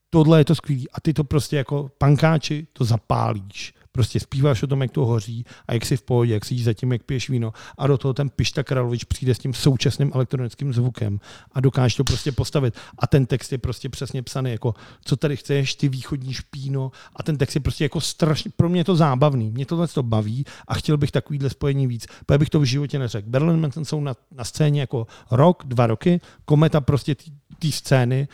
Tohle 0.09 0.39
je 0.39 0.45
to 0.45 0.55
skvělý 0.55 0.89
a 0.89 1.01
ty 1.01 1.13
to 1.13 1.23
prostě 1.23 1.57
jako 1.57 1.91
pankáči 1.97 2.67
to 2.73 2.85
zapálíš. 2.85 3.73
Prostě 3.91 4.19
zpíváš 4.19 4.63
o 4.63 4.67
tom, 4.67 4.81
jak 4.81 4.91
to 4.91 5.05
hoří 5.05 5.45
a 5.67 5.73
jak 5.73 5.85
si 5.85 5.97
v 5.97 6.01
pohodě, 6.01 6.33
jak 6.33 6.45
si 6.45 6.63
zatím, 6.63 6.91
jak 6.91 7.03
piješ 7.03 7.29
víno. 7.29 7.53
A 7.77 7.87
do 7.87 7.97
toho 7.97 8.13
ten 8.13 8.29
Pišta 8.29 8.63
Kralovič 8.63 9.03
přijde 9.03 9.35
s 9.35 9.39
tím 9.39 9.53
současným 9.53 10.11
elektronickým 10.15 10.73
zvukem 10.73 11.19
a 11.51 11.59
dokáže 11.59 11.97
to 11.97 12.03
prostě 12.03 12.31
postavit. 12.31 12.73
A 12.99 13.07
ten 13.07 13.25
text 13.25 13.51
je 13.51 13.57
prostě 13.57 13.89
přesně 13.89 14.23
psaný, 14.23 14.51
jako 14.51 14.73
co 15.05 15.15
tady 15.15 15.37
chceš, 15.37 15.75
ty 15.75 15.89
východní 15.89 16.33
špíno. 16.33 16.91
A 17.15 17.23
ten 17.23 17.37
text 17.37 17.55
je 17.55 17.61
prostě 17.61 17.85
jako 17.85 18.01
strašně, 18.01 18.51
pro 18.55 18.69
mě 18.69 18.79
je 18.79 18.85
to 18.85 18.95
zábavný. 18.95 19.51
Mě 19.51 19.65
tohle 19.65 19.87
to 19.87 20.03
baví 20.03 20.45
a 20.67 20.73
chtěl 20.73 20.97
bych 20.97 21.11
takovýhle 21.11 21.49
spojení 21.49 21.87
víc. 21.87 22.07
Protože 22.25 22.37
bych 22.37 22.49
to 22.49 22.59
v 22.59 22.63
životě 22.63 22.99
neřekl. 22.99 23.29
Berlin 23.29 23.59
Manson 23.59 23.85
jsou 23.85 24.01
na, 24.01 24.13
na 24.31 24.43
scéně 24.43 24.81
jako 24.81 25.07
rok, 25.31 25.63
dva 25.65 25.87
roky, 25.87 26.21
kometa 26.45 26.81
prostě 26.81 27.15
té 27.59 27.71
scény, 27.71 28.27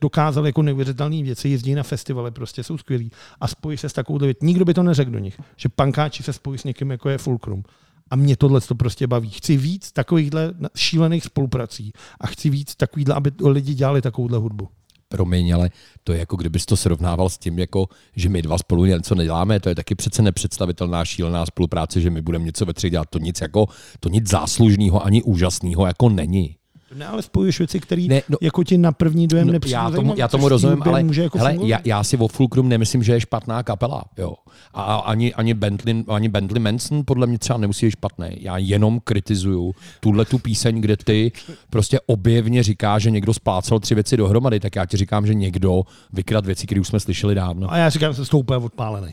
dokázali 0.00 0.48
jako 0.48 0.62
neuvěřitelné 0.62 1.22
věci, 1.22 1.48
jezdí 1.48 1.74
na 1.74 1.82
festivaly, 1.82 2.30
prostě 2.30 2.64
jsou 2.64 2.78
skvělí 2.78 3.10
a 3.40 3.48
spojí 3.48 3.78
se 3.78 3.88
s 3.88 3.92
takovou 3.92 4.18
věcí. 4.18 4.46
Nikdo 4.46 4.64
by 4.64 4.74
to 4.74 4.82
neřekl 4.82 5.10
do 5.10 5.18
nich, 5.18 5.40
že 5.56 5.68
pankáči 5.68 6.22
se 6.22 6.32
spojí 6.32 6.58
s 6.58 6.64
někým, 6.64 6.90
jako 6.90 7.08
je 7.08 7.18
Fulcrum. 7.18 7.62
A 8.10 8.16
mě 8.16 8.36
tohle 8.36 8.60
to 8.60 8.74
prostě 8.74 9.06
baví. 9.06 9.30
Chci 9.30 9.56
víc 9.56 9.92
takovýchhle 9.92 10.54
šílených 10.76 11.24
spoluprací 11.24 11.92
a 12.20 12.26
chci 12.26 12.50
víc 12.50 12.74
takovýhle, 12.74 13.14
aby 13.14 13.32
lidi 13.44 13.74
dělali 13.74 14.02
takovouhle 14.02 14.38
hudbu. 14.38 14.68
Promiň, 15.08 15.54
ale 15.54 15.70
to 16.04 16.12
je 16.12 16.18
jako 16.18 16.36
kdybys 16.36 16.66
to 16.66 16.76
srovnával 16.76 17.28
s 17.28 17.38
tím, 17.38 17.58
jako, 17.58 17.88
že 18.16 18.28
my 18.28 18.42
dva 18.42 18.58
spolu 18.58 18.84
něco 18.84 19.14
neděláme, 19.14 19.60
to 19.60 19.68
je 19.68 19.74
taky 19.74 19.94
přece 19.94 20.22
nepředstavitelná 20.22 21.04
šílená 21.04 21.46
spolupráce, 21.46 22.00
že 22.00 22.10
my 22.10 22.22
budeme 22.22 22.44
něco 22.44 22.64
ve 22.64 22.74
třech 22.74 22.90
dělat. 22.90 23.08
To 23.10 23.18
nic, 23.18 23.40
jako, 23.40 23.66
to 24.00 24.08
nic 24.08 24.28
záslužného 24.28 25.06
ani 25.06 25.22
úžasného 25.22 25.86
jako 25.86 26.08
není. 26.08 26.56
Ne, 26.94 27.06
ale 27.06 27.22
spojuješ 27.22 27.58
věci, 27.58 27.80
které 27.80 28.02
Ne, 28.08 28.22
no- 28.28 28.36
jako 28.40 28.64
ti 28.64 28.78
na 28.78 28.92
první 28.92 29.26
dojem 29.26 29.46
No, 29.46 29.52
nepřijde 29.52 29.74
já 29.74 29.90
tomu, 29.90 30.14
já 30.16 30.28
tomu 30.28 30.48
rozumím, 30.48 30.82
ale 30.82 31.02
může 31.02 31.22
jako 31.22 31.38
hele, 31.38 31.50
fungovat. 31.50 31.68
já, 31.68 31.78
já, 31.84 32.04
si 32.04 32.16
o 32.16 32.28
Fulcrum 32.28 32.68
nemyslím, 32.68 33.02
že 33.02 33.12
je 33.12 33.20
špatná 33.20 33.62
kapela. 33.62 34.04
Jo. 34.18 34.34
A, 34.74 34.82
a 34.82 34.96
ani, 34.96 35.34
ani, 35.34 35.54
Bentley, 35.54 36.04
ani 36.08 36.28
Bentley 36.28 36.62
Manson 36.62 37.02
podle 37.06 37.26
mě 37.26 37.38
třeba 37.38 37.58
nemusí 37.58 37.86
být 37.86 37.90
špatný. 37.90 38.26
Já 38.40 38.58
jenom 38.58 39.00
kritizuju 39.04 39.74
tuhle 40.00 40.24
tu 40.24 40.38
píseň, 40.38 40.80
kde 40.80 40.96
ty 40.96 41.32
prostě 41.70 42.00
objevně 42.06 42.62
říká, 42.62 42.98
že 42.98 43.10
někdo 43.10 43.34
splácel 43.34 43.80
tři 43.80 43.94
věci 43.94 44.16
dohromady, 44.16 44.60
tak 44.60 44.76
já 44.76 44.86
ti 44.86 44.96
říkám, 44.96 45.26
že 45.26 45.34
někdo 45.34 45.82
vykrad 46.12 46.46
věci, 46.46 46.66
které 46.66 46.80
už 46.80 46.88
jsme 46.88 47.00
slyšeli 47.00 47.34
dávno. 47.34 47.72
A 47.72 47.76
já 47.76 47.88
říkám, 47.90 48.12
že 48.12 48.24
jsem 48.24 48.38
úplně 48.38 48.56
odpálený. 48.58 49.12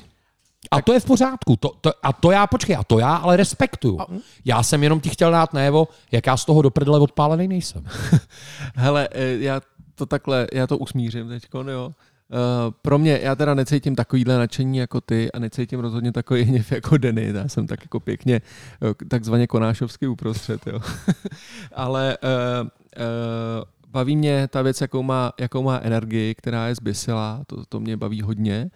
A 0.71 0.81
to 0.81 0.93
je 0.93 0.99
v 0.99 1.05
pořádku. 1.05 1.55
To, 1.55 1.71
to, 1.81 1.91
a 2.03 2.13
to 2.13 2.31
já, 2.31 2.47
počkej, 2.47 2.75
a 2.75 2.83
to 2.83 2.99
já 2.99 3.15
ale 3.15 3.37
respektuju. 3.37 3.99
Já 4.45 4.63
jsem 4.63 4.83
jenom 4.83 4.99
ti 4.99 5.09
chtěl 5.09 5.31
dát 5.31 5.53
najevo, 5.53 5.87
jak 6.11 6.27
já 6.27 6.37
z 6.37 6.45
toho 6.45 6.61
do 6.61 6.69
prdele 6.69 6.99
odpálený 6.99 7.47
nejsem. 7.47 7.83
Hele, 8.75 9.09
eh, 9.11 9.37
já 9.39 9.61
to 9.95 10.05
takhle, 10.05 10.47
já 10.53 10.67
to 10.67 10.77
usmířím 10.77 11.29
teď, 11.29 11.43
jo. 11.67 11.91
Uh, 12.31 12.73
pro 12.81 12.97
mě, 12.97 13.19
já 13.23 13.35
teda 13.35 13.53
necítím 13.53 13.95
takovýhle 13.95 14.37
nadšení 14.37 14.77
jako 14.77 15.01
ty 15.01 15.31
a 15.31 15.39
necítím 15.39 15.79
rozhodně 15.79 16.11
takový 16.11 16.41
hněv 16.41 16.71
jako 16.71 16.97
Denny, 16.97 17.31
já 17.35 17.47
jsem 17.47 17.67
tak 17.67 17.81
jako 17.81 17.99
pěkně 17.99 18.41
eh, 18.81 19.05
takzvaně 19.05 19.47
konášovský 19.47 20.07
uprostřed, 20.07 20.67
jo. 20.67 20.79
Ale 21.75 22.17
uh, 22.23 22.67
uh, 22.67 23.63
baví 23.91 24.15
mě 24.15 24.47
ta 24.47 24.61
věc, 24.61 24.81
jakou 24.81 25.03
má, 25.03 25.33
jakou 25.39 25.63
má 25.63 25.79
energii, 25.83 26.35
která 26.35 26.67
je 26.67 26.75
zbysila, 26.75 27.41
to, 27.47 27.65
to 27.65 27.79
mě 27.79 27.97
baví 27.97 28.21
hodně. 28.21 28.71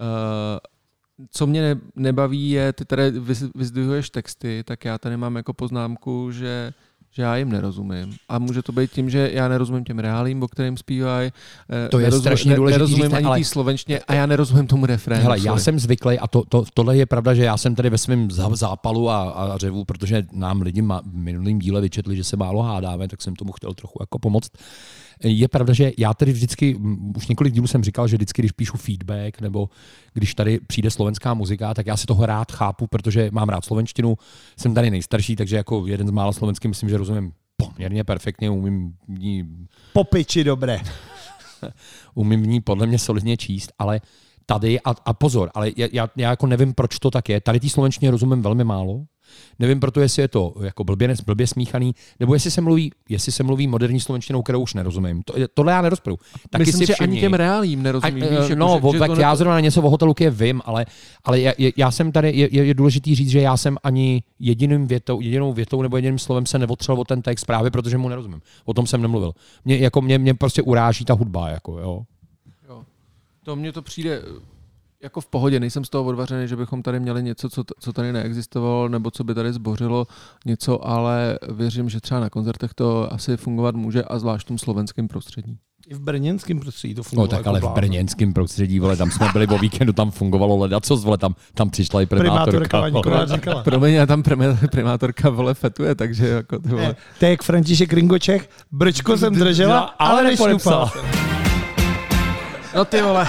Uh, 0.00 0.06
co 1.30 1.46
mě 1.46 1.62
ne, 1.62 1.80
nebaví 1.96 2.50
je, 2.50 2.72
ty 2.72 2.84
tady 2.84 3.10
vyz- 3.20 3.50
vyzdvihuješ 3.54 4.10
texty, 4.10 4.62
tak 4.66 4.84
já 4.84 4.98
tady 4.98 5.16
mám 5.16 5.36
jako 5.36 5.52
poznámku, 5.52 6.30
že 6.32 6.72
že 7.16 7.22
já 7.22 7.36
jim 7.36 7.48
nerozumím. 7.52 8.14
A 8.28 8.38
může 8.38 8.62
to 8.62 8.72
být 8.72 8.90
tím, 8.92 9.10
že 9.10 9.30
já 9.32 9.48
nerozumím 9.48 9.84
těm 9.84 9.98
reálím, 9.98 10.42
o 10.42 10.48
kterým 10.48 10.76
zpívají. 10.76 11.32
eh, 11.86 11.88
To 11.88 11.98
je 11.98 12.08
nerozum- 12.10 12.20
strašně 12.20 12.56
důležitý 12.56 12.78
Nerozumím 12.78 13.04
říct, 13.04 13.12
ani 13.12 13.26
ale- 13.26 13.44
slovenštině 13.44 13.98
a 14.00 14.14
já 14.14 14.26
nerozumím 14.26 14.66
tomu 14.66 14.86
refrénu. 14.86 15.22
Hele, 15.22 15.36
já 15.40 15.56
jsem 15.58 15.78
zvyklý 15.78 16.18
a 16.18 16.26
to, 16.26 16.42
to, 16.48 16.64
tohle 16.74 16.96
je 16.96 17.06
pravda, 17.06 17.34
že 17.34 17.44
já 17.44 17.56
jsem 17.56 17.74
tady 17.74 17.90
ve 17.90 17.98
svém 17.98 18.28
zá- 18.28 18.56
zápalu 18.56 19.10
a, 19.10 19.30
a 19.30 19.58
řevu, 19.58 19.84
protože 19.84 20.22
nám 20.32 20.60
lidi 20.62 20.82
ma, 20.82 21.00
v 21.06 21.14
minulým 21.14 21.58
díle 21.58 21.80
vyčetli, 21.80 22.16
že 22.16 22.24
se 22.24 22.36
málo 22.36 22.62
hádáme, 22.62 23.08
tak 23.08 23.22
jsem 23.22 23.36
tomu 23.36 23.52
chtěl 23.52 23.74
trochu 23.74 23.98
jako 24.02 24.18
pomoct. 24.18 24.50
Je 25.22 25.48
pravda, 25.48 25.72
že 25.72 25.92
já 25.98 26.14
tady 26.14 26.32
vždycky, 26.32 26.76
už 27.16 27.26
několik 27.26 27.54
dílů 27.54 27.66
jsem 27.66 27.84
říkal, 27.84 28.08
že 28.08 28.16
vždycky, 28.16 28.42
když 28.42 28.52
píšu 28.52 28.76
feedback 28.76 29.40
nebo 29.40 29.68
když 30.14 30.34
tady 30.34 30.60
přijde 30.66 30.90
slovenská 30.90 31.34
muzika, 31.34 31.74
tak 31.74 31.86
já 31.86 31.96
si 31.96 32.06
toho 32.06 32.26
rád 32.26 32.52
chápu, 32.52 32.86
protože 32.86 33.28
mám 33.32 33.48
rád 33.48 33.64
slovenštinu, 33.64 34.18
jsem 34.58 34.74
tady 34.74 34.90
nejstarší, 34.90 35.36
takže 35.36 35.56
jako 35.56 35.86
jeden 35.86 36.08
z 36.08 36.10
mála 36.10 36.32
slovenských 36.32 36.68
myslím, 36.68 36.88
že 36.88 36.96
rozumím 36.96 37.32
poměrně 37.56 38.04
perfektně, 38.04 38.50
umím 38.50 38.94
v 39.08 39.18
ní 39.18 39.48
Popiči 39.92 40.44
dobré. 40.44 40.80
umím 42.14 42.42
v 42.42 42.46
ní 42.46 42.60
podle 42.60 42.86
mě 42.86 42.98
solidně 42.98 43.36
číst, 43.36 43.72
ale 43.78 44.00
tady, 44.46 44.80
a, 44.80 44.90
a 45.04 45.14
pozor, 45.14 45.50
ale 45.54 45.70
já, 45.76 45.88
já, 45.92 46.08
já 46.16 46.30
jako 46.30 46.46
nevím, 46.46 46.74
proč 46.74 46.98
to 46.98 47.10
tak 47.10 47.28
je. 47.28 47.40
Tady 47.40 47.60
té 47.60 47.68
slovenštině 47.68 48.10
rozumím 48.10 48.42
velmi 48.42 48.64
málo. 48.64 49.04
Nevím 49.58 49.80
proto, 49.80 50.00
jestli 50.00 50.22
je 50.22 50.28
to 50.28 50.54
jako 50.60 50.84
blbě, 50.84 51.14
blbě 51.26 51.46
smíchaný, 51.46 51.94
nebo 52.20 52.34
jestli 52.34 52.50
se 52.50 52.60
mluví, 52.60 52.92
jestli 53.08 53.32
se 53.32 53.42
mluví 53.42 53.66
moderní 53.66 54.00
slovenštinou, 54.00 54.42
kterou 54.42 54.60
už 54.60 54.74
nerozumím. 54.74 55.22
To, 55.22 55.34
tohle 55.54 55.72
já 55.72 55.82
nerozpru. 55.82 56.18
Taky 56.50 56.62
Myslím, 56.62 56.78
si 56.78 56.86
že 56.86 56.92
všimni. 56.92 57.16
ani 57.16 57.20
těm 57.20 57.34
reálím 57.34 57.82
nerozumím. 57.82 58.24
A, 58.24 58.26
víš, 58.26 58.50
jako, 58.50 58.54
no, 58.54 58.78
že, 58.82 58.88
o, 58.88 58.92
že 58.92 58.98
tak 58.98 59.10
to 59.10 59.20
já 59.20 59.36
zrovna 59.36 59.60
něco 59.60 59.82
o 59.82 59.90
hotelu 59.90 60.14
je 60.20 60.30
vím, 60.30 60.62
ale, 60.64 60.86
ale 61.24 61.40
já, 61.40 61.52
já, 61.76 61.90
jsem 61.90 62.12
tady, 62.12 62.32
je, 62.36 62.64
je, 62.64 62.74
důležitý 62.74 63.14
říct, 63.14 63.30
že 63.30 63.40
já 63.40 63.56
jsem 63.56 63.76
ani 63.82 64.22
jediným 64.38 64.86
větou, 64.86 65.20
jedinou 65.20 65.52
větou 65.52 65.82
nebo 65.82 65.96
jediným 65.96 66.18
slovem 66.18 66.46
se 66.46 66.58
neotřel 66.58 67.00
o 67.00 67.04
ten 67.04 67.22
text 67.22 67.44
právě, 67.44 67.70
protože 67.70 67.98
mu 67.98 68.08
nerozumím. 68.08 68.42
O 68.64 68.74
tom 68.74 68.86
jsem 68.86 69.02
nemluvil. 69.02 69.32
Mě, 69.64 69.76
jako 69.76 70.00
mě, 70.00 70.18
mě 70.18 70.34
prostě 70.34 70.62
uráží 70.62 71.04
ta 71.04 71.14
hudba, 71.14 71.48
jako 71.48 71.78
jo. 71.78 72.02
Jo. 72.68 72.82
To 73.42 73.56
mně 73.56 73.72
to 73.72 73.82
přijde 73.82 74.22
jako 75.04 75.20
v 75.20 75.26
pohodě, 75.26 75.60
nejsem 75.60 75.84
z 75.84 75.88
toho 75.90 76.04
odvařený, 76.04 76.48
že 76.48 76.56
bychom 76.56 76.82
tady 76.82 77.00
měli 77.00 77.22
něco, 77.22 77.50
co, 77.50 77.64
t- 77.64 77.74
co 77.80 77.92
tady 77.92 78.12
neexistovalo, 78.12 78.88
nebo 78.88 79.10
co 79.10 79.24
by 79.24 79.34
tady 79.34 79.52
zbořilo 79.52 80.06
něco, 80.46 80.86
ale 80.88 81.38
věřím, 81.52 81.88
že 81.88 82.00
třeba 82.00 82.20
na 82.20 82.30
koncertech 82.30 82.74
to 82.74 83.12
asi 83.12 83.36
fungovat 83.36 83.74
může 83.74 84.02
a 84.04 84.18
zvlášť 84.18 84.44
v 84.44 84.48
tom 84.48 84.58
slovenském 84.58 85.08
prostředí. 85.08 85.56
I 85.88 85.94
v 85.94 86.00
brněnském 86.00 86.60
prostředí 86.60 86.94
to 86.94 86.98
No 86.98 87.02
fungovalo. 87.02 87.28
tak 87.28 87.38
jako 87.38 87.48
ale 87.48 87.60
v 87.60 87.68
brněnském 87.74 88.32
prostředí, 88.32 88.80
vole, 88.80 88.96
tam 88.96 89.10
jsme 89.10 89.28
byli 89.32 89.46
o 89.46 89.58
víkendu, 89.58 89.92
tam 89.92 90.10
fungovalo 90.10 90.56
leda, 90.56 90.80
co 90.80 90.96
vole, 90.96 91.18
tam, 91.18 91.34
tam 91.54 91.70
přišla 91.70 92.02
i 92.02 92.06
Primátorka 92.06 92.82
primátorka. 92.82 93.54
Promiň, 93.62 93.96
a 94.00 94.06
tam 94.06 94.22
prim- 94.22 94.68
primátorka 94.70 95.30
vole 95.30 95.54
fetuje, 95.54 95.94
takže 95.94 96.28
jako 96.28 96.58
ty 96.58 96.68
vole. 96.68 96.96
To 97.18 97.24
je 97.24 97.30
jak 97.30 97.42
František 97.42 97.92
Ringoček, 97.92 98.50
brčko 98.72 99.16
jsem 99.16 99.34
držela, 99.34 99.80
ale 99.80 100.24
nešňupala. 100.24 100.92
No 102.76 102.84
ty 102.84 103.02
vole. 103.02 103.26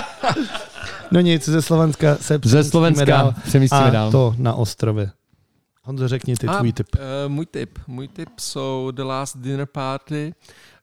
No 1.12 1.20
nic, 1.20 1.46
ze 1.50 1.62
Slovenska 1.62 2.16
se 2.16 2.40
přemístíme 2.40 2.64
Slovenska 2.64 3.06
dál. 3.06 3.34
přemístíme 3.44 3.82
a 3.82 3.90
dál. 3.90 4.12
to 4.12 4.36
na 4.38 4.54
ostrově. 4.54 5.12
Honzo, 5.84 6.08
řekni 6.08 6.36
ty 6.36 6.48
A, 6.48 6.58
tvůj 6.58 6.74
tip. 6.74 6.88
Uh, 6.96 7.02
můj 7.32 7.46
tip. 7.46 7.80
Můj 7.88 8.08
tip 8.08 8.30
jsou 8.40 8.92
The 8.92 9.04
Last 9.04 9.38
Dinner 9.38 9.66
Party. 9.66 10.34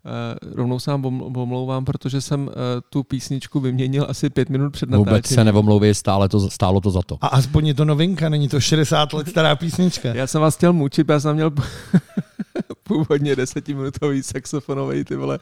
Uh, 0.04 0.54
rovnou 0.56 0.78
se 0.78 0.90
vám 0.90 1.02
oml- 1.02 1.38
omlouvám, 1.42 1.84
protože 1.84 2.20
jsem 2.20 2.42
uh, 2.42 2.52
tu 2.90 3.02
písničku 3.02 3.60
vyměnil 3.60 4.06
asi 4.08 4.30
pět 4.30 4.50
minut 4.50 4.72
před 4.72 4.90
Vůbec 4.90 5.06
natáčením. 5.06 5.34
se 5.36 5.44
nevomlouvě, 5.44 5.94
stále 5.94 6.28
to, 6.28 6.50
stálo 6.50 6.80
to 6.80 6.90
za 6.90 7.02
to. 7.02 7.18
A 7.20 7.26
aspoň 7.26 7.66
je 7.66 7.74
to 7.74 7.84
novinka, 7.84 8.28
není 8.28 8.48
to 8.48 8.60
60 8.60 9.12
let 9.12 9.28
stará 9.28 9.56
písnička. 9.56 10.08
Já 10.14 10.26
jsem 10.26 10.40
vás 10.40 10.56
chtěl 10.56 10.72
mučit, 10.72 11.08
já 11.08 11.20
jsem 11.20 11.34
měl 11.34 11.50
původně 12.82 13.36
desetiminutový 13.36 14.22
saxofonový 14.22 15.04
ty 15.04 15.16
vole 15.16 15.38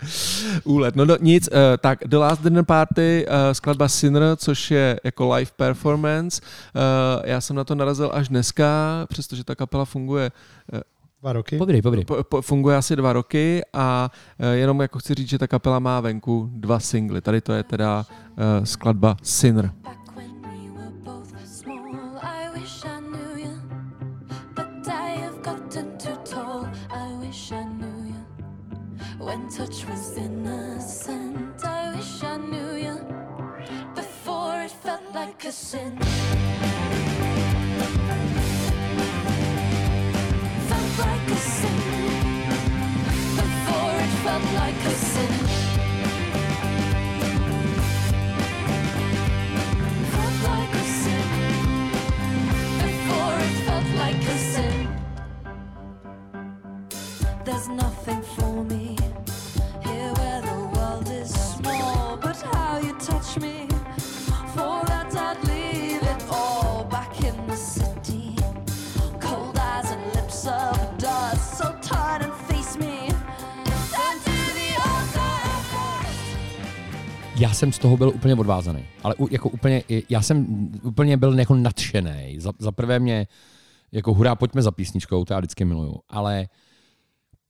úlet. 0.65 0.97
No, 0.97 1.05
no 1.05 1.17
nic, 1.21 1.49
uh, 1.53 1.57
tak 1.81 1.99
The 2.07 2.17
Last 2.17 2.43
Dinner 2.43 2.65
Party, 2.65 3.27
uh, 3.29 3.35
skladba 3.53 3.89
Sinner, 3.89 4.37
což 4.37 4.71
je 4.71 5.01
jako 5.05 5.35
live 5.35 5.51
performance. 5.57 6.43
Uh, 6.43 7.23
já 7.25 7.41
jsem 7.41 7.57
na 7.57 7.65
to 7.65 7.75
narazil 7.75 8.11
až 8.15 8.29
dneska, 8.29 8.67
přestože 9.09 9.45
ta 9.45 9.55
kapela 9.55 9.85
funguje 9.85 10.31
uh, 10.73 10.81
Dva 11.21 11.33
roky. 11.33 11.59
Povídej, 11.59 11.83
povídej. 11.83 12.05
po, 12.05 12.25
po, 12.25 12.43
funguje 12.43 12.77
asi 12.77 12.97
dva 12.97 13.13
roky 13.13 13.61
a 13.73 14.11
uh, 14.41 14.47
jenom 14.47 14.81
jako 14.81 14.99
chci 14.99 15.15
říct, 15.15 15.29
že 15.29 15.39
ta 15.39 15.47
kapela 15.47 15.79
má 15.79 16.01
venku 16.01 16.49
dva 16.53 16.81
singly. 16.81 17.21
Tady 17.21 17.41
to 17.41 17.53
je 17.53 17.63
teda 17.63 18.07
uh, 18.59 18.65
skladba 18.65 19.17
Sinner. 19.23 19.71
When 29.21 29.49
touch 29.49 29.85
was 29.85 30.17
innocent, 30.17 31.65
I 31.65 31.95
wish 31.97 32.23
I 32.23 32.39
knew 32.39 32.75
you. 32.77 32.97
Before 33.95 34.65
it 34.65 34.71
felt 34.71 35.15
like 35.15 35.45
a 35.49 35.53
sin. 35.53 36.20
felt 44.31 44.53
like 44.55 44.85
a 44.85 44.95
sin. 45.11 45.33
Felt 50.13 50.37
like 50.51 50.75
a 50.83 50.85
sin. 51.01 51.27
Before 52.85 53.35
it 53.47 53.57
felt 53.67 53.89
like 54.03 54.23
a 54.35 54.39
sin. 54.53 54.77
There's 57.45 57.69
nothing 57.69 58.23
for 58.23 58.65
me 58.73 58.97
here 59.85 60.13
where 60.21 60.41
the 60.43 60.59
world 60.75 61.09
is 61.11 61.31
small, 61.57 62.17
but 62.17 62.41
how 62.53 62.79
you 62.79 62.93
touch 63.01 63.37
me. 63.41 63.70
Já 77.41 77.53
jsem 77.53 77.73
z 77.73 77.79
toho 77.79 77.97
byl 77.97 78.09
úplně 78.09 78.35
odvázaný. 78.35 78.85
Ale 79.03 79.15
u, 79.15 79.29
jako 79.31 79.49
úplně, 79.49 79.83
já 80.09 80.23
jsem 80.23 80.69
úplně 80.83 81.17
byl 81.17 81.39
jako 81.39 81.55
nadšený. 81.55 82.37
Za, 82.39 82.53
za 82.59 82.73
prvé 82.73 82.99
mě, 82.99 83.27
jako 83.93 84.15
hurá, 84.15 84.35
pojďme 84.35 84.63
za 84.63 84.71
písničkou, 84.71 85.25
to 85.25 85.33
já 85.33 85.39
vždycky 85.39 85.65
miluju. 85.65 86.01
Ale 86.09 86.49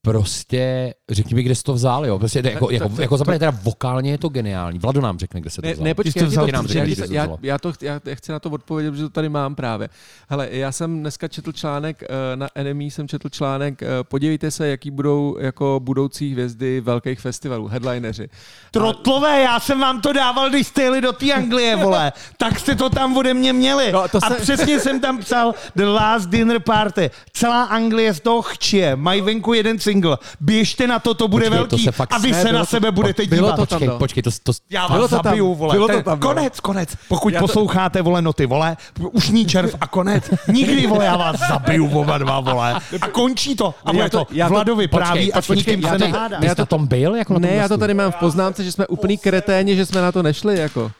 prostě 0.02 0.94
řekni 1.10 1.34
mi, 1.34 1.42
kde 1.42 1.54
jsi 1.54 1.62
to 1.62 1.74
vzal, 1.74 2.06
jo. 2.06 2.18
Prostě 2.18 2.42
jako, 2.44 2.66
To- 2.66 2.72
jako, 2.72 2.88
to- 2.88 3.02
jako 3.02 3.18
to- 3.18 3.24
prvé 3.24 3.38
teda 3.38 3.50
vokálně 3.62 4.10
je 4.10 4.18
to 4.18 4.28
geniální. 4.28 4.78
Vlado 4.78 5.00
nám 5.00 5.18
řekne, 5.18 5.40
kde 5.40 5.50
se 5.50 5.62
to 5.62 5.72
vzal. 5.72 5.84
ne, 5.84 5.94
počkej, 5.94 6.22
to 6.22 6.28
vzal, 6.28 6.46
nám 6.46 6.66
řekne, 6.66 6.80
já, 6.80 6.84
kde 6.84 6.94
ti 6.94 7.00
se 7.00 7.02
to, 7.02 7.08
to 7.08 7.14
já, 7.14 7.22
vzalo. 7.22 7.38
já, 7.42 7.58
to, 7.58 7.72
já, 7.82 8.00
já 8.04 8.14
chci 8.14 8.32
na 8.32 8.38
to 8.38 8.50
odpovědět, 8.50 8.90
protože 8.90 9.02
to 9.02 9.10
tady 9.10 9.28
mám 9.28 9.54
právě. 9.54 9.88
Hele, 10.28 10.48
já 10.50 10.72
jsem 10.72 11.00
dneska 11.00 11.28
četl 11.28 11.52
článek 11.52 12.02
eh, 12.02 12.36
na 12.36 12.48
Enemy, 12.54 12.84
jsem 12.90 13.08
četl 13.08 13.28
článek, 13.28 13.82
eh, 13.82 13.86
podívejte 14.02 14.50
se, 14.50 14.68
jaký 14.68 14.90
budou 14.90 15.36
jako 15.40 15.80
budoucí 15.82 16.32
hvězdy 16.32 16.80
velkých 16.80 17.20
festivalů, 17.20 17.66
headlineři. 17.68 18.28
Trotlové, 18.70 19.40
já 19.42 19.60
jsem 19.60 19.80
vám 19.80 20.00
to 20.00 20.12
dával, 20.12 20.50
když 20.50 20.66
jste 20.66 20.82
jeli 20.82 21.00
do 21.00 21.12
té 21.12 21.32
Anglie, 21.32 21.76
vole. 21.76 22.12
Tak 22.36 22.58
jste 22.58 22.74
to 22.74 22.90
tam 22.90 23.16
ode 23.16 23.34
mě 23.34 23.52
měli. 23.52 23.92
No, 23.92 24.08
to 24.08 24.18
a 24.22 24.28
se- 24.30 24.34
přesně 24.40 24.80
jsem 24.80 25.00
tam 25.00 25.18
psal 25.18 25.54
The 25.76 25.84
Last 25.86 26.28
Dinner 26.28 26.60
Party. 26.60 27.10
Celá 27.32 27.64
Anglie 27.64 28.14
z 28.14 28.20
toho 28.20 28.42
chčije. 28.42 28.96
Mají 28.96 29.20
venku 29.20 29.52
jeden 29.54 29.78
single. 29.90 30.18
Běžte 30.40 30.86
na 30.86 30.98
to, 30.98 31.14
to 31.14 31.28
bude 31.28 31.44
Počkej, 31.44 31.58
to 31.58 31.76
velký. 31.76 31.84
se 31.84 31.92
fakt- 31.92 32.12
a 32.12 32.18
vy 32.18 32.30
Ne, 32.32 32.36
se 32.42 32.44
bylo 32.48 32.58
na 32.58 32.64
to- 32.64 32.66
sebe 32.70 32.90
budete 32.90 33.26
bylo 33.26 33.42
dívat. 33.48 33.56
to 33.56 33.66
tam, 33.66 33.78
Počkej, 33.78 33.98
počkej, 33.98 34.22
to, 34.22 34.30
to, 34.42 34.52
Já 34.70 34.88
Bylo 34.88 35.00
vás 35.00 35.10
to 35.10 35.16
tam, 35.16 35.24
zabiju, 35.24 35.54
vole. 35.54 35.74
bylo 35.74 35.88
to 35.88 36.02
tam, 36.02 36.18
konec, 36.20 36.60
konec. 36.60 36.88
Pokud 37.08 37.32
Já 37.34 37.40
to- 37.40 37.46
posloucháte, 37.46 38.02
vole, 38.02 38.22
noty, 38.22 38.46
vole, 38.46 38.76
ušní 39.12 39.46
červ 39.46 39.74
a 39.80 39.86
konec. 39.86 40.30
Nikdy, 40.48 40.86
vole, 40.86 41.04
já 41.04 41.16
vás 41.16 41.36
zabiju, 41.48 41.98
oba 42.00 42.18
dva, 42.18 42.40
vole. 42.40 42.74
A 43.00 43.08
končí 43.08 43.56
to. 43.56 43.74
A 43.84 43.90
Já 43.90 43.92
bude 43.92 44.10
to- 44.10 44.24
to, 44.24 44.26
já 44.34 44.48
to- 44.48 44.54
Vlado 44.54 44.76
vypráví 44.76 45.32
a 45.32 45.42
s 45.42 45.46
počkej, 45.46 45.76
nikým 45.76 45.88
já 45.88 45.92
se 45.92 45.98
to- 45.98 46.04
nehádá. 46.04 46.40
Jsi 46.40 46.54
na 46.58 46.66
tom 46.66 46.86
byl? 46.86 47.14
Jako 47.16 47.38
Ne, 47.38 47.54
já 47.54 47.68
to 47.68 47.78
tady 47.78 47.94
mám 47.94 48.12
v 48.12 48.16
poznámce, 48.16 48.64
že 48.64 48.72
jsme 48.72 48.86
úplný 48.86 49.18
kreténi, 49.18 49.76
že 49.76 49.86
jsme 49.86 50.00
na 50.00 50.12
to 50.12 50.22
nešli, 50.22 50.58
jako. 50.58 50.90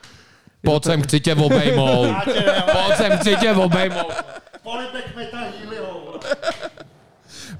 Pojď 0.63 0.83
sem, 0.85 1.01
chci 1.01 1.19
tě 1.19 1.35
obejmout. 1.35 2.15
Pojď 2.71 2.97
sem, 2.97 3.17
chci 3.17 3.35
tě 3.35 3.51
obejmout. 3.51 4.13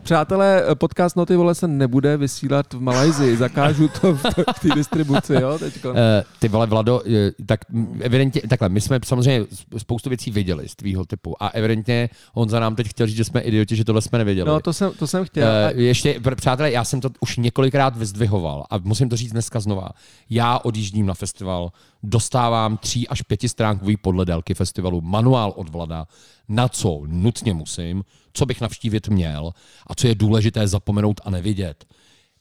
Přátelé, 0.04 0.64
podcast 0.76 1.16
Noty 1.16 1.36
vole 1.36 1.56
se 1.56 1.68
nebude 1.68 2.18
vysílat 2.18 2.74
v 2.74 2.82
Malajzii, 2.82 3.38
zakážu 3.38 3.88
to 4.02 4.14
v 4.16 4.24
v 4.56 4.60
té 4.62 4.70
distribuci, 4.76 5.34
jo, 5.34 5.60
teďko. 5.60 5.90
Uh, 5.90 5.96
ty 6.40 6.48
vole, 6.48 6.68
Vlado, 6.68 7.02
tak 7.46 7.60
evidentně, 8.00 8.42
takhle, 8.50 8.70
my 8.70 8.82
jsme 8.82 9.00
samozřejmě 9.06 9.46
spoustu 9.78 10.10
věcí 10.10 10.32
věděli 10.32 10.70
z 10.70 10.76
tvýho 10.76 11.06
typu 11.06 11.44
a 11.44 11.48
evidentně 11.48 12.10
on 12.34 12.50
za 12.50 12.60
nám 12.60 12.76
teď 12.76 12.88
chtěl 12.88 13.08
říct, 13.08 13.16
že 13.16 13.24
jsme 13.24 13.42
idioti, 13.42 13.76
že 13.76 13.86
tohle 13.86 14.02
jsme 14.02 14.18
nevěděli. 14.18 14.50
No, 14.50 14.60
to 14.60 14.74
jsem, 14.74 14.92
to 14.92 15.08
jsem 15.08 15.26
chtěl. 15.26 15.48
Uh, 15.74 15.80
ještě, 15.80 16.20
přátelé, 16.36 16.72
já 16.72 16.84
jsem 16.84 17.02
to 17.02 17.10
už 17.20 17.38
několikrát 17.38 17.98
vyzdvihoval 17.98 18.66
a 18.70 18.78
musím 18.78 19.10
to 19.10 19.16
říct 19.16 19.32
dneska 19.32 19.60
znova. 19.60 19.90
Já 20.30 20.60
odjíždím 20.60 21.06
na 21.06 21.14
festival, 21.14 21.72
dostávám 22.04 22.78
tří 22.78 23.08
až 23.08 23.22
pěti 23.22 23.50
stránkový 23.50 23.98
podle 23.98 24.26
délky 24.26 24.54
festivalu, 24.54 25.02
manuál 25.02 25.54
od 25.56 25.70
Vlada, 25.70 26.08
na 26.50 26.68
co 26.68 27.02
nutně 27.08 27.54
musím, 27.54 28.04
co 28.34 28.46
bych 28.46 28.62
navštívit 28.62 29.08
měl 29.08 29.52
a 29.88 29.96
co 29.96 30.08
je 30.08 30.16
důležité 30.16 30.68
zapomenout 30.68 31.22
a 31.26 31.30
nevidět. 31.30 31.86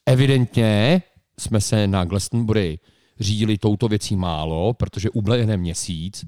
Evidentně 0.06 1.02
jsme 1.38 1.60
se 1.60 1.86
na 1.86 2.04
Glastonbury 2.04 2.78
řídili 3.20 3.58
touto 3.58 3.88
věcí 3.88 4.16
málo, 4.16 4.74
protože 4.74 5.10
uběhne 5.10 5.56
měsíc 5.56 6.24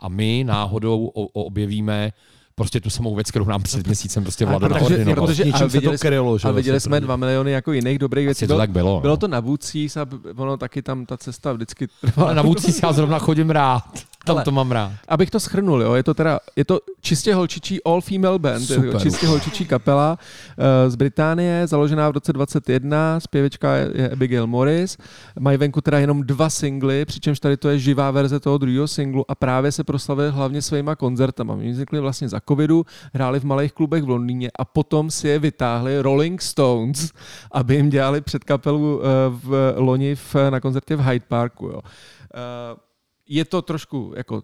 a 0.00 0.08
my 0.08 0.44
náhodou 0.46 1.06
objevíme 1.32 2.10
prostě 2.54 2.80
tu 2.80 2.90
samou 2.90 3.14
věc, 3.14 3.30
kterou 3.30 3.44
nám 3.44 3.62
před 3.62 3.86
měsícem 3.86 4.22
prostě 4.22 4.44
Vlado 4.46 4.68
takže- 4.68 4.80
naordinoval. 4.80 5.26
protože- 5.26 5.44
a 5.44 5.58
se 5.58 5.64
to 5.64 5.68
viděli, 5.68 5.98
krylo, 5.98 6.38
že 6.38 6.48
a 6.48 6.50
viděli 6.50 6.80
jsme 6.80 7.00
dva 7.00 7.16
miliony 7.16 7.50
jako 7.52 7.72
jiných 7.72 7.98
dobrých 7.98 8.26
věcí. 8.26 8.46
To 8.46 8.56
tak 8.56 8.70
bylo, 8.70 8.94
no. 8.94 9.00
Bylo 9.00 9.16
to 9.16 9.28
na 9.28 9.38
a 9.38 10.04
b- 10.04 10.16
ono 10.36 10.56
taky 10.56 10.82
tam 10.82 11.06
ta 11.06 11.16
cesta 11.16 11.52
vždycky 11.52 11.88
trvala. 12.00 12.26
Ale 12.28 12.34
na 12.34 12.42
vůdci 12.42 12.80
já 12.82 12.92
zrovna 12.92 13.18
chodím 13.18 13.50
rád. 13.50 14.04
Tam 14.24 14.42
to 14.42 14.50
mám 14.50 14.70
rád. 14.70 14.92
Abych 15.08 15.30
to 15.30 15.40
schrnul, 15.40 15.82
jo, 15.82 15.94
je 15.94 16.02
to 16.02 16.14
teda, 16.14 16.40
je 16.56 16.64
to 16.64 16.80
čistě 17.00 17.34
holčičí 17.34 17.84
all 17.84 18.00
female 18.00 18.38
band, 18.38 18.70
je 18.70 18.76
to 18.76 18.82
Super. 18.82 19.00
čistě 19.00 19.26
holčičí 19.26 19.66
kapela 19.66 20.18
uh, 20.58 20.64
z 20.90 20.94
Británie, 20.94 21.66
založená 21.66 22.08
v 22.08 22.12
roce 22.12 22.32
21, 22.32 23.20
zpěvečka 23.20 23.74
je, 23.74 23.90
je 23.94 24.10
Abigail 24.10 24.46
Morris, 24.46 24.98
mají 25.38 25.58
venku 25.58 25.80
teda 25.80 25.98
jenom 25.98 26.22
dva 26.22 26.50
singly, 26.50 27.04
přičemž 27.04 27.40
tady 27.40 27.56
to 27.56 27.68
je 27.68 27.78
živá 27.78 28.10
verze 28.10 28.40
toho 28.40 28.58
druhého 28.58 28.88
singlu 28.88 29.24
a 29.28 29.34
právě 29.34 29.72
se 29.72 29.84
proslavili 29.84 30.30
hlavně 30.30 30.62
svýma 30.62 30.96
koncertama. 30.96 31.54
Oni 31.54 31.70
vznikli 31.70 32.00
vlastně 32.00 32.28
za 32.28 32.40
covidu, 32.48 32.86
hráli 33.14 33.40
v 33.40 33.44
malých 33.44 33.72
klubech 33.72 34.02
v 34.02 34.08
Londýně 34.08 34.50
a 34.58 34.64
potom 34.64 35.10
si 35.10 35.28
je 35.28 35.38
vytáhli 35.38 36.02
Rolling 36.02 36.42
Stones, 36.42 37.12
aby 37.52 37.74
jim 37.76 37.90
dělali 37.90 38.20
před 38.20 38.44
kapelu 38.44 38.96
uh, 38.96 39.02
v 39.28 39.74
loni 39.76 40.14
v, 40.14 40.36
na 40.50 40.60
koncertě 40.60 40.96
v 40.96 41.00
Hyde 41.00 41.24
Parku. 41.28 41.66
Jo. 41.66 41.80
Uh, 41.80 42.78
je 43.26 43.44
to 43.44 43.62
trošku 43.62 44.12
jako 44.16 44.42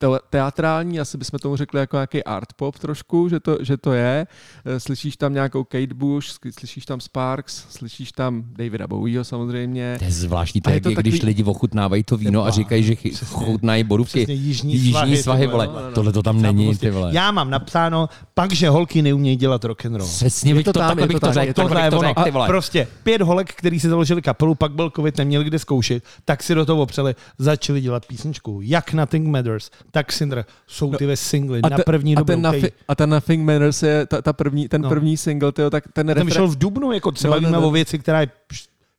tele- 0.00 0.20
teatrální, 0.30 1.00
asi 1.00 1.18
bychom 1.18 1.38
tomu 1.38 1.56
řekli 1.56 1.80
jako 1.80 1.96
nějaký 1.96 2.24
art 2.24 2.52
pop 2.56 2.78
trošku, 2.78 3.28
že 3.28 3.40
to, 3.40 3.58
že 3.60 3.76
to 3.76 3.92
je. 3.92 4.26
Eh, 4.64 4.80
Slyšíš 4.80 5.16
tam 5.16 5.34
nějakou 5.34 5.64
Kate 5.64 5.94
Bush, 5.94 6.26
slyšíš 6.58 6.86
tam 6.86 7.00
Sparks, 7.00 7.64
slyšíš 7.70 8.12
tam 8.12 8.42
Davida 8.58 8.86
Bowieho 8.86 9.24
samozřejmě. 9.24 9.96
To 9.98 10.04
je 10.04 10.10
zvláštní, 10.10 10.60
to 10.60 10.70
je, 10.70 10.76
je 10.76 10.80
to 10.80 10.90
když 10.90 11.14
takový- 11.14 11.26
lidi 11.26 11.44
ochutnávají 11.44 12.02
to 12.04 12.16
víno 12.16 12.44
a 12.46 12.50
říkají, 12.50 12.82
že 12.82 12.94
chy- 12.94 13.14
chutnají 13.26 13.84
borůvky. 13.84 14.26
Jižní 14.32 14.72
jižní 14.72 15.16
svahy, 15.16 15.46
vole, 15.46 15.66
no, 15.66 15.72
no, 15.72 15.80
no. 15.80 15.92
Tohle 15.92 16.12
to 16.12 16.22
tam 16.22 16.42
není, 16.42 16.76
ty 16.76 16.90
vole. 16.90 17.10
Já 17.14 17.30
mám 17.30 17.50
napsáno, 17.50 18.08
pak, 18.34 18.52
že 18.52 18.68
holky 18.68 19.02
neumějí 19.02 19.36
dělat 19.36 19.64
rock 19.64 19.86
and 19.86 19.94
roll. 19.94 20.08
Přesně 20.08 20.54
to 20.54 20.72
to, 20.72 20.78
tam, 20.78 20.88
takhle 20.88 21.04
je 21.04 21.08
bych 21.08 21.20
to 21.20 21.32
řekl, 21.32 21.52
Tohle 21.52 21.82
je 21.84 21.90
ono. 21.90 22.46
prostě 22.46 22.88
pět 23.02 23.22
holek, 23.22 23.52
který 23.54 23.80
si 23.80 23.88
založili 23.88 24.22
kapelu, 24.22 24.54
pak 24.54 24.72
byl 24.72 24.90
covid, 24.96 25.18
neměli 25.18 25.44
kde 25.44 25.58
zkoušet, 25.58 26.04
tak 26.24 26.42
si 26.42 26.54
do 26.54 26.66
toho 26.66 26.82
opřeli, 26.82 27.14
začali 27.38 27.80
dělat 27.80 28.06
písničku. 28.06 28.60
Jak 28.62 28.92
Nothing 28.92 29.28
Matters, 29.28 29.70
tak 29.90 30.12
Cinder 30.12 30.44
jsou 30.66 30.94
ty 30.94 31.06
ve 31.06 31.16
singly 31.16 31.60
na 31.62 31.76
te- 31.76 31.82
první 31.82 32.16
a 32.16 32.18
dobrou. 32.20 32.34
ten, 32.34 32.42
Nothing, 32.42 32.72
a 32.88 32.94
ten 32.94 33.10
Nothing 33.10 33.44
Matters 33.44 33.82
je 33.82 34.06
ta, 34.06 34.22
ta 34.22 34.32
první, 34.32 34.68
ten 34.68 34.82
No. 34.82 34.88
první 34.88 35.16
single, 35.16 35.52
tyjo, 35.52 35.70
tak 35.70 35.84
ten, 35.84 35.92
ten 35.92 36.08
refren, 36.08 36.26
vyšel 36.26 36.48
v 36.48 36.58
Dubnu, 36.58 36.92
jako 36.92 37.10
třeba 37.12 37.40
No, 37.40 37.50
no, 37.50 37.60
no. 37.60 37.68
o 37.68 37.70
věci, 37.70 37.98
která 37.98 38.20
je 38.20 38.28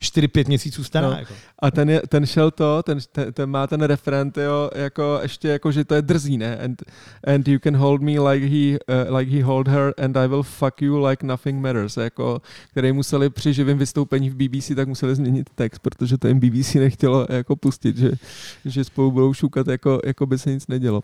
4-5 0.02 0.48
měsíců 0.48 0.84
stará. 0.84 1.10
No. 1.10 1.18
Jako. 1.18 1.34
a 1.60 1.72
ten, 1.72 1.90
je, 1.90 2.02
ten 2.10 2.26
šel 2.26 2.52
to, 2.52 2.84
ten, 2.84 2.98
ten, 3.12 3.34
ten 3.34 3.50
má 3.50 3.68
ten 3.68 3.82
refren, 3.82 4.32
tyjo, 4.32 4.70
jako 4.76 5.20
ještě 5.22 5.48
jako, 5.48 5.72
že 5.72 5.86
to 5.86 5.96
je 5.96 6.02
drzý, 6.02 6.38
ne? 6.38 6.58
And, 6.58 6.84
and 7.24 7.48
you 7.48 7.60
can 7.60 7.78
hold 7.78 8.02
me 8.02 8.20
like 8.20 8.46
he, 8.46 8.80
uh, 8.80 9.16
like 9.16 9.32
he 9.32 9.44
hold 9.44 9.68
her 9.68 9.94
and 10.04 10.18
I 10.18 10.28
will 10.28 10.44
fuck 10.44 10.82
you 10.82 11.06
like 11.06 11.26
nothing 11.26 11.62
matters, 11.62 11.98
jako, 11.98 12.42
který 12.72 12.92
museli 12.92 13.30
při 13.30 13.54
živém 13.54 13.78
vystoupení 13.78 14.30
v 14.30 14.36
BBC, 14.36 14.72
tak 14.76 14.88
museli 14.88 15.16
změnit 15.16 15.50
text, 15.56 15.80
protože 15.80 16.18
to 16.18 16.28
jim 16.28 16.40
BBC 16.40 16.74
nechtělo 16.76 17.28
jako 17.30 17.56
pustit, 17.56 17.98
že, 17.98 18.12
že 18.66 18.84
spolu 18.84 19.12
budou 19.12 19.34
šukat, 19.34 19.68
jako, 19.68 20.00
jako 20.06 20.26
by 20.26 20.38
se 20.38 20.54
nic 20.54 20.68
nedělo. 20.68 21.04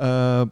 Uh, 0.00 0.48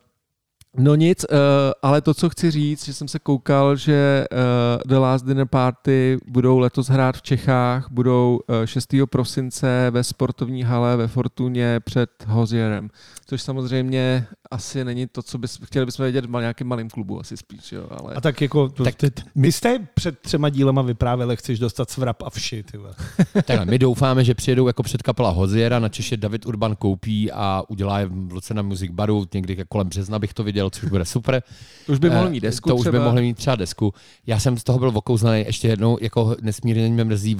No 0.78 0.94
nic, 0.94 1.24
uh, 1.30 1.36
ale 1.82 2.00
to, 2.00 2.14
co 2.14 2.30
chci 2.30 2.50
říct, 2.50 2.84
že 2.84 2.94
jsem 2.94 3.08
se 3.08 3.18
koukal, 3.18 3.76
že 3.76 4.26
uh, 4.32 4.38
The 4.86 4.96
Last 4.96 5.26
Dinner 5.26 5.46
Party 5.46 6.18
budou 6.26 6.58
letos 6.58 6.88
hrát 6.88 7.16
v 7.16 7.22
Čechách, 7.22 7.86
budou 7.90 8.40
uh, 8.60 8.66
6. 8.66 8.94
prosince 9.10 9.86
ve 9.90 10.04
sportovní 10.04 10.62
hale 10.62 10.96
ve 10.96 11.08
Fortuně 11.08 11.80
před 11.80 12.10
Hozierem, 12.26 12.90
což 13.26 13.42
samozřejmě 13.42 14.26
asi 14.50 14.84
není 14.84 15.06
to, 15.06 15.22
co 15.22 15.38
bys, 15.38 15.58
chtěli 15.64 15.86
bychom 15.86 16.02
vědět 16.02 16.24
v 16.24 16.28
mal- 16.30 16.40
nějakém 16.40 16.66
malém 16.68 16.88
klubu, 16.90 17.20
asi 17.20 17.36
spíš, 17.36 17.72
jo, 17.72 17.86
ale... 17.90 18.14
A 18.14 18.20
tak 18.20 18.40
jako, 18.40 18.68
to, 18.68 18.84
Tak- 18.84 18.94
tak, 18.94 19.12
ty, 19.12 19.22
my 19.34 19.52
jste 19.52 19.78
před 19.94 20.18
třema 20.18 20.48
dílema 20.48 20.82
vyprávěli, 20.82 21.36
chceš 21.36 21.58
dostat 21.58 21.90
svrap 21.90 22.22
a 22.22 22.30
vši. 22.30 22.64
Takhle, 23.44 23.64
my 23.66 23.78
doufáme, 23.78 24.24
že 24.24 24.34
přijedou 24.34 24.66
jako 24.66 24.82
předkapela 24.82 25.30
Hoziera, 25.30 25.78
na 25.78 25.88
Češe 25.88 26.16
David 26.16 26.46
Urban 26.46 26.76
koupí 26.76 27.32
a 27.32 27.62
udělá 27.68 27.98
je 28.00 28.06
v 28.06 28.32
Lucena 28.32 28.62
Music 28.62 28.90
Baru, 28.90 29.26
někdy 29.34 29.64
kolem 29.68 29.88
března 29.88 30.18
bych 30.18 30.34
to 30.34 30.44
viděl, 30.44 30.61
což 30.70 30.84
bude 30.88 31.04
super. 31.04 31.42
to 31.86 31.92
už 31.92 31.98
by 31.98 32.10
mohl 32.10 32.26
Eh, 32.26 32.30
mít 32.30 32.40
desku 32.40 32.68
To 32.68 32.76
už 32.76 32.80
třeba. 32.80 32.98
by 32.98 33.04
mohli 33.04 33.22
mít 33.22 33.36
třeba 33.36 33.56
desku. 33.56 33.94
Já 34.26 34.38
jsem 34.38 34.58
z 34.58 34.64
toho 34.64 34.78
byl 34.78 34.92
okouzlený 34.94 35.40
ještě 35.46 35.68
jednou, 35.68 35.98
jako 36.00 36.36
nesmírně 36.42 36.88
mě 36.88 37.04
mrzí, 37.04 37.36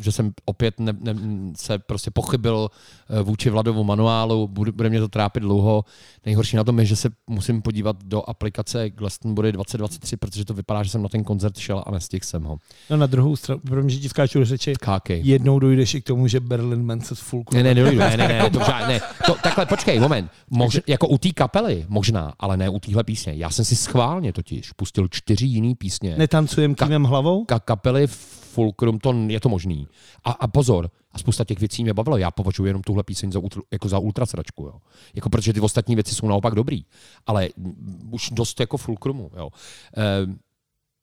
že 0.00 0.12
jsem 0.12 0.32
opět 0.44 0.80
ne, 0.80 0.92
ne, 1.00 1.14
se 1.56 1.78
prostě 1.78 2.10
pochybil 2.10 2.70
eh, 3.10 3.22
vůči 3.22 3.50
Vladovu 3.50 3.84
manuálu, 3.84 4.48
bude, 4.48 4.72
bude 4.72 4.88
mě 4.90 5.00
to 5.00 5.08
trápit 5.08 5.40
dlouho. 5.40 5.84
Nejhorší 6.26 6.56
na 6.56 6.64
tom 6.64 6.78
je, 6.78 6.84
že 6.86 6.96
se 6.96 7.10
musím 7.26 7.62
podívat 7.62 7.96
do 8.04 8.30
aplikace 8.30 8.90
Glastonbury 8.90 9.52
2023, 9.52 10.16
protože 10.16 10.44
to 10.44 10.54
vypadá, 10.54 10.82
že 10.82 10.90
jsem 10.90 11.02
na 11.02 11.08
ten 11.08 11.24
koncert 11.24 11.58
šel 11.58 11.82
a 11.86 11.90
nestihl 11.90 12.24
jsem 12.24 12.42
ho. 12.44 12.58
No 12.90 12.96
na 12.96 13.06
druhou 13.06 13.36
stranu, 13.36 13.60
pro 13.60 13.82
mě, 13.82 13.90
že 13.94 13.98
ti 14.00 14.08
skáču 14.08 14.38
do 14.38 14.44
řeči, 14.44 14.74
Kákej. 14.80 15.20
jednou 15.24 15.58
dojdeš 15.58 15.94
i 15.94 16.00
k 16.00 16.04
tomu, 16.04 16.26
že 16.28 16.40
Berlin 16.40 16.82
Man 16.86 17.00
se 17.00 17.14
fulku. 17.14 17.54
Ne, 17.56 17.62
ne, 17.62 17.74
ne, 17.74 17.82
ne, 17.92 18.16
ne, 18.16 18.28
ne, 18.28 18.50
to 18.50 18.58
ne. 18.88 19.00
To, 19.26 19.34
takhle, 19.42 19.66
počkej, 19.66 20.00
moment. 20.00 20.30
Mož, 20.50 20.80
jako 20.86 21.08
u 21.08 21.18
té 21.18 21.28
kapely 21.30 21.86
možná, 21.88 22.32
ale 22.38 22.47
ale 22.48 22.56
ne 22.56 22.68
u 22.68 22.80
téhle 22.80 23.04
písně. 23.04 23.32
Já 23.36 23.50
jsem 23.50 23.64
si 23.64 23.76
schválně 23.76 24.32
totiž 24.32 24.72
pustil 24.72 25.08
čtyři 25.08 25.46
jiný 25.46 25.74
písně. 25.74 26.16
Netancujem 26.18 26.74
kývem 26.74 27.04
hlavou? 27.04 27.44
Ka- 27.44 27.60
kapely 27.60 28.06
Fulcrum, 28.06 28.98
to 28.98 29.14
je 29.26 29.40
to 29.40 29.48
možný. 29.48 29.88
A, 30.24 30.30
a 30.30 30.48
pozor, 30.48 30.90
a 31.12 31.18
spousta 31.18 31.44
těch 31.44 31.60
věcí 31.60 31.82
mě 31.82 31.94
bavilo. 31.94 32.16
Já 32.16 32.30
považuji 32.30 32.64
jenom 32.64 32.82
tuhle 32.82 33.02
píseň 33.02 33.32
za, 33.32 33.38
ultra, 33.38 33.62
jako 33.72 33.88
za 33.88 33.98
ultrasračku. 33.98 34.64
Jo. 34.64 34.72
Jako 35.14 35.30
protože 35.30 35.52
ty 35.52 35.60
ostatní 35.60 35.94
věci 35.94 36.14
jsou 36.14 36.28
naopak 36.28 36.54
dobrý. 36.54 36.84
Ale 37.26 37.48
mm, 37.56 38.08
už 38.12 38.30
dost 38.30 38.60
jako 38.60 38.76
Fulcrumu. 38.76 39.30
Jo. 39.36 39.48
E, 39.96 40.26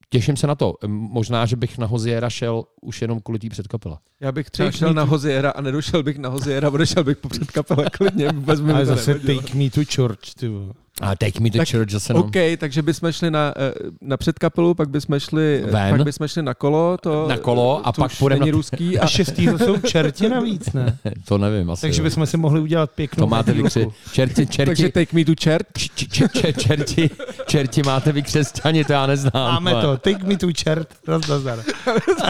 těším 0.10 0.38
se 0.38 0.48
na 0.48 0.56
to. 0.56 0.74
Možná, 0.88 1.46
že 1.46 1.56
bych 1.56 1.78
na 1.78 1.88
Hoziera 1.88 2.30
šel 2.30 2.64
už 2.82 3.02
jenom 3.02 3.20
kvůli 3.20 3.40
té 3.40 3.50
předkapele. 3.50 3.98
Já 4.20 4.32
bych 4.32 4.50
třeba 4.50 4.68
Take 4.68 4.78
šel 4.78 4.94
na 4.94 5.04
Hoziera 5.04 5.52
a 5.52 5.62
nedošel 5.62 6.04
bych 6.04 6.18
na 6.18 6.30
Hoziera, 6.30 6.70
odešel 6.74 7.04
bych 7.04 7.18
po 7.18 7.30
předkapele 7.30 7.86
klidně, 7.92 8.30
vůbec 8.32 8.62
mi 8.62 8.74
Ale 8.74 8.86
zase 8.86 9.12
nevadilo. 9.14 9.42
take 9.42 9.58
me 9.58 9.70
to 9.70 9.82
church, 9.96 10.34
ty 10.40 10.48
vole. 10.48 10.74
A 11.02 11.16
Take 11.16 11.40
Me 11.40 11.52
to 11.52 11.58
Tak, 11.58 11.70
Church 11.70 11.90
zase 11.92 12.14
no. 12.14 12.20
OK, 12.20 12.36
takže 12.58 12.82
bychom 12.82 13.12
šli 13.12 13.32
na, 13.32 13.54
eh, 13.58 13.74
na 14.02 14.18
předkapelu, 14.18 14.74
pak 14.74 14.90
bychom 14.90 15.20
šli, 15.20 15.64
Ven. 15.72 15.90
pak 15.98 16.04
bychom 16.04 16.28
šli 16.28 16.42
na 16.44 16.54
kolo, 16.54 16.98
to, 17.02 17.28
Na 17.28 17.38
kolo 17.38 17.82
a 17.88 17.92
to 17.92 18.02
pak 18.02 18.18
půjdeme 18.18 18.46
na- 18.46 18.52
ruský. 18.52 19.00
A, 19.00 19.04
A 19.04 19.08
šestýho 19.08 19.60
jsou 19.60 19.78
čerti 19.78 20.30
navíc, 20.30 20.74
ne? 20.74 20.98
To 21.26 21.38
nevím 21.38 21.72
asi. 21.72 21.82
Takže 21.82 22.02
bychom 22.02 22.26
si 22.26 22.38
mohli 22.38 22.60
udělat 22.60 22.92
pěknou 22.92 23.24
to 23.26 23.28
máte 23.28 23.54
vykře... 23.54 23.86
Čerti, 24.12 24.48
čerti, 24.48 24.66
takže 24.70 24.90
take 24.92 25.16
me 25.16 25.26
to 25.26 25.32
church. 25.44 25.66
č, 25.78 25.90
č, 25.96 26.06
č, 26.08 26.28
č, 26.42 26.54
čerti, 26.54 27.10
čerti 27.48 27.82
máte 27.84 28.12
vy 28.12 28.22
křesťani, 28.24 28.84
to 28.86 28.94
já 28.94 29.06
neznám. 29.08 29.32
Máme 29.54 29.72
ale- 29.72 29.82
to. 29.82 29.98
Take 29.98 30.24
me 30.28 30.38
to 30.38 30.52
čert. 30.54 30.88
Nazdar. 31.08 31.60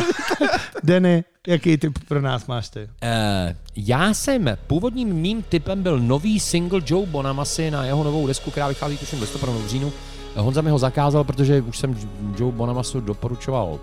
Denny, 0.83 1.23
jaký 1.47 1.77
typ 1.77 1.99
pro 2.07 2.21
nás 2.21 2.47
máš 2.47 2.69
ty? 2.69 2.89
Eh, 3.01 3.55
já 3.75 4.13
jsem, 4.13 4.57
původním 4.67 5.13
mým 5.13 5.43
typem 5.43 5.83
byl 5.83 5.99
nový 5.99 6.39
single 6.39 6.81
Joe 6.85 7.07
Bonamasy 7.07 7.71
na 7.71 7.85
jeho 7.85 8.03
novou 8.03 8.27
desku, 8.27 8.51
která 8.51 8.67
vychází 8.67 8.97
tuším 8.97 9.19
v 9.19 9.21
listopadu 9.21 9.53
v 9.53 9.67
říjnu. 9.67 9.93
Eh, 10.35 10.41
Honza 10.41 10.61
mi 10.61 10.69
ho 10.69 10.77
zakázal, 10.77 11.23
protože 11.23 11.61
už 11.61 11.77
jsem 11.77 11.97
Joe 12.37 12.51
Bonamasu 12.51 13.01
doporučoval 13.01 13.79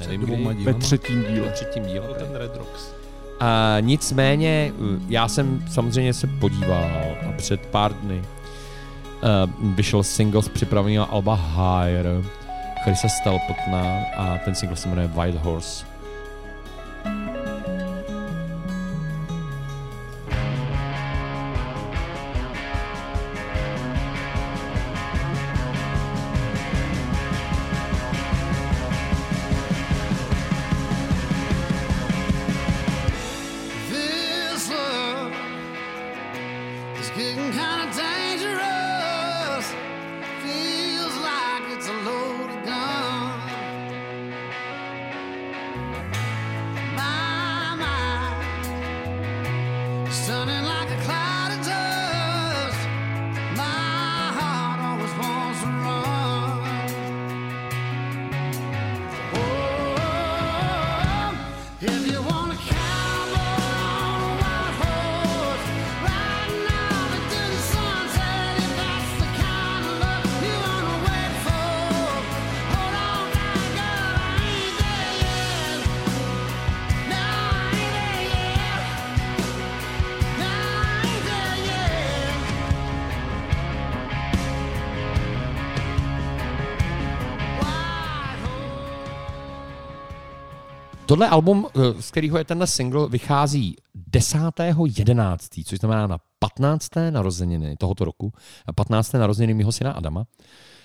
nevím 0.00 0.20
kdy. 0.20 0.64
Ve 0.64 0.74
třetím 0.74 1.24
díle. 1.24 1.46
Ve 1.46 1.52
třetím 1.52 1.86
díle. 1.86 2.06
Byl 2.06 2.14
ten 2.14 2.34
Red 2.34 2.56
Rocks. 2.56 2.94
A 3.40 3.76
nicméně, 3.80 4.72
eh, 4.74 5.00
já 5.08 5.28
jsem 5.28 5.64
samozřejmě 5.70 6.14
se 6.14 6.26
podíval 6.26 6.84
a 7.28 7.32
před 7.36 7.66
pár 7.66 7.92
dny 7.92 8.22
uh, 8.22 9.74
vyšel 9.74 10.02
single 10.02 10.42
z 10.42 10.48
připraveného 10.48 11.12
Alba 11.12 11.34
Higher, 11.34 12.06
Chrise 12.84 13.08
Stelpotna 13.08 14.04
a 14.16 14.38
ten 14.44 14.54
single 14.54 14.76
se 14.76 14.88
jmenuje 14.88 15.08
Wild 15.08 15.36
Horse. 15.42 15.87
Tohle 91.18 91.30
album, 91.30 91.66
eh, 91.66 92.02
z 92.02 92.10
kterého 92.10 92.38
je 92.38 92.44
tenhle 92.44 92.66
single, 92.66 93.08
vychází 93.08 93.76
10.11., 94.10 95.64
což 95.64 95.78
znamená 95.78 96.06
na 96.06 96.18
15. 96.38 97.10
narozeniny 97.10 97.76
tohoto 97.76 98.04
roku, 98.04 98.32
a 98.66 98.72
15. 98.72 99.18
narozeniny 99.18 99.54
mého 99.54 99.72
syna 99.72 99.92
Adama, 99.92 100.24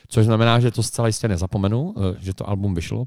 což 0.07 0.25
znamená, 0.25 0.59
že 0.59 0.71
to 0.71 0.83
zcela 0.83 1.07
jistě 1.07 1.27
nezapomenu, 1.27 1.95
eh, 1.97 2.15
že 2.19 2.33
to 2.33 2.49
album 2.49 2.75
vyšlo. 2.75 3.05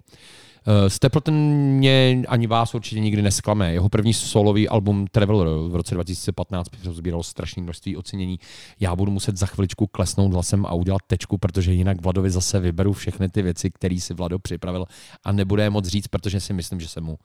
Eh, 0.68 0.90
Stapleton 0.90 1.34
mě 1.54 2.22
ani 2.28 2.46
vás 2.46 2.74
určitě 2.74 3.00
nikdy 3.00 3.22
nesklame. 3.22 3.72
Jeho 3.72 3.88
první 3.88 4.14
solový 4.14 4.68
album 4.68 5.06
Traveler 5.06 5.48
v 5.48 5.74
roce 5.74 5.94
2015 5.94 6.68
sbíral 6.82 7.22
strašné 7.22 7.62
množství 7.62 7.96
ocenění. 7.96 8.38
Já 8.80 8.96
budu 8.96 9.12
muset 9.12 9.36
za 9.36 9.46
chviličku 9.46 9.86
klesnout 9.86 10.32
hlasem 10.32 10.66
a 10.66 10.74
udělat 10.74 11.02
tečku, 11.06 11.38
protože 11.38 11.72
jinak 11.72 12.02
Vladovi 12.02 12.30
zase 12.30 12.60
vyberu 12.60 12.92
všechny 12.92 13.28
ty 13.28 13.42
věci, 13.42 13.70
které 13.70 14.00
si 14.00 14.14
Vlado 14.14 14.38
připravil 14.38 14.86
a 15.24 15.32
nebude 15.32 15.62
je 15.62 15.70
moc 15.70 15.86
říct, 15.86 16.08
protože 16.08 16.40
si 16.40 16.52
myslím, 16.52 16.80
že 16.80 16.88
se 16.88 17.00
mu 17.00 17.18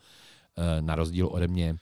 eh, 0.58 0.82
na 0.82 0.96
rozdíl 0.96 1.28
ode 1.32 1.48
mě 1.48 1.76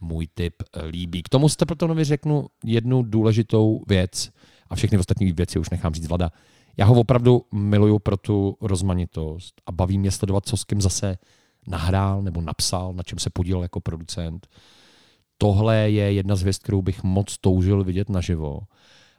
můj 0.00 0.28
typ 0.34 0.54
eh, 0.62 0.86
líbí. 0.86 1.22
K 1.22 1.28
tomu 1.28 1.48
Stapletonovi 1.48 2.04
řeknu 2.04 2.46
jednu 2.64 3.02
důležitou 3.02 3.82
věc 3.86 4.30
a 4.70 4.74
všechny 4.74 4.98
ostatní 4.98 5.32
věci 5.32 5.58
už 5.58 5.70
nechám 5.70 5.94
říct 5.94 6.06
Vlada. 6.06 6.30
Já 6.78 6.86
ho 6.86 6.94
opravdu 6.94 7.42
miluju 7.52 7.98
pro 7.98 8.16
tu 8.16 8.56
rozmanitost 8.60 9.62
a 9.66 9.72
baví 9.72 9.98
mě 9.98 10.10
sledovat, 10.10 10.46
co 10.46 10.56
s 10.56 10.64
kým 10.64 10.80
zase 10.80 11.18
nahrál 11.68 12.22
nebo 12.22 12.40
napsal, 12.40 12.94
na 12.94 13.02
čem 13.02 13.18
se 13.18 13.30
podílel 13.30 13.62
jako 13.62 13.80
producent. 13.80 14.46
Tohle 15.38 15.90
je 15.90 16.12
jedna 16.12 16.36
z 16.36 16.40
hvězd, 16.40 16.62
kterou 16.62 16.82
bych 16.82 17.02
moc 17.02 17.38
toužil 17.38 17.84
vidět 17.84 18.08
naživo. 18.08 18.60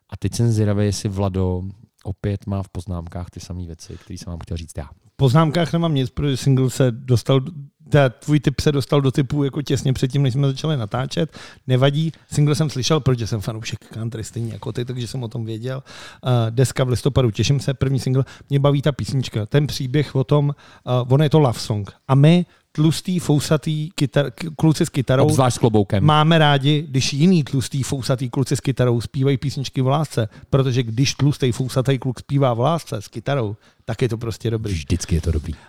A 0.10 0.18
teď 0.18 0.36
jsem 0.36 0.52
zvědavý, 0.52 0.86
jestli 0.86 1.10
Vlado 1.10 1.62
opět 2.04 2.46
má 2.48 2.64
v 2.64 2.70
poznámkách 2.70 3.30
ty 3.30 3.40
samé 3.40 3.66
věci, 3.66 3.98
které 3.98 4.18
jsem 4.18 4.32
vám 4.32 4.40
chtěl 4.40 4.58
říct 4.58 4.78
já. 4.78 4.86
V 4.86 5.16
poznámkách 5.16 5.74
nemám 5.74 5.96
nic, 5.96 6.10
protože 6.10 6.38
single 6.38 6.70
se 6.70 6.92
dostal, 6.92 7.42
ta, 7.90 8.10
tvůj 8.10 8.40
typ 8.40 8.60
se 8.60 8.72
dostal 8.72 9.02
do 9.02 9.12
typu 9.12 9.44
jako 9.44 9.62
těsně 9.62 9.94
předtím, 9.94 10.24
než 10.24 10.34
jsme 10.34 10.48
začali 10.48 10.78
natáčet. 10.78 11.38
Nevadí, 11.68 12.12
single 12.32 12.56
jsem 12.56 12.70
slyšel, 12.70 13.00
protože 13.00 13.28
jsem 13.28 13.42
fanoušek 13.42 13.80
country 13.94 14.24
stejně 14.24 14.54
jako 14.54 14.72
ty, 14.72 14.86
takže 14.86 15.08
jsem 15.08 15.24
o 15.24 15.28
tom 15.28 15.46
věděl. 15.46 15.84
Uh, 16.24 16.32
deska 16.50 16.84
v 16.84 16.90
listopadu, 16.90 17.32
těším 17.32 17.60
se, 17.60 17.74
první 17.74 18.00
single. 18.00 18.26
Mě 18.50 18.60
baví 18.60 18.82
ta 18.82 18.92
písnička, 18.92 19.46
ten 19.46 19.68
příběh 19.68 20.16
o 20.16 20.24
tom, 20.24 20.46
uh, 20.48 21.14
ono 21.14 21.24
je 21.24 21.30
to 21.30 21.40
love 21.40 21.60
song. 21.60 21.92
A 22.08 22.16
my, 22.16 22.46
tlustý, 22.72 23.20
fousatý 23.20 23.90
kytar, 23.96 24.32
kluci 24.56 24.86
s 24.86 24.90
kytarou, 24.90 25.26
Obzvlášť 25.26 25.56
s 25.56 25.60
kloboukem. 25.60 26.04
Máme 26.04 26.38
rádi, 26.38 26.86
když 26.90 27.14
jiný 27.14 27.44
tlustý 27.44 27.84
fousatý 27.84 28.30
kluci 28.30 28.56
s 28.56 28.60
kytarou 28.60 29.02
zpívají 29.02 29.38
písničky 29.38 29.82
v 29.82 29.88
lásce, 29.88 30.30
protože 30.50 30.84
když 30.84 31.14
tlustý 31.14 31.52
fousatý 31.52 32.00
kluk 32.00 32.20
zpívá 32.20 32.54
v 32.54 32.60
lásce 32.60 33.02
s 33.02 33.08
kytarou, 33.08 33.56
tak 33.90 34.02
je 34.02 34.10
to 34.10 34.18
prostě 34.18 34.52
dobrý. 34.52 34.74
Vždycky 34.74 35.16
je 35.16 35.22
to 35.22 35.32
dobrý. 35.32 35.54
Uh, 35.54 35.60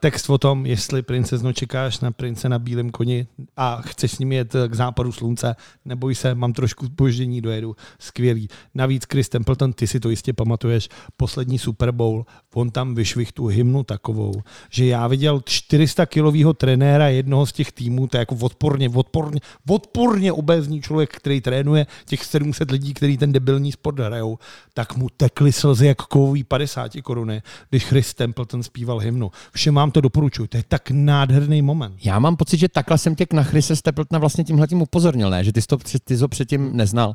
text 0.00 0.30
o 0.30 0.38
tom, 0.38 0.66
jestli 0.66 1.02
princezno 1.02 1.52
čekáš 1.52 2.00
na 2.00 2.10
prince 2.10 2.48
na 2.48 2.58
bílém 2.58 2.90
koni 2.90 3.26
a 3.56 3.82
chceš 3.82 4.12
s 4.12 4.18
ním 4.18 4.32
jet 4.32 4.56
k 4.68 4.74
západu 4.74 5.12
slunce, 5.12 5.56
neboj 5.84 6.14
se, 6.14 6.34
mám 6.34 6.52
trošku 6.52 6.86
spoždění, 6.86 7.40
dojedu. 7.40 7.76
Skvělý. 7.98 8.48
Navíc 8.74 9.04
Chris 9.12 9.28
Templeton, 9.28 9.72
ty 9.72 9.86
si 9.86 10.00
to 10.00 10.10
jistě 10.10 10.32
pamatuješ, 10.32 10.88
poslední 11.16 11.58
Super 11.58 11.92
Bowl, 11.92 12.26
on 12.54 12.70
tam 12.70 12.94
vyšvih 12.94 13.32
tu 13.32 13.46
hymnu 13.46 13.84
takovou, 13.84 14.32
že 14.70 14.86
já 14.86 15.06
viděl 15.06 15.40
400 15.44 16.06
kilového 16.06 16.54
trenéra 16.54 17.08
jednoho 17.08 17.46
z 17.46 17.52
těch 17.52 17.72
týmů, 17.72 18.06
to 18.06 18.16
je 18.16 18.18
jako 18.18 18.36
odporně, 18.40 18.88
odporně, 18.88 19.40
odporně 19.68 20.32
obézní 20.32 20.82
člověk, 20.82 21.16
který 21.16 21.40
trénuje 21.40 21.86
těch 22.06 22.24
700 22.24 22.70
lidí, 22.70 22.94
který 22.94 23.18
ten 23.18 23.32
debilní 23.32 23.72
sport 23.72 23.98
hrajou, 23.98 24.38
tak 24.74 24.96
mu 24.96 25.08
tekly 25.16 25.52
slzy 25.52 25.86
jak 25.86 25.98
kovový 25.98 26.44
50 26.44 26.92
koruny, 27.02 27.42
když 27.70 27.84
Chris 27.84 28.14
Templeton 28.14 28.62
zpíval 28.62 28.98
hymnu. 28.98 29.30
Všem 29.52 29.74
vám 29.74 29.90
to 29.90 30.00
doporučuji, 30.00 30.46
to 30.46 30.56
je 30.56 30.62
tak 30.68 30.90
nádherný 30.90 31.62
moment. 31.62 31.96
Já 32.04 32.18
mám 32.18 32.36
pocit, 32.36 32.56
že 32.56 32.68
takhle 32.68 32.98
jsem 32.98 33.14
tě 33.14 33.26
na 33.32 33.42
Chrise 33.42 33.76
Stapletona 33.76 34.18
vlastně 34.18 34.44
tímhle 34.44 34.68
tím 34.68 34.82
upozornil, 34.82 35.30
ne? 35.30 35.44
že 35.44 35.52
ty 35.52 35.62
jsi 35.62 35.66
to, 35.66 35.76
ty 36.04 36.16
jsi 36.16 36.22
ho 36.22 36.28
předtím 36.28 36.76
neznal. 36.76 37.14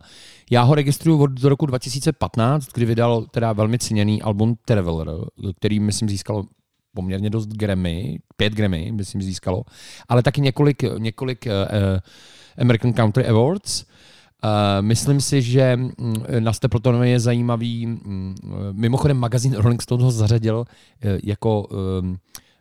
Já 0.51 0.61
ho 0.61 0.75
registruju 0.75 1.21
od 1.21 1.31
do 1.31 1.49
roku 1.49 1.65
2015, 1.65 2.67
kdy 2.73 2.85
vydal 2.85 3.25
teda 3.31 3.53
velmi 3.53 3.79
ceněný 3.79 4.21
album 4.21 4.55
Traveler, 4.65 5.07
který 5.55 5.79
myslím 5.79 6.09
získalo 6.09 6.43
poměrně 6.95 7.29
dost 7.29 7.47
Grammy, 7.47 8.19
pět 8.37 8.53
Grammy, 8.53 8.91
myslím 8.91 9.21
získalo, 9.21 9.63
ale 10.09 10.23
taky 10.23 10.41
několik, 10.41 10.83
několik 10.97 11.45
uh, 11.45 11.51
American 12.61 12.93
Country 12.93 13.27
Awards. 13.27 13.85
Myslím 14.81 15.21
si, 15.21 15.41
že 15.41 15.75
mm, 15.75 15.93
na 16.39 16.53
Stapletonu 16.53 17.03
je 17.03 17.19
zajímavý, 17.19 17.85
mm, 17.85 18.35
mimochodem 18.71 19.17
magazín 19.17 19.53
Rolling 19.53 19.81
Stone 19.81 20.03
ho 20.03 20.11
zařadil 20.11 20.65
eh, 21.01 21.19
jako 21.23 21.67
ehm, 21.71 22.15
eh, 22.15 22.52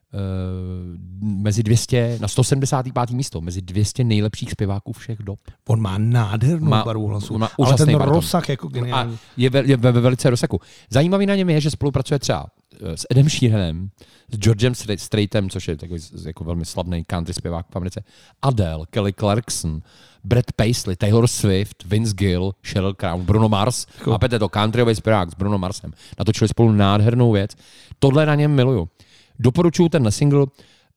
mezi 1.21 1.63
200, 1.63 2.19
na 2.21 2.29
175. 2.29 3.11
místo, 3.11 3.41
mezi 3.41 3.63
200 3.63 4.05
nejlepších 4.05 4.51
zpěváků 4.51 4.93
všech 4.93 5.19
dob. 5.19 5.39
On 5.69 5.81
má 5.81 5.99
nádhernou 5.99 6.69
Má- 6.71 6.85
barvu 6.85 7.07
hlasu, 7.07 7.39
má 7.39 7.51
ale 7.65 7.77
ten 7.77 7.93
bariton. 7.93 8.15
rozsah 8.15 8.49
jako 8.49 8.69
geniální. 8.69 9.15
A 9.15 9.19
je 9.37 9.51
ve, 9.51 9.63
je 9.67 9.77
ve, 9.77 9.93
ve 9.93 10.01
velice 10.01 10.31
rozsaku. 10.31 10.61
Zajímavý 10.91 11.27
na 11.27 11.35
něm 11.35 11.51
je, 11.51 11.61
že 11.61 11.71
spolupracuje 11.71 12.19
třeba 12.19 12.47
eh, 12.83 12.97
s 12.97 13.07
Edem 13.11 13.29
Sheeranem, 13.29 13.91
s 14.33 14.39
Georgem 14.39 14.73
Stra- 14.73 14.97
Straightem, 14.99 15.51
což 15.51 15.69
je 15.69 15.77
takový 15.77 16.01
jako 16.27 16.45
velmi 16.45 16.65
slavný 16.65 17.05
country 17.05 17.35
zpěvák 17.35 17.67
v 17.73 17.77
Americe, 17.77 18.05
Adele, 18.43 18.87
Kelly 18.91 19.13
Clarkson, 19.13 19.83
Brad 20.25 20.45
Paisley, 20.57 20.97
Taylor 20.97 21.27
Swift, 21.27 21.85
Vince 21.87 22.15
Gill, 22.15 22.53
Sheryl 22.63 22.95
Crow, 22.95 23.21
Bruno 23.23 23.49
Mars. 23.49 23.87
Chápete 23.99 24.39
to? 24.39 24.49
Countryový 24.49 24.95
zpěvák 24.95 25.31
s 25.31 25.35
Bruno 25.35 25.59
Marsem. 25.59 25.93
Natočili 26.19 26.49
spolu 26.49 26.73
nádhernou 26.73 27.33
věc. 27.33 27.51
Tohle 27.99 28.27
na 28.27 28.35
něm 28.35 28.51
miluju. 28.55 28.89
Doporučuju 29.39 29.89
ten 29.89 30.11
single, 30.11 30.47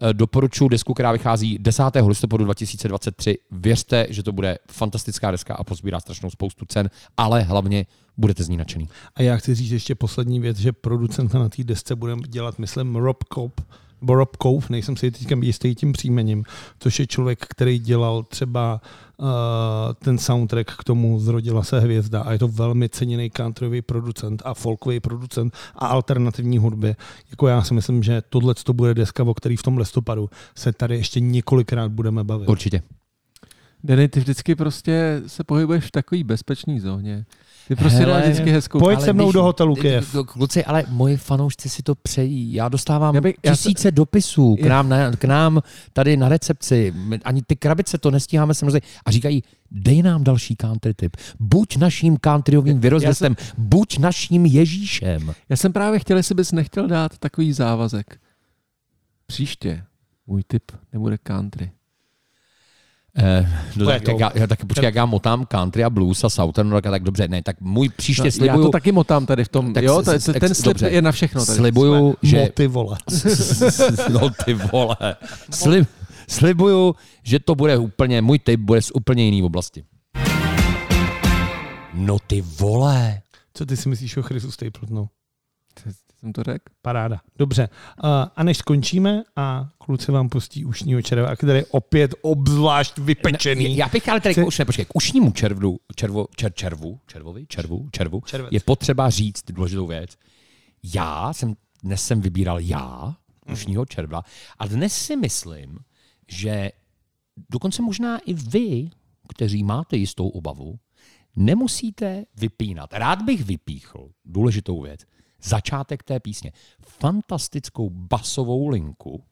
eh, 0.01 0.13
doporučuji 0.13 0.69
desku, 0.69 0.93
která 0.93 1.11
vychází 1.11 1.57
10. 1.59 2.07
listopadu 2.07 2.43
2023. 2.43 3.37
Věřte, 3.51 4.07
že 4.09 4.23
to 4.23 4.31
bude 4.31 4.57
fantastická 4.71 5.31
deska 5.31 5.55
a 5.55 5.63
pozbírá 5.63 5.99
strašnou 5.99 6.29
spoustu 6.29 6.65
cen, 6.65 6.89
ale 7.17 7.41
hlavně 7.41 7.85
budete 8.17 8.43
z 8.43 8.49
ní 8.49 8.57
nadšený. 8.57 8.89
A 9.15 9.21
já 9.21 9.37
chci 9.37 9.55
říct 9.55 9.71
ještě 9.71 9.95
poslední 9.95 10.39
věc, 10.39 10.57
že 10.57 10.71
producent 10.71 11.33
na 11.33 11.49
té 11.49 11.63
desce 11.63 11.95
bude 11.95 12.15
dělat, 12.27 12.59
myslím, 12.59 12.95
Rob 12.95 13.23
Cope, 13.33 13.63
nebo 14.05 14.15
Rob 14.15 14.37
Cove, 14.41 14.67
nejsem 14.69 14.97
si 14.97 15.11
teď 15.11 15.31
jistý 15.41 15.75
tím 15.75 15.91
příjmením, 15.91 16.43
což 16.79 16.99
je 16.99 17.07
člověk, 17.07 17.45
který 17.49 17.79
dělal 17.79 18.23
třeba 18.23 18.81
uh, 19.17 19.27
ten 20.03 20.17
soundtrack 20.17 20.71
k 20.77 20.83
tomu 20.83 21.19
Zrodila 21.19 21.63
se 21.63 21.79
hvězda 21.79 22.21
a 22.21 22.31
je 22.31 22.39
to 22.39 22.47
velmi 22.47 22.89
ceněný 22.89 23.31
countryový 23.31 23.81
producent 23.81 24.41
a 24.45 24.53
folkový 24.53 24.99
producent 24.99 25.53
a 25.75 25.87
alternativní 25.87 26.57
hudby. 26.57 26.95
Jako 27.29 27.47
já 27.47 27.63
si 27.63 27.73
myslím, 27.73 28.03
že 28.03 28.21
tohle 28.29 28.55
to 28.55 28.73
bude 28.73 28.93
deska, 28.93 29.23
o 29.23 29.33
který 29.33 29.57
v 29.57 29.63
tom 29.63 29.77
listopadu 29.77 30.29
se 30.55 30.73
tady 30.73 30.95
ještě 30.95 31.19
několikrát 31.19 31.91
budeme 31.91 32.23
bavit. 32.23 32.49
Určitě. 32.49 32.81
Denny, 33.83 34.07
ty 34.07 34.19
vždycky 34.19 34.55
prostě 34.55 35.21
se 35.27 35.43
pohybuješ 35.43 35.85
v 35.85 35.91
takové 35.91 36.23
bezpečné 36.23 36.79
zóně. 36.79 37.25
Ty 37.67 37.75
prostě 37.75 37.99
Hele, 37.99 38.13
dáš 38.13 38.23
vždycky 38.23 38.51
hezkou... 38.51 38.79
pojď 38.79 39.01
se 39.01 39.13
mnou 39.13 39.25
víš, 39.25 39.33
do 39.33 39.43
hotelu 39.43 39.75
ty- 39.75 39.99
Kluci, 40.25 40.65
ale 40.65 40.83
moji 40.89 41.17
fanoušci 41.17 41.69
si 41.69 41.83
to 41.83 41.95
přejí. 41.95 42.53
Já 42.53 42.69
dostávám 42.69 43.15
Já 43.15 43.21
bych- 43.21 43.35
já 43.45 43.51
tisíce 43.51 43.91
dopisů 43.91 44.55
k 44.55 44.59
Já- 44.59 44.69
nám, 44.69 44.89
na, 44.89 45.11
k 45.11 45.23
nám 45.23 45.61
tady 45.93 46.17
na 46.17 46.29
recepci. 46.29 46.93
My- 46.95 47.19
Ani 47.23 47.41
ty 47.47 47.55
krabice 47.55 47.97
to 47.97 48.11
nestíháme 48.11 48.53
samozřejmě. 48.53 48.81
A 49.05 49.11
říkají, 49.11 49.43
dej 49.71 50.01
nám 50.01 50.23
další 50.23 50.55
country 50.55 50.93
tip. 50.93 51.17
Buď 51.39 51.77
naším 51.77 52.17
countryovým 52.25 52.79
vyrozvěstem, 52.79 53.35
buď 53.57 53.97
naším 53.97 54.45
Ježíšem. 54.45 55.33
Já 55.49 55.55
jsem 55.57 55.73
právě 55.73 55.99
chtěl, 55.99 56.17
jestli 56.17 56.35
bys 56.35 56.51
nechtěl 56.51 56.87
dát 56.87 57.17
takový 57.17 57.53
závazek. 57.53 58.19
Příště 59.25 59.83
můj 60.27 60.43
tip 60.47 60.71
nebude 60.93 61.17
country. 61.17 61.71
Eh, 63.17 63.49
no, 63.75 63.85
tak, 63.85 64.07
jak 64.07 64.19
já, 64.35 64.47
tak 64.47 64.65
počkej, 64.65 64.85
jak 64.85 64.95
já 64.95 65.05
motám 65.05 65.45
country 65.45 65.83
a 65.83 65.89
blues 65.89 66.23
a 66.23 66.29
southern 66.29 66.71
rock, 66.71 66.85
a 66.85 66.91
tak 66.91 67.03
dobře, 67.03 67.27
ne, 67.27 67.43
tak 67.43 67.61
můj 67.61 67.89
příště 67.89 68.21
No, 68.21 68.25
já 68.25 68.31
slibuju, 68.31 68.63
to 68.65 68.69
taky 68.71 68.91
motám 68.91 69.25
tady 69.25 69.43
v 69.43 69.49
tom. 69.49 69.73
Tak 69.73 69.83
jo, 69.83 70.01
s- 70.01 70.25
to, 70.25 70.33
ten 70.33 70.55
slib 70.55 70.65
dobře. 70.65 70.89
je 70.89 71.01
na 71.01 71.11
všechno. 71.11 71.45
Tady. 71.45 71.57
slibuju, 71.57 72.15
že... 72.21 72.39
Moty 72.39 72.67
vole. 72.67 72.97
no 74.09 74.29
ty 74.45 74.53
vole. 74.53 74.97
Slib, 75.51 75.89
slibuju, 76.29 76.95
že 77.23 77.39
to 77.39 77.55
bude 77.55 77.77
úplně, 77.77 78.21
můj 78.21 78.39
tip 78.39 78.59
bude 78.59 78.81
z 78.81 78.91
úplně 78.93 79.25
jiný 79.25 79.43
oblasti. 79.43 79.83
No 81.93 82.17
ty 82.27 82.41
vole. 82.41 83.21
Co 83.53 83.65
ty 83.65 83.77
si 83.77 83.89
myslíš 83.89 84.17
o 84.17 84.21
Chrisu 84.23 84.51
Stapletonu? 84.51 85.09
Jsem 86.19 86.33
to 86.33 86.43
řekl? 86.43 86.63
Paráda. 86.81 87.21
Dobře. 87.37 87.69
Uh, 88.03 88.09
a 88.35 88.43
než 88.43 88.57
skončíme 88.57 89.23
a 89.35 89.69
kluci 89.77 90.11
vám 90.11 90.29
pustí 90.29 90.65
ušního 90.65 91.01
červa, 91.01 91.35
který 91.35 91.59
je 91.59 91.65
opět 91.65 92.15
obzvlášť 92.21 92.97
vypečený. 92.97 93.77
Já 93.77 93.89
bych 93.89 94.09
ale 94.09 94.21
tady 94.21 94.35
k, 94.35 94.47
už 94.47 94.59
ne, 94.59 94.65
počkej, 94.65 94.85
k 94.85 94.95
ušnímu 94.95 95.31
červu, 95.31 95.79
červo, 95.95 96.27
čer, 96.35 96.53
červu, 96.53 96.99
červovi, 97.07 97.45
červu, 97.47 97.89
červu, 97.91 98.21
Červec. 98.25 98.51
je 98.53 98.59
potřeba 98.59 99.09
říct 99.09 99.43
důležitou 99.51 99.87
věc. 99.87 100.17
Já 100.93 101.33
jsem, 101.33 101.55
dnes 101.83 102.05
jsem 102.05 102.21
vybíral 102.21 102.59
já, 102.59 103.15
ušního 103.51 103.85
červla, 103.85 104.23
a 104.59 104.67
dnes 104.67 104.93
si 104.93 105.15
myslím, 105.15 105.79
že 106.27 106.71
dokonce 107.49 107.81
možná 107.81 108.17
i 108.17 108.33
vy, 108.33 108.89
kteří 109.29 109.63
máte 109.63 109.97
jistou 109.97 110.27
obavu, 110.27 110.79
nemusíte 111.35 112.25
vypínat. 112.37 112.93
Rád 112.93 113.21
bych 113.21 113.45
vypíchl 113.45 114.09
důležitou 114.25 114.81
věc. 114.81 115.01
Začátek 115.45 116.03
té 116.03 116.19
písně. 116.19 116.51
Fantastickou 116.87 117.89
basovou 117.89 118.67
linku, 118.67 119.23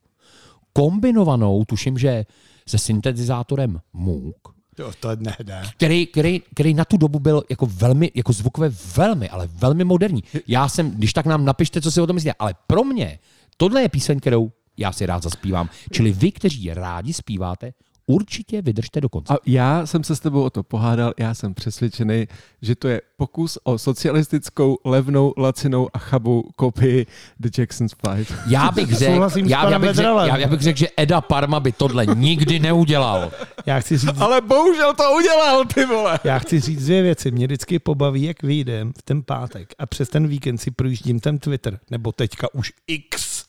kombinovanou, 0.73 1.65
tuším, 1.65 1.97
že 1.97 2.25
se 2.67 2.77
syntetizátorem 2.77 3.81
Moog, 3.93 4.53
Jo, 4.79 4.91
to 4.99 5.15
ne, 5.15 5.35
ne. 5.43 5.63
který, 5.77 6.07
který, 6.07 6.41
který 6.53 6.73
na 6.73 6.85
tu 6.85 6.97
dobu 6.97 7.19
byl 7.19 7.43
jako 7.49 7.65
velmi, 7.65 8.11
jako 8.15 8.33
zvukové 8.33 8.69
velmi, 8.95 9.29
ale 9.29 9.47
velmi 9.47 9.83
moderní. 9.83 10.23
Já 10.47 10.69
jsem, 10.69 10.91
když 10.91 11.13
tak 11.13 11.25
nám 11.25 11.45
napište, 11.45 11.81
co 11.81 11.91
si 11.91 12.01
o 12.01 12.07
tom 12.07 12.13
myslíte, 12.13 12.35
ale 12.39 12.55
pro 12.67 12.83
mě 12.83 13.19
tohle 13.57 13.81
je 13.81 13.89
píseň, 13.89 14.19
kterou 14.19 14.51
já 14.77 14.91
si 14.91 15.05
rád 15.05 15.23
zaspívám. 15.23 15.69
Čili 15.91 16.11
vy, 16.11 16.31
kteří 16.31 16.73
rádi 16.73 17.13
zpíváte, 17.13 17.73
určitě 18.07 18.61
vydržte 18.61 19.01
do 19.01 19.09
konce. 19.09 19.33
A 19.33 19.37
já 19.45 19.85
jsem 19.85 20.03
se 20.03 20.15
s 20.15 20.19
tebou 20.19 20.43
o 20.43 20.49
to 20.49 20.63
pohádal, 20.63 21.13
já 21.19 21.33
jsem 21.33 21.53
přesvědčený, 21.53 22.27
že 22.61 22.75
to 22.75 22.87
je 22.87 23.01
pokus 23.17 23.57
o 23.63 23.77
socialistickou, 23.77 24.77
levnou, 24.85 25.33
lacinou 25.37 25.89
a 25.93 25.97
chabou 25.97 26.43
kopii 26.55 27.05
The 27.39 27.49
Jackson's 27.57 27.93
Five. 28.07 28.25
Já 28.47 28.71
bych 28.71 28.93
řekl, 28.97 29.29
já, 29.45 29.69
já, 29.69 29.79
bych 29.79 29.89
řek, 29.89 29.97
Vedralem. 29.97 30.27
já, 30.27 30.37
já 30.37 30.47
bych 30.47 30.61
řekl, 30.61 30.79
že 30.79 30.87
Eda 30.97 31.21
Parma 31.21 31.59
by 31.59 31.71
tohle 31.71 32.05
nikdy 32.05 32.59
neudělal. 32.59 33.31
Já 33.65 33.79
chci 33.79 33.97
říct, 33.97 34.17
Ale 34.21 34.41
bohužel 34.41 34.93
to 34.93 35.03
udělal, 35.17 35.65
ty 35.65 35.85
vole! 35.85 36.19
já 36.23 36.39
chci 36.39 36.59
říct 36.59 36.85
dvě 36.85 37.01
věci. 37.01 37.31
Mě 37.31 37.45
vždycky 37.47 37.79
pobaví, 37.79 38.23
jak 38.23 38.43
vyjdem 38.43 38.93
v 38.97 39.01
ten 39.01 39.23
pátek 39.23 39.73
a 39.79 39.85
přes 39.85 40.09
ten 40.09 40.27
víkend 40.27 40.57
si 40.57 40.71
projíždím 40.71 41.19
ten 41.19 41.37
Twitter, 41.39 41.79
nebo 41.91 42.11
teďka 42.11 42.53
už 42.53 42.71
X, 42.87 43.45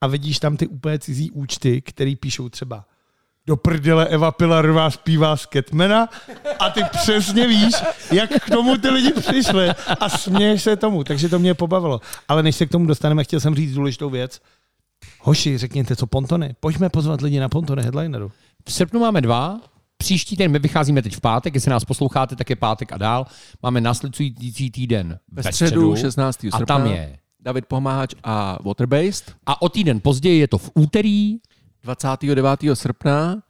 a 0.00 0.06
vidíš 0.06 0.38
tam 0.38 0.56
ty 0.56 0.66
úplně 0.66 0.98
cizí 0.98 1.30
účty, 1.30 1.82
který 1.82 2.16
píšou 2.16 2.48
třeba 2.48 2.84
do 3.46 3.56
prdele 3.56 4.06
Eva 4.08 4.32
Pilarová 4.32 4.90
zpívá 4.90 5.36
z 5.36 5.46
Catmana 5.52 6.08
a 6.58 6.70
ty 6.70 6.80
přesně 6.90 7.46
víš, 7.46 7.74
jak 8.12 8.30
k 8.30 8.50
tomu 8.50 8.78
ty 8.78 8.90
lidi 8.90 9.12
přišli 9.12 9.68
a 10.00 10.08
směješ 10.08 10.62
se 10.62 10.76
tomu, 10.76 11.04
takže 11.04 11.28
to 11.28 11.38
mě 11.38 11.54
pobavilo. 11.54 12.00
Ale 12.28 12.42
než 12.42 12.56
se 12.56 12.66
k 12.66 12.70
tomu 12.70 12.86
dostaneme, 12.86 13.24
chtěl 13.24 13.40
jsem 13.40 13.54
říct 13.54 13.74
důležitou 13.74 14.10
věc. 14.10 14.40
Hoši, 15.20 15.58
řekněte, 15.58 15.96
co 15.96 16.06
pontony. 16.06 16.54
Pojďme 16.60 16.88
pozvat 16.88 17.20
lidi 17.20 17.40
na 17.40 17.48
pontony 17.48 17.82
headlineru. 17.82 18.32
V 18.68 18.72
srpnu 18.72 19.00
máme 19.00 19.20
dva, 19.20 19.60
příští 19.96 20.36
týden, 20.36 20.50
my 20.50 20.58
vycházíme 20.58 21.02
teď 21.02 21.16
v 21.16 21.20
pátek, 21.20 21.54
jestli 21.54 21.70
nás 21.70 21.84
posloucháte, 21.84 22.36
tak 22.36 22.50
je 22.50 22.56
pátek 22.56 22.92
a 22.92 22.98
dál. 22.98 23.26
Máme 23.62 23.80
následující 23.80 24.70
týden 24.70 25.18
Ve 25.32 25.42
středu 25.42 25.96
16. 25.96 26.40
srpna. 26.40 26.58
A 26.58 26.66
tam 26.66 26.86
je. 26.86 27.18
David 27.40 27.66
Pomáhač 27.66 28.14
a 28.24 28.58
Waterbased. 28.64 29.34
A 29.46 29.62
o 29.62 29.68
týden 29.68 30.00
později 30.00 30.40
je 30.40 30.48
to 30.48 30.58
v 30.58 30.70
úterý 30.74 31.36
29. 31.84 32.60
srpna. 32.74 33.42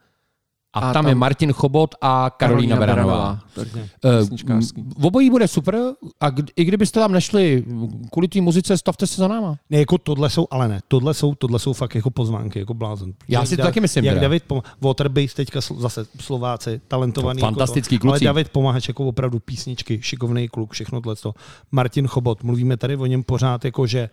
a, 0.76 0.78
A 0.78 0.80
tam, 0.80 0.92
tam 0.92 1.08
je 1.08 1.14
Martin 1.14 1.52
Chobot 1.52 1.94
a 2.00 2.30
Karolína 2.36 2.76
Beranová. 2.76 3.40
Takže 3.54 3.88
Eh, 4.04 4.18
písničkářský. 4.20 4.84
v 4.98 5.06
obojí 5.06 5.30
bude 5.30 5.48
super 5.48 5.76
a 6.20 6.30
kdy, 6.30 6.52
i 6.56 6.64
kdybyste 6.64 7.00
tam 7.00 7.12
nešli 7.12 7.64
kvůli 8.12 8.28
té 8.28 8.40
muzice, 8.40 8.78
stavte 8.78 9.06
se 9.06 9.16
za 9.20 9.28
náma. 9.28 9.56
Ne, 9.70 9.78
jako 9.78 9.98
tohle 9.98 10.30
jsou, 10.30 10.46
ale 10.50 10.68
ne, 10.68 10.80
tohle 10.88 11.14
jsou, 11.14 11.34
tohle 11.34 11.58
jsou 11.58 11.72
fakt 11.72 11.94
jako 11.94 12.10
pozvánky, 12.10 12.58
jako 12.58 12.74
blázen. 12.74 13.14
Já 13.28 13.40
Jak 13.40 13.48
si 13.48 13.56
to 13.56 13.62
Da- 13.62 13.64
taky 13.66 13.80
myslím 13.80 14.04
Jak 14.04 14.14
teda. 14.14 14.22
David 14.22 14.44
Pom- 14.48 14.62
Waterbase 14.80 15.34
teďka 15.34 15.60
zase 15.60 16.06
Slováci, 16.20 16.80
talentovaný. 16.88 17.40
To 17.40 17.46
fantastický 17.46 17.94
jako 17.94 18.06
to, 18.06 18.10
kluci. 18.12 18.24
Ale 18.26 18.28
David 18.34 18.48
Pomáhač 18.48 18.88
jako 18.88 19.04
opravdu 19.06 19.38
písničky, 19.40 19.98
šikovný 20.02 20.48
kluk, 20.48 20.72
všechno 20.72 21.00
tohle. 21.00 21.34
Martin 21.72 22.06
Chobot, 22.06 22.42
mluvíme 22.42 22.76
tady 22.76 22.96
o 22.96 23.06
něm 23.06 23.22
pořád 23.22 23.64
jako, 23.64 23.86
že 23.86 24.08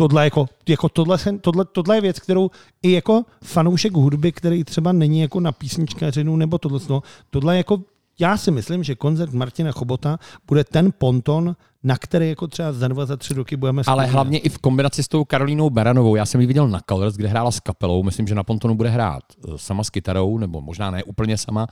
tohle, 0.00 0.24
jako, 0.24 0.46
jako 0.68 0.88
tohle, 0.88 1.18
tohle, 1.40 1.64
tohle, 1.64 1.96
je 1.96 2.00
věc, 2.00 2.18
kterou 2.18 2.50
i 2.82 2.92
jako 2.92 3.22
fanoušek 3.44 3.92
hudby, 3.92 4.32
který 4.32 4.64
třeba 4.64 4.92
není 4.92 5.20
jako 5.20 5.40
na 5.40 5.52
písničkařinu 5.52 6.36
nebo 6.36 6.58
tohle, 6.58 6.80
no, 6.88 7.02
tohle 7.30 7.54
je 7.54 7.58
jako 7.58 7.82
já 8.20 8.36
si 8.36 8.50
myslím, 8.50 8.84
že 8.84 8.94
koncert 8.94 9.32
Martina 9.32 9.72
Chobota 9.72 10.18
bude 10.46 10.64
ten 10.64 10.92
ponton, 10.98 11.56
na 11.82 11.96
který 11.96 12.28
jako 12.28 12.46
třeba 12.46 12.72
za 12.72 12.88
dva, 12.88 13.06
za 13.06 13.16
tři 13.16 13.34
roky 13.34 13.56
budeme 13.56 13.82
Ale 13.86 14.06
hlavně 14.06 14.38
i 14.38 14.48
v 14.48 14.58
kombinaci 14.58 15.02
s 15.02 15.08
tou 15.08 15.24
Karolínou 15.24 15.70
Beranovou. 15.70 16.16
Já 16.16 16.26
jsem 16.26 16.40
ji 16.40 16.46
viděl 16.46 16.68
na 16.68 16.80
Colors, 16.88 17.16
kde 17.16 17.28
hrála 17.28 17.50
s 17.50 17.60
kapelou. 17.60 18.02
Myslím, 18.02 18.26
že 18.26 18.34
na 18.34 18.42
Pontonu 18.42 18.74
bude 18.74 18.88
hrát 18.88 19.22
eh, 19.44 19.52
sama 19.56 19.84
s 19.84 19.90
kytarou, 19.90 20.38
nebo 20.38 20.60
možná 20.60 20.90
ne 20.90 21.04
úplně 21.04 21.36
sama. 21.36 21.66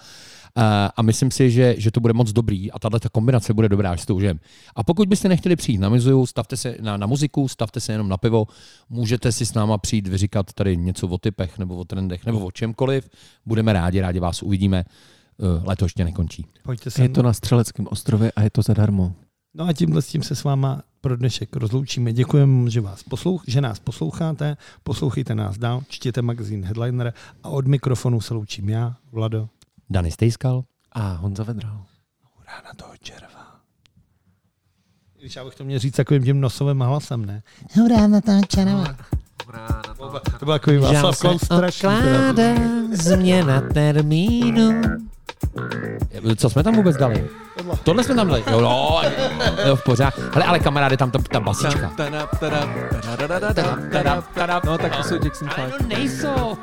Eh, 0.59 0.63
A 0.97 1.03
myslím 1.03 1.31
si, 1.31 1.51
že, 1.51 1.75
že 1.79 1.91
to 1.91 2.01
bude 2.01 2.13
moc 2.15 2.33
dobrý 2.33 2.73
a 2.73 2.79
tahle 2.79 3.01
ta 3.01 3.09
kombinace 3.09 3.55
bude 3.55 3.69
dobrá, 3.69 3.97
že 3.97 4.07
to 4.07 4.15
užijem. 4.15 4.41
A 4.77 4.85
pokud 4.85 5.09
byste 5.09 5.29
nechtěli 5.29 5.57
přijít 5.57 5.79
na 5.79 5.89
mizu, 5.89 6.27
stavte 6.27 6.57
se 6.57 6.77
na, 6.81 6.97
na 6.97 7.07
muziku, 7.07 7.49
stavte 7.49 7.81
se 7.81 7.93
jenom 7.93 8.09
na 8.09 8.17
pivo, 8.17 8.47
můžete 8.91 9.33
si 9.33 9.47
s 9.47 9.55
náma 9.55 9.79
přijít 9.79 10.09
vyříkat 10.09 10.53
tady 10.53 10.77
něco 10.77 11.09
o 11.09 11.19
typech 11.19 11.59
nebo 11.59 11.77
o 11.77 11.85
trendech 11.85 12.27
nebo 12.27 12.39
o 12.39 12.51
čemkoliv. 12.51 13.09
Budeme 13.47 13.73
rádi, 13.73 14.01
rádi 14.01 14.21
vás 14.21 14.43
uvidíme. 14.43 14.85
Eh, 15.41 15.63
leto 15.65 15.85
ještě 15.85 16.05
nekončí. 16.05 16.47
Pojďte 16.63 16.91
sem. 16.91 17.03
Je 17.03 17.09
to 17.09 17.23
na 17.23 17.33
Střeleckém 17.33 17.87
ostrově 17.91 18.33
a 18.33 18.43
je 18.43 18.51
to 18.51 18.63
zadarmo. 18.63 19.13
No 19.55 19.65
a 19.65 19.73
tímhle 19.73 20.03
s 20.03 20.07
tím 20.09 20.23
se 20.23 20.35
s 20.35 20.45
váma 20.45 20.83
pro 21.01 21.17
dnešek 21.17 21.57
rozloučíme. 21.57 22.13
Děkujeme, 22.13 22.71
že, 22.71 22.81
vás 22.81 23.03
poslouch- 23.03 23.43
že 23.47 23.61
nás 23.61 23.79
posloucháte, 23.79 24.57
poslouchejte 24.83 25.35
nás 25.35 25.59
dál, 25.59 25.83
čtěte 25.89 26.23
magazín 26.23 26.65
Headliner 26.65 27.13
a 27.43 27.49
od 27.49 27.67
mikrofonu 27.67 28.21
se 28.21 28.35
loučím 28.35 28.69
já, 28.69 28.97
Vlado. 29.13 29.49
Dany 29.91 30.11
Stejskal. 30.11 30.65
A 30.93 31.13
Honza 31.13 31.43
Vedral. 31.45 31.85
Rána 32.47 32.71
toho 32.77 32.93
červa. 33.01 33.29
Když 35.21 35.37
já 35.37 35.45
bych 35.45 35.55
to 35.55 35.65
měl 35.65 35.79
říct 35.79 35.97
takovým 35.97 36.25
tím 36.25 36.41
nosovým 36.41 36.81
hlasem, 36.81 37.25
ne? 37.25 37.43
Hurá 37.75 38.07
na 38.07 38.21
toho 38.21 38.41
červa. 38.49 38.97
To 40.39 40.45
byl 40.45 40.55
takový 40.55 40.79
Václav 40.79 41.19
Klaus 41.21 41.43
strašný. 41.45 41.91
změna 42.93 43.61
termínu. 43.61 44.81
Co 46.37 46.51
jsme 46.51 46.63
tam 46.63 46.75
vůbec 46.77 46.97
dali? 46.97 47.29
Tohle 47.83 48.05
jsme 48.05 48.15
tam 48.15 48.29
dali. 48.29 48.45
Jo, 48.51 48.61
no, 48.61 49.01
jo 49.67 49.77
v 49.77 49.85
pořádku. 49.85 50.21
Hele, 50.33 50.45
ale 50.45 50.59
kamaráde, 50.59 50.97
tam 50.97 51.11
ta, 51.11 51.19
ta 51.33 51.41
basička. 51.41 51.93
No 54.65 54.79
tak 54.79 54.97
to 54.97 55.03
jsou 55.03 55.15
Jackson 55.15 55.49
5. 55.55 55.75
No 55.81 55.87
nejsou. 55.89 56.59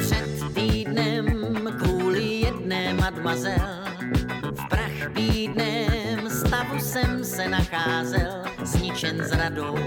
Před 0.00 0.54
týdnem 0.54 1.26
kvůli 1.78 2.24
jedné 2.24 2.94
mademoiselle 2.94 3.69
jsem 6.90 7.24
se 7.24 7.48
nacházel, 7.48 8.42
zničen 8.62 9.24
zradou. 9.24 9.78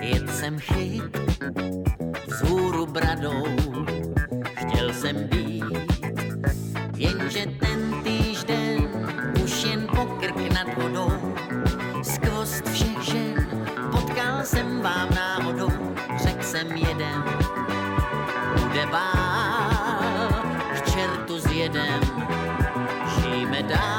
Jet 0.00 0.30
jsem 0.30 0.58
chyt 0.58 1.18
vzhůru 2.26 2.86
bradou, 2.86 3.44
chtěl 4.54 4.92
jsem 4.92 5.16
být, 5.16 5.64
jenže 6.96 7.46
ten 7.46 8.02
týžden 8.02 8.88
už 9.44 9.64
jen 9.64 9.86
pokrk 9.96 10.36
nad 10.54 10.82
vodou. 10.82 11.34
Skvost 12.02 12.68
všech 12.68 13.02
žen 13.02 13.66
potkal 13.92 14.44
jsem 14.44 14.80
vám 14.80 15.08
náhodou, 15.14 15.94
řekl 16.22 16.42
jsem 16.42 16.72
jeden, 16.72 17.22
bude 18.62 18.86
bál, 18.86 20.28
k 20.74 20.90
čertu 20.90 21.38
s 21.38 21.46
jedem, 21.46 22.00
žijeme 23.20 23.62
dál, 23.62 23.97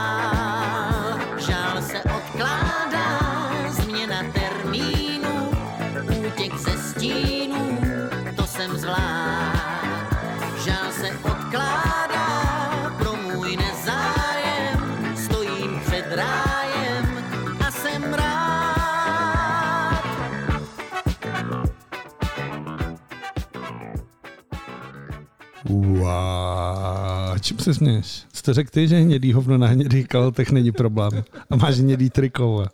Wow, 26.09 27.39
čím 27.39 27.59
se 27.59 27.73
směš? 27.73 28.23
Jste 28.33 28.53
řekl 28.53 28.69
ty, 28.73 28.87
že 28.87 28.97
hnědý 28.97 29.33
hovno 29.33 29.57
na 29.57 29.67
hnědých 29.67 30.07
kalotech 30.07 30.51
není 30.51 30.71
problém. 30.71 31.23
A 31.49 31.55
máš 31.55 31.75
hnědý 31.75 32.09
triko. 32.09 32.65